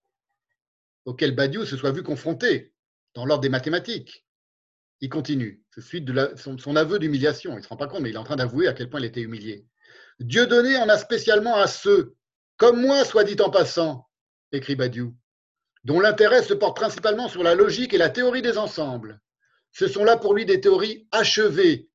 [1.06, 2.74] auxquels Badiou se soit vu confronté
[3.14, 4.26] dans l'ordre des mathématiques.
[5.02, 7.54] Il continue, c'est suite de son, aveu d'humiliation.
[7.54, 9.00] Il ne se rend pas compte, mais il est en train d'avouer à quel point
[9.00, 9.66] il était humilié.
[10.20, 12.16] Dieu donné en a spécialement à ceux,
[12.58, 14.10] comme moi, soit dit en passant,
[14.52, 15.16] écrit Badiou,
[15.86, 19.22] dont l'intérêt se porte principalement sur la logique et la théorie des ensembles.
[19.72, 21.90] Ce sont là pour lui des théories achevées.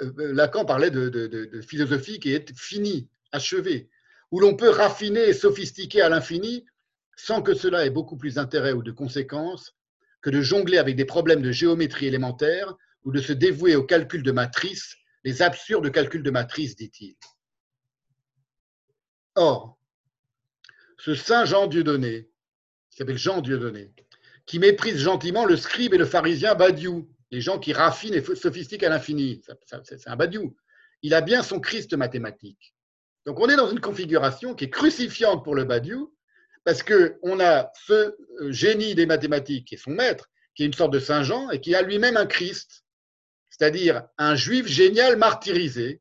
[0.00, 3.88] Euh, euh, Lacan parlait de philosophie qui est finie, achevée,
[4.30, 6.64] où l'on peut raffiner et sophistiquer à l'infini
[7.16, 9.74] sans que cela ait beaucoup plus d'intérêt ou de conséquences
[10.20, 12.74] que de jongler avec des problèmes de géométrie élémentaire
[13.04, 17.16] ou de se dévouer au calcul de matrices, les absurdes calculs de matrices, dit-il.
[19.36, 19.78] Or,
[20.98, 22.28] ce saint Jean Dieudonné,
[22.90, 23.92] qui s'appelle Jean Dieudonné,
[24.46, 28.84] qui méprise gentiment le scribe et le pharisien Badiou, les gens qui raffinent et sophistiquent
[28.84, 29.42] à l'infini.
[29.84, 30.56] C'est un Badiou.
[31.02, 32.75] Il a bien son Christ mathématique.
[33.26, 36.14] Donc on est dans une configuration qui est crucifiante pour le Badiou,
[36.64, 40.72] parce qu'on a ce euh, génie des mathématiques qui est son maître, qui est une
[40.72, 42.84] sorte de Saint Jean, et qui a lui-même un Christ,
[43.50, 46.00] c'est-à-dire un juif génial martyrisé,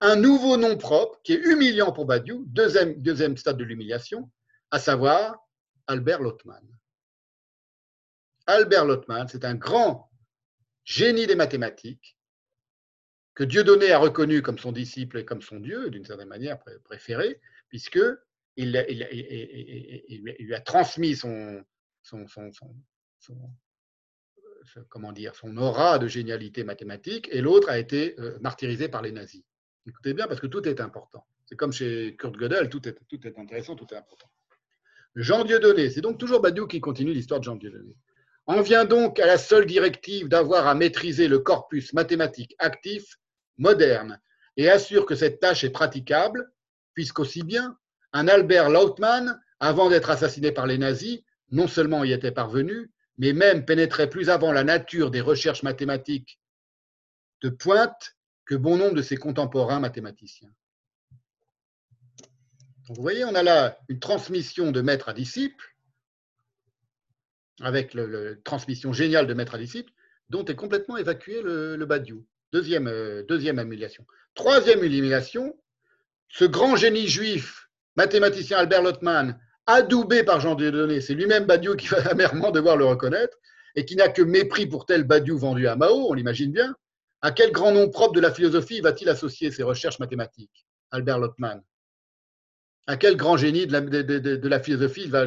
[0.00, 4.30] un nouveau nom propre qui est humiliant pour Badiou, deuxième, deuxième stade de l'humiliation,
[4.70, 5.36] à savoir
[5.88, 6.66] Albert Lottmann.
[8.46, 10.10] Albert Lottmann, c'est un grand
[10.84, 12.16] génie des mathématiques
[13.40, 17.40] que Dieudonné a reconnu comme son disciple et comme son Dieu, d'une certaine manière préféré,
[17.70, 17.98] puisque
[18.56, 18.72] il,
[20.38, 21.64] lui a transmis son,
[24.90, 29.10] comment dire, son aura de génialité mathématique, et l'autre a été euh, martyrisé par les
[29.10, 29.42] nazis.
[29.86, 31.24] Écoutez bien, parce que tout est important.
[31.46, 34.30] C'est comme chez Kurt Gödel, tout est, tout est intéressant, tout est important.
[35.14, 37.96] Jean Dieudonné, c'est donc toujours Badiou qui continue l'histoire de Jean Dieudonné.
[38.44, 43.16] En vient donc à la seule directive d'avoir à maîtriser le corpus mathématique actif
[43.58, 44.20] moderne
[44.56, 46.52] et assure que cette tâche est praticable,
[46.94, 47.76] puisqu'aussi bien
[48.12, 51.20] un Albert Lautmann, avant d'être assassiné par les nazis,
[51.50, 56.40] non seulement y était parvenu, mais même pénétrait plus avant la nature des recherches mathématiques
[57.42, 60.52] de pointe que bon nombre de ses contemporains mathématiciens.
[62.88, 65.76] vous voyez, on a là une transmission de maître à disciple,
[67.60, 69.92] avec la transmission géniale de maître à disciple,
[70.30, 72.26] dont est complètement évacué le, le Badiou.
[72.52, 74.04] Deuxième, euh, deuxième humiliation.
[74.34, 75.56] Troisième humiliation,
[76.28, 81.86] ce grand génie juif mathématicien Albert Lottmann, adoubé par Jean Dieudonné, c'est lui-même Badiou qui
[81.88, 83.36] va amèrement devoir le reconnaître,
[83.76, 86.74] et qui n'a que mépris pour tel Badiou vendu à Mao, on l'imagine bien,
[87.22, 91.62] à quel grand nom propre de la philosophie va-t-il associer ses recherches mathématiques, Albert Lottmann?
[92.86, 95.26] À quel grand génie de la, de, la philosophie il va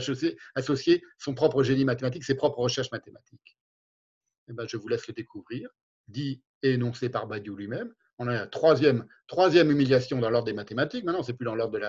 [0.56, 3.58] associer, son propre génie mathématique, ses propres recherches mathématiques?
[4.50, 5.70] Eh ben, Je vous laisse le découvrir,
[6.08, 7.94] dit énoncé par Badiou lui-même.
[8.20, 9.06] On a la troisième,
[9.72, 11.04] humiliation dans l'ordre des mathématiques.
[11.04, 11.80] Maintenant, c'est plus dans l'ordre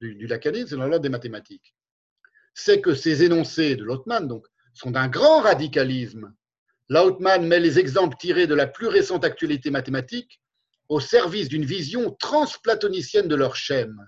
[0.00, 1.74] du, du c'est dans l'ordre des mathématiques.
[2.54, 6.32] C'est que ces énoncés de Lautmann donc, sont d'un grand radicalisme.
[6.88, 10.40] Lautmann met les exemples tirés de la plus récente actualité mathématique
[10.88, 13.98] au service d'une vision transplatonicienne de leur schème.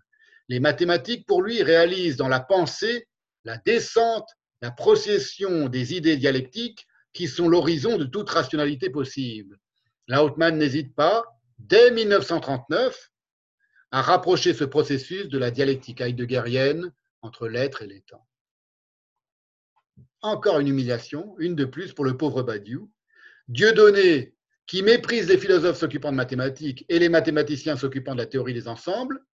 [0.49, 3.09] Les mathématiques, pour lui, réalisent dans la pensée
[3.45, 4.29] la descente,
[4.63, 9.59] la procession des idées dialectiques qui sont l'horizon de toute rationalité possible.
[10.09, 11.25] Lautmann n'hésite pas,
[11.59, 13.13] dès 1939,
[13.91, 18.27] à rapprocher ce processus de la dialectique heideggerienne entre l'être et temps.
[20.21, 22.91] Encore une humiliation, une de plus pour le pauvre Badiou.
[23.49, 24.35] Dieudonné,
[24.67, 28.69] qui méprise les philosophes s'occupant de mathématiques et les mathématiciens s'occupant de la théorie des
[28.69, 29.25] ensembles,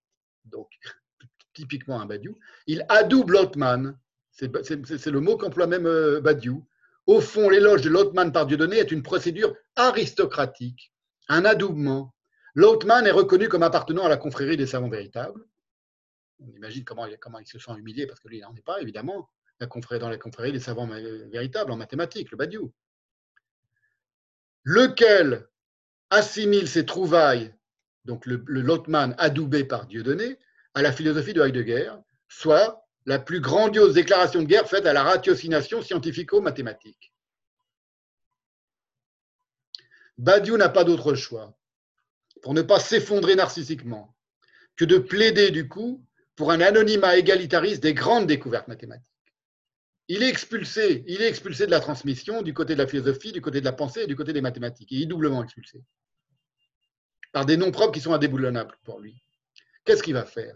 [0.46, 0.70] donc
[1.54, 2.38] typiquement un Badiou,
[2.68, 3.98] il adouble Lottmann.
[4.32, 6.66] C'est le mot qu'emploie même euh, Badiou.
[7.08, 10.92] Au fond, l'éloge de Lottmann par Dieudonné est une procédure aristocratique,
[11.28, 12.16] un adoubement,
[12.56, 15.44] Lautmann est reconnu comme appartenant à la confrérie des savants véritables.
[16.40, 19.30] On imagine comment, il se sent humilié, parce que lui, il n'en est pas, évidemment,
[19.60, 22.74] la confrérie, dans la confrérie des savants véritables en mathématiques, le Badiou.
[24.64, 25.48] Lequel
[26.10, 27.54] assimile ses trouvailles,
[28.06, 30.40] donc le, Lautmann adoubé par Dieudonné,
[30.74, 31.92] à la philosophie de Heidegger,
[32.30, 37.14] soit la plus grandiose déclaration de guerre faite à la ratiocination scientifico-mathématique.
[40.18, 41.58] Badiou n'a pas d'autre choix
[42.42, 44.16] pour ne pas s'effondrer narcissiquement,
[44.76, 49.10] que de plaider du coup pour un anonymat égalitariste des grandes découvertes mathématiques.
[50.08, 53.42] Il est expulsé, il est expulsé de la transmission du côté de la philosophie, du
[53.42, 54.92] côté de la pensée et du côté des mathématiques.
[54.92, 55.82] Il est doublement expulsé
[57.32, 59.22] par des noms propres qui sont indéboulonnables pour lui.
[59.84, 60.56] Qu'est-ce qu'il va faire?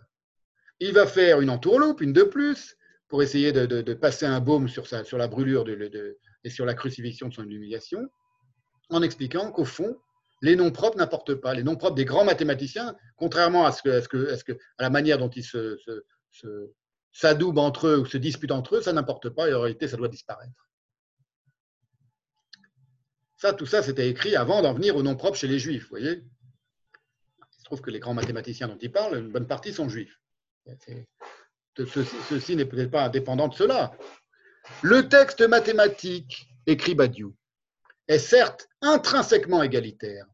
[0.80, 2.77] Il va faire une entourloupe, une de plus,
[3.09, 4.85] pour essayer de, passer un baume sur,
[5.17, 5.66] la brûlure
[6.43, 8.09] et sur la crucifixion de son humiliation,
[8.90, 9.98] en expliquant qu'au fond,
[10.41, 11.53] les noms propres n'importent pas.
[11.53, 13.75] Les noms propres des grands mathématiciens, contrairement à,
[14.80, 15.45] la manière dont ils
[17.11, 19.98] s'adoubent entre eux ou se disputent entre eux, ça n'importe pas et en réalité, ça
[19.98, 20.69] doit disparaître.
[23.35, 25.90] Ça, tout ça, c'était écrit avant d'en venir aux noms propres chez les juifs, vous
[25.90, 26.24] voyez?
[27.40, 30.18] Il se trouve que les grands mathématiciens dont il parle, une bonne partie sont juifs.
[31.75, 33.91] Ceci, n'est peut-être pas indépendant de cela.
[34.81, 37.35] Le texte mathématique, écrit Badiou,
[38.07, 40.25] est certes intrinsèquement égalitaire.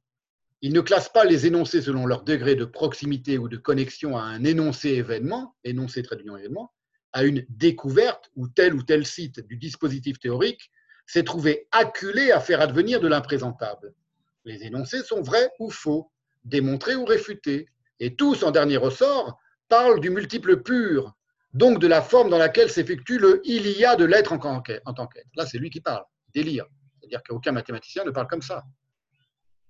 [0.62, 4.22] Il ne classe pas les énoncés selon leur degré de proximité ou de connexion à
[4.22, 6.74] un énoncé événement, énoncé trait événement,
[7.14, 10.72] à une découverte où tel ou tel site du dispositif théorique
[11.06, 13.94] s'est trouvé acculé à faire advenir de l'imprésentable.
[14.44, 16.12] Les énoncés sont vrais ou faux,
[16.44, 21.14] démontrés ou réfutés, et tous, en dernier ressort, parlent du multiple pur,
[21.54, 24.62] donc de la forme dans laquelle s'effectue le il y a de l'être en tant
[24.62, 24.84] qu'être.
[25.36, 26.04] Là, c'est lui qui parle,
[26.34, 26.66] délire.
[27.00, 28.64] C'est-à-dire qu'aucun mathématicien ne parle comme ça.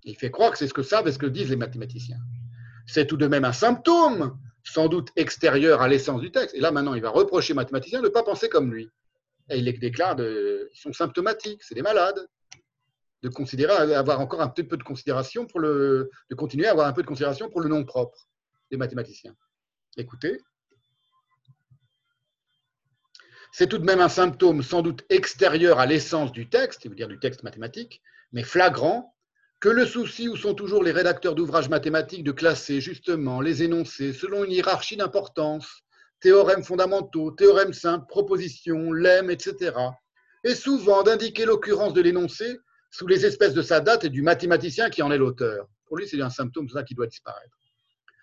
[0.04, 2.20] Il fait croire que c'est ce que savent et ce que disent les mathématiciens.
[2.88, 6.56] C'est tout de même un symptôme, sans doute extérieur à l'essence du texte.
[6.56, 8.90] Et là, maintenant, il va reprocher aux mathématiciens de ne pas penser comme lui.
[9.50, 12.28] Et il les déclare, de, ils sont symptomatiques, c'est des malades.
[13.22, 16.88] De considérer, avoir encore un petit peu de considération pour le, de continuer à avoir
[16.88, 18.28] un peu de considération pour le nom propre
[18.70, 19.36] des mathématiciens.
[19.98, 20.42] Écoutez,
[23.54, 27.20] c'est tout de même un symptôme sans doute extérieur à l'essence du texte, c'est-à-dire du
[27.20, 28.02] texte mathématique,
[28.34, 29.16] mais flagrant,
[29.62, 34.12] que le souci où sont toujours les rédacteurs d'ouvrages mathématiques de classer justement les énoncés
[34.12, 35.84] selon une hiérarchie d'importance,
[36.20, 39.78] théorèmes fondamentaux, théorèmes simples, propositions, lemmes, etc.,
[40.44, 42.60] et souvent d'indiquer l'occurrence de l'énoncé
[42.92, 45.68] sous les espèces de sa date et du mathématicien qui en est l'auteur.
[45.86, 47.58] Pour lui, c'est un symptôme qui doit disparaître.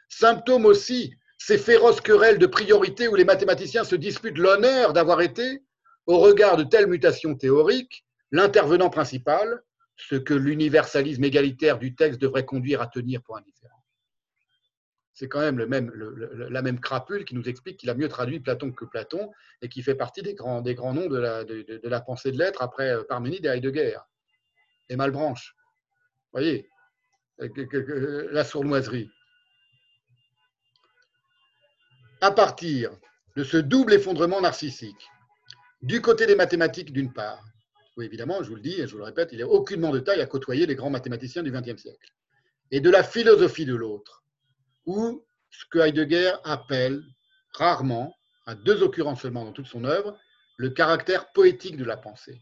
[0.09, 5.64] Symptôme aussi ces féroces querelles de priorité où les mathématiciens se disputent l'honneur d'avoir été,
[6.06, 9.60] au regard de telles mutations théoriques, l'intervenant principal,
[9.96, 13.82] ce que l'universalisme égalitaire du texte devrait conduire à tenir pour indifférent.
[15.14, 15.92] C'est quand même le même,
[16.48, 19.82] la même crapule qui nous explique qu'il a mieux traduit Platon que Platon et qui
[19.82, 23.46] fait partie des grands, des grands noms de la, pensée de l'être après euh, Parménide
[23.46, 23.98] et Heidegger
[24.88, 25.56] et Malbranche.
[26.32, 26.68] Vous voyez,
[27.38, 29.10] la sournoiserie
[32.23, 32.97] à partir
[33.36, 35.10] de ce double effondrement narcissique,
[35.83, 37.44] du côté des mathématiques d'une part,
[37.97, 39.99] oui évidemment, je vous le dis et je vous le répète, il n'est aucunement de
[39.99, 42.12] taille à côtoyer les grands mathématiciens du XXe siècle,
[42.70, 44.23] et de la philosophie de l'autre,
[44.86, 47.02] ou ce que Heidegger appelle
[47.55, 48.15] rarement,
[48.47, 50.17] à deux occurrences seulement dans toute son œuvre,
[50.59, 52.41] le caractère poétique de la pensée.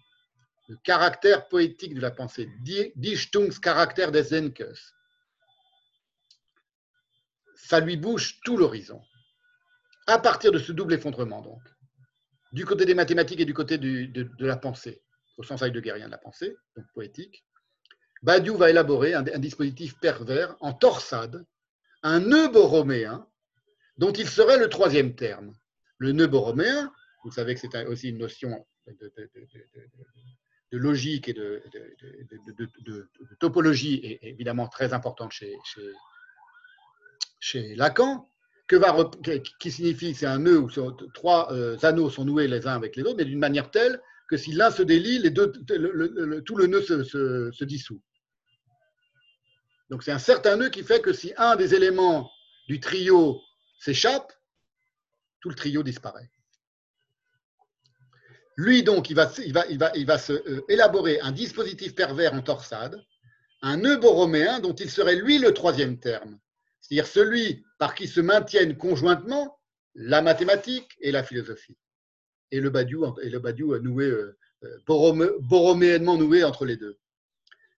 [0.68, 2.50] Le caractère poétique de la pensée,
[2.96, 4.92] Dichtungscharakter des Denkens.
[7.56, 9.00] Ça lui bouge tout l'horizon
[10.06, 11.62] à partir de ce double effondrement, donc,
[12.52, 15.02] du côté des mathématiques et du côté de, la pensée,
[15.36, 17.44] au sens heideggerien de la pensée, donc poétique,
[18.22, 21.46] Badiou va élaborer un, dispositif pervers en torsade,
[22.02, 23.26] un nœud borroméen,
[23.96, 25.54] dont il serait le troisième terme.
[25.98, 26.92] Le nœud borroméen,
[27.24, 29.12] vous savez que c'est aussi une notion de,
[30.72, 31.62] logique et de,
[33.38, 35.32] topologie, évidemment très importante
[37.40, 38.28] chez Lacan,
[39.58, 40.70] qui signifie c'est un nœud où
[41.12, 44.36] trois euh, anneaux sont noués les uns avec les autres, mais d'une manière telle que
[44.36, 48.00] si l'un se délie, les deux, tout le nœud se, se, dissout.
[49.90, 52.30] Donc c'est un certain nœud qui fait que si un des éléments
[52.68, 53.40] du trio
[53.80, 54.32] s'échappe,
[55.40, 56.30] tout le trio disparaît.
[58.56, 61.94] Lui, donc, il va, il va, il va, il va se, euh, élaborer un dispositif
[61.94, 63.02] pervers en torsade,
[63.62, 66.38] un nœud borroméen dont il serait lui le troisième terme
[66.90, 69.60] c'est-à-dire celui par qui se maintiennent conjointement
[69.94, 71.78] la mathématique et la philosophie.
[72.50, 76.98] Et le Badiou, et le noué, euh, euh noué entre les deux.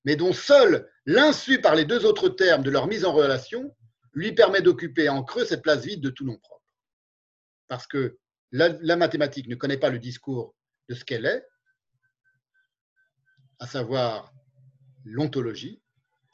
[0.07, 3.77] Mais dont seul l'insu par les deux autres termes de leur mise en relation
[4.15, 6.65] lui permet d'occuper en creux cette place vide de tout nom propre.
[7.69, 8.19] Parce que
[8.51, 10.55] la mathématique ne connaît pas le discours
[10.89, 11.47] de ce qu'elle est,
[13.59, 14.33] à savoir
[15.05, 15.83] l'ontologie,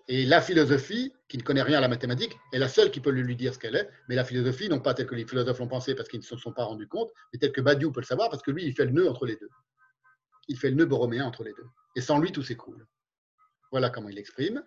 [0.08, 3.10] et la philosophie, qui ne connaît rien à la mathématique, est la seule qui peut
[3.10, 3.90] lui dire ce qu'elle est.
[4.08, 6.36] Mais la philosophie, non pas telle que les philosophes l'ont pensé parce qu'ils ne se
[6.38, 8.74] sont pas rendus compte, mais telle que Badiou peut le savoir parce que lui, il
[8.74, 9.50] fait le nœud entre les deux.
[10.48, 11.66] Il fait le nœud borroméen entre les deux.
[11.94, 12.86] Et sans lui, tout s'écroule.
[13.70, 14.64] Voilà comment il l'exprime.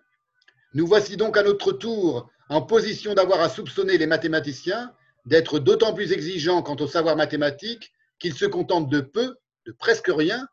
[0.74, 4.94] Nous voici donc à notre tour en position d'avoir à soupçonner les mathématiciens
[5.26, 10.08] d'être d'autant plus exigeants quant au savoir mathématique qu'ils se contentent de peu, de presque
[10.08, 10.46] rien,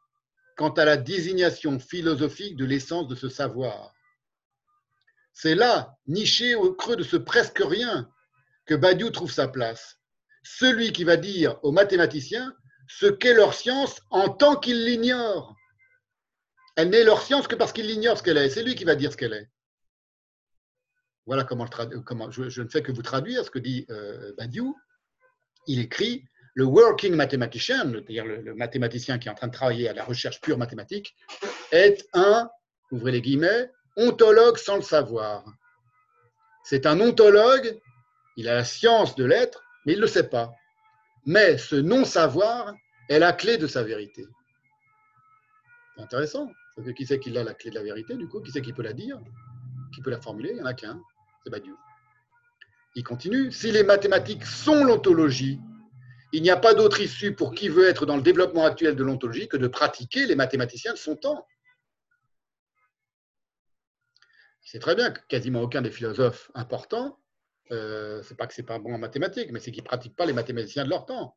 [0.58, 3.94] quant à la désignation philosophique de l'essence de ce savoir
[5.42, 8.10] c'est là, niché au creux de ce presque rien,
[8.66, 9.98] que Badiou trouve sa place.
[10.44, 12.54] Celui qui va dire aux mathématiciens
[12.90, 15.56] ce qu'est leur science en tant qu'ils l'ignorent.
[16.76, 18.50] Elle n'est leur science que parce qu'ils l'ignorent ce qu'elle est.
[18.50, 19.50] C'est lui qui va dire ce qu'elle est.
[21.26, 21.66] voilà comment,
[22.32, 24.76] je, ne fais que vous traduire ce que dit euh, Badiou.
[25.68, 29.94] Il écrit le working mathematician, c'est-à-dire le, mathématicien qui est en train de travailler à
[29.94, 31.16] la recherche pure mathématique,
[31.72, 32.50] est un,
[32.92, 35.44] ouvrez les guillemets, ontologue sans le savoir.
[36.64, 37.80] C'est un ontologue,
[38.38, 40.54] il a la science de l'être, mais il ne le sait pas.
[41.26, 42.74] Mais ce non-savoir
[43.10, 44.28] est la clé de sa vérité.
[45.96, 46.52] C'est intéressant.
[46.96, 48.84] Qui c'est qui a la clé de la vérité, du coup Qui c'est qui peut
[48.84, 49.20] la dire
[49.94, 50.52] Qui peut la formuler?
[50.52, 51.02] Il n'y en a qu'un,
[51.44, 51.78] c'est Badiou.
[52.96, 53.52] Il continue.
[53.52, 55.60] Si les mathématiques sont l'ontologie,
[56.32, 59.04] il n'y a pas d'autre issue pour qui veut être dans le développement actuel de
[59.04, 61.46] l'ontologie que de pratiquer les mathématiciens de son temps.
[64.72, 67.20] C'est très bien que quasiment aucun des philosophes importants,
[67.72, 70.34] euh, c'est pas que c'est pas bon en mathématiques, mais c'est qu'ils pratiquent pas les
[70.34, 71.36] mathématiciens de leur temps.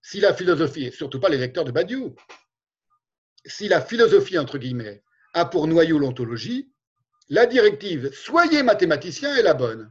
[0.00, 2.14] Si la philosophie, et surtout pas les lecteurs de Badiou,
[3.44, 5.02] si la philosophie, entre guillemets,
[5.34, 6.72] a pour noyau l'ontologie,
[7.28, 9.90] la directive soyez mathématicien est la bonne.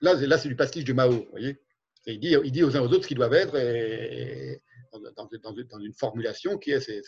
[0.00, 1.60] Là, là c'est du pastiche de Mao, vous voyez
[2.06, 3.56] il dit, il dit aux uns aux autres ce qu'ils doivent être
[5.16, 7.00] dans, une formulation qui est c'est,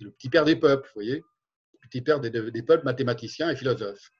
[0.00, 1.24] le, petit père des peuples, vous voyez, le
[1.92, 4.10] des, peuples mathématiciens et philosophes.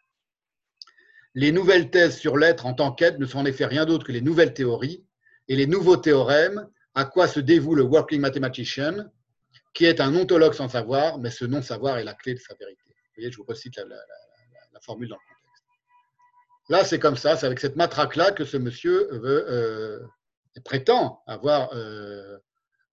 [1.35, 4.13] Les nouvelles thèses sur l'être en tant qu'être ne sont en effet rien d'autre que
[4.13, 5.05] les nouvelles théories
[5.49, 9.07] et les nouveaux théorèmes à quoi se dévoue le working mathematician,
[9.75, 12.83] qui est un ontologue sans savoir, mais ce non-savoir est la clé de sa vérité.
[12.87, 13.97] Vous voyez, je vous recite la,
[14.83, 19.45] formule dans le Là, c'est comme ça, c'est avec cette matraque-là que ce monsieur veut,
[19.51, 20.01] euh,
[20.65, 22.39] prétend avoir, euh,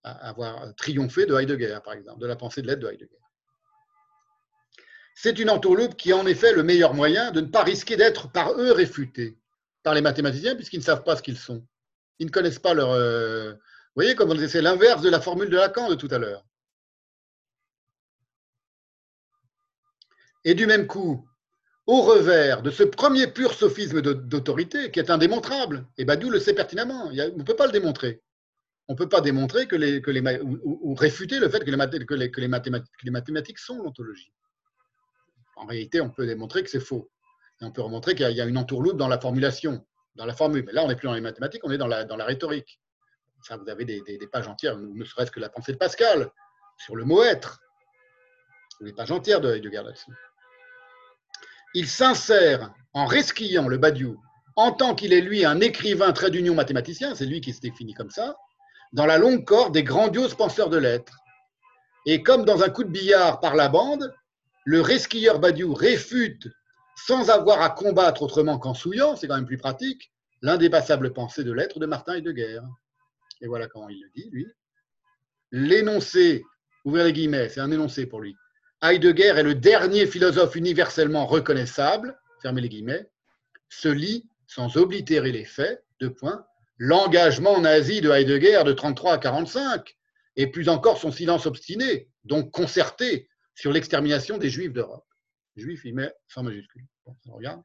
[0.04, 3.20] avoir triomphé de Heidegger, par exemple, de la pensée de l'aide de Heidegger.
[5.20, 8.32] C'est une entourloupe qui est en effet le meilleur moyen de ne pas risquer d'être
[8.32, 9.36] par eux réfutés,
[9.82, 11.66] par les mathématiciens, puisqu'ils ne savent pas ce qu'ils sont.
[12.20, 12.92] Ils ne connaissent pas leur.
[12.92, 16.46] Euh, vous voyez, comme c'est l'inverse de la formule de Lacan de tout à l'heure.
[20.46, 21.28] Et du même coup,
[21.88, 26.54] au revers de ce premier pur sophisme d'autorité qui est indémontrable, et Badiou le sait
[26.54, 28.22] pertinemment, on ne peut pas le démontrer.
[28.88, 29.68] On ne peut pas démontrer
[30.44, 34.32] ou, réfuter le fait que les, que les, que mathématiques, les mathématiques sont l'ontologie.
[35.58, 37.10] En réalité, on peut démontrer que c'est faux.
[37.62, 40.64] Et on peut remontrer qu'il y a une entourloupe dans la formulation, dans la formule.
[40.66, 42.80] Mais là, on n'est plus dans les mathématiques, on est dans la, dans la rhétorique.
[43.44, 46.32] Ça, vous avez des, des, pages entières, ne serait-ce que la pensée de Pascal
[46.78, 47.60] sur le mot être.
[48.82, 50.12] Des pages entières de Heidegger là-dessus
[51.74, 54.20] il s'insère en resquillant le Badiou
[54.56, 57.94] en tant qu'il est lui un écrivain trait d'union mathématicien, c'est lui qui se définit
[57.94, 58.36] comme ça,
[58.92, 61.20] dans la longue corde des grandioses penseurs de l'être.
[62.08, 64.12] Et comme dans un coup de billard par la bande,
[64.68, 66.50] le resquilleur Badiou réfute,
[67.08, 71.54] sans avoir à combattre autrement qu'en souillant, c'est quand même plus pratique, l'indépassable pensée de
[71.54, 72.60] l'être de Martin Heidegger.
[73.40, 74.46] Et voilà comment il le dit, lui.
[75.54, 76.44] L'énoncé,
[76.84, 78.36] ouvrez les guillemets, c'est un énoncé pour lui.
[78.82, 83.10] Heidegger est le dernier philosophe universellement reconnaissable, fermez les guillemets,
[83.70, 86.46] se lit, sans oblitérer les faits, deux points,
[86.78, 89.96] l'engagement nazi de Heidegger de 33 à 45,
[90.36, 95.06] et plus encore son silence obstiné, donc concerté, sur l'extermination des Juifs d'Europe.
[95.56, 96.86] Juifs, il met sans majuscule.
[97.26, 97.64] regarde.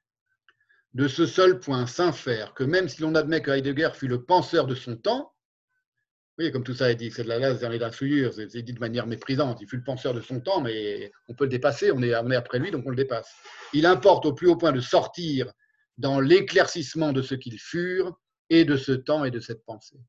[0.95, 4.67] De ce seul point s'infère que même si l'on admet que Heidegger fut le penseur
[4.67, 5.35] de son temps,
[6.39, 8.73] oui, comme tout ça est dit, c'est de la lasse dans la souillure, c'est dit
[8.73, 9.61] de manière méprisante.
[9.61, 12.59] Il fut le penseur de son temps, mais on peut le dépasser, on est, après
[12.59, 13.31] lui, donc on le dépasse.
[13.75, 15.53] Il importe au plus haut point de sortir
[15.99, 20.01] dans l'éclaircissement de ce qu'ils furent et de ce temps et de cette pensée.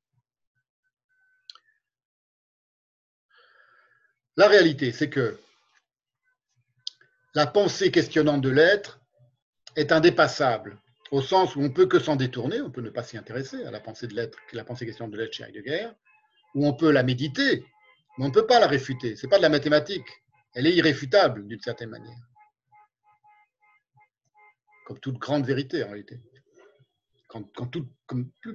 [4.37, 5.37] La réalité, c'est que
[7.35, 9.01] la pensée questionnante de l'être
[9.75, 10.77] est indépassable,
[11.11, 13.71] au sens où on peut que s'en détourner, on peut ne pas s'y intéresser à
[13.71, 15.89] la pensée de l'être, la pensée questionnante de l'être chez Heidegger,
[16.53, 17.65] où on peut la méditer,
[18.17, 19.15] mais on ne peut pas la réfuter.
[19.15, 20.07] Ce n'est pas de la mathématique.
[20.53, 22.17] Elle est irréfutable d'une certaine manière.
[24.85, 26.19] Comme toute grande vérité en réalité.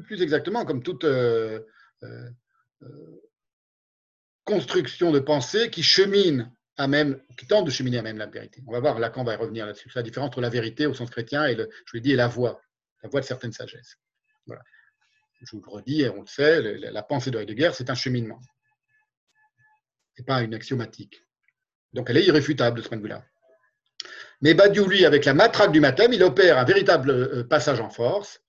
[0.04, 1.60] Plus, exactement, comme toute euh,
[2.04, 2.30] euh,
[2.82, 3.22] euh,
[4.44, 6.52] construction de pensée qui chemine
[7.36, 8.62] qui tente de cheminer à même la vérité.
[8.66, 9.90] On va voir, Lacan va y revenir là-dessus.
[9.94, 12.60] La différence entre la vérité au sens chrétien et, le, je l'ai dit, la voix,
[13.02, 13.96] la voix de certaines sagesses.
[14.46, 14.62] Voilà
[15.42, 18.40] je vous le redis, on le sait, la pensée de Heidegger, c'est un cheminement.
[20.16, 21.22] Ce n'est pas une axiomatique.
[21.92, 23.24] Donc elle est irréfutable de ce point de vue-là.
[24.40, 27.90] Mais Badiou, lui, avec la matraque du mathème, il opère un véritable euh, passage en
[27.90, 28.42] force,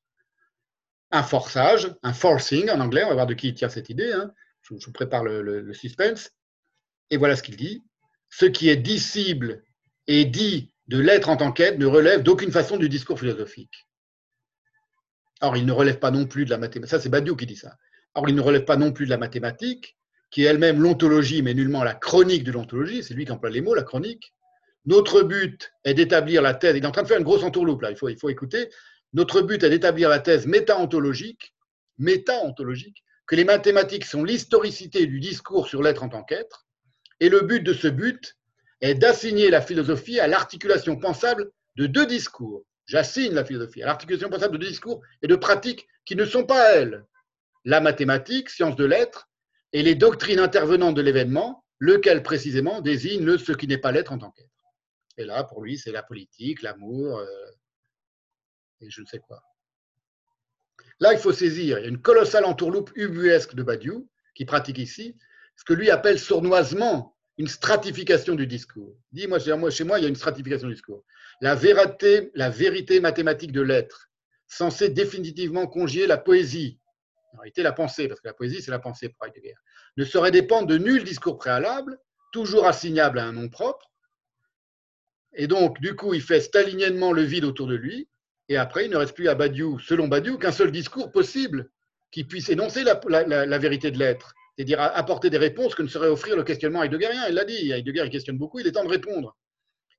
[1.11, 4.11] un forçage, un forcing en anglais, on va voir de qui il tient cette idée,
[4.11, 4.31] hein.
[4.61, 6.31] je, vous prépare le, suspense,
[7.09, 7.83] et voilà ce qu'il dit.
[8.29, 9.63] Ce qui est dissible
[10.07, 13.87] et dit de l'être en tant qu'être ne relève d'aucune façon du discours philosophique.
[15.41, 16.91] Or, il ne relève pas non plus de la mathématique.
[16.91, 17.77] Ça, c'est Badiou qui dit ça.
[18.15, 19.95] Or, il ne relève pas non plus de la mathématique,
[20.31, 23.03] qui est elle-même l'ontologie, mais nullement la chronique de l'ontologie.
[23.03, 24.33] C'est lui qui emploie les mots, la chronique.
[24.85, 26.75] Notre but est d'établir la thèse.
[26.75, 28.69] Il est en train de faire une grosse entourloupe là, il faut, il faut écouter.
[29.13, 31.53] Notre but est d'établir la thèse méta-ontologique,
[31.97, 36.67] méta-ontologique, que les mathématiques sont l'historicité du discours sur l'être en tant qu'être.
[37.19, 38.37] Et le but de ce but
[38.81, 42.63] est d'assigner la philosophie à l'articulation pensable de deux discours.
[42.85, 46.45] J'assigne la philosophie à l'articulation pensable de deux discours et de pratiques qui ne sont
[46.45, 47.05] pas elles.
[47.65, 49.29] La mathématique, science de l'être,
[49.73, 54.17] et les doctrines intervenantes de l'événement, lequel précisément désigne ce qui n'est pas l'être en
[54.17, 54.49] tant qu'être.
[55.17, 57.25] Et là, pour lui, c'est la politique, l'amour, euh,
[58.81, 59.43] et je ne sais quoi.
[60.99, 64.77] Là, il faut saisir, il y a une colossale entourloupe ubuesque de Badiou, qui pratique
[64.77, 65.15] ici,
[65.59, 68.95] ce que lui appelle sournoisement une stratification du discours.
[69.11, 71.03] Dis, moi, chez moi, il y a une stratification du discours.
[71.41, 74.09] La vérité, la vérité mathématique de l'être,
[74.47, 76.79] censée définitivement congier la poésie,
[77.33, 79.55] en réalité la pensée, parce que la poésie, c'est la pensée pour Heidegger,
[79.97, 81.99] ne saurait dépendre de nul discours préalable,
[82.31, 83.91] toujours assignable à un nom propre.
[85.33, 88.07] Et donc, du coup, il fait staliniennement le vide autour de lui,
[88.47, 91.69] et après, il ne reste plus à Badiou, selon Badiou, qu'un seul discours possible
[92.11, 96.35] qui puisse énoncer la, vérité de l'être, c'est-à-dire apporter des réponses que ne saurait offrir
[96.35, 97.29] le questionnement heideggerien.
[97.29, 99.37] Il l'a dit, Heidegger il questionne beaucoup, il est temps de répondre.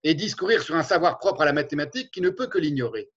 [0.03, 3.11] Et discourir sur un savoir propre à la mathématique qui ne peut que l'ignorer.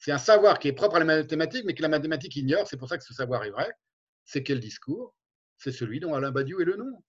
[0.00, 2.76] C'est un savoir qui est propre à la mathématique, mais que la mathématique ignore, c'est
[2.76, 3.70] pour ça que ce savoir est vrai.
[4.24, 5.14] C'est quel discours?
[5.56, 6.90] C'est celui dont Alain Badiou est le nom.
[6.90, 7.04] Vous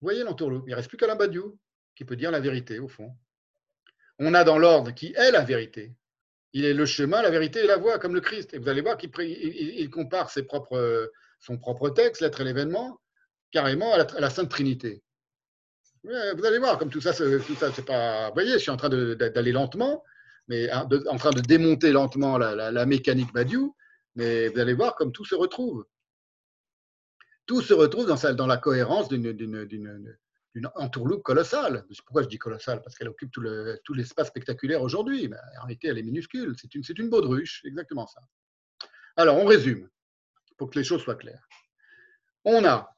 [0.00, 1.58] voyez l'entourloupe, il ne reste plus qu'Alain Badiou
[1.94, 3.14] qui peut dire la vérité, au fond.
[4.18, 5.92] On a dans l'ordre qui est la vérité,
[6.54, 8.54] il est le chemin, la vérité et la voie, comme le Christ.
[8.54, 11.10] Et vous allez voir qu'il compare ses propres,
[11.44, 12.98] son propre texte, l'être et l'événement,
[13.50, 15.02] carrément à la, Sainte Trinité.
[16.02, 18.28] Vous allez voir, comme tout ça, tout ça, c'est pas.
[18.28, 20.02] Vous voyez, je suis en train d'aller lentement,
[20.48, 23.74] mais hein, en train de démonter lentement la, mécanique Badiou,
[24.14, 25.86] mais vous allez voir comme tout se retrouve.
[27.46, 29.26] Tout se retrouve dans, la cohérence d'une
[30.54, 31.84] une entourloupe colossale.
[32.06, 32.80] Pourquoi je dis colossale?
[32.82, 35.28] Parce qu'elle occupe tout l'espace spectaculaire aujourd'hui.
[35.58, 36.54] En réalité, elle est minuscule.
[36.58, 38.20] C'est une, une baudruche, exactement ça.
[39.16, 39.88] Alors, on résume,
[40.56, 41.48] pour que les choses soient claires.
[42.44, 42.94] On a,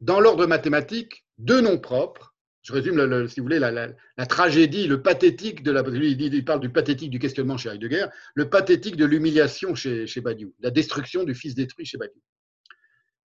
[0.00, 2.34] dans l'ordre mathématique, deux noms propres.
[2.62, 5.82] Je résume, si vous voulez, la, tragédie, le pathétique de la.
[5.82, 10.70] Il parle du pathétique du questionnement chez Heidegger, le pathétique de l'humiliation chez, Badiou, la
[10.70, 12.20] destruction du fils détruit chez Badiou.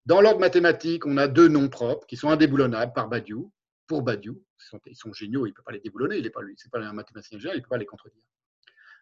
[0.05, 3.51] Dans l'ordre mathématique, on a deux noms propres qui sont indéboulonnables par Badiou
[3.87, 4.41] pour Badiou.
[4.85, 6.93] Ils sont, géniaux, il ne peut pas les déboulonner, il n'est pas, lui, pas un
[6.93, 8.21] mathématicien génial, il ne peut pas les contredire.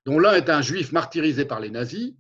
[0.06, 2.14] Donc l'un est un juif martyrisé par les nazis.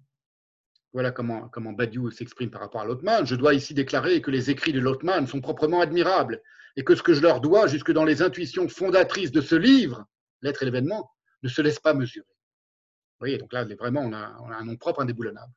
[0.93, 3.25] Voilà comment, Badiou s'exprime par rapport à Lotman.
[3.25, 6.41] Je dois ici déclarer que les écrits de Lotman sont proprement admirables
[6.75, 10.05] et que ce que je leur dois, jusque dans les intuitions fondatrices de ce livre,
[10.41, 11.09] L'être et l'événement,
[11.41, 12.27] ne se laisse pas mesurer.
[12.27, 15.53] Vous voyez, donc là, vraiment, on a, on a un nom propre indéboulonnable.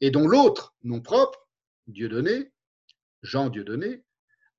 [0.00, 1.48] Et dont l'autre nom propre,
[1.88, 2.52] Dieudonné,
[3.22, 4.04] Jean Dieudonné,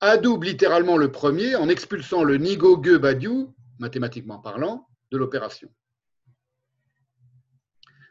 [0.01, 5.73] adoube littéralement le premier en expulsant le Nigogue Badiou, mathématiquement parlant, de l'opération.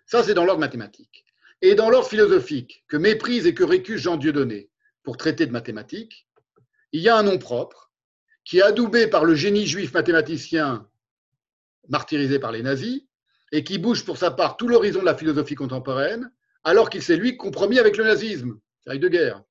[0.07, 1.25] Ça, c'est dans l'ordre mathématique.
[1.63, 4.71] Et dans l'ordre philosophique, que méprise et que récuse Jean Dieudonné
[5.03, 6.29] pour traiter de mathématiques,
[6.93, 7.93] il y a un nom propre
[8.45, 10.89] qui est adoubé par le génie juif mathématicien
[11.89, 13.03] martyrisé par les nazis
[13.53, 16.31] et qui bouge pour sa part tout l'horizon de la philosophie contemporaine,
[16.65, 19.43] alors qu'il s'est lui compromis avec le nazisme, c'est de guerre.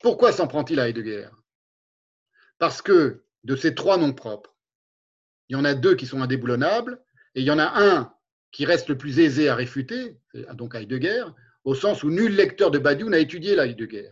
[0.00, 1.28] Pourquoi s'en prend-il à Heidegger?
[2.58, 4.54] Parce que de ces trois noms propres,
[5.48, 7.02] il y en a deux qui sont indéboulonnables,
[7.34, 8.12] et il y en a un
[8.50, 10.18] qui reste le plus aisé à réfuter,
[10.54, 11.24] donc Heidegger,
[11.64, 14.10] au sens où nul lecteur de Badiou n'a étudié la Heidegger.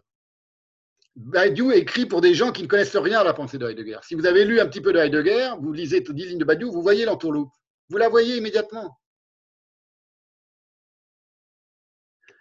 [1.17, 3.99] Badiou écrit pour des gens qui ne connaissent rien à la pensée de Heidegger.
[4.03, 6.71] Si vous avez lu un petit peu de Heidegger, vous lisez dix lignes de Badiou,
[6.71, 7.53] vous voyez l'entourloupe.
[7.89, 9.01] Vous la voyez immédiatement.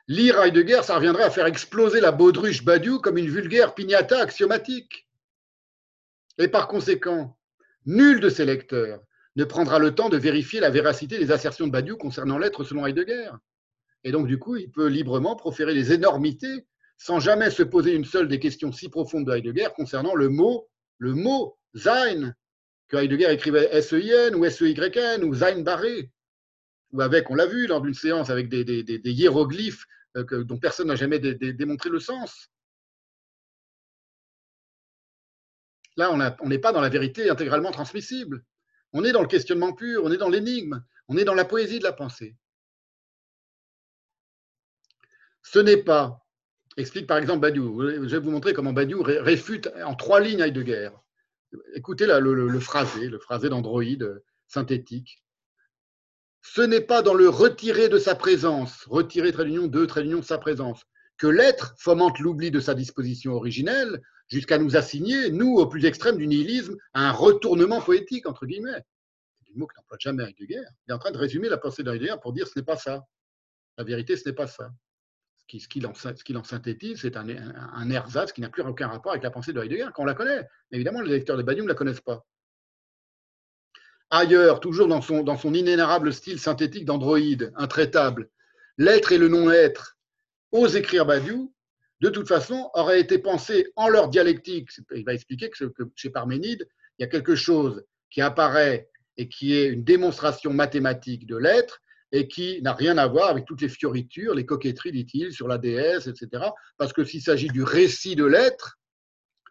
[0.07, 5.07] Lire Heidegger, ça reviendrait à faire exploser la baudruche Badiou comme une vulgaire pignata axiomatique.
[6.37, 7.39] Et par conséquent,
[7.85, 9.01] nul de ces lecteurs
[9.35, 12.85] ne prendra le temps de vérifier la véracité des assertions de Badiou concernant l'être selon
[12.85, 13.31] Heidegger.
[14.03, 16.65] Et donc, du coup, il peut librement proférer les énormités
[16.97, 20.69] sans jamais se poser une seule des questions si profondes de Heidegger concernant le mot,
[20.97, 22.33] le mot Sein,
[22.87, 26.11] que Heidegger écrivait S-E-I-N ou S-E-Y-N ou Sein barré
[26.91, 28.63] ou avec, on l'a vu lors d'une séance, avec des,
[29.03, 32.49] hiéroglyphes euh, dont personne n'a jamais démontré le sens.
[35.97, 38.43] Là, on n'est pas dans la vérité intégralement transmissible.
[38.93, 41.79] On est dans le questionnement pur, on est dans l'énigme, on est dans la poésie
[41.79, 42.35] de la pensée.
[45.43, 46.25] Ce n'est pas,
[46.77, 50.89] explique par exemple Badiou, je vais vous montrer comment Badiou réfute en trois lignes Heidegger.
[51.73, 55.23] Écoutez là, le, le phrasé, le phrasé d'androïde euh, synthétique
[56.47, 60.37] ce n'est pas dans le retirer de sa présence, retirer trait de trait de sa
[60.37, 60.85] présence,
[61.17, 66.17] que l'être fomente l'oubli de sa disposition originelle, jusqu'à nous assigner, nous, au plus extrême
[66.17, 68.83] du nihilisme, un retournement poétique, entre guillemets.
[69.35, 70.63] C'est du mot que n'emploie jamais Heidegger.
[70.87, 73.05] Il est en train de résumer la pensée d'Heidegger pour dire ce n'est pas ça.
[73.77, 74.71] La vérité, ce n'est pas ça.
[75.47, 79.29] Ce qu'il en, synthétise, c'est un, un, ersatz qui n'a plus aucun rapport avec la
[79.29, 80.47] pensée de Heidegger, qu'on la connaît.
[80.71, 82.25] Évidemment, les lecteurs de Badiou ne la connaissent pas.
[84.09, 88.29] Ailleurs, toujours dans son, dans son inénarrable style synthétique d'androïde, intraitable,
[88.77, 89.97] l'être et le non-être,
[90.51, 91.54] ose écrire Badiou,
[92.01, 94.69] de toute façon, aurait été pensé en leur dialectique.
[94.93, 95.65] Il va expliquer que,
[95.95, 96.67] chez Parménide,
[96.97, 101.81] il y a quelque chose qui apparaît et qui est une démonstration mathématique de l'être
[102.11, 105.57] et qui n'a rien à voir avec toutes les fioritures, les coquetteries, dit-il, sur la
[105.57, 106.45] déesse, etc.
[106.77, 108.77] Parce que s'il s'agit du récit de l'être,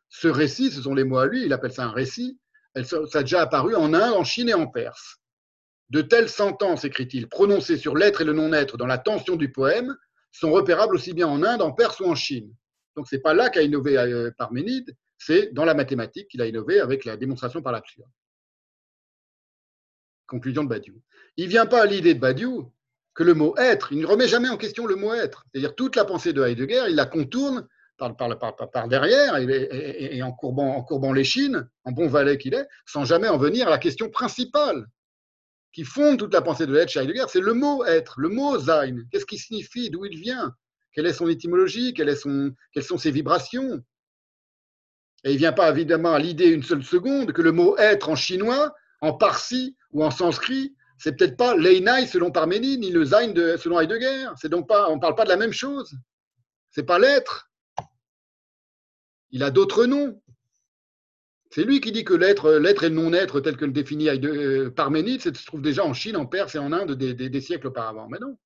[0.08, 2.38] ce récit, ce sont les mots à lui, il appelle ça un récit,
[2.82, 5.18] ça a déjà apparu en Inde, en Chine et en Perse.
[5.90, 9.94] De telles sentences, écrit-il, prononcées sur l'être et le non-être dans la tension du poème,
[10.38, 12.54] sont repérables aussi bien en Inde, en Perse ou en Chine.
[12.96, 16.46] Donc ce n'est pas là qu'a innové euh, Parménide, c'est dans la mathématique qu'il a
[16.46, 18.08] innové avec la démonstration par l'axiome.
[20.26, 21.00] Conclusion de Badiou.
[21.36, 22.72] Il ne vient pas à l'idée de Badiou
[23.14, 25.44] que le mot être, il ne remet jamais en question le mot être.
[25.52, 30.74] C'est-à-dire toute la pensée de Heidegger, il la contourne par, par, derrière et, en, courbant,
[30.76, 33.78] en courbant les chines, en bon valet qu'il est, sans jamais en venir à la
[33.78, 34.86] question principale
[35.74, 38.58] qui fonde toute la pensée de l'être chez Heidegger, c'est le mot être, le mot
[38.60, 38.96] sein.
[39.10, 39.90] Qu'est-ce qu'il signifie?
[39.90, 40.54] D'où il vient?
[40.92, 41.92] Quelle est son étymologie?
[41.92, 43.82] Quelles sont ses vibrations?
[45.24, 48.08] Et il ne vient pas évidemment à l'idée une seule seconde que le mot être
[48.08, 53.04] en chinois, en parsi ou en sanskrit, c'est peut-être pas l'einai selon Parménide, ni le
[53.04, 54.28] sein selon Heidegger.
[54.36, 55.92] C'est donc pas, on ne parle pas de la même chose.
[56.70, 57.50] C'est pas l'être.
[59.30, 60.22] Il a d'autres noms.
[61.54, 64.70] C'est lui qui dit que l'être, l'être et le non-être, tel que le définit euh,
[64.70, 68.08] Parménide, se trouve déjà en Chine, en Perse et en Inde des, siècles auparavant.
[68.08, 68.36] Mais non.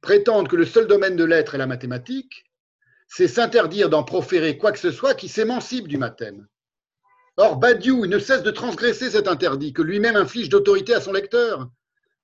[0.00, 2.44] Prétendre que le seul domaine de l'être est la mathématique,
[3.06, 6.48] c'est s'interdire d'en proférer quoi que ce soit qui s'émancipe du mathème.
[7.36, 11.70] Or, Badiou ne cesse de transgresser cet interdit que lui-même inflige d'autorité à son lecteur.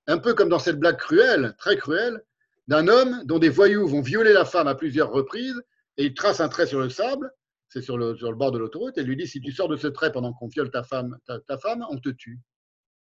[0.07, 2.21] Un peu comme dans cette blague cruelle, très cruelle,
[2.67, 5.61] d'un homme dont des voyous vont violer la femme à plusieurs reprises
[5.95, 7.31] et il trace un trait sur le sable
[7.81, 10.33] sur le, bord de l'autoroute, et lui dit si tu sors de ce trait pendant
[10.33, 12.39] qu'on viole ta femme, ta, femme, on te tue.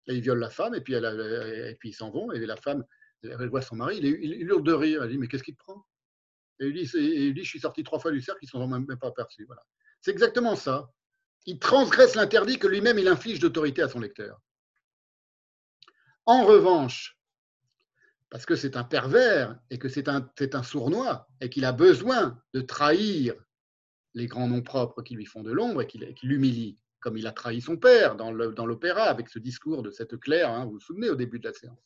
[0.07, 2.55] Et il viole la femme, et puis, elle, et puis ils s'en vont, et la
[2.55, 2.83] femme,
[3.23, 5.03] elle voit son mari, il, il, hurle de rire.
[5.03, 5.85] Elle dit mais qu'est-ce qui te prend?
[6.59, 8.67] Et il, dit, il dit je suis sorti trois fois du cercle, ils ne sont
[8.67, 9.45] même pas aperçus.
[9.45, 9.63] Voilà.
[10.01, 10.89] C'est exactement ça.
[11.45, 14.41] Il transgresse l'interdit que lui-même il inflige d'autorité à son lecteur.
[16.25, 17.17] En revanche,
[18.29, 22.41] parce que c'est un pervers et que c'est un, un sournois et qu'il a besoin
[22.53, 23.33] de trahir
[24.17, 27.31] les grands noms propres qui lui font de l'ombre et qui, l'humilient, comme il a
[27.31, 31.09] trahi son père dans l'opéra avec ce discours de cette Claire, hein, vous vous souvenez
[31.09, 31.77] au début de la séance.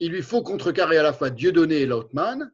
[0.00, 2.52] Il lui faut contrecarrer à la fois Dieudonné et Lautmann,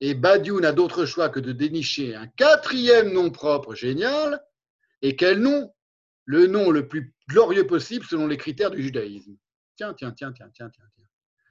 [0.00, 4.42] et Badiou n'a d'autre choix que de dénicher un quatrième nom propre génial,
[5.02, 5.72] et quel nom?
[6.24, 9.36] Le nom le plus glorieux possible selon les critères du judaïsme.
[9.76, 10.84] Tiens, tiens, tiens, tiens, tiens, tiens.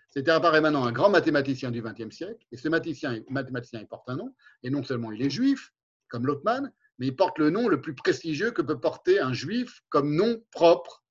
[0.10, 4.10] C'était apparaît maintenant un grand mathématicien du XXe siècle, et ce mathématicien, mathématicien il porte
[4.10, 5.72] un nom, et non seulement il est juif,
[6.14, 9.82] comme Lotman, mais il porte le nom le plus prestigieux que peut porter un juif
[9.90, 11.04] comme nom propre,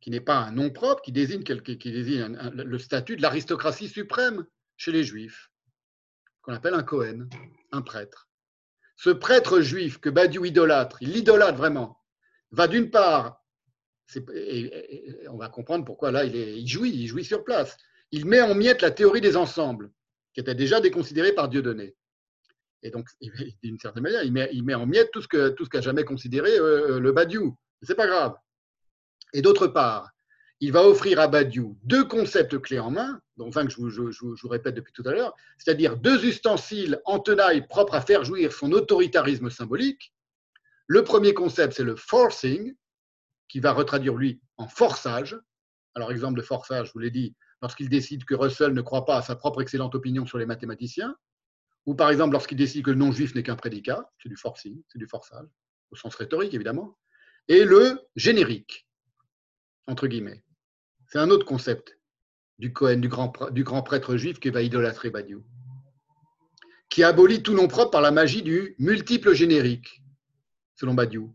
[0.00, 4.46] qui n'est pas un nom propre, qui désigne, le statut de l'aristocratie suprême
[4.76, 5.50] chez les juifs,
[6.42, 7.28] qu'on appelle un Cohen,
[7.72, 8.28] un prêtre.
[8.94, 12.00] Ce prêtre juif que Badiou idolâtre, il l'idolâtre vraiment,
[12.52, 13.44] va d'une part,
[15.28, 17.76] on va comprendre pourquoi là il, est, il jouit, il jouit sur place,
[18.12, 19.90] il met en miettes la théorie des ensembles
[20.32, 21.94] qui était déjà déconsidéré par Dieudonné.
[22.82, 23.08] Et donc,
[23.62, 27.12] d'une certaine manière, il met, en miettes tout ce qu'a jamais considéré euh, euh, le
[27.12, 27.56] Badiou.
[27.82, 28.36] C'est pas grave.
[29.32, 30.10] Et d'autre part,
[30.60, 33.90] il va offrir à Badiou deux concepts clés en main, dont un que je vous,
[33.90, 38.24] je vous répète depuis tout à l'heure, c'est-à-dire deux ustensiles en tenaille propres à faire
[38.24, 40.12] jouir son autoritarisme symbolique.
[40.86, 42.74] Le premier concept, c'est le forcing,
[43.48, 45.38] qui va retraduire lui en forçage.
[45.94, 49.16] Alors, exemple de forçage, je vous l'ai dit, lorsqu'il décide que Russell ne croit pas
[49.16, 51.16] à sa propre excellente opinion sur les mathématiciens,
[51.86, 54.98] ou par exemple lorsqu'il décide que le non-juif n'est qu'un prédicat, c'est du forcing, c'est
[54.98, 55.46] du forçage,
[55.90, 56.98] au sens rhétorique évidemment,
[57.48, 58.86] et le générique,
[59.86, 60.44] entre guillemets.
[61.06, 61.98] C'est un autre concept
[62.58, 65.44] du Cohen, du grand, du grand prêtre juif qui va idolâtrer Badiou,
[66.90, 70.02] qui abolit tout nom propre par la magie du multiple générique,
[70.74, 71.34] selon Badiou.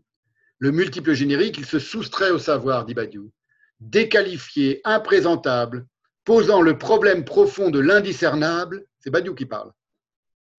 [0.58, 3.32] Le multiple générique, il se soustrait au savoir, dit Badiou.
[3.80, 5.86] Déqualifié, imprésentable,
[6.24, 9.72] posant le problème profond de l'indiscernable, c'est Badiou qui parle,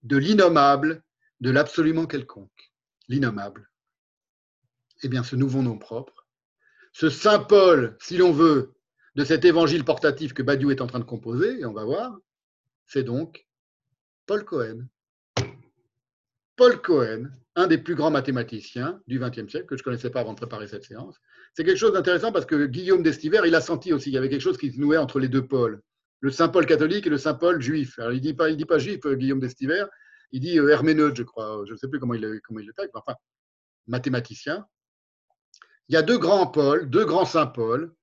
[0.03, 1.03] de l'innommable,
[1.41, 2.71] de l'absolument quelconque.
[3.07, 3.69] L'innommable.
[5.03, 6.25] Eh bien, ce nouveau nom propre,
[6.91, 8.73] ce Saint Paul, si l'on veut,
[9.15, 12.17] de cet évangile portatif que Badiou est en train de composer, et on va voir,
[12.85, 13.47] c'est donc
[14.25, 14.87] Paul Cohen.
[16.55, 20.21] Paul Cohen, un des plus grands mathématiciens du XXe siècle, que je ne connaissais pas
[20.21, 21.19] avant de préparer cette séance.
[21.53, 24.29] C'est quelque chose d'intéressant parce que Guillaume d'Estiver, il a senti aussi qu'il y avait
[24.29, 25.81] quelque chose qui se nouait entre les deux pôles,
[26.21, 27.99] le Saint Paul catholique et le Saint Paul juif.
[27.99, 29.85] Alors il ne dit, pas, il dit pas juif, euh, Guillaume d'Estiver,
[30.31, 32.73] il dit euh, herméneute, je crois, je ne sais plus comment il, comment il le
[32.73, 33.15] taille, enfin,
[33.87, 34.65] mathématicien.
[35.89, 37.93] Il y a deux grands pôles, deux grands Saint Paul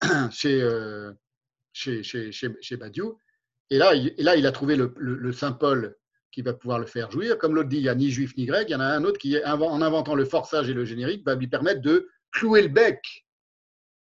[0.30, 1.12] chez, euh,
[1.72, 3.18] chez, chez, chez, Badiou.
[3.70, 5.96] Et là, il, et là, il a trouvé le, le Saint Paul
[6.30, 7.38] qui va pouvoir le faire jouir.
[7.38, 9.04] Comme l'autre dit, il n'y a ni juif ni grec, il y en a un
[9.04, 12.68] autre qui, en inventant le forçage et le générique, va lui permettre de clouer le
[12.68, 13.26] bec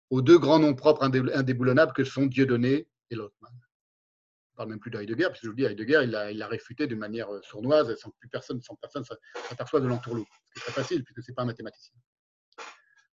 [0.10, 3.52] aux deux grands noms propres indéboulonnables que sont Dieudonné et Lotman.
[3.52, 6.48] On ne parle même plus de Heidegger, puisque je vous dis, Heidegger, il l'a a
[6.48, 9.04] réfuté d'une manière euh, sournoise, sans que plus personne, sans personne
[9.82, 10.28] de l'entourloupe.
[10.54, 11.96] C'est très facile, puisque ce n'est pas un mathématicien.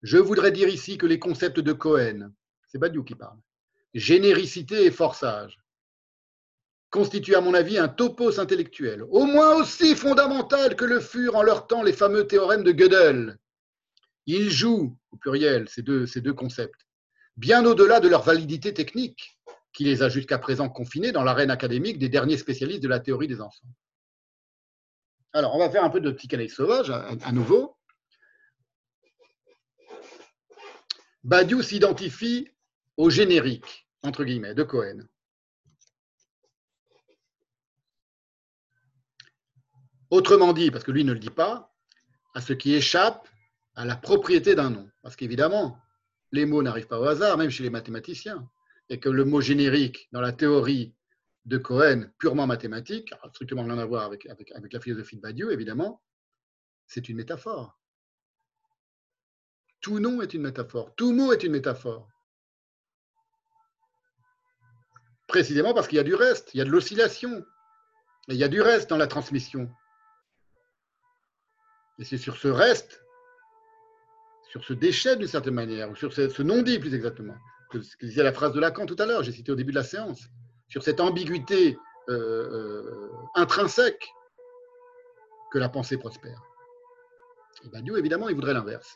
[0.01, 2.31] Je voudrais dire ici que les concepts de Cohen,
[2.67, 3.39] c'est Badiou qui parle,
[3.93, 5.57] généricité et forçage,
[6.89, 11.43] constituent à mon avis un topos intellectuel, au moins aussi fondamental que le furent en
[11.43, 13.37] leur temps les fameux théorèmes de Gödel.
[14.25, 16.87] Ils jouent, au pluriel, ces deux, concepts,
[17.37, 19.39] bien au-delà de leur validité technique,
[19.73, 23.27] qui les a jusqu'à présent confinés dans l'arène académique des derniers spécialistes de la théorie
[23.27, 23.73] des ensembles.
[25.33, 27.77] Alors, on va faire un peu de psychanalyse sauvage à, à nouveau.
[31.23, 32.49] Badiou s'identifie
[32.97, 35.05] au générique, entre guillemets, de Cohen.
[40.09, 41.73] Autrement dit, parce que lui ne le dit pas,
[42.35, 43.27] à ce qui échappe
[43.75, 44.89] à la propriété d'un nom.
[45.01, 45.79] Parce qu'évidemment,
[46.31, 48.49] les mots n'arrivent pas au hasard, même chez les mathématiciens.
[48.89, 50.95] Et que le mot générique, dans la théorie
[51.45, 56.01] de Cohen, purement mathématique, strictement rien à voir avec, la philosophie de Badiou, évidemment,
[56.87, 57.79] c'est une métaphore.
[59.81, 62.09] Tout nom est une métaphore, tout mot est une métaphore.
[65.27, 67.45] Précisément parce qu'il y a du reste, il y a de l'oscillation,
[68.27, 69.71] il y a du reste dans la transmission.
[71.99, 73.03] Et c'est sur ce reste,
[74.49, 77.35] sur ce déchet d'une certaine manière, ou sur ce, non-dit plus exactement,
[77.69, 79.83] que, disait la phrase de Lacan tout à l'heure, j'ai cité au début de la
[79.83, 80.21] séance,
[80.69, 81.77] sur cette ambiguïté
[82.09, 84.07] euh, euh, intrinsèque
[85.51, 86.41] que la pensée prospère.
[87.65, 88.95] Et Badiou, évidemment, il voudrait l'inverse.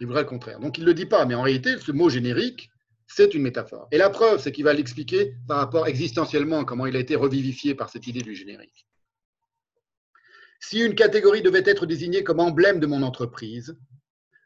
[0.00, 0.60] Il voudrait le contraire.
[0.60, 2.70] Donc il ne le dit pas, mais en réalité, ce mot générique,
[3.06, 3.88] c'est une métaphore.
[3.90, 7.74] Et la preuve, c'est qu'il va l'expliquer par rapport existentiellement, comment il a été revivifié
[7.74, 8.86] par cette idée du générique.
[10.66, 13.76] Si une catégorie devait être désignée comme emblème de mon entreprise,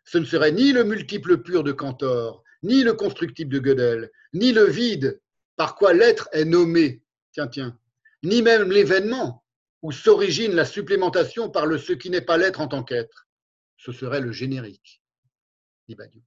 [0.05, 4.51] ce ne serait ni le multiple pur de Cantor, ni le constructible de Gödel, ni
[4.51, 5.21] le vide
[5.55, 7.79] par quoi l'être est nommé, tiens, tiens,
[8.25, 9.45] ni même l'événement
[9.83, 13.29] où s'origine la supplémentation par le ce qui n'est pas l'être en tant qu'être.
[13.77, 15.01] Ce serait le générique,
[15.89, 16.25] dit Badiou.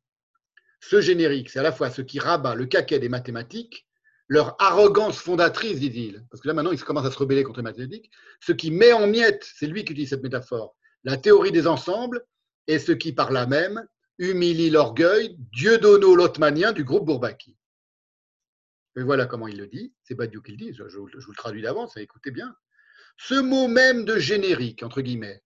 [0.80, 3.86] Ce générique, c'est à la fois ce qui rabat le caquet des mathématiques
[4.32, 7.64] leur arrogance fondatrice, dit-il, parce que là maintenant, il commence à se rebeller contre les
[7.64, 11.68] mathématiques, ce qui met en miettes, c'est lui qui utilise cette métaphore, la théorie des
[11.68, 12.26] ensembles,
[12.66, 13.85] et ce qui, par là même,
[14.19, 17.58] humilie l'orgueil dieudono lotmanien du groupe Bourbaki.
[18.95, 21.35] Et voilà comment il le dit, c'est Badiou qui le dit, je, je vous le
[21.35, 22.56] traduis d'avance, écoutez bien.
[23.18, 25.43] Ce mot même de générique, entre guillemets,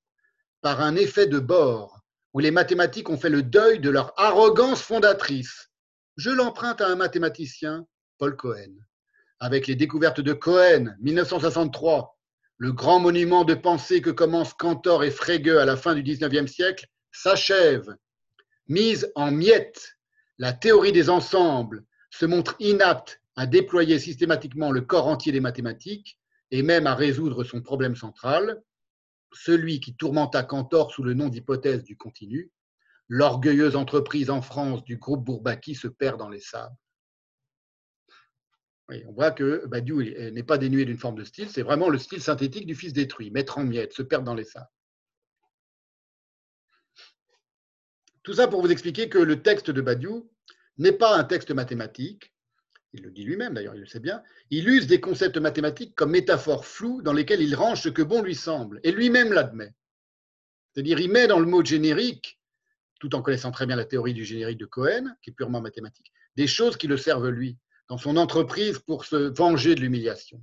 [0.61, 2.01] par un effet de bord,
[2.33, 5.72] où les mathématiques ont fait le deuil de leur arrogance fondatrice,
[6.17, 7.88] je l'emprunte à un mathématicien
[8.18, 8.74] Paul Cohen.
[9.40, 12.18] Avec les découvertes de Cohen, 1963,
[12.58, 16.50] le grand monument de pensée que commencent Cantor et Frege à la fin du XIXe
[16.50, 17.95] siècle s'achève.
[18.68, 19.98] Mise en miettes,
[20.38, 26.18] la théorie des ensembles se montre inapte à déployer systématiquement le corps entier des mathématiques
[26.52, 28.61] et même à résoudre son problème central,
[29.34, 32.52] celui qui tourmenta Cantor sous le nom d'hypothèse du continu.
[33.10, 36.76] L'orgueilleuse entreprise en France du groupe Bourbaki se perd dans les sables
[38.89, 42.22] on voit que Badiou n'est pas dénué d'une forme de style, c'est vraiment le style
[42.22, 44.69] synthétique du fils détruit, mettre en miettes, se perdre dans les sables.
[48.23, 50.31] Tout ça pour vous expliquer que le texte de Badiou
[50.77, 52.33] n'est pas un texte mathématique,
[52.93, 56.11] il le dit lui-même d'ailleurs, il le sait bien, il use des concepts mathématiques comme
[56.11, 59.73] métaphores floues dans lesquelles il range ce que bon lui semble, et lui-même l'admet.
[60.73, 62.39] C'est-à-dire, il met dans le mot générique,
[62.99, 66.11] tout en connaissant très bien la théorie du générique de Cohen, qui est purement mathématique,
[66.35, 67.57] des choses qui le servent lui
[67.89, 70.41] dans son entreprise pour se venger de l'humiliation.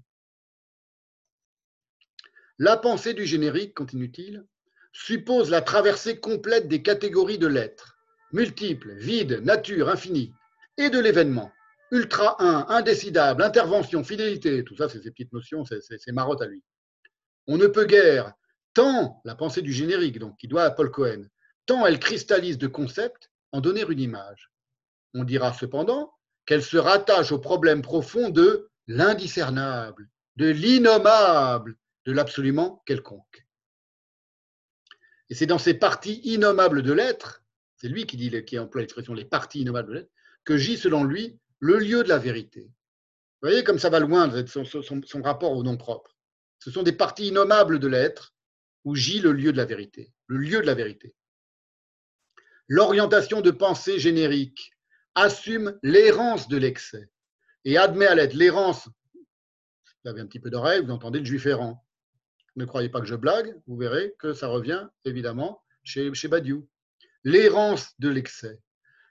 [2.58, 4.46] La pensée du générique, continue-t-il,
[4.92, 7.98] suppose la traversée complète des catégories de l'être,
[8.32, 10.32] multiples, vides, nature, infinie,
[10.76, 11.50] et de l'événement,
[11.90, 16.62] ultra 1, indécidable, intervention, fidélité, tout ça, c'est ces petites notions, c'est marotte à lui.
[17.46, 18.32] On ne peut guère,
[18.74, 21.24] tant la pensée du générique, donc qui doit à Paul Cohen,
[21.66, 24.50] tant elle cristallise de concepts, en donner une image.
[25.14, 26.14] On dira cependant
[26.46, 33.46] qu'elle se rattache au problème profond de l'indiscernable, de l'innommable, de l'absolument quelconque.
[35.30, 37.42] Et c'est dans ces parties innommables de l'être,
[37.76, 40.10] c'est lui qui, emploie l'expression les parties innommables de l'être,
[40.44, 42.62] que gît selon lui le lieu de la vérité.
[43.40, 46.16] Vous voyez comme ça va loin son, son rapport au nom propre.
[46.58, 48.34] Ce sont des parties innommables de l'être
[48.84, 51.14] où gît le lieu de la vérité, le lieu de la vérité.
[52.68, 54.71] L'orientation de pensée générique
[55.14, 57.10] assume l'errance de l'excès
[57.64, 58.88] et admet à l'être l'errance.
[60.04, 61.84] Vous avez un petit peu d'oreille, vous entendez le juif errant.
[62.56, 66.68] Ne croyez pas que je blague, vous verrez que ça revient évidemment chez, chez Badiou.
[67.24, 68.60] L'errance de l'excès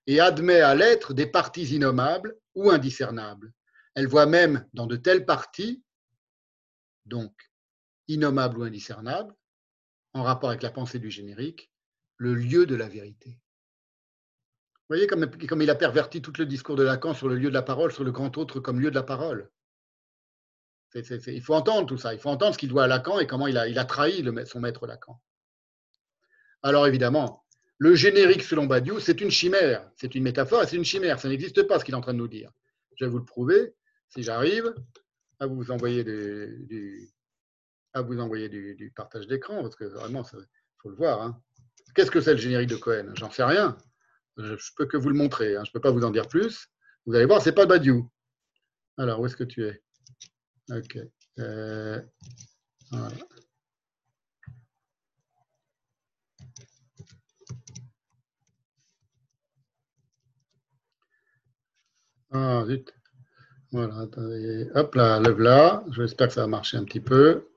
[0.08, 3.54] et admet à l'être des parties innommables ou indiscernables.
[3.96, 5.84] Elle voit même dans de telles parties,
[7.06, 7.34] donc
[8.08, 9.34] innommables ou indiscernables,
[10.14, 11.72] en rapport avec la pensée du générique,
[12.18, 13.40] le lieu de la vérité.
[14.92, 17.53] Vous voyez comme, il a perverti tout le discours de Lacan sur le lieu de
[17.53, 19.50] la parole, sur le grand autre comme lieu de la parole
[20.94, 22.14] il faut entendre tout ça.
[22.14, 24.86] Il faut entendre ce qu'il doit à Lacan et comment il a, trahi son maître
[24.86, 25.22] Lacan.
[26.64, 27.45] Alors évidemment,
[27.78, 31.20] le générique selon Badiou, c'est une chimère, c'est une métaphore, c'est une chimère.
[31.20, 32.52] Ça n'existe pas ce qu'il est en train de nous dire.
[32.98, 33.74] Je vais vous le prouver
[34.10, 34.74] si j'arrive
[35.40, 37.10] à vous envoyer du,
[37.94, 40.45] à vous envoyer du, partage d'écran, parce que vraiment, il
[40.80, 41.22] faut le voir.
[41.22, 41.42] Hein.
[41.95, 43.14] Qu'est-ce que c'est le générique de Cohen?
[43.16, 43.78] J'en sais rien.
[44.38, 45.56] Je ne peux que vous le montrer.
[45.56, 45.64] Hein.
[45.66, 46.68] Je ne peux pas vous en dire plus.
[47.06, 48.10] Vous allez voir, c'est pas Badiou.
[48.98, 49.82] Alors, où est-ce que tu es?
[50.69, 50.98] Ok.
[51.40, 52.01] Euh,
[52.92, 53.16] voilà.
[62.34, 62.93] Ah, vite.
[63.72, 64.69] Voilà, attendez.
[64.76, 65.84] Hop là, le là.
[65.92, 67.48] J'espère que ça va marcher un petit peu.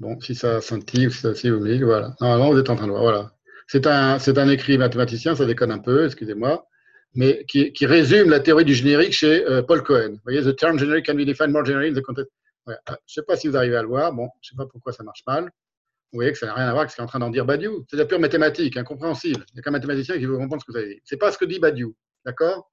[0.00, 2.14] Bon, si ça scintille, si vous me voilà.
[2.20, 3.33] Normalement, vous êtes en train de voir, voilà.
[3.66, 6.66] C'est un, écrit mathématicien, ça déconne un peu, excusez-moi,
[7.14, 10.12] mais qui, résume la théorie du générique chez euh, Paul Cohen.
[10.12, 12.30] Vous voyez, the term generic can be defined more generally in the context
[12.66, 14.12] je ne sais pas si vous arrivez à le voir.
[14.12, 15.44] Bon, je ne sais pas pourquoi ça marche mal.
[15.44, 17.44] Vous voyez que ça n'a rien à voir avec ce qu'est en train d'en dire
[17.44, 17.84] Badiou.
[17.90, 19.44] C'est de la pure mathématique, incompréhensible.
[19.48, 21.00] Il n'y a qu'un mathématicien qui veut comprendre ce que vous avez dit.
[21.04, 21.94] Ce n'est pas ce que dit Badiou,
[22.24, 22.70] d'accord?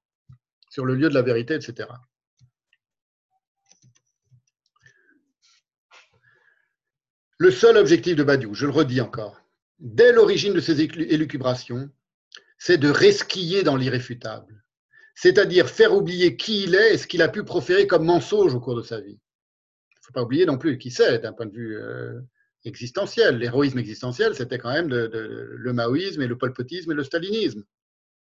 [0.70, 1.88] Sur le lieu de la vérité, etc.
[7.38, 9.41] Le seul objectif de Badiou, je le redis encore,
[9.82, 11.90] dès l'origine de ses élucubrations,
[12.58, 14.64] c'est de resquiller dans l'irréfutable,
[15.14, 18.60] c'est-à-dire faire oublier qui il est et ce qu'il a pu proférer comme mensonge au
[18.60, 19.18] cours de sa vie
[20.02, 22.20] faut pas oublier non plus qui c'est d'un point de vue euh,
[22.64, 23.38] existentiel.
[23.38, 27.64] L'héroïsme existentiel, c'était quand même le maoïsme et le polpotisme et le stalinisme.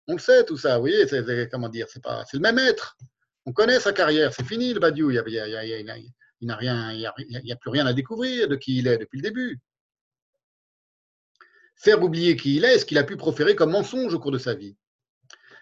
[0.07, 2.03] On le sait tout ça, vous voyez, c'est, comment dire, c'est
[2.35, 2.97] le même être.
[3.47, 5.55] On connaît sa carrière, c'est fini le Badiou, il n'y a,
[6.41, 9.61] il a plus rien à découvrir de qui il est depuis le début.
[11.79, 14.39] Faire oublier qui il est, ce qu'il a pu proférer comme mensonge au cours de
[14.39, 14.77] sa vie.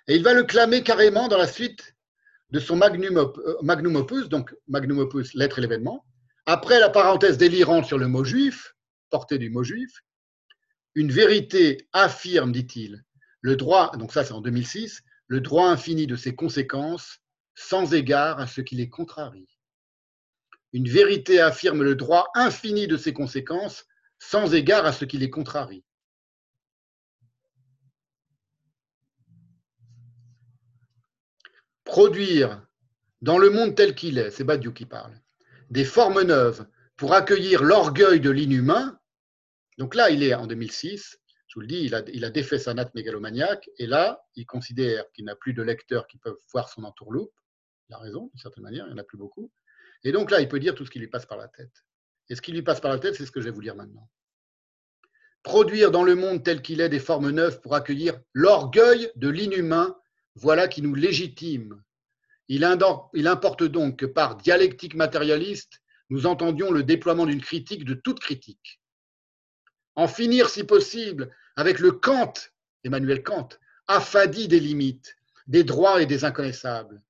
[0.08, 1.94] Et il va le clamer carrément dans la suite
[2.50, 6.04] de son magnum, euh, magnum opus, donc magnum opus, l'être et l'événement,
[6.46, 8.74] après la parenthèse délirante sur le mot juif,
[9.10, 10.00] portée du mot juif,
[10.94, 13.04] une vérité affirme, dit-il,
[13.40, 17.18] le droit, donc ça c'est en 2006, le droit infini de ses conséquences
[17.54, 19.48] sans égard à ce qui les contrarie.
[20.72, 23.84] Une vérité affirme le droit infini de ses conséquences
[24.18, 25.84] sans égard à ce qui les contrarie.
[31.86, 32.66] Produire
[33.22, 35.18] dans le monde tel qu'il est, c'est Badiou qui parle,
[35.70, 36.66] des formes neuves
[36.96, 38.98] pour accueillir l'orgueil de l'inhumain.
[39.78, 42.94] Donc là, il est en 2006, je vous le dis, il a, défait sa natte
[42.94, 47.32] mégalomaniaque, et là, il considère qu'il n'a plus de lecteurs qui peuvent voir son entourloupe.
[47.88, 49.50] Il a raison, d'une certaine manière, il n'y en a plus beaucoup.
[50.02, 51.84] Et donc là, il peut dire tout ce qui lui passe par la tête.
[52.28, 53.76] Et ce qui lui passe par la tête, c'est ce que je vais vous dire
[53.76, 54.10] maintenant.
[55.44, 59.96] Produire dans le monde tel qu'il est des formes neuves pour accueillir l'orgueil de l'inhumain
[60.36, 61.82] voilà qui nous légitime.
[62.48, 68.20] Il importe donc que par dialectique matérialiste, nous entendions le déploiement d'une critique de toute
[68.20, 68.80] critique.
[69.96, 72.34] En finir, si possible, avec le Kant,
[72.84, 73.48] Emmanuel Kant,
[73.88, 75.16] affadi des limites,
[75.46, 77.02] des droits et des inconnaissables.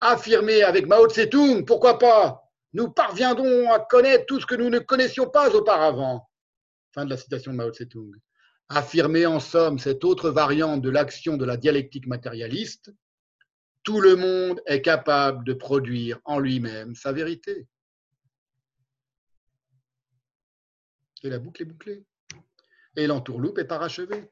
[0.00, 2.42] Affirmer avec Mao Tse-tung, pourquoi pas,
[2.74, 6.28] nous parviendrons à connaître tout ce que nous ne connaissions pas auparavant.
[6.92, 8.12] Fin de la citation de Mao Tse-tung
[8.76, 12.92] affirmer en somme cette autre variante de l'action de la dialectique matérialiste,
[13.82, 17.66] tout le monde est capable de produire en lui-même sa vérité.
[21.22, 22.04] Et la boucle est bouclée.
[22.96, 24.30] Et l'entourloupe est parachevée.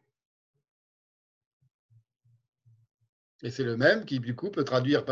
[3.42, 5.04] Et c'est le même qui, du coup, peut traduire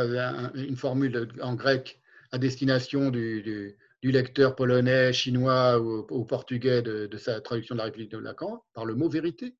[0.54, 2.00] une formule en grec
[2.32, 8.10] à destination du, du lecteur polonais, chinois ou, portugais de, sa traduction de la République
[8.10, 9.56] de Lacan par le mot vérité.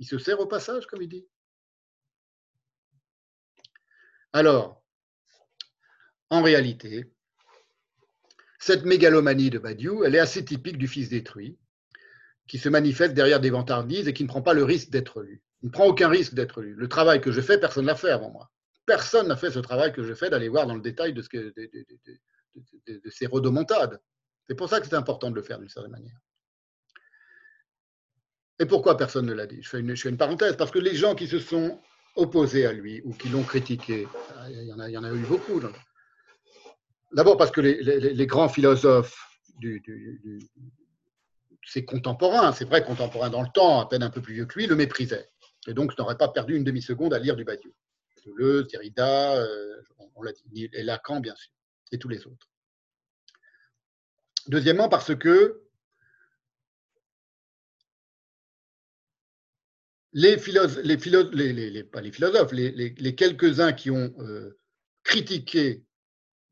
[0.00, 1.26] Il se sert au passage, comme il dit.
[4.32, 4.82] Alors,
[6.30, 7.10] en réalité,
[8.58, 11.56] Cette mégalomanie de Badiou, elle est assez typique du fils détruit,
[12.48, 15.42] qui se manifeste derrière des vantardises et qui ne prend pas le risque d'être lu.
[15.62, 16.74] Il ne prend aucun risque d'être lu.
[16.74, 18.50] Le travail que je fais, personne ne l'a fait avant moi.
[18.86, 21.28] Personne n'a fait ce travail que je fais d'aller voir dans le détail de, ce
[21.28, 21.54] que,
[22.86, 23.28] de ces.
[24.46, 26.18] C'est pour ça que c'est important de le faire d'une certaine manière.
[28.58, 29.62] Et pourquoi personne ne l'a dit?
[29.62, 31.80] Je fais, une, parenthèse, parce que les gens qui se sont
[32.16, 34.08] opposés à lui ou qui l'ont critiqué,
[34.48, 35.60] il y, en a, il y en a eu beaucoup.
[37.12, 39.16] D'abord parce que les, grands philosophes
[39.58, 40.38] du, du, du,
[41.64, 44.58] ses contemporains, c'est vrai contemporains dans le temps, à peine un peu plus vieux que
[44.58, 45.28] lui, le méprisaient.
[45.66, 47.72] Et donc, je n'aurais pas perdu une demi-seconde à lire du Badiou.
[48.26, 49.82] Deleuze, Derrida, euh,
[50.72, 51.52] et Lacan, bien sûr,
[51.92, 52.48] et tous les autres.
[54.46, 55.62] Deuxièmement, parce que
[60.12, 64.58] les philosophes, les pas les philosophes, les, quelques-uns qui ont euh,
[65.04, 65.84] critiqué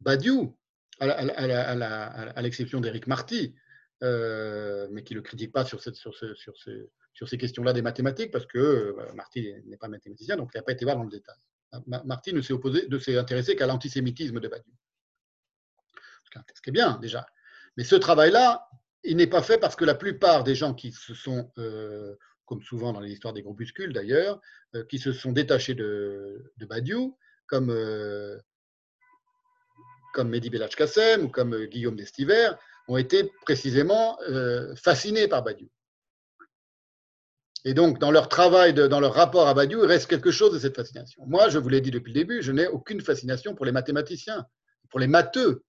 [0.00, 0.56] Badiou,
[1.00, 3.54] à l'exception d'Éric Marty,
[4.02, 9.12] euh, mais qui ne le critiquent pas sur, ces questions-là des mathématiques, parce que euh,
[9.14, 11.36] Marty n'est pas mathématicien, donc il n'a pas été voir dans le détail.
[11.86, 14.72] Marty ne s'est ne s'est intéressé qu'à l'antisémitisme de Badiou.
[16.54, 17.26] Ce qui est bien déjà.
[17.76, 18.68] Mais ce travail-là,
[19.04, 22.62] il n'est pas fait parce que la plupart des gens qui se sont, euh, comme
[22.62, 24.40] souvent dans les histoires des groupuscules d'ailleurs,
[24.74, 27.16] euh, qui se sont détachés de, Badiou,
[27.46, 28.36] comme, euh,
[30.12, 32.50] comme Mehdi Belach Kassem ou comme Guillaume Destiver,
[32.88, 34.16] ont été précisément
[34.76, 35.68] fascinés par Badiou.
[37.64, 40.58] Et donc, dans leur travail, dans leur rapport à Badiou, il reste quelque chose de
[40.60, 41.24] cette fascination.
[41.26, 44.46] Moi, je vous l'ai dit depuis le début, je n'ai aucune fascination pour les mathématiciens,
[44.88, 45.64] pour les matheux,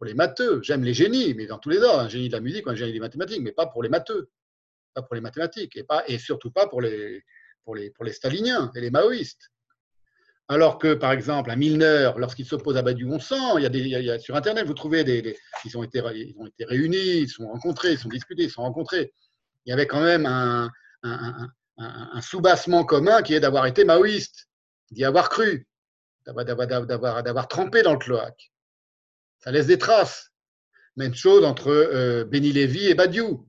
[0.00, 0.62] pour les matheux.
[0.62, 2.74] J'aime les génies, mais dans tous les ordres, un génie de la musique ou un
[2.74, 4.30] génie des mathématiques, mais pas pour les matheux,
[4.94, 7.22] pas pour les mathématiques, et, surtout pas pour les,
[7.64, 9.50] pour, les, pour les staliniens et les maoïstes.
[10.48, 14.10] Alors que, par exemple, un Milner, lorsqu'il s'oppose à Badiou, on sent, il il y
[14.10, 17.48] a, sur Internet, vous trouvez des, ils, ont été, ils ont été réunis, ils sont
[17.48, 19.12] rencontrés, ils sont discutés, ils sont rencontrés.
[19.66, 20.70] Il y avait quand même un,
[21.02, 24.48] un, un soubassement commun qui est d'avoir été maoïste,
[24.90, 25.68] d'y avoir cru,
[26.24, 28.50] d'avoir trempé dans le cloaque
[29.40, 30.32] ça laisse des traces.
[30.96, 33.46] Même chose entre euh, Béni Lévy et Badiou.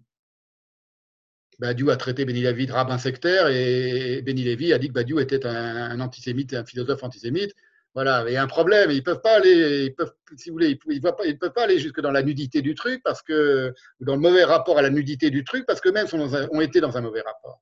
[1.60, 5.20] Badiou a traité Béni Lévy de rabbin sectaire et Béni Lévy a dit que Badiou
[5.20, 7.54] était un, antisémite un philosophe antisémite.
[7.94, 8.90] Voilà, il y a un problème.
[8.90, 12.00] Ils peuvent pas aller, ils peuvent, si vous voulez, ils, ils peuvent pas aller jusque
[12.00, 15.44] dans la nudité du truc parce que, dans le mauvais rapport à la nudité du
[15.44, 17.62] truc parce que même sont ont été dans un mauvais rapport.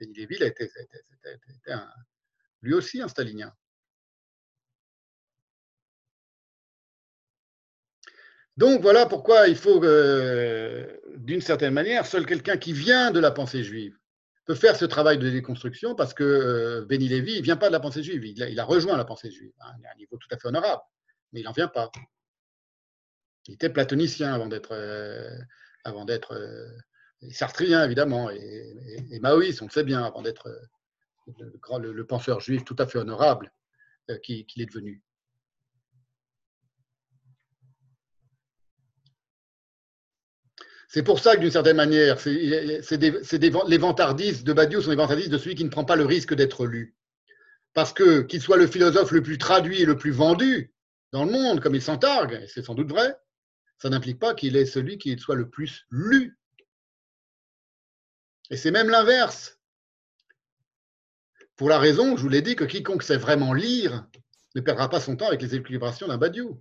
[0.00, 0.38] Béni Lévy
[2.62, 3.52] lui aussi un stalinien.
[8.58, 10.84] Donc voilà pourquoi il faut, euh,
[11.16, 13.96] d'une certaine manière, seul quelqu'un qui vient de la pensée juive
[14.46, 17.72] peut faire ce travail de déconstruction parce que euh, Béni Lévy ne vient pas de
[17.72, 20.38] la pensée juive, il a, il rejoint la pensée juive à un niveau tout à
[20.38, 20.82] fait honorable,
[21.32, 21.92] mais il n'en vient pas.
[23.46, 25.38] Il était platonicien avant d'être euh,
[25.84, 26.66] avant d'être euh,
[27.30, 30.50] sartrien évidemment et, maoïste, on le sait bien, avant d'être
[31.38, 33.52] le, penseur juif tout à fait honorable
[34.24, 35.00] qu'il qui est devenu.
[40.88, 45.36] C'est pour ça que d'une certaine manière, les vantardises de Badiou sont les vantardises de
[45.36, 46.96] celui qui ne prend pas le risque d'être lu.
[47.74, 50.72] Parce que qu'il soit le philosophe le plus traduit et le plus vendu
[51.12, 53.14] dans le monde, comme il s'en targue, et c'est sans doute vrai,
[53.76, 56.38] ça n'implique pas qu'il est celui qui soit le plus lu.
[58.50, 59.60] Et c'est même l'inverse.
[61.56, 64.06] Pour la raison, je vous l'ai dit, que quiconque sait vraiment lire
[64.54, 66.60] ne perdra pas son temps avec les équilibrations d'un Badiou.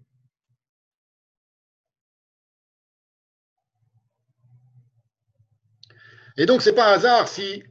[6.37, 7.63] Et donc, ce n'est pas un hasard si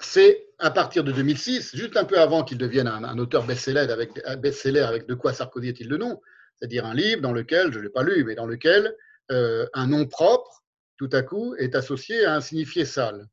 [0.00, 4.12] c'est à partir de 2006, juste un peu avant qu'il devienne un, auteur best-seller avec,
[4.38, 6.20] best avec De quoi Sarkozy est-il le nom?
[6.56, 8.94] C'est-à-dire un livre dans lequel, je ne l'ai pas lu, mais dans lequel
[9.32, 10.62] euh, un nom propre,
[10.98, 13.26] tout à coup, est associé à un signifié sale.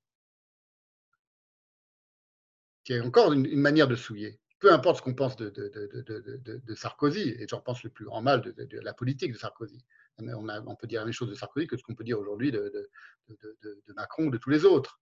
[2.85, 4.39] Qui est encore une, une manière de souiller.
[4.59, 8.05] Peu importe ce qu'on pense de, de, de, de, Sarkozy, et j'en pense le plus
[8.05, 9.83] grand mal de, la politique de Sarkozy
[10.19, 12.19] on, a, on, peut dire la même chose de Sarkozy que ce qu'on peut dire
[12.19, 12.89] aujourd'hui de, de,
[13.29, 14.99] de, de, Macron, tous les autres.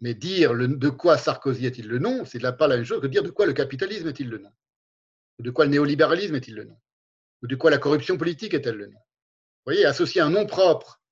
[0.00, 3.22] Mais dire de quoi Sarkozy est-il le nom, c'est pas la même chose que dire
[3.22, 4.52] de quoi le capitalisme est-il le nom,
[5.38, 6.80] ou de quoi le néolibéralisme est-il le nom,
[7.42, 8.98] ou de quoi la corruption politique est-elle le nom.
[8.98, 11.02] Vous voyez, associer un nom propre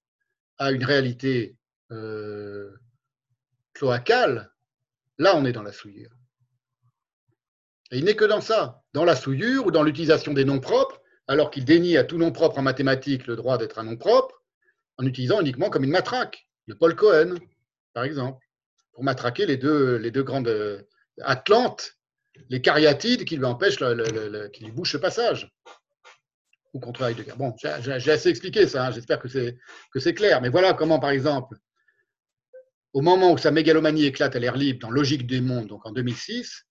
[0.57, 1.57] à une réalité
[1.91, 2.71] euh,
[3.75, 4.53] cloacale,
[5.19, 6.11] là on est dans la souillure.
[7.91, 10.98] Et il n'est que dans ça, dans la souillure ou dans l'utilisation des noms propres,
[11.29, 14.43] alors qu'il dénie à tout nom propre en mathématiques le droit d'être un nom propre,
[14.97, 17.35] en utilisant uniquement comme une matraque, le Paul Cohen,
[17.93, 18.45] par exemple,
[18.93, 20.83] pour matraquer les deux, grandes euh,
[21.21, 21.95] Atlantes,
[22.49, 25.53] les cariatides qui lui empêchent, le, qui lui bouchent le passage,
[26.73, 27.35] ou contre Heidegger.
[27.37, 30.41] Bon, j'ai assez expliqué ça, hein, j'espère que c'est clair.
[30.41, 31.57] Mais voilà comment, par exemple,
[32.93, 35.93] au moment où sa mégalomanie éclate à l'air libre dans Logique des mondes, donc en
[35.93, 36.65] 2006,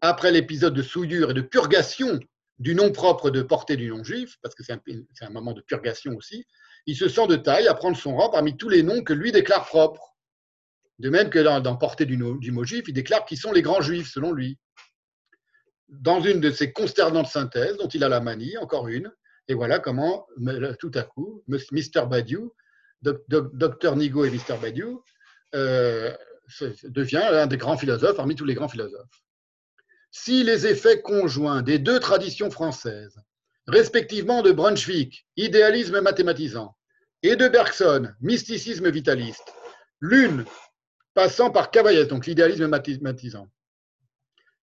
[0.00, 2.20] après l'épisode de souillure et de purgation
[2.58, 6.14] du nom propre de portée du nom juif, parce que c'est un, moment de purgation
[6.16, 6.44] aussi,
[6.86, 9.32] il se sent de taille à prendre son rang parmi tous les noms que lui
[9.32, 10.16] déclare propres.
[10.98, 13.80] De même que dans, Portée du, du, mot juif, il déclare qui sont les grands
[13.80, 14.58] juifs, selon lui.
[15.88, 19.12] Dans une de ces consternantes synthèses, dont il a la manie, encore une,
[19.46, 20.26] et voilà comment,
[20.78, 22.06] tout à coup, Mr.
[22.08, 22.52] Badiou,
[23.02, 23.96] Dr.
[23.96, 24.58] Nigo et Mr.
[24.60, 25.02] Badiou,
[25.54, 26.12] euh,
[26.84, 29.22] devient un des grands philosophes parmi tous les grands philosophes.
[30.10, 33.20] Si les effets conjoints des deux traditions françaises,
[33.66, 36.76] respectivement de Brunswick, idéalisme mathématisant,
[37.22, 39.52] et de Bergson, mysticisme vitaliste,
[40.00, 40.44] l'une
[41.14, 43.48] passant par Cavaillès, donc l'idéalisme mathématisant,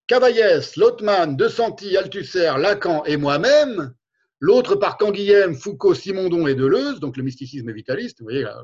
[0.07, 3.93] Cavaillès, Lotman, De Santi, Althusser, Lacan et moi-même,
[4.40, 8.64] l'autre par Canguilhem, Foucault, Simondon et Deleuze, donc le mysticisme vitaliste, vous voyez la,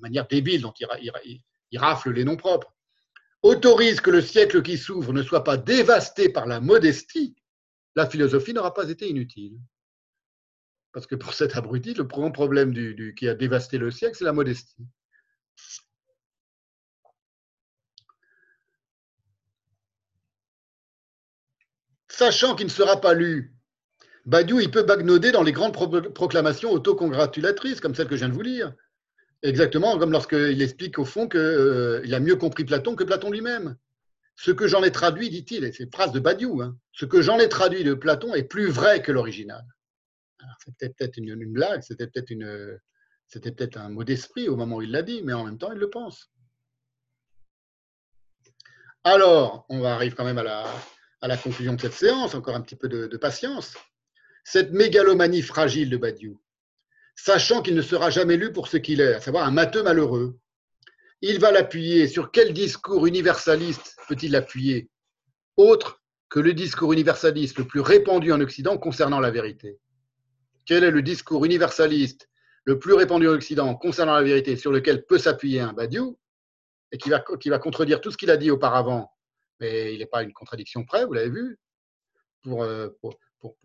[0.00, 2.73] manière débile dont il, rafle les noms propres,
[3.44, 7.36] autorise que le siècle qui s'ouvre ne soit pas dévasté par la modestie,
[7.94, 9.60] la philosophie n'aura pas été inutile.
[10.92, 14.24] Parce que pour cet abruti, le grand problème du, qui a dévasté le siècle, c'est
[14.24, 14.86] la modestie.
[22.08, 23.54] Sachant qu'il ne sera pas lu,
[24.24, 25.74] Badiou, il peut bagnoder dans les grandes
[26.14, 28.72] proclamations autocongratulatrices, comme celle que je viens de vous lire.
[29.44, 33.76] Exactement comme lorsqu'il explique au fond qu'il euh, a mieux compris Platon que Platon lui-même.
[34.36, 37.22] Ce que j'en ai traduit, dit-il, et c'est une phrase de Badiou, hein, ce que
[37.22, 39.62] j'en ai traduit de Platon est plus vrai que l'original.
[40.64, 42.32] C'était peut-être une, blague, c'était peut-être
[43.28, 45.72] c'était peut-être un mot d'esprit au moment où il l'a dit, mais en même temps,
[45.72, 46.30] il le pense.
[49.04, 50.64] Alors, on va arriver quand même à la,
[51.20, 53.76] à la conclusion de cette séance, encore un petit peu de, patience,
[54.42, 56.40] cette mégalomanie fragile de Badiou,
[57.16, 60.38] sachant qu'il ne sera jamais lu pour ce qu'il est, à savoir un matheux malheureux,
[61.20, 62.08] il va l'appuyer.
[62.08, 64.90] Sur quel discours universaliste peut-il l'appuyer
[65.56, 69.78] Autre que le discours universaliste le plus répandu en Occident concernant la vérité?
[70.66, 72.28] Quel est le discours universaliste
[72.64, 76.18] le plus répandu en Occident concernant la vérité sur lequel peut s'appuyer un Badiou
[76.92, 79.10] et qui va, contredire tout ce qu'il a dit auparavant?
[79.60, 81.58] Mais il n'est pas une contradiction près, vous l'avez vu,
[82.42, 83.56] pour, euh, pour, pour,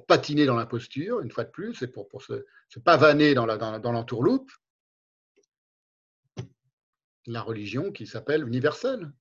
[0.00, 2.44] patiner dans l'imposture, une fois de plus, et pour, se,
[2.78, 4.50] pavaner dans l'entourloupe.
[7.26, 9.12] La religion qui s'appelle universelle,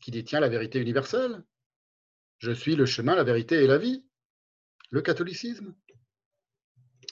[0.00, 1.44] qui détient la vérité universelle.
[2.38, 4.04] Je suis le chemin, la vérité et la vie.
[4.90, 5.74] Le catholicisme.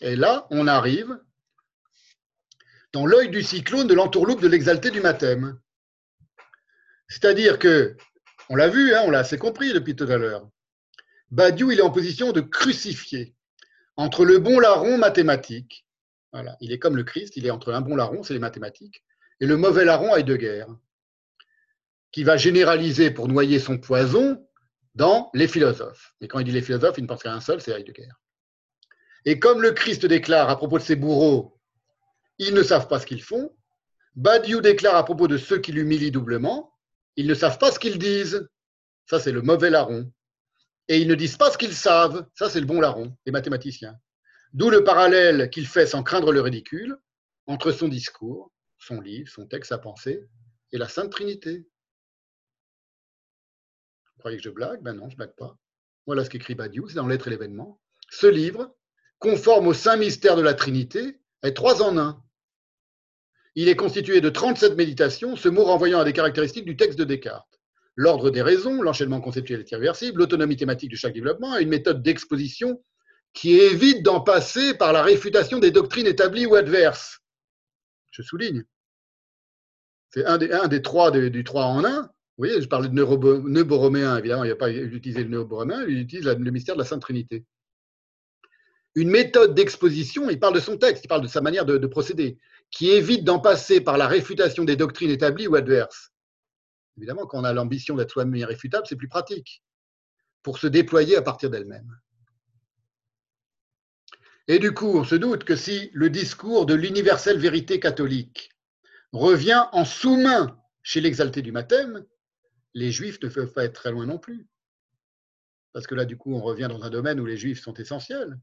[0.00, 1.20] Et là, on arrive
[2.92, 5.60] dans l'œil du cyclone de l'entourloupe de l'exalté du mathème.
[7.08, 7.96] C'est-à-dire que,
[8.48, 10.48] on l'a vu, hein, on l'a assez compris depuis tout à l'heure,
[11.30, 13.34] Badiou, il est en position de crucifier
[13.96, 15.86] entre le bon larron mathématique,
[16.32, 19.02] voilà, il est comme le Christ, il est entre un bon larron, c'est les mathématiques,
[19.40, 20.66] et le mauvais larron Heidegger,
[22.12, 24.46] qui va généraliser pour noyer son poison
[24.94, 26.14] dans les philosophes.
[26.20, 28.10] Et quand il dit les philosophes, il ne pense qu'à un seul, c'est Heidegger.
[29.24, 31.58] Et comme le Christ déclare à propos de ses bourreaux,
[32.38, 33.54] ils ne savent pas ce qu'ils font,
[34.14, 36.74] Badiou déclare à propos de ceux qui l'humilient doublement,
[37.16, 38.48] ils ne savent pas ce qu'ils disent.
[39.06, 40.10] Ça, c'est le mauvais larron.
[40.88, 42.26] Et ils ne disent pas ce qu'ils savent.
[42.34, 43.98] Ça, c'est le bon larron, les mathématiciens.
[44.54, 46.96] D'où le parallèle qu'il fait sans craindre le ridicule
[47.46, 50.26] entre son discours, son livre, son texte, sa pensée
[50.72, 51.66] et la Sainte Trinité.
[54.06, 54.82] Vous croyez que je blague?
[54.82, 55.56] Ben non, je ne blague pas.
[56.06, 57.80] Voilà ce qu'écrit Badiou, c'est dans L'être et l'événement.
[58.10, 58.74] Ce livre,
[59.18, 62.22] conforme au saint mystère de la Trinité, est trois en un.
[63.54, 67.04] Il est constitué de 37 méditations, ce mot renvoyant à des caractéristiques du texte de
[67.04, 67.57] Descartes.
[67.98, 72.00] L'ordre des raisons, l'enchaînement conceptuel et irréversible, l'autonomie thématique de chaque développement et une méthode
[72.00, 72.80] d'exposition
[73.32, 77.18] qui évite d'en passer par la réfutation des doctrines établies ou adverses.
[78.12, 78.62] Je souligne.
[80.10, 82.02] C'est un des, trois du, trois en un.
[82.02, 85.98] Vous voyez, je parlais de neuboroméen, évidemment, il n'y a pas utilisé le neuboroméen, il
[85.98, 87.44] utilise le mystère de la Sainte Trinité.
[88.94, 92.38] Une méthode d'exposition, il parle de son texte, il parle de sa manière de procéder
[92.70, 96.12] qui évite d'en passer par la réfutation des doctrines établies ou adverses.
[96.98, 99.62] Évidemment, quand on a l'ambition d'être soi-même irréfutable, c'est plus pratique
[100.42, 101.96] pour se déployer à partir d'elle-même.
[104.46, 108.50] Et du coup, on se doute que si le discours de l'universelle vérité catholique
[109.12, 112.04] revient en sous-main chez l'exalté du mathème,
[112.74, 114.46] les juifs ne peuvent pas être très loin non plus.
[115.72, 118.38] Parce que là, du coup, on revient dans un domaine où les juifs sont essentiels,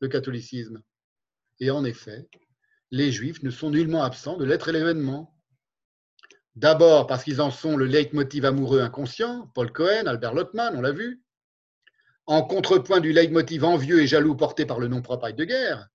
[0.00, 0.82] le catholicisme.
[1.60, 2.28] Et en effet,
[2.90, 5.33] les Juifs ne sont nullement absents de l'être et l'événement.
[6.56, 10.92] D'abord parce qu'ils en sont le leitmotiv amoureux inconscient, Paul Cohen, Albert Lottmann, on l'a
[10.92, 11.20] vu.
[12.26, 15.88] en contrepoint du leitmotiv envieux et jaloux porté par le nom propre de guerre,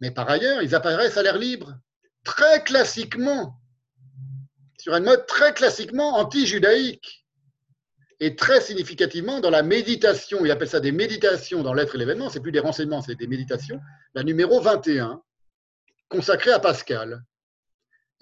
[0.00, 1.74] mais par ailleurs, ils apparaissent à l'air libre,
[2.24, 3.60] très classiquement,
[4.78, 7.26] sur un mode très classiquement anti-judaïque,
[8.20, 12.30] et très significativement dans la méditation, il appelle ça des méditations dans l'être et l'événement,
[12.30, 13.80] c'est plus des renseignements, c'est des méditations,
[14.14, 15.22] la numéro 21,
[16.08, 17.22] consacrée à Pascal.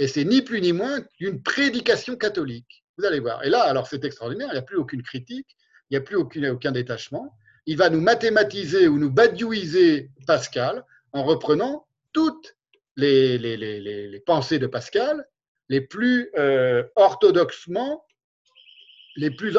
[0.03, 2.83] Et c'est ni plus ni moins qu'une prédication catholique.
[2.99, 3.45] Vous allez voir.
[3.45, 5.47] Et là, alors c'est extraordinaire, il n'y a plus aucune critique,
[5.89, 7.39] il n'y a plus aucun, détachement.
[7.67, 12.57] Il va nous mathématiser ou nous badiouiser Pascal en reprenant toutes
[12.97, 15.25] les, pensées de Pascal,
[15.69, 18.05] les plus euh, orthodoxement,
[19.15, 19.57] les plus,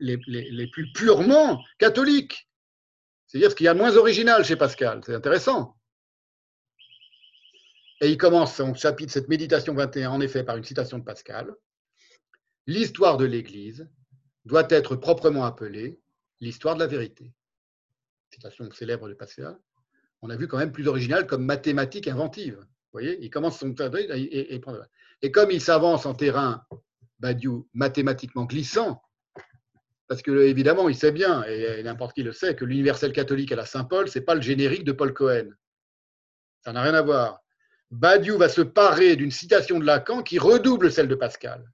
[0.00, 2.48] les, plus purement catholiques.
[3.28, 5.02] C'est-à-dire ce qu'il y a de moins original chez Pascal.
[5.06, 5.76] C'est intéressant.
[8.04, 11.54] Et il commence son chapitre, cette méditation 21, en effet, par une citation de Pascal.
[12.66, 13.88] L'histoire de l'Église
[14.44, 15.98] doit être proprement appelée
[16.38, 17.32] l'histoire de la vérité.
[18.30, 19.58] Citation célèbre de Pascal.
[20.20, 22.58] On a vu quand même plus original comme mathématique inventive.
[22.58, 26.62] Vous voyez, il commence son et, comme il s'avance en terrain
[27.20, 29.00] Badiou mathématiquement glissant,
[30.08, 33.56] parce que évidemment, il sait bien, et n'importe qui le sait, que l'universel catholique à
[33.56, 35.48] la Saint-Paul, c'est pas le générique de Paul Cohen.
[36.60, 37.43] Ça n'a rien à voir.
[37.90, 41.70] Badiou va se parer d'une citation de Lacan qui redouble celle de Pascal.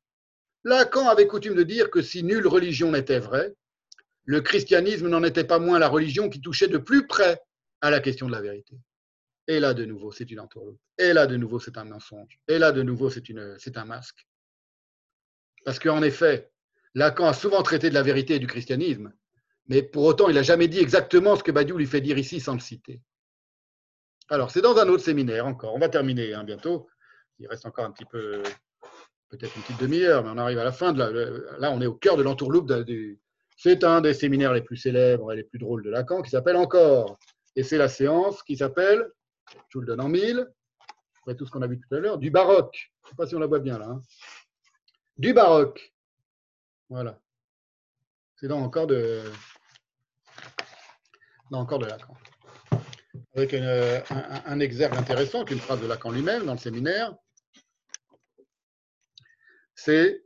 [0.64, 3.54] Lacan avait coutume de dire que si nulle religion n'était vraie,
[4.24, 7.40] le christianisme n'en était pas moins la religion qui touchait de plus près
[7.80, 8.76] à la question de la vérité.
[9.48, 10.78] Et là, de nouveau, c'est une entourloupe.
[10.98, 12.38] Et là, de nouveau, c'est un mensonge.
[12.46, 14.26] Et là, de nouveau, c'est un masque.
[15.64, 16.50] Parce qu'en effet,
[16.94, 19.12] Lacan a souvent traité de la vérité et du christianisme,
[19.68, 22.40] mais pour autant, il n'a jamais dit exactement ce que Badiou lui fait dire ici
[22.40, 23.00] sans le citer.
[24.32, 25.74] Alors, c'est dans un autre séminaire encore.
[25.74, 26.88] On va terminer hein, bientôt.
[27.40, 28.40] Il reste encore un petit peu,
[29.28, 30.92] peut-être une petite demi-heure, mais on arrive à la fin.
[30.92, 32.72] De la, là, on est au cœur de l'entourloupe.
[33.56, 36.56] C'est un des séminaires les plus célèbres et les plus drôles de Lacan qui s'appelle
[36.56, 37.18] encore.
[37.56, 39.10] Et c'est la séance qui s'appelle,
[39.68, 40.48] je vous le donne en mille,
[41.22, 42.92] après tout ce qu'on a vu tout à l'heure, du baroque.
[43.02, 43.88] Je ne sais pas si on la voit bien là.
[43.88, 44.02] Hein.
[45.18, 45.92] Du baroque.
[46.88, 47.18] Voilà.
[48.36, 49.22] C'est dans encore de,
[51.50, 52.16] dans encore de Lacan
[53.34, 57.14] avec un, exergue intéressant, qu'une phrase de Lacan lui-même dans le séminaire.
[59.74, 60.24] C'est,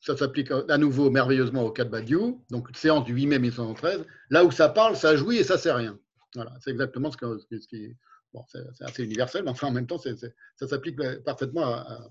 [0.00, 4.04] ça s'applique à nouveau merveilleusement au cas de Badiou, donc séance du 8 mai 1913,
[4.30, 5.98] là où ça parle, ça jouit et ça sert rien.
[6.34, 7.96] Voilà, c'est exactement ce, que, qui.
[8.32, 12.10] Bon, c'est assez universel, mais enfin en même temps, ça s'applique parfaitement à,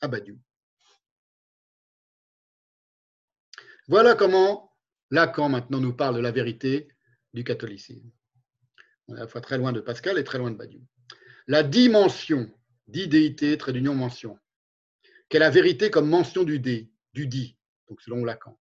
[0.00, 0.38] à Badiou.
[3.88, 4.72] Voilà comment
[5.10, 6.88] Lacan maintenant nous parle de la vérité
[7.34, 8.10] du catholicisme.
[9.08, 10.82] On est à la fois très loin de Pascal et très loin de Badiou.
[11.46, 12.50] La dimension
[12.88, 14.38] d'idéité, trait d'union, mention,
[15.28, 17.56] qu'est la vérité comme mention du dé, du dit,
[17.88, 18.58] donc selon Lacan,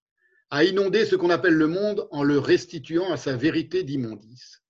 [0.52, 4.64] a inondé ce qu'on appelle le monde en le restituant à sa vérité d'immondice.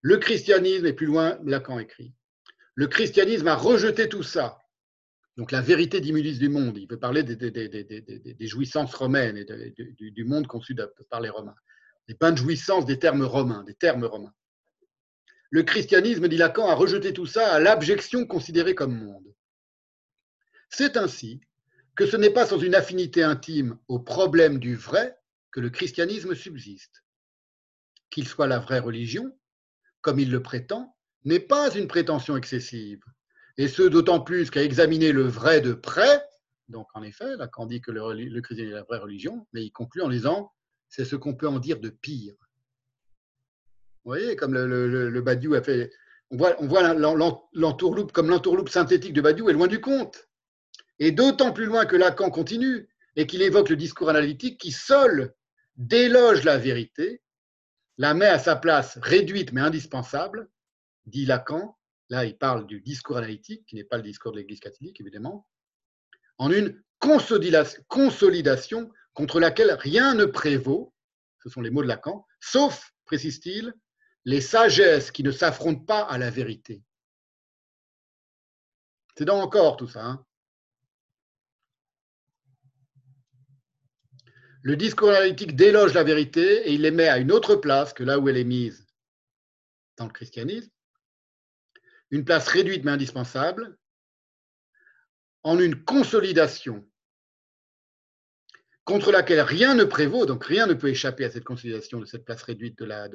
[0.00, 2.14] Le christianisme, et plus loin, Lacan écrit,
[2.74, 4.58] le christianisme a rejeté tout ça,
[5.36, 6.78] donc la vérité d'immondice du monde.
[6.78, 9.44] Il veut parler des, jouissances romaines et
[10.10, 10.76] du, monde conçu
[11.10, 11.56] par les Romains
[12.08, 14.34] les bains de jouissance des termes romains, des termes romains.
[15.50, 19.34] Le christianisme, dit Lacan, a rejeté tout ça à l'abjection considérée comme monde.
[20.70, 21.40] C'est ainsi
[21.94, 25.16] que ce n'est pas sans une affinité intime au problème du vrai
[25.50, 27.04] que le christianisme subsiste.
[28.10, 29.38] Qu'il soit la vraie religion,
[30.00, 33.02] comme il le prétend, n'est pas une prétention excessive,
[33.58, 36.22] et ce d'autant plus qu'à examiner le vrai de près,
[36.68, 40.02] donc en effet, Lacan dit que le, christianisme est la vraie religion, mais il conclut
[40.02, 40.52] en disant
[40.92, 42.34] c'est ce qu'on peut en dire de pire.
[44.04, 45.90] Vous voyez, comme le, Badiou a fait.
[46.30, 46.92] On voit,
[47.54, 50.28] l'entourloupe comme l'entourloupe synthétique de Badiou est loin du compte.
[50.98, 55.34] Et d'autant plus loin que Lacan continue et qu'il évoque le discours analytique qui seul
[55.76, 57.22] déloge la vérité,
[57.96, 60.50] la met à sa place réduite mais indispensable,
[61.06, 61.78] dit Lacan.
[62.10, 65.46] Là, il parle du discours analytique, qui n'est pas le discours de l'Église catholique, évidemment,
[66.36, 70.94] en une consolidation contre laquelle rien ne prévaut,
[71.42, 73.74] ce sont les mots de Lacan, sauf, précise-t-il,
[74.24, 76.82] les sagesses qui ne s'affrontent pas à la vérité.
[79.16, 80.04] C'est donc encore tout ça.
[80.04, 80.24] Hein.
[84.62, 88.04] le discours analytique déloge la vérité et il les met à une autre place que
[88.04, 88.86] là où elle est mise
[89.96, 90.70] dans le christianisme,
[92.10, 93.76] une place réduite mais indispensable,
[95.42, 96.88] en une consolidation
[98.84, 102.24] contre laquelle rien ne prévaut, donc rien ne peut échapper à cette consolidation de cette
[102.24, 103.08] place réduite de la,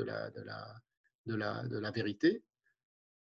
[1.92, 2.44] vérité,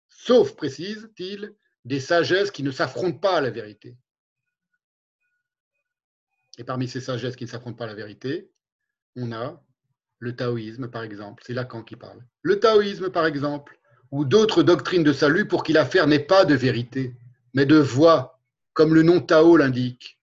[0.09, 3.97] sauf, précise-t-il, des sagesses qui ne s'affrontent pas à la vérité.
[6.59, 8.51] Et parmi ces sagesses qui ne s'affrontent pas à la vérité,
[9.15, 9.63] on a
[10.19, 11.43] le taoïsme, par exemple.
[11.47, 12.25] C'est Lacan qui parle.
[12.43, 13.79] Le taoïsme, par exemple,
[14.11, 17.15] ou d'autres doctrines de salut pour qui l'affaire n'est pas de vérité,
[17.55, 18.41] mais de voie,
[18.73, 20.19] comme le nom Tao l'indique.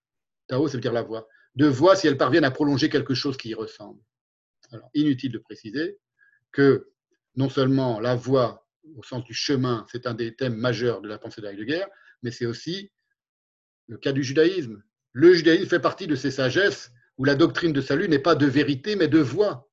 [0.47, 1.27] Tao, ça veut dire la voie.
[1.55, 4.01] De voie si elles parviennent à prolonger quelque chose qui y ressemble.
[4.71, 5.99] Alors, inutile de préciser
[6.51, 6.91] que
[7.35, 11.17] non seulement la voie, au sens du chemin, c'est un des thèmes majeurs de la
[11.17, 11.87] pensée de guerre,
[12.21, 12.91] mais c'est aussi
[13.87, 14.83] le cas du judaïsme.
[15.11, 18.45] Le judaïsme fait partie de ces sagesses où la doctrine de salut n'est pas de
[18.45, 19.69] vérité, mais de voie,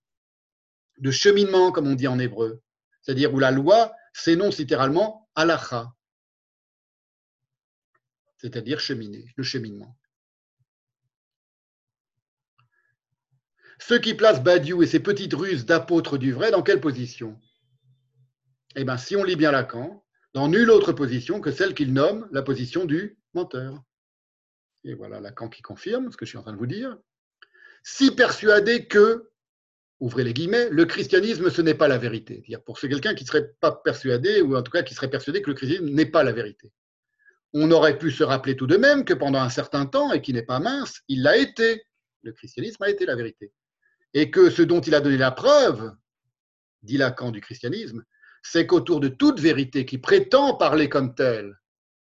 [0.99, 2.63] de cheminement, comme on dit en hébreu.
[3.01, 5.95] C'est-à-dire où la loi s'énonce littéralement halacha,
[8.37, 9.97] c'est-à-dire cheminer, le cheminement.
[13.81, 17.41] Ceux qui placent Badiou et ses petites ruses d'apôtres du vrai, dans quelle position?
[18.77, 22.29] Eh bien, si on lit bien Lacan, dans nulle autre position que celle qu'il nomme
[22.31, 23.83] la position du menteur.
[24.85, 26.97] Et voilà Lacan qui confirme ce que je suis en train de vous dire.
[27.83, 29.31] Si persuadé que,
[29.99, 32.35] ouvrez les guillemets, le christianisme, ce n'est pas la vérité.
[32.35, 35.43] C'est-à-dire pour quelqu'un qui ne serait pas persuadé, ou en tout cas qui serait persuadé
[35.43, 36.71] que le christianisme n'est pas la vérité.
[37.55, 40.33] On aurait pu se rappeler tout de même que pendant un certain temps, et qui
[40.33, 41.83] n'est pas mince, il l'a été.
[42.23, 43.53] Le christianisme a été la vérité.
[44.15, 45.95] Et que ce dont il a donné la preuve,
[46.83, 48.05] dit Lacan du christianisme,
[48.43, 51.59] c'est qu'autour de toute vérité qui prétend parler comme telle,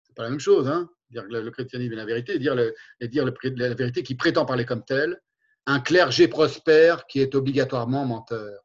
[0.02, 2.74] c'est pas la même chose, hein, dire le, christianisme est la vérité, le,
[3.06, 5.20] dire la vérité qui prétend parler comme telle,
[5.66, 8.60] un clergé prospère qui est obligatoirement menteur.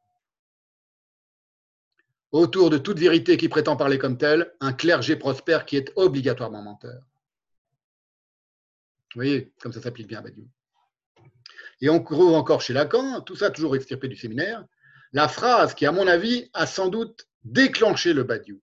[2.32, 6.62] Autour de toute vérité qui prétend parler comme telle, un clergé prospère qui est obligatoirement
[6.62, 7.02] menteur.
[9.14, 10.48] Vous voyez, comme ça s'applique bien à Badiou.
[11.80, 14.64] Et on trouve encore chez Lacan, tout ça toujours extirpé du séminaire,
[15.12, 18.60] la phrase qui, à mon avis, a sans doute déclenché le Badiou.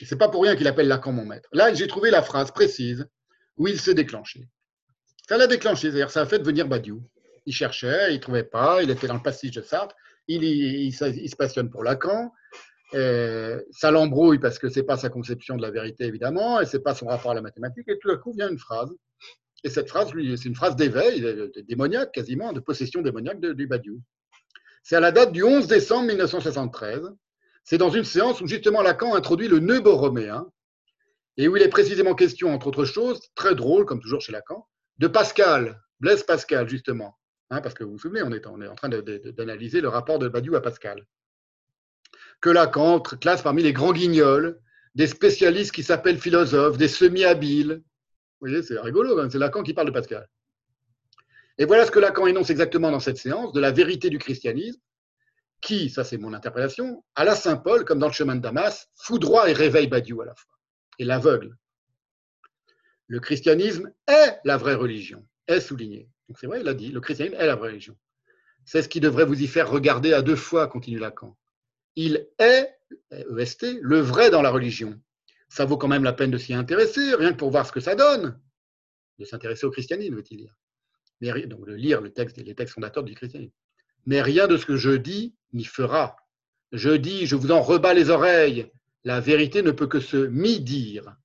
[0.00, 1.48] Et c'est pas pour rien qu'il appelle Lacan mon maître.
[1.52, 3.06] Là, j'ai trouvé la phrase précise
[3.56, 4.48] où il s'est déclenché.
[5.28, 7.02] Ça l'a déclenché, c'est-à-dire ça a fait devenir Badiou.
[7.46, 9.94] Il cherchait, il ne trouvait pas, il était dans le passage de Sartre,
[10.28, 12.32] il, se passionne pour Lacan,
[12.92, 16.76] ça l'embrouille parce que ce n'est pas sa conception de la vérité, évidemment, et ce
[16.76, 18.90] n'est pas son rapport à la mathématique, et tout à coup vient une phrase.
[19.64, 21.22] Et cette phrase, lui, c'est une phrase d'éveil,
[21.68, 24.00] démoniaque quasiment, de possession démoniaque du Badiou.
[24.82, 27.12] C'est à la date du 11 décembre 1973,
[27.64, 30.46] c'est dans une séance où justement Lacan introduit le nœud borroméen,
[31.36, 34.66] et où il est précisément question, entre autres choses, très drôle, comme toujours chez Lacan,
[34.98, 37.16] de Pascal, Blaise Pascal, justement.
[37.50, 40.18] Hein, parce que vous vous souvenez, on est, on est en train d'analyser le rapport
[40.18, 41.04] de Badiou à Pascal.
[42.40, 44.60] Que Lacan classe parmi les grands guignols,
[44.94, 47.82] des spécialistes qui s'appellent philosophes, des semi-habiles.
[48.40, 50.28] Vous voyez, c'est rigolo, c'est Lacan qui parle de Pascal.
[51.58, 54.80] Et voilà ce que Lacan énonce exactement dans cette séance, de la vérité du christianisme,
[55.60, 59.50] qui, ça c'est mon interprétation, à la Saint-Paul, comme dans le chemin de Damas, foudroie
[59.50, 60.54] et réveille Badiou à la fois,
[60.98, 61.54] et l'aveugle.
[63.08, 66.08] Le christianisme est la vraie religion, est souligné.
[66.28, 67.96] Donc c'est vrai, il a dit, le christianisme est la vraie religion.
[68.64, 71.36] C'est ce qui devrait vous y faire regarder à deux fois, continue Lacan.
[71.96, 72.78] Il est,
[73.10, 74.98] EST, le vrai dans la religion.
[75.50, 77.80] Ça vaut quand même la peine de s'y intéresser, rien que pour voir ce que
[77.80, 78.40] ça donne.
[79.18, 80.56] De s'intéresser au christianisme, veut-il dire.
[81.20, 83.52] Mais, donc de lire le texte, les textes fondateurs du christianisme
[84.06, 86.16] mais rien de ce que je dis n'y fera.
[86.72, 88.70] Je dis, je vous en rebats les oreilles.
[89.04, 91.16] La vérité ne peut que se mi-dire,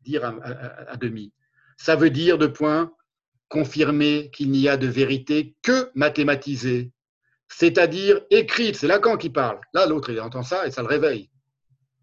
[0.00, 1.32] dire à, demi.
[1.76, 2.92] Ça veut dire, de point,
[3.48, 6.90] confirmer qu'il n'y a de vérité que mathématisée,
[7.48, 8.76] c'est-à-dire écrite.
[8.76, 9.60] C'est Lacan qui parle.
[9.74, 11.30] Là, l'autre, il entend ça et ça le réveille.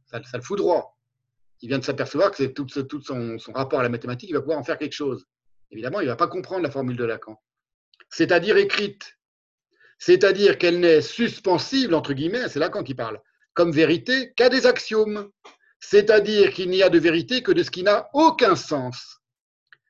[0.06, 0.99] Ça, le fout droit.
[1.62, 4.42] Il vient de s'apercevoir que c'est tout, son, son, rapport à la mathématique, il va
[4.42, 5.26] pouvoir en faire quelque chose.
[5.72, 7.42] Évidemment, il ne va pas comprendre la formule de Lacan.
[8.10, 9.18] C'est-à-dire écrite,
[9.98, 13.22] c'est-à-dire qu'elle n'est suspensible, entre guillemets, c'est Lacan qui parle,
[13.54, 15.30] comme vérité qu'à des axiomes,
[15.80, 19.20] c'est-à-dire qu'il n'y a de vérité que de ce qui n'a aucun sens,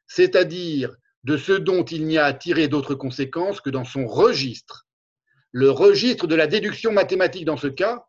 [0.07, 4.87] c'est-à-dire de ce dont il n'y a à tirer d'autres conséquences que dans son registre,
[5.51, 8.05] le registre de la déduction mathématique dans ce cas,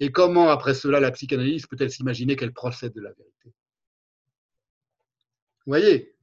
[0.00, 3.54] et comment après cela la psychanalyse peut-elle s'imaginer qu'elle procède de la vérité?
[5.66, 6.16] Vous voyez,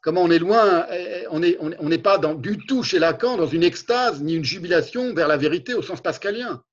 [0.00, 3.62] comment on est loin, eh, on n'est pas dans, du tout chez Lacan dans une
[3.62, 6.64] extase ni une jubilation vers la vérité au sens pascalien.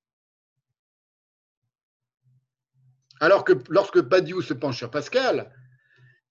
[3.20, 5.54] Alors que lorsque Badiou se penche sur Pascal,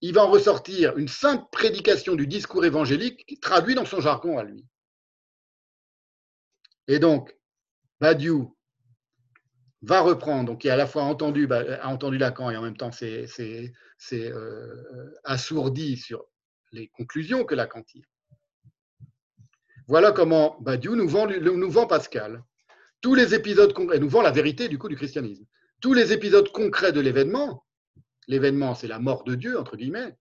[0.01, 4.43] il va en ressortir une simple prédication du discours évangélique traduit dans son jargon à
[4.43, 4.65] lui.
[6.87, 7.35] Et donc,
[7.99, 8.54] Badiou
[9.85, 12.91] va reprendre, donc qui à la fois entendu, a entendu Lacan et en même temps
[12.91, 13.27] c'est
[14.13, 16.25] euh, assourdi sur
[16.71, 18.05] les conclusions que Lacan tire.
[19.87, 22.43] Voilà comment Badiou nous vend, nous vend Pascal.
[23.01, 25.45] Tous les épisodes concrets, nous vend la vérité du coup du christianisme.
[25.81, 27.63] Tous les épisodes concrets de l'événement,
[28.27, 30.15] l'événement c'est la mort de Dieu, entre guillemets,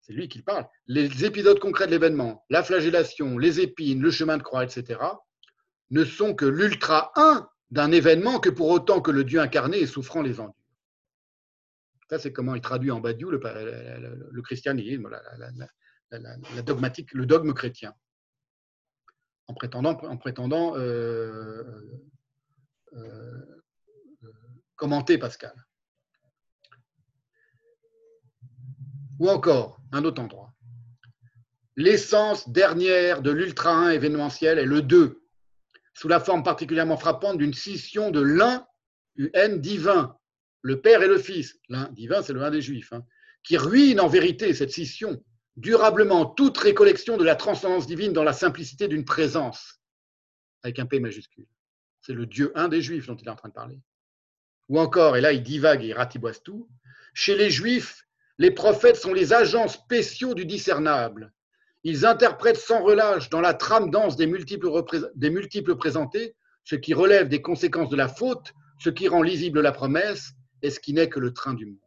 [0.00, 4.38] c'est lui qui parle, les épisodes concrets de l'événement, la flagellation, les épines, le chemin
[4.38, 5.00] de croix, etc.,
[5.90, 9.86] ne sont que l'ultra 1 d'un événement que pour autant que le Dieu incarné et
[9.86, 10.54] souffrant les endure.
[12.08, 15.08] Ça, c'est comment il traduit en Badiou le, christianisme,
[16.10, 17.94] la, dogmatique, le dogme chrétien,
[19.48, 21.64] en prétendant, en prétendant euh,
[22.94, 23.62] euh,
[24.22, 24.32] euh,
[24.76, 25.54] commenter Pascal.
[29.18, 30.52] Ou encore, un autre endroit.
[31.74, 35.25] L'essence dernière de l'ultra 1 événementiel est le 2,
[35.96, 38.66] sous la forme particulièrement frappante d'une scission de l'un,
[39.16, 40.14] UN divin,
[40.60, 43.02] le Père et le Fils, l'un divin, c'est le un des Juifs, hein,
[43.42, 45.24] qui ruine en vérité cette scission,
[45.56, 49.80] durablement toute récollection de la transcendance divine dans la simplicité d'une présence,
[50.62, 51.46] avec un P majuscule.
[52.02, 53.80] C'est le Dieu un des Juifs dont il est en train de parler.
[54.68, 56.68] Ou encore, et là il divague et il ratiboise tout,
[57.14, 58.02] chez les Juifs,
[58.36, 61.32] les prophètes sont les agents spéciaux du discernable.
[61.88, 66.34] Ils interprètent sans relâche dans la trame dense des multiples, présentés
[66.64, 70.32] ce qui relève des conséquences de la faute, ce qui rend lisible la promesse
[70.62, 71.78] et ce qui n'est que le train du monde.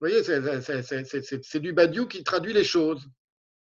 [0.00, 3.06] Vous voyez, c'est du Badiou qui traduit les choses.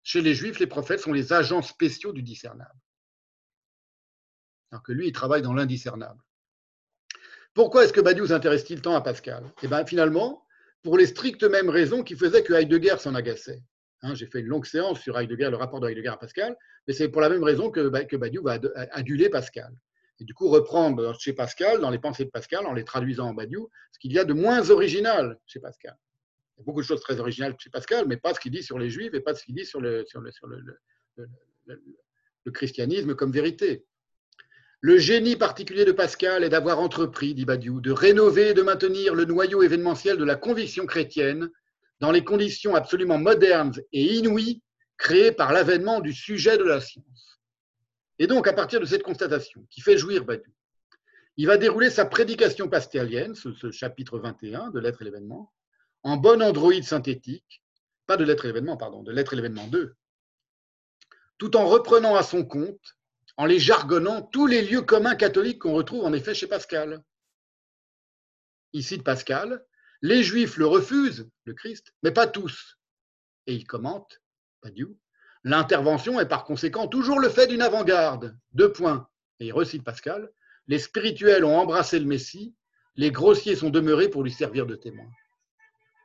[0.04, 2.80] Chez les Juifs, les prophètes sont les agents spéciaux du discernable.
[4.72, 6.22] Alors que lui, il travaille dans l'indiscernable.
[7.56, 9.52] Pourquoi est-ce que Badiou s'intéresse-t-il tant à Pascal?
[9.64, 10.46] Eh bien, finalement,
[10.84, 13.64] pour les strictes mêmes raisons qui faisaient que Heidegger s'en agaçait.
[14.02, 16.56] Hein, j'ai fait une longue séance sur Heidegger, le rapport de Heidegger à Pascal,
[16.88, 18.60] mais c'est pour la même raison que, Badiou va
[18.92, 19.74] aduler Pascal.
[20.20, 23.34] Et du coup, reprendre chez Pascal, dans les pensées de Pascal, en les traduisant en
[23.34, 25.98] Badiou, ce qu'il y a de moins original chez Pascal.
[26.58, 28.64] Il y a beaucoup de choses très originales chez Pascal, mais pas ce qu'il dit
[28.64, 30.06] sur les Juifs et pas ce qu'il dit sur le,
[31.18, 33.86] le christianisme comme vérité.
[34.82, 39.14] Le génie particulier de Pascal est d'avoir entrepris, dit Badiou, de rénover et de maintenir
[39.14, 41.50] le noyau événementiel de la conviction chrétienne
[42.00, 44.62] dans les conditions absolument modernes et inouïes
[44.98, 47.40] créées par l'avènement du sujet de la science.
[48.20, 50.52] Et donc, à partir de cette constatation qui fait jouir Badiou,
[51.38, 55.54] il va dérouler sa prédication pascalienne, ce, chapitre 21 de L'être et l'événement,
[56.04, 57.64] en bon androïde synthétique,
[58.08, 59.96] pas de L'être et l'événement, pardon, de L'être et l'événement 2,
[61.38, 62.98] tout en reprenant à son compte
[63.38, 67.02] en les jargonnant tous les lieux communs catholiques qu'on retrouve en effet chez Pascal.
[68.74, 69.66] Ici de Pascal,
[70.02, 72.78] les Juifs le refusent, le Christ, mais pas tous.
[73.48, 74.22] Et il commente,
[74.74, 74.88] du
[75.44, 78.38] l'intervention est par conséquent toujours le fait d'une avant-garde.
[78.52, 79.08] Deux points.
[79.40, 80.30] Et il recite Pascal,
[80.68, 82.54] les spirituels ont embrassé le Messie,
[82.96, 85.10] les grossiers sont demeurés pour lui servir de témoin.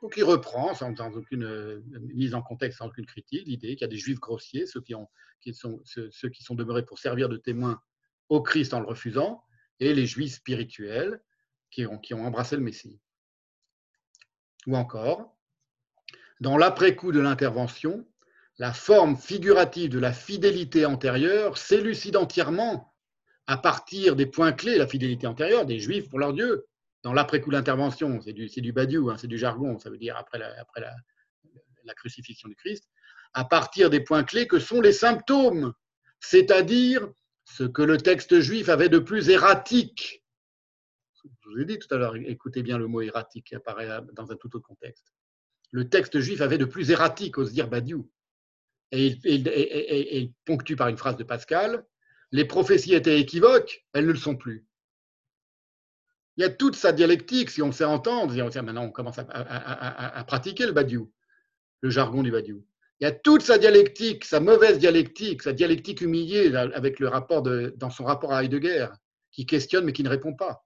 [0.01, 1.81] Donc il reprend, sans, aucune euh,
[2.13, 4.95] mise en contexte, sans aucune critique, l'idée qu'il y a des juifs grossiers, ceux qui,
[4.95, 5.09] ont,
[5.51, 7.81] sont, ceux, qui sont demeurés pour servir de témoins
[8.29, 9.43] au Christ en le refusant,
[9.79, 11.21] et les juifs spirituels
[11.71, 12.99] qui ont embrassé le Messie.
[14.67, 15.35] Ou encore,
[16.39, 18.05] dans l'après-coup de l'intervention,
[18.57, 22.93] la forme figurative de la fidélité antérieure s'élucide entièrement
[23.47, 26.65] à partir des points clés, la fidélité antérieure des Juifs pour leur Dieu,
[27.03, 31.93] dans l'après-coup d'intervention, c'est du, badiou, hein, c'est du jargon, ça veut dire après, la,
[31.93, 32.89] crucifixion du Christ,
[33.33, 35.73] à partir des points clés que sont les symptômes,
[36.19, 37.07] c'est-à-dire
[37.43, 40.24] ce que le texte juif avait de plus erratique.
[41.45, 44.31] Je vous ai dit tout à l'heure, écoutez bien le mot erratique qui apparaît dans
[44.31, 45.13] un tout autre contexte.
[45.71, 48.09] Le texte juif avait de plus erratique, ose dire Badiou.
[48.91, 51.85] Et il, ponctue par une phrase de Pascal
[52.31, 54.65] Les prophéties étaient équivoques, elles ne le sont plus
[56.37, 60.65] il y a toute sa dialectique, si on sait entendre, maintenant on commence à, pratiquer
[60.65, 61.11] le badiou,
[61.81, 62.65] le jargon du badiou.
[62.99, 67.41] Il y a toute sa dialectique, sa mauvaise dialectique, sa dialectique humiliée avec le rapport
[67.41, 68.87] de, dans son rapport à Heidegger,
[69.31, 70.64] qui questionne mais qui ne répond pas,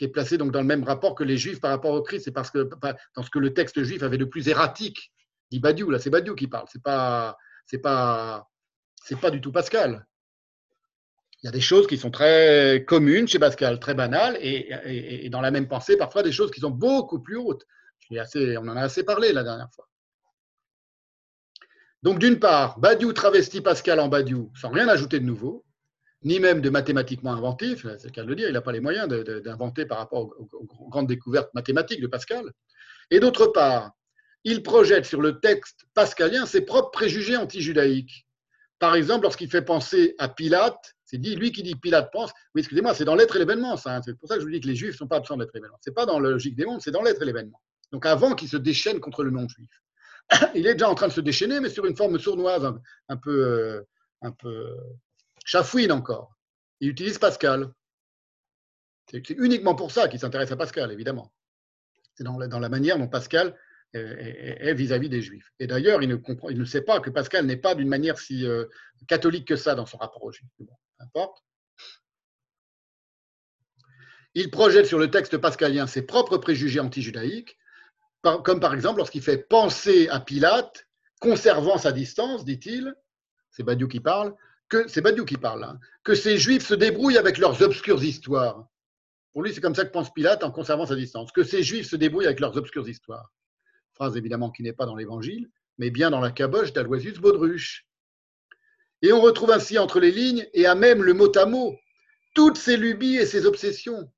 [0.00, 2.24] qui est placé donc dans le même rapport que les Juifs par rapport au Christ.
[2.24, 2.70] C'est parce que
[3.14, 5.12] dans ce que le texte juif avait de plus erratique,
[5.50, 5.90] dit Badiou.
[5.90, 6.64] Là, c'est Badiou qui parle.
[6.72, 8.48] C'est pas, c'est pas,
[9.04, 10.06] c'est pas du tout Pascal
[11.42, 15.40] il y a des choses qui sont très communes chez Pascal, très banales, et, dans
[15.40, 17.64] la même pensée, parfois des choses qui sont beaucoup plus hautes.
[18.10, 19.88] On en a assez parlé la dernière fois.
[22.02, 25.64] Donc, d'une part, Badiou travestit Pascal en Badiou sans rien ajouter de nouveau,
[26.22, 28.80] ni même de mathématiquement inventif, c'est le cas de le dire, il n'a pas les
[28.80, 32.52] moyens d'inventer par rapport aux, grandes découvertes mathématiques de Pascal.
[33.10, 33.92] Et d'autre part,
[34.44, 38.26] il projette sur le texte pascalien ses propres préjugés anti-judaïques.
[38.78, 42.94] Par exemple, lorsqu'il fait penser à Pilate c'est lui qui dit Pilate pense, oui, excusez-moi,
[42.94, 43.96] c'est dans l'être et l'événement, ça.
[43.96, 44.02] Hein.
[44.04, 45.42] C'est pour ça que je vous dis que les juifs ne sont pas absents de
[45.42, 45.78] l'être et l'événement.
[45.84, 47.60] Ce n'est pas dans la logique des mondes, c'est dans l'être et l'événement.
[47.90, 49.70] Donc avant qu'il se déchaîne contre le non-juif.
[50.54, 52.72] Il est déjà en train de se déchaîner, mais sur une forme sournoise,
[53.08, 53.82] un, peu, euh,
[54.22, 54.76] un peu
[55.50, 56.36] chafouine encore.
[56.78, 57.72] Il utilise Pascal.
[59.10, 61.32] C'est uniquement pour ça qu'il s'intéresse à Pascal, évidemment.
[62.14, 63.58] C'est dans, la manière dont Pascal
[63.92, 65.52] est vis-à-vis des Juifs.
[65.58, 66.16] Et d'ailleurs, il ne,
[66.50, 68.66] il ne sait pas que Pascal n'est pas d'une manière si euh,
[69.08, 70.48] catholique que ça dans son rapport aux Juifs.
[70.60, 71.42] Bon, importe.
[74.34, 77.58] Il projette sur le texte pascalien ses propres préjugés anti-judaïques,
[78.22, 80.86] comme par exemple lorsqu'il fait penser à Pilate,
[81.20, 82.94] conservant sa distance, dit-il,
[83.50, 84.36] c'est Badiou qui parle,
[84.70, 88.66] que c'est Badiou qui parle, hein, que ces Juifs se débrouillent avec leurs obscures histoires.
[89.32, 91.88] Pour lui, c'est comme ça que pense Pilate en conservant sa distance, que ces Juifs
[91.88, 93.30] se débrouillent avec leurs obscures histoires
[94.00, 97.86] phrase évidemment qui n'est pas dans l'Évangile, mais bien dans la caboche d'Aloisius Baudruche.
[99.02, 101.76] Et on retrouve ainsi entre les lignes, et à même le mot à mot,
[102.34, 104.10] toutes ces lubies et ces obsessions.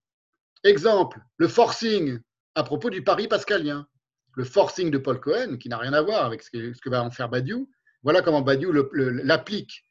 [0.62, 2.20] Exemple, le forcing
[2.55, 3.89] à propos du pari pascalien.
[4.34, 7.10] Le forcing de Paul Cohen, qui n'a rien à voir avec ce que, va en
[7.10, 7.68] faire Badiou,
[8.05, 9.84] voilà comment Badiou l'applique.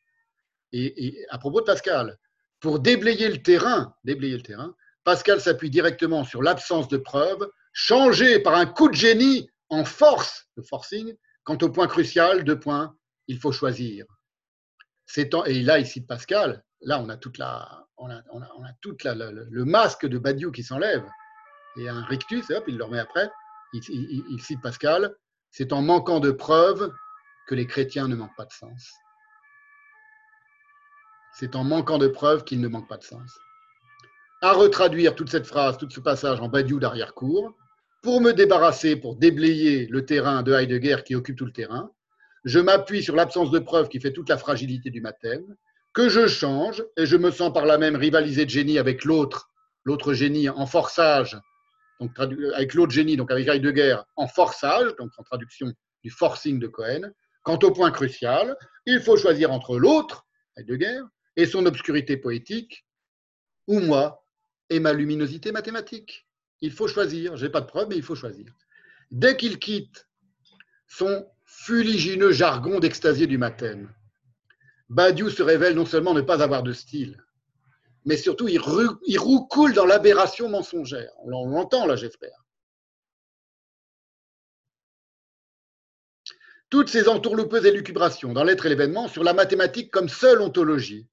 [0.74, 2.18] Et, et, à propos de Pascal,
[2.60, 8.40] pour déblayer le terrain, déblayer le terrain, Pascal s'appuie directement sur l'absence de preuves, changée
[8.40, 11.16] par un coup de génie en force le forcing.
[11.44, 12.96] Quant au point crucial, deux points,
[13.28, 14.06] il faut choisir.
[15.18, 18.22] Et là, ici, Pascal, là, on a toute la, on a,
[18.82, 21.04] toute la, le, masque de Badiou qui s'enlève.
[21.78, 23.30] Et un rictus, hop, il le remet après.
[23.74, 23.82] Il,
[24.30, 25.16] il cite Pascal.
[25.50, 26.94] C'est en manquant de preuves
[27.48, 28.92] que les chrétiens ne manquent pas de sens.
[31.34, 33.40] C'est en manquant de preuves qu'ils ne manquent pas de sens.
[34.42, 37.54] À retraduire toute cette phrase, tout ce passage en Badiou d'arrière-cour,
[38.02, 41.92] pour me débarrasser, pour déblayer le terrain de Heidegger qui occupe tout le terrain,
[42.44, 45.56] je m'appuie sur l'absence de preuve qui fait toute la fragilité du mathème,
[45.94, 49.52] que je change et je me sens par là même rivaliser de génie avec l'autre,
[49.84, 51.38] l'autre génie en forçage,
[52.00, 52.12] donc
[52.56, 55.72] avec l'autre génie, donc avec Heidegger en forçage, donc en traduction
[56.04, 57.12] du forcing de Cohen.
[57.44, 60.26] Quant au point crucial, il faut choisir entre l'autre,
[60.58, 61.02] Heidegger,
[61.36, 62.86] et son obscurité poétique,
[63.68, 64.26] ou moi
[64.70, 66.28] et ma luminosité mathématique.
[66.62, 67.38] Il faut choisir.
[67.38, 68.54] Je n'ai pas de preuve, mais il faut choisir.
[69.12, 70.08] Dès qu'il quitte
[70.88, 73.88] son fuligineux jargon d'extasier du matin,
[74.90, 77.24] Badiou se révèle non seulement ne pas avoir de style,
[78.06, 81.12] mais surtout il, roucoule dans l'aberration mensongère.
[81.24, 82.46] On l'entend là, j'espère.
[86.70, 91.08] Toutes ces entourloupeuses élucubrations dans l'être et l'événement sur la mathématique comme seule ontologie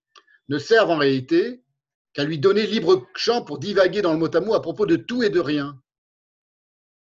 [0.48, 1.62] ne servent en réalité
[2.12, 4.96] qu'à lui donner libre champ pour divaguer dans le mot à mot à propos de
[4.96, 5.80] tout et de rien.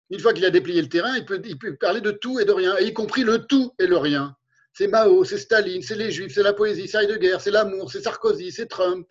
[0.09, 2.77] Une fois qu'il a déplié le terrain, il peut, parler de tout et de rien,
[2.79, 4.35] y compris le tout et le rien.
[4.73, 8.01] C'est Mao, c'est Staline, c'est les Juifs, c'est la poésie, c'est Heidegger, c'est l'amour, c'est
[8.01, 9.07] Sarkozy, c'est Trump.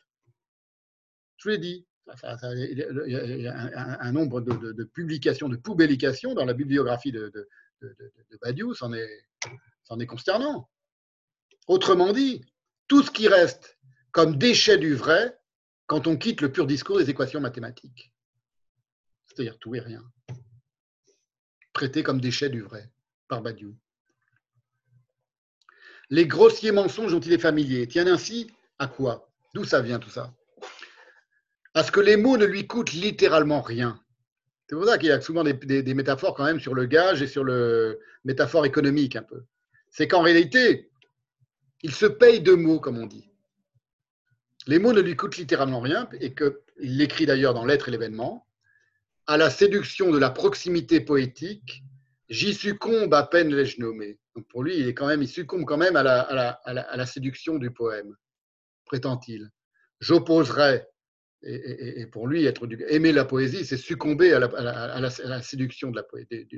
[1.36, 1.86] Je vous l'ai dit.
[2.24, 7.30] Il y a un, nombre de, publications, de publications dans la bibliographie de,
[7.80, 9.24] de Badiou, c'en est,
[10.00, 10.68] est consternant.
[11.68, 12.44] Autrement dit,
[12.88, 13.78] tout ce qui reste
[14.12, 15.36] comme déchet du vrai
[15.86, 18.12] quand on quitte le pur discours des équations mathématiques.
[19.26, 20.02] C'est-à-dire tout et rien.
[21.72, 22.90] Traité comme déchet du vrai
[23.28, 23.74] par Badiou.
[26.10, 29.30] Les grossiers mensonges dont il est familier tiennent ainsi à quoi?
[29.54, 30.34] D'où ça vient tout ça?
[31.74, 33.98] À ce que les mots ne lui coûtent littéralement rien.
[34.68, 37.26] C'est pour ça qu'il y a souvent des, métaphores quand même sur le gage et
[37.26, 39.44] sur le métaphore économique un peu.
[39.90, 40.90] C'est qu'en réalité,
[41.82, 43.31] il se paye de mots, comme on dit.
[44.66, 48.46] Les mots ne lui coûtent littéralement rien, et qu'il l'écrit d'ailleurs dans L'être et l'événement.
[49.26, 51.82] À la séduction de la proximité poétique,
[52.28, 54.18] j'y succombe à peine l'ai-je nommé.
[54.48, 58.16] Pour lui, il, est quand même, il succombe quand même à la, séduction du poème,
[58.84, 59.50] prétend-il.
[60.00, 60.86] J'opposerai,
[61.42, 66.02] et, pour lui, être aimer la poésie, c'est succomber à la, séduction de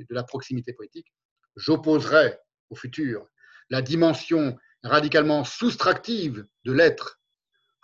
[0.09, 1.11] la proximité poétique.
[1.55, 2.37] J'opposerai
[2.69, 3.27] au futur
[3.69, 7.19] la dimension radicalement soustractive de l'être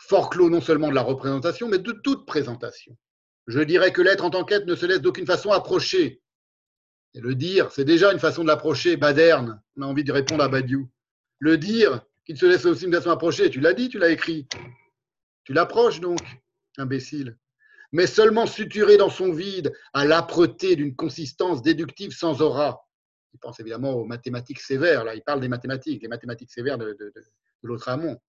[0.07, 2.97] fort clos non seulement de la représentation, mais de toute présentation.
[3.47, 6.21] Je dirais que l'être en tant qu'être ne se laisse d'aucune façon approcher.
[7.13, 9.61] Et le dire, c'est déjà une façon de l'approcher, baderne.
[9.77, 10.89] On a envie de répondre à Badiou.
[11.39, 14.47] Le dire, qu'il se laisse aussi une façon approcher, tu l'as dit, tu l'as écrit.
[15.43, 16.19] Tu l'approches donc,
[16.77, 17.38] imbécile.
[17.91, 22.88] Mais seulement suturé dans son vide à l'âpreté d'une consistance déductive sans aura.
[23.33, 26.97] Il pense évidemment aux mathématiques sévères, là, il parle des mathématiques, les mathématiques sévères de
[27.63, 28.19] l'autre amont.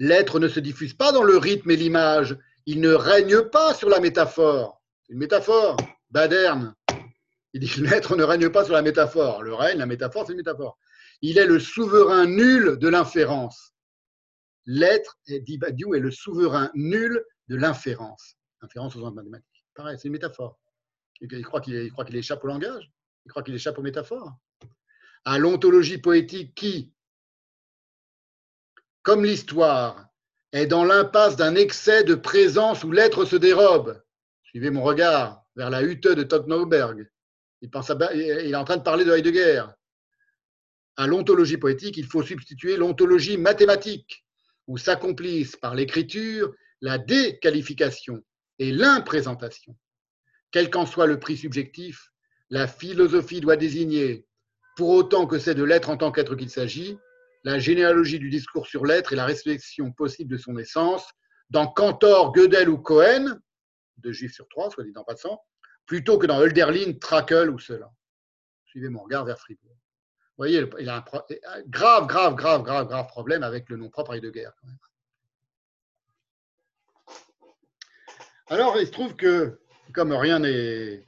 [0.00, 2.36] L'être ne se diffuse pas dans le rythme et l'image.
[2.64, 4.82] Il ne règne pas sur la métaphore.
[5.10, 5.76] Une métaphore,
[6.10, 6.74] Baderne.
[7.52, 9.42] Il dit l'être ne règne pas sur la métaphore.
[9.42, 10.78] Le règne, la métaphore, c'est une métaphore.
[11.20, 13.74] Il est le souverain nul de l'inférence.
[14.64, 18.36] L'être, dit Badiou, est le souverain nul de l'inférence.
[18.62, 19.66] Inférence aux mathématiques.
[19.74, 20.58] Pareil, c'est une métaphore.
[21.20, 22.90] Il croit qu'il échappe au langage.
[23.26, 24.32] Il croit qu'il échappe aux métaphores.
[25.26, 26.94] À l'ontologie poétique qui,
[29.10, 30.06] comme l'histoire,
[30.52, 34.00] est dans l'impasse d'un excès de présence où l'être se dérobe.
[34.44, 37.10] Suivez mon regard vers la hutte de Tottenberg.
[37.60, 39.64] Il, pense il est en train de parler de Heidegger.
[40.96, 44.24] À l'ontologie poétique, il faut substituer l'ontologie mathématique,
[44.68, 48.22] où s'accomplissent par l'écriture la déqualification
[48.60, 49.76] et l'imprésentation.
[50.52, 52.12] Quel qu'en soit le prix subjectif,
[52.48, 54.24] la philosophie doit désigner,
[54.76, 56.96] pour autant que c'est de l'être en tant qu'être qu'il s'agit,
[57.44, 61.04] la généalogie du discours sur l'être et la réflexion possible de son essence,
[61.48, 63.38] dans Cantor, Gödel ou Cohen,
[63.98, 65.42] deux juifs sur trois, soit dit en passant,
[65.86, 67.90] plutôt que dans Hölderlin, Trakel ou cela.
[68.64, 69.72] Suivez mon regard vers Fribourg.
[69.72, 74.14] Vous voyez, il a un grave, grave, grave, grave, grave problème avec le nom propre
[74.14, 74.48] Heidegger.
[74.60, 74.78] Quand même.
[78.46, 79.60] Alors, il se trouve que,
[79.92, 81.04] comme rien n'est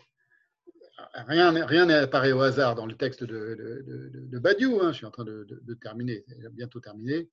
[1.14, 5.10] rien, n'apparaît au hasard dans le texte de, de, de, Badiou, hein, je suis en
[5.10, 5.46] train de,
[5.80, 7.28] terminer, bientôt terminé.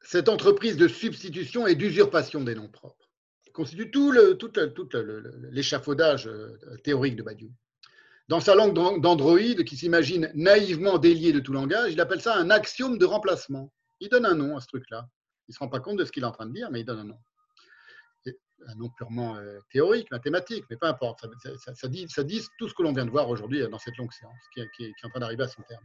[0.00, 3.10] Cette entreprise de substitution et d'usurpation des noms propres
[3.54, 4.12] constitue tout
[5.50, 7.52] l'échafaudage euh, théorique de Badiou.
[8.28, 12.50] Dans sa langue d'androïde, qui s'imagine naïvement délié de tout langage, il appelle ça un
[12.50, 13.72] axiome de remplacement.
[14.00, 15.08] Il donne un nom à ce truc-là.
[15.46, 16.80] Il ne se rend pas compte de ce qu'il est en train de dire, mais
[16.80, 17.18] il donne un nom.
[18.66, 21.24] Un nom purement euh, théorique, mathématique, mais peu importe.
[21.74, 22.06] Ça, dit,
[22.58, 25.10] tout ce que l'on vient de voir aujourd'hui dans cette longue séance, qui, est en
[25.10, 25.84] train d'arriver à son terme.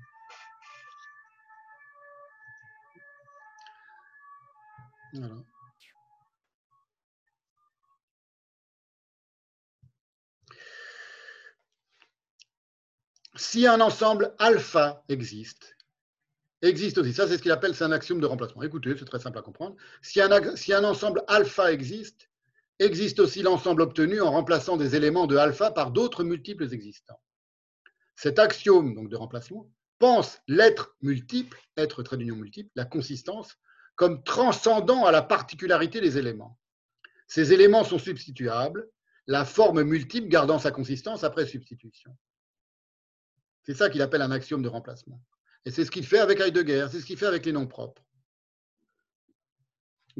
[5.13, 5.35] Voilà.
[13.39, 15.75] si un ensemble alpha existe,
[16.61, 17.13] existe aussi.
[17.13, 18.61] Ça, c'est ce qu'il appelle, c'est un axiome de remplacement.
[18.63, 19.75] Écoutez, c'est très simple à comprendre.
[20.01, 22.28] Si un ensemble alpha existe,
[22.79, 27.21] existe aussi l'ensemble obtenu en remplaçant des éléments de alpha par d'autres multiples existants.
[28.15, 33.55] Cet axiome donc, de remplacement pense l'être multiple, être trait d'union multiple, la consistance,
[33.95, 36.57] comme transcendant à la particularité des éléments.
[37.27, 38.89] Ces éléments sont substituables,
[39.27, 42.15] la forme multiple gardant sa consistance après substitution.
[43.63, 45.21] C'est ça qu'il appelle un axiome de remplacement.
[45.65, 48.01] Et c'est ce qu'il fait avec Heidegger, c'est ce qu'il fait avec les noms propres.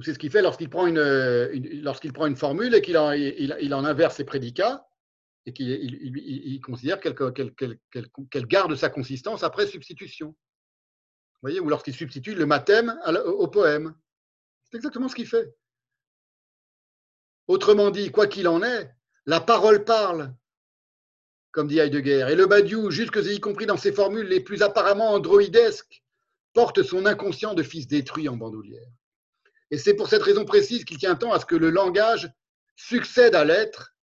[0.03, 1.02] C'est ce qu'il fait lorsqu'il prend une,
[1.82, 4.88] lorsqu'il prend une formule et qu'il en, inverse ses prédicats
[5.45, 10.28] et qu'il il, considère qu'elle, garde sa consistance après substitution.
[10.28, 13.95] Vous voyez, ou lorsqu'il substitue le mathème au poème.
[14.69, 15.53] C'est exactement ce qu'il fait.
[17.48, 18.92] Autrement dit, quoi qu'il en est,
[19.26, 20.34] la parole parle
[21.52, 22.28] comme dit Heidegger.
[22.30, 26.03] Et le Badiou, jusque y compris dans ses formules les plus apparemment androïdesques,
[26.53, 28.88] porte son inconscient de fils détruit en bandoulière.
[29.72, 32.30] Et c'est pour cette raison précise qu'il tient tant à ce que le langage
[32.75, 33.93] succède à l'être,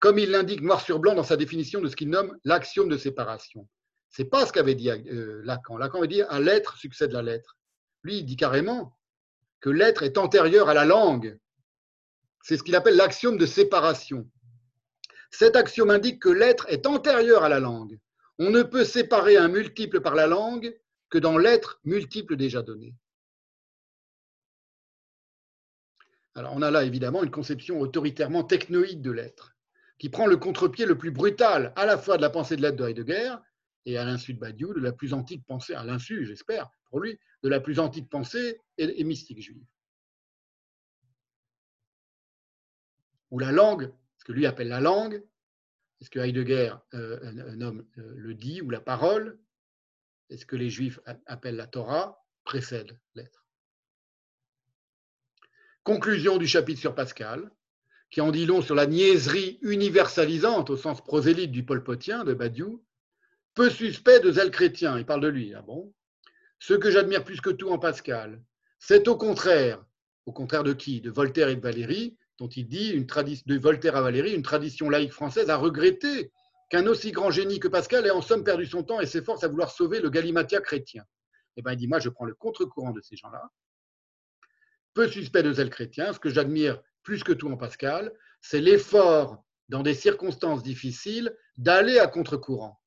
[0.00, 2.96] comme il l'indique noir sur blanc dans sa définition de ce qu'il nomme l'axiome de
[2.96, 3.68] séparation.
[4.10, 5.76] C'est pas ce qu'avait dit euh, Lacan.
[5.76, 7.56] Lacan veut dire à l'être succède la lettre.
[8.02, 8.98] Lui, il dit carrément
[9.60, 11.38] que l'être est antérieur à la langue.
[12.42, 14.28] C'est ce qu'il appelle l'axiome de séparation.
[15.30, 17.98] Cet axiome indique que l'être est antérieur à la langue.
[18.38, 20.76] On ne peut séparer un multiple par la langue
[21.08, 22.94] que dans l'être multiple déjà donné.
[26.34, 29.54] Alors on a là évidemment une conception autoritairement technoïde de l'être,
[29.98, 32.76] qui prend le contre-pied le plus brutal à la fois de la pensée de l'être
[32.76, 33.36] de Heidegger
[33.84, 37.18] et à l'insu de Badiou, de la plus antique pensée, à l'insu j'espère pour lui,
[37.42, 39.64] de la plus antique pensée et, mystique juive.
[43.30, 45.20] Où la langue ce que lui appelle la langue,
[46.00, 49.36] est-ce que Heidegger euh, nomme euh, le dit ou la parole,
[50.30, 53.41] est-ce que les Juifs appellent la Torah, précède l'être?
[55.84, 57.50] Conclusion du chapitre sur Pascal,
[58.08, 62.34] qui en dit long sur la niaiserie universalisante au sens prosélyte du Paul Potien de
[62.34, 62.84] Badiou,
[63.54, 65.92] peu suspect de zèle chrétien, il parle de lui, ah bon?
[66.60, 68.40] Ce que j'admire plus que tout en Pascal,
[68.78, 69.84] c'est au contraire,
[70.24, 71.00] au contraire de qui?
[71.00, 74.88] De Voltaire et de Valérie, dont il dit, une de Voltaire à Valérie, une tradition
[74.88, 76.30] laïque française a regretté
[76.70, 79.48] qu'un aussi grand génie que Pascal ait en somme perdu son temps et s'efforce à
[79.48, 81.02] vouloir sauver le galimatia chrétien.
[81.56, 83.50] Eh bien, il dit, moi, je prends le contre-courant de ces gens-là.
[84.94, 89.44] Peu suspect de zèle chrétien, ce que j'admire plus que tout en Pascal, c'est l'effort,
[89.68, 92.80] dans des circonstances difficiles, d'aller à contre-courant.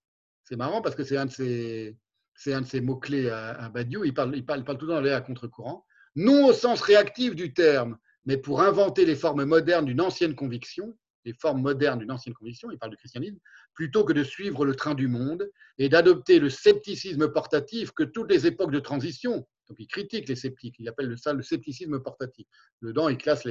[0.43, 4.03] C'est marrant parce que c'est un de ses, mots-clés à, Badiou.
[4.03, 5.85] Il parle, il parle, il parle tout le temps d'aller à contre-courant.
[6.15, 10.95] Non au sens réactif du terme, mais pour inventer les formes modernes d'une ancienne conviction,
[11.25, 13.39] les formes modernes d'une ancienne conviction, il parle du christianisme,
[13.73, 18.31] plutôt que de suivre le train du monde et d'adopter le scepticisme portatif que toutes
[18.31, 22.47] les époques de transition, donc il critique les sceptiques, il appelle ça le scepticisme portatif.
[22.81, 23.47] Dedans, il classe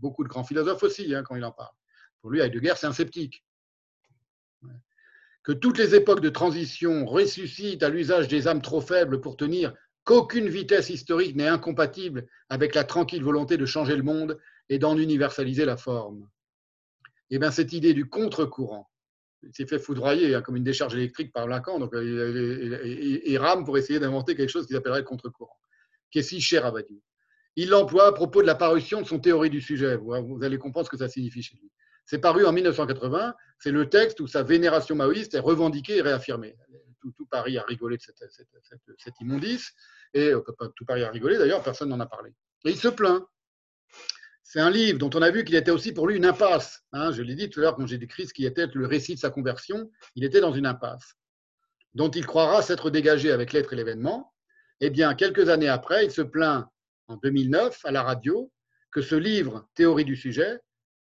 [0.00, 1.74] beaucoup de grands philosophes aussi hein, quand il en parle.
[2.20, 3.44] Pour lui, Heidegger, c'est un sceptique.
[5.42, 9.74] Que toutes les époques de transition ressuscitent à l'usage des âmes trop faibles pour tenir
[10.04, 14.38] qu'aucune vitesse historique n'est incompatible avec la tranquille volonté de changer le monde
[14.68, 16.28] et d'en universaliser la forme.
[17.30, 18.88] eh bien, cette idée du contre-courant,
[19.42, 23.76] il s'est fait foudroyer hein, comme une décharge électrique par Lacan, donc il, rame pour
[23.78, 25.56] essayer d'inventer quelque chose qu'il appellerait le contre-courant,
[26.10, 27.00] qui est si cher à Badiou.
[27.56, 29.96] Il l'emploie à propos de la parution de son théorie du sujet.
[29.96, 31.70] Vous, allez comprendre ce que ça signifie chez lui.
[32.06, 33.34] C'est paru en 1980.
[33.58, 36.56] C'est le texte où sa vénération maoïste est revendiquée et réaffirmée.
[37.02, 39.72] Tout, Paris a rigolé de cette, immondice.
[40.14, 40.40] Et euh,
[40.76, 42.30] tout Paris a rigolé, d'ailleurs, personne n'en a parlé.
[42.64, 43.22] Et il se plaint.
[44.42, 46.82] C'est un livre dont on a vu qu'il était aussi pour lui une impasse.
[46.92, 47.12] Hein.
[47.12, 49.20] je l'ai dit tout à l'heure quand j'ai décrit ce qui était le récit de
[49.20, 49.90] sa conversion.
[50.14, 51.16] Il était dans une impasse
[51.94, 54.32] dont il croira s'être dégagé avec l'être et l'événement.
[54.80, 56.66] Eh bien, quelques années après, il se plaint
[57.08, 58.50] en 2009 à la radio
[58.90, 60.58] que ce livre, Théorie du sujet,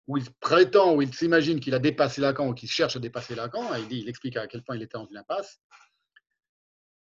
[0.07, 3.35] où il prétend, où il s'imagine qu'il a dépassé Lacan ou qu'il cherche à dépasser
[3.35, 5.59] Lacan, et il, il explique à quel point il était dans une impasse,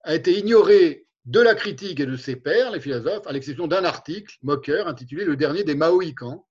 [0.03, 3.85] a été ignoré de la critique et de ses pairs, les philosophes, à l'exception d'un
[3.85, 6.47] article moqueur intitulé Le dernier des Maoïcans.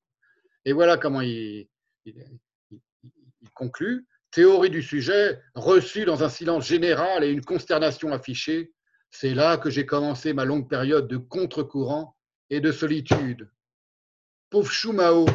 [0.66, 1.68] Et voilà comment il,
[2.06, 4.06] il conclut.
[4.32, 8.74] Théorie du sujet, reçue dans un silence général et une consternation affichée,
[9.10, 12.16] c'est là que j'ai commencé ma longue période de contre-courant
[12.50, 13.50] et de solitude.
[14.50, 15.26] Pauvre Choumao,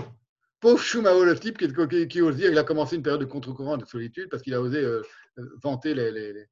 [0.60, 3.84] pauvre Choumao, le type qui, ose dire qu'il a commencé une période de contre-courant de
[3.84, 5.02] solitude parce qu'il a osé euh,
[5.38, 6.46] euh, vanter le,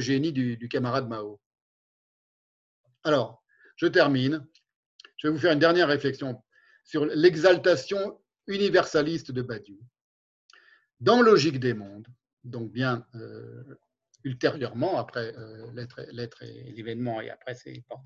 [0.00, 1.40] génie du, camarade Mao.
[3.04, 3.44] Alors,
[3.76, 4.46] je termine.
[5.16, 6.42] Je vais vous faire une dernière réflexion
[6.84, 9.78] sur l'exaltation universaliste de Badiou.
[11.00, 12.08] Dans Logique des mondes,
[12.44, 13.62] donc bien euh,
[14.24, 17.54] ultérieurement, après euh, l'être et l'événement, et après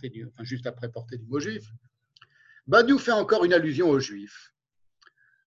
[0.03, 1.71] du, juste après portée du mot juif,
[2.67, 4.53] Badiou fait encore une allusion aux juifs,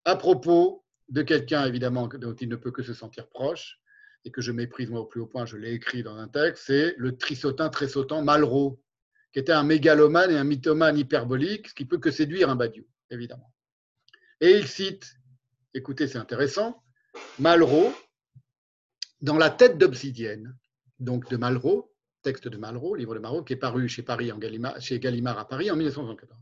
[0.05, 3.79] à propos de quelqu'un évidemment dont il ne peut que se sentir proche,
[4.25, 6.65] et que je méprise moi au plus haut point, je l'ai écrit dans un texte,
[6.67, 8.81] c'est le trissotin tressautant Malraux,
[9.33, 12.85] qui était un mégalomane et un mythomane hyperbolique, ce qui peut que séduire un Badiou,
[13.11, 13.53] évidemment.
[14.41, 15.17] Et il cite,
[15.75, 16.83] écoutez, c'est intéressant,
[17.39, 17.93] Malraux,
[19.21, 20.57] dans la tête d'obsidienne,
[20.99, 25.39] donc de Malraux, texte de Malraux, livre de Malraux, qui est paru chez, Paris Gallimard
[25.39, 26.41] à Paris en 1974,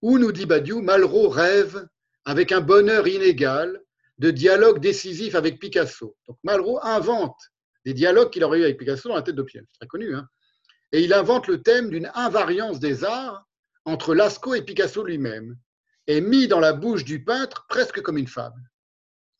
[0.00, 1.86] où nous dit Badiou, Malraux rêve
[2.24, 3.82] avec un bonheur inégal
[4.22, 6.16] de dialogue décisif avec Picasso.
[6.28, 7.36] Donc Malraux invente
[7.84, 10.28] des dialogues qu'il aurait eu avec Picasso dans la tête d'obsidienne, c'est très connu, hein.
[10.92, 13.44] Et il invente le thème d'une invariance des arts
[13.84, 15.56] entre Lascaux et Picasso lui-même,
[16.06, 18.62] et mis dans la bouche du peintre presque comme une fable.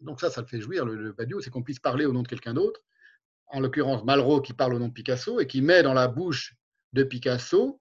[0.01, 2.29] Donc ça, ça le fait jouir, le, Badiou, c'est qu'on puisse parler au nom de
[2.29, 2.81] quelqu'un d'autre,
[3.47, 6.57] en l'occurrence Malraux qui parle au nom de Picasso et qui met dans la bouche
[6.93, 7.81] de Picasso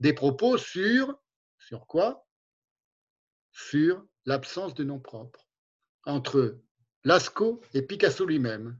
[0.00, 1.14] des propos sur,
[1.58, 2.26] sur quoi?
[3.52, 5.47] Sur l'absence de nom propre
[6.08, 6.58] entre
[7.04, 8.76] Lascaux et Picasso lui-même.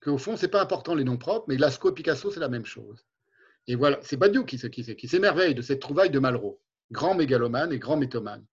[0.00, 2.48] Qu'au fond, ce n'est pas important les noms propres, mais Lascaux et Picasso, c'est la
[2.48, 3.06] même chose.
[3.68, 7.96] Et voilà, c'est Badiou qui, s'émerveille de cette trouvaille de Malraux, grand mégalomane et grand
[7.96, 8.44] mythomane.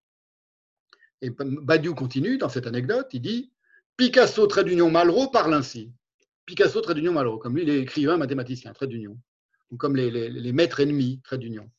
[1.22, 3.52] Et Badiou continue dans cette anecdote, il dit
[3.98, 5.92] Picasso, trait d'union, Malraux parle ainsi.
[6.46, 9.18] Picasso, trait d'union, Malraux, comme lui, il est écrivain, mathématicien, trait d'union.
[9.72, 11.70] Ou comme les, maîtres ennemis, trait d'union.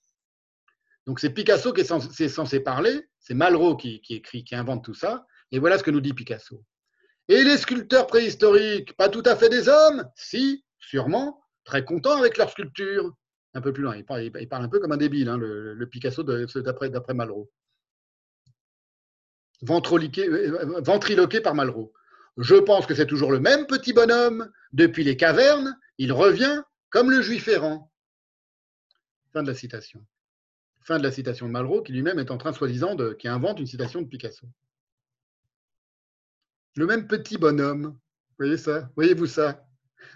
[1.07, 5.27] Donc c'est Picasso qui est censé, parler, c'est Malraux qui, écrit, qui invente tout ça,
[5.53, 6.65] et voilà ce que nous dit Picasso.
[7.29, 12.37] Et les sculpteurs préhistoriques, pas tout à fait des hommes Si, sûrement, très contents avec
[12.37, 13.15] leur sculpture.
[13.55, 17.15] Un peu plus loin, il parle, un peu comme un débile, hein, le, Picasso d'après
[17.15, 17.51] Malraux.
[19.69, 21.93] Euh, ventriloqué par Malraux.
[22.37, 24.51] Je pense que c'est toujours le même petit bonhomme.
[24.73, 27.93] Depuis les cavernes, il revient comme le juif errant.
[29.33, 30.05] Fin de la citation.
[30.83, 33.67] Fin de la citation de Malraux, qui lui-même est en train, soi-disant, qui invente une
[33.67, 34.47] citation de Picasso.
[36.77, 37.99] Le même petit bonhomme.
[38.39, 38.91] Voyez ça?
[38.97, 39.67] Voyez-vous ça?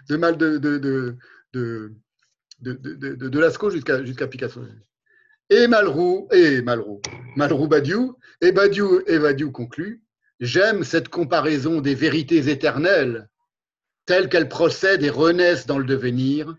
[0.09, 1.17] De mal de, de, de,
[1.53, 1.93] de,
[3.15, 4.61] de Lascaux jusqu'à jusqu'à Picasso
[5.49, 7.01] et Malraux, et Malraux,
[7.35, 10.01] Malraux Badiou, et Badiou, et Badiou conclut
[10.39, 13.29] J'aime cette comparaison des vérités éternelles,
[14.05, 16.55] telles qu'elles procèdent et renaissent dans le devenir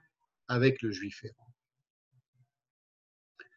[0.49, 1.53] avec le juif errant.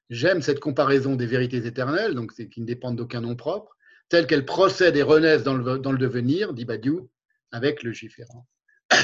[0.10, 3.78] J'aime cette comparaison des vérités éternelles, donc qui ne dépendent d'aucun nom propre,
[4.10, 7.10] telles qu'elles procèdent et renaissent dans le, devenir, dit Badiou,
[7.52, 8.48] avec le juif errant.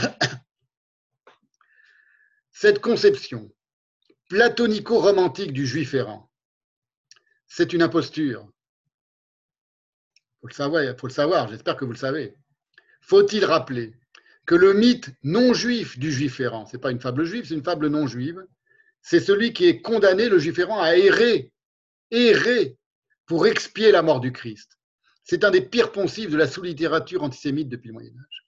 [2.52, 3.52] Cette conception
[4.30, 6.32] platonico-romantique du juif errant.
[7.48, 8.50] C'est une imposture.
[10.42, 12.36] Faut le savoir, faut le savoir j'espère que vous le savez.
[13.02, 13.94] Faut-il rappeler
[14.46, 17.54] que le mythe non juif du juif errant, ce n'est pas une fable juive, c'est
[17.54, 18.46] une fable non juive,
[19.02, 21.52] c'est celui qui est condamné, le juif errant, à errer,
[22.12, 22.78] errer
[23.26, 24.80] pour expier la mort du Christ.
[25.26, 28.48] C'est un des pires poncifs de la sous-littérature antisémite depuis le Moyen Âge.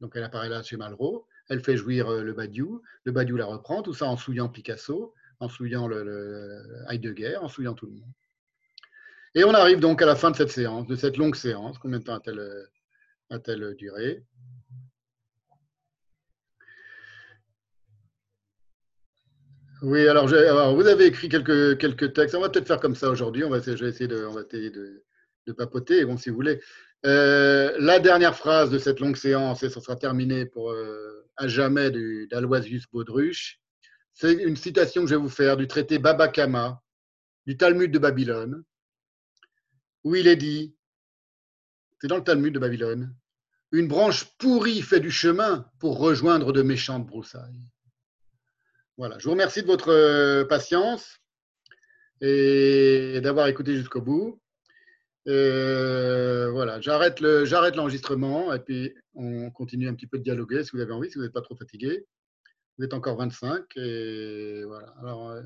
[0.00, 3.44] Donc elle apparaît là chez Malraux elle fait jouir euh, le Badiou, le Badiou la
[3.44, 8.12] reprend, tout ça en souillant Picasso, en souillant le, Heidegger, en souillant tout le monde.
[9.34, 11.78] Et on arrive donc à la fin de cette séance, de cette longue séance.
[11.78, 12.68] Combien de temps a-t-elle
[13.30, 14.24] a-t-elle duré?
[19.82, 20.26] Oui, alors,
[20.74, 22.34] vous avez écrit quelques, textes.
[22.34, 23.44] On va peut-être faire comme ça aujourd'hui.
[23.44, 24.70] On va, je vais essayer de, essayer
[25.56, 26.60] papoter, bon, si vous voulez.
[27.06, 31.48] Euh, la dernière phrase de cette longue séance, et ça sera terminé pour euh, à
[31.48, 31.90] jamais
[32.30, 33.58] d'Aloisius Baudruche,
[34.12, 36.82] c'est une citation que je vais vous faire du traité Baba Kama,
[37.46, 38.62] du Talmud de Babylone,
[40.04, 40.76] où il est dit,
[42.00, 43.14] c'est dans le Talmud de Babylone,
[43.72, 47.62] une branche pourrie fait du chemin pour rejoindre de méchantes broussailles.
[49.00, 51.22] Voilà, je vous remercie de votre euh, patience
[52.20, 54.38] et d'avoir écouté jusqu'au bout.
[55.26, 60.82] Euh, voilà, j'arrête l'enregistrement et puis on continue un petit peu de dialoguer si vous
[60.82, 62.04] avez envie, si vous n'êtes pas trop fatigué.
[62.76, 64.94] Vous êtes encore 25 et voilà.
[65.02, 65.42] Euh,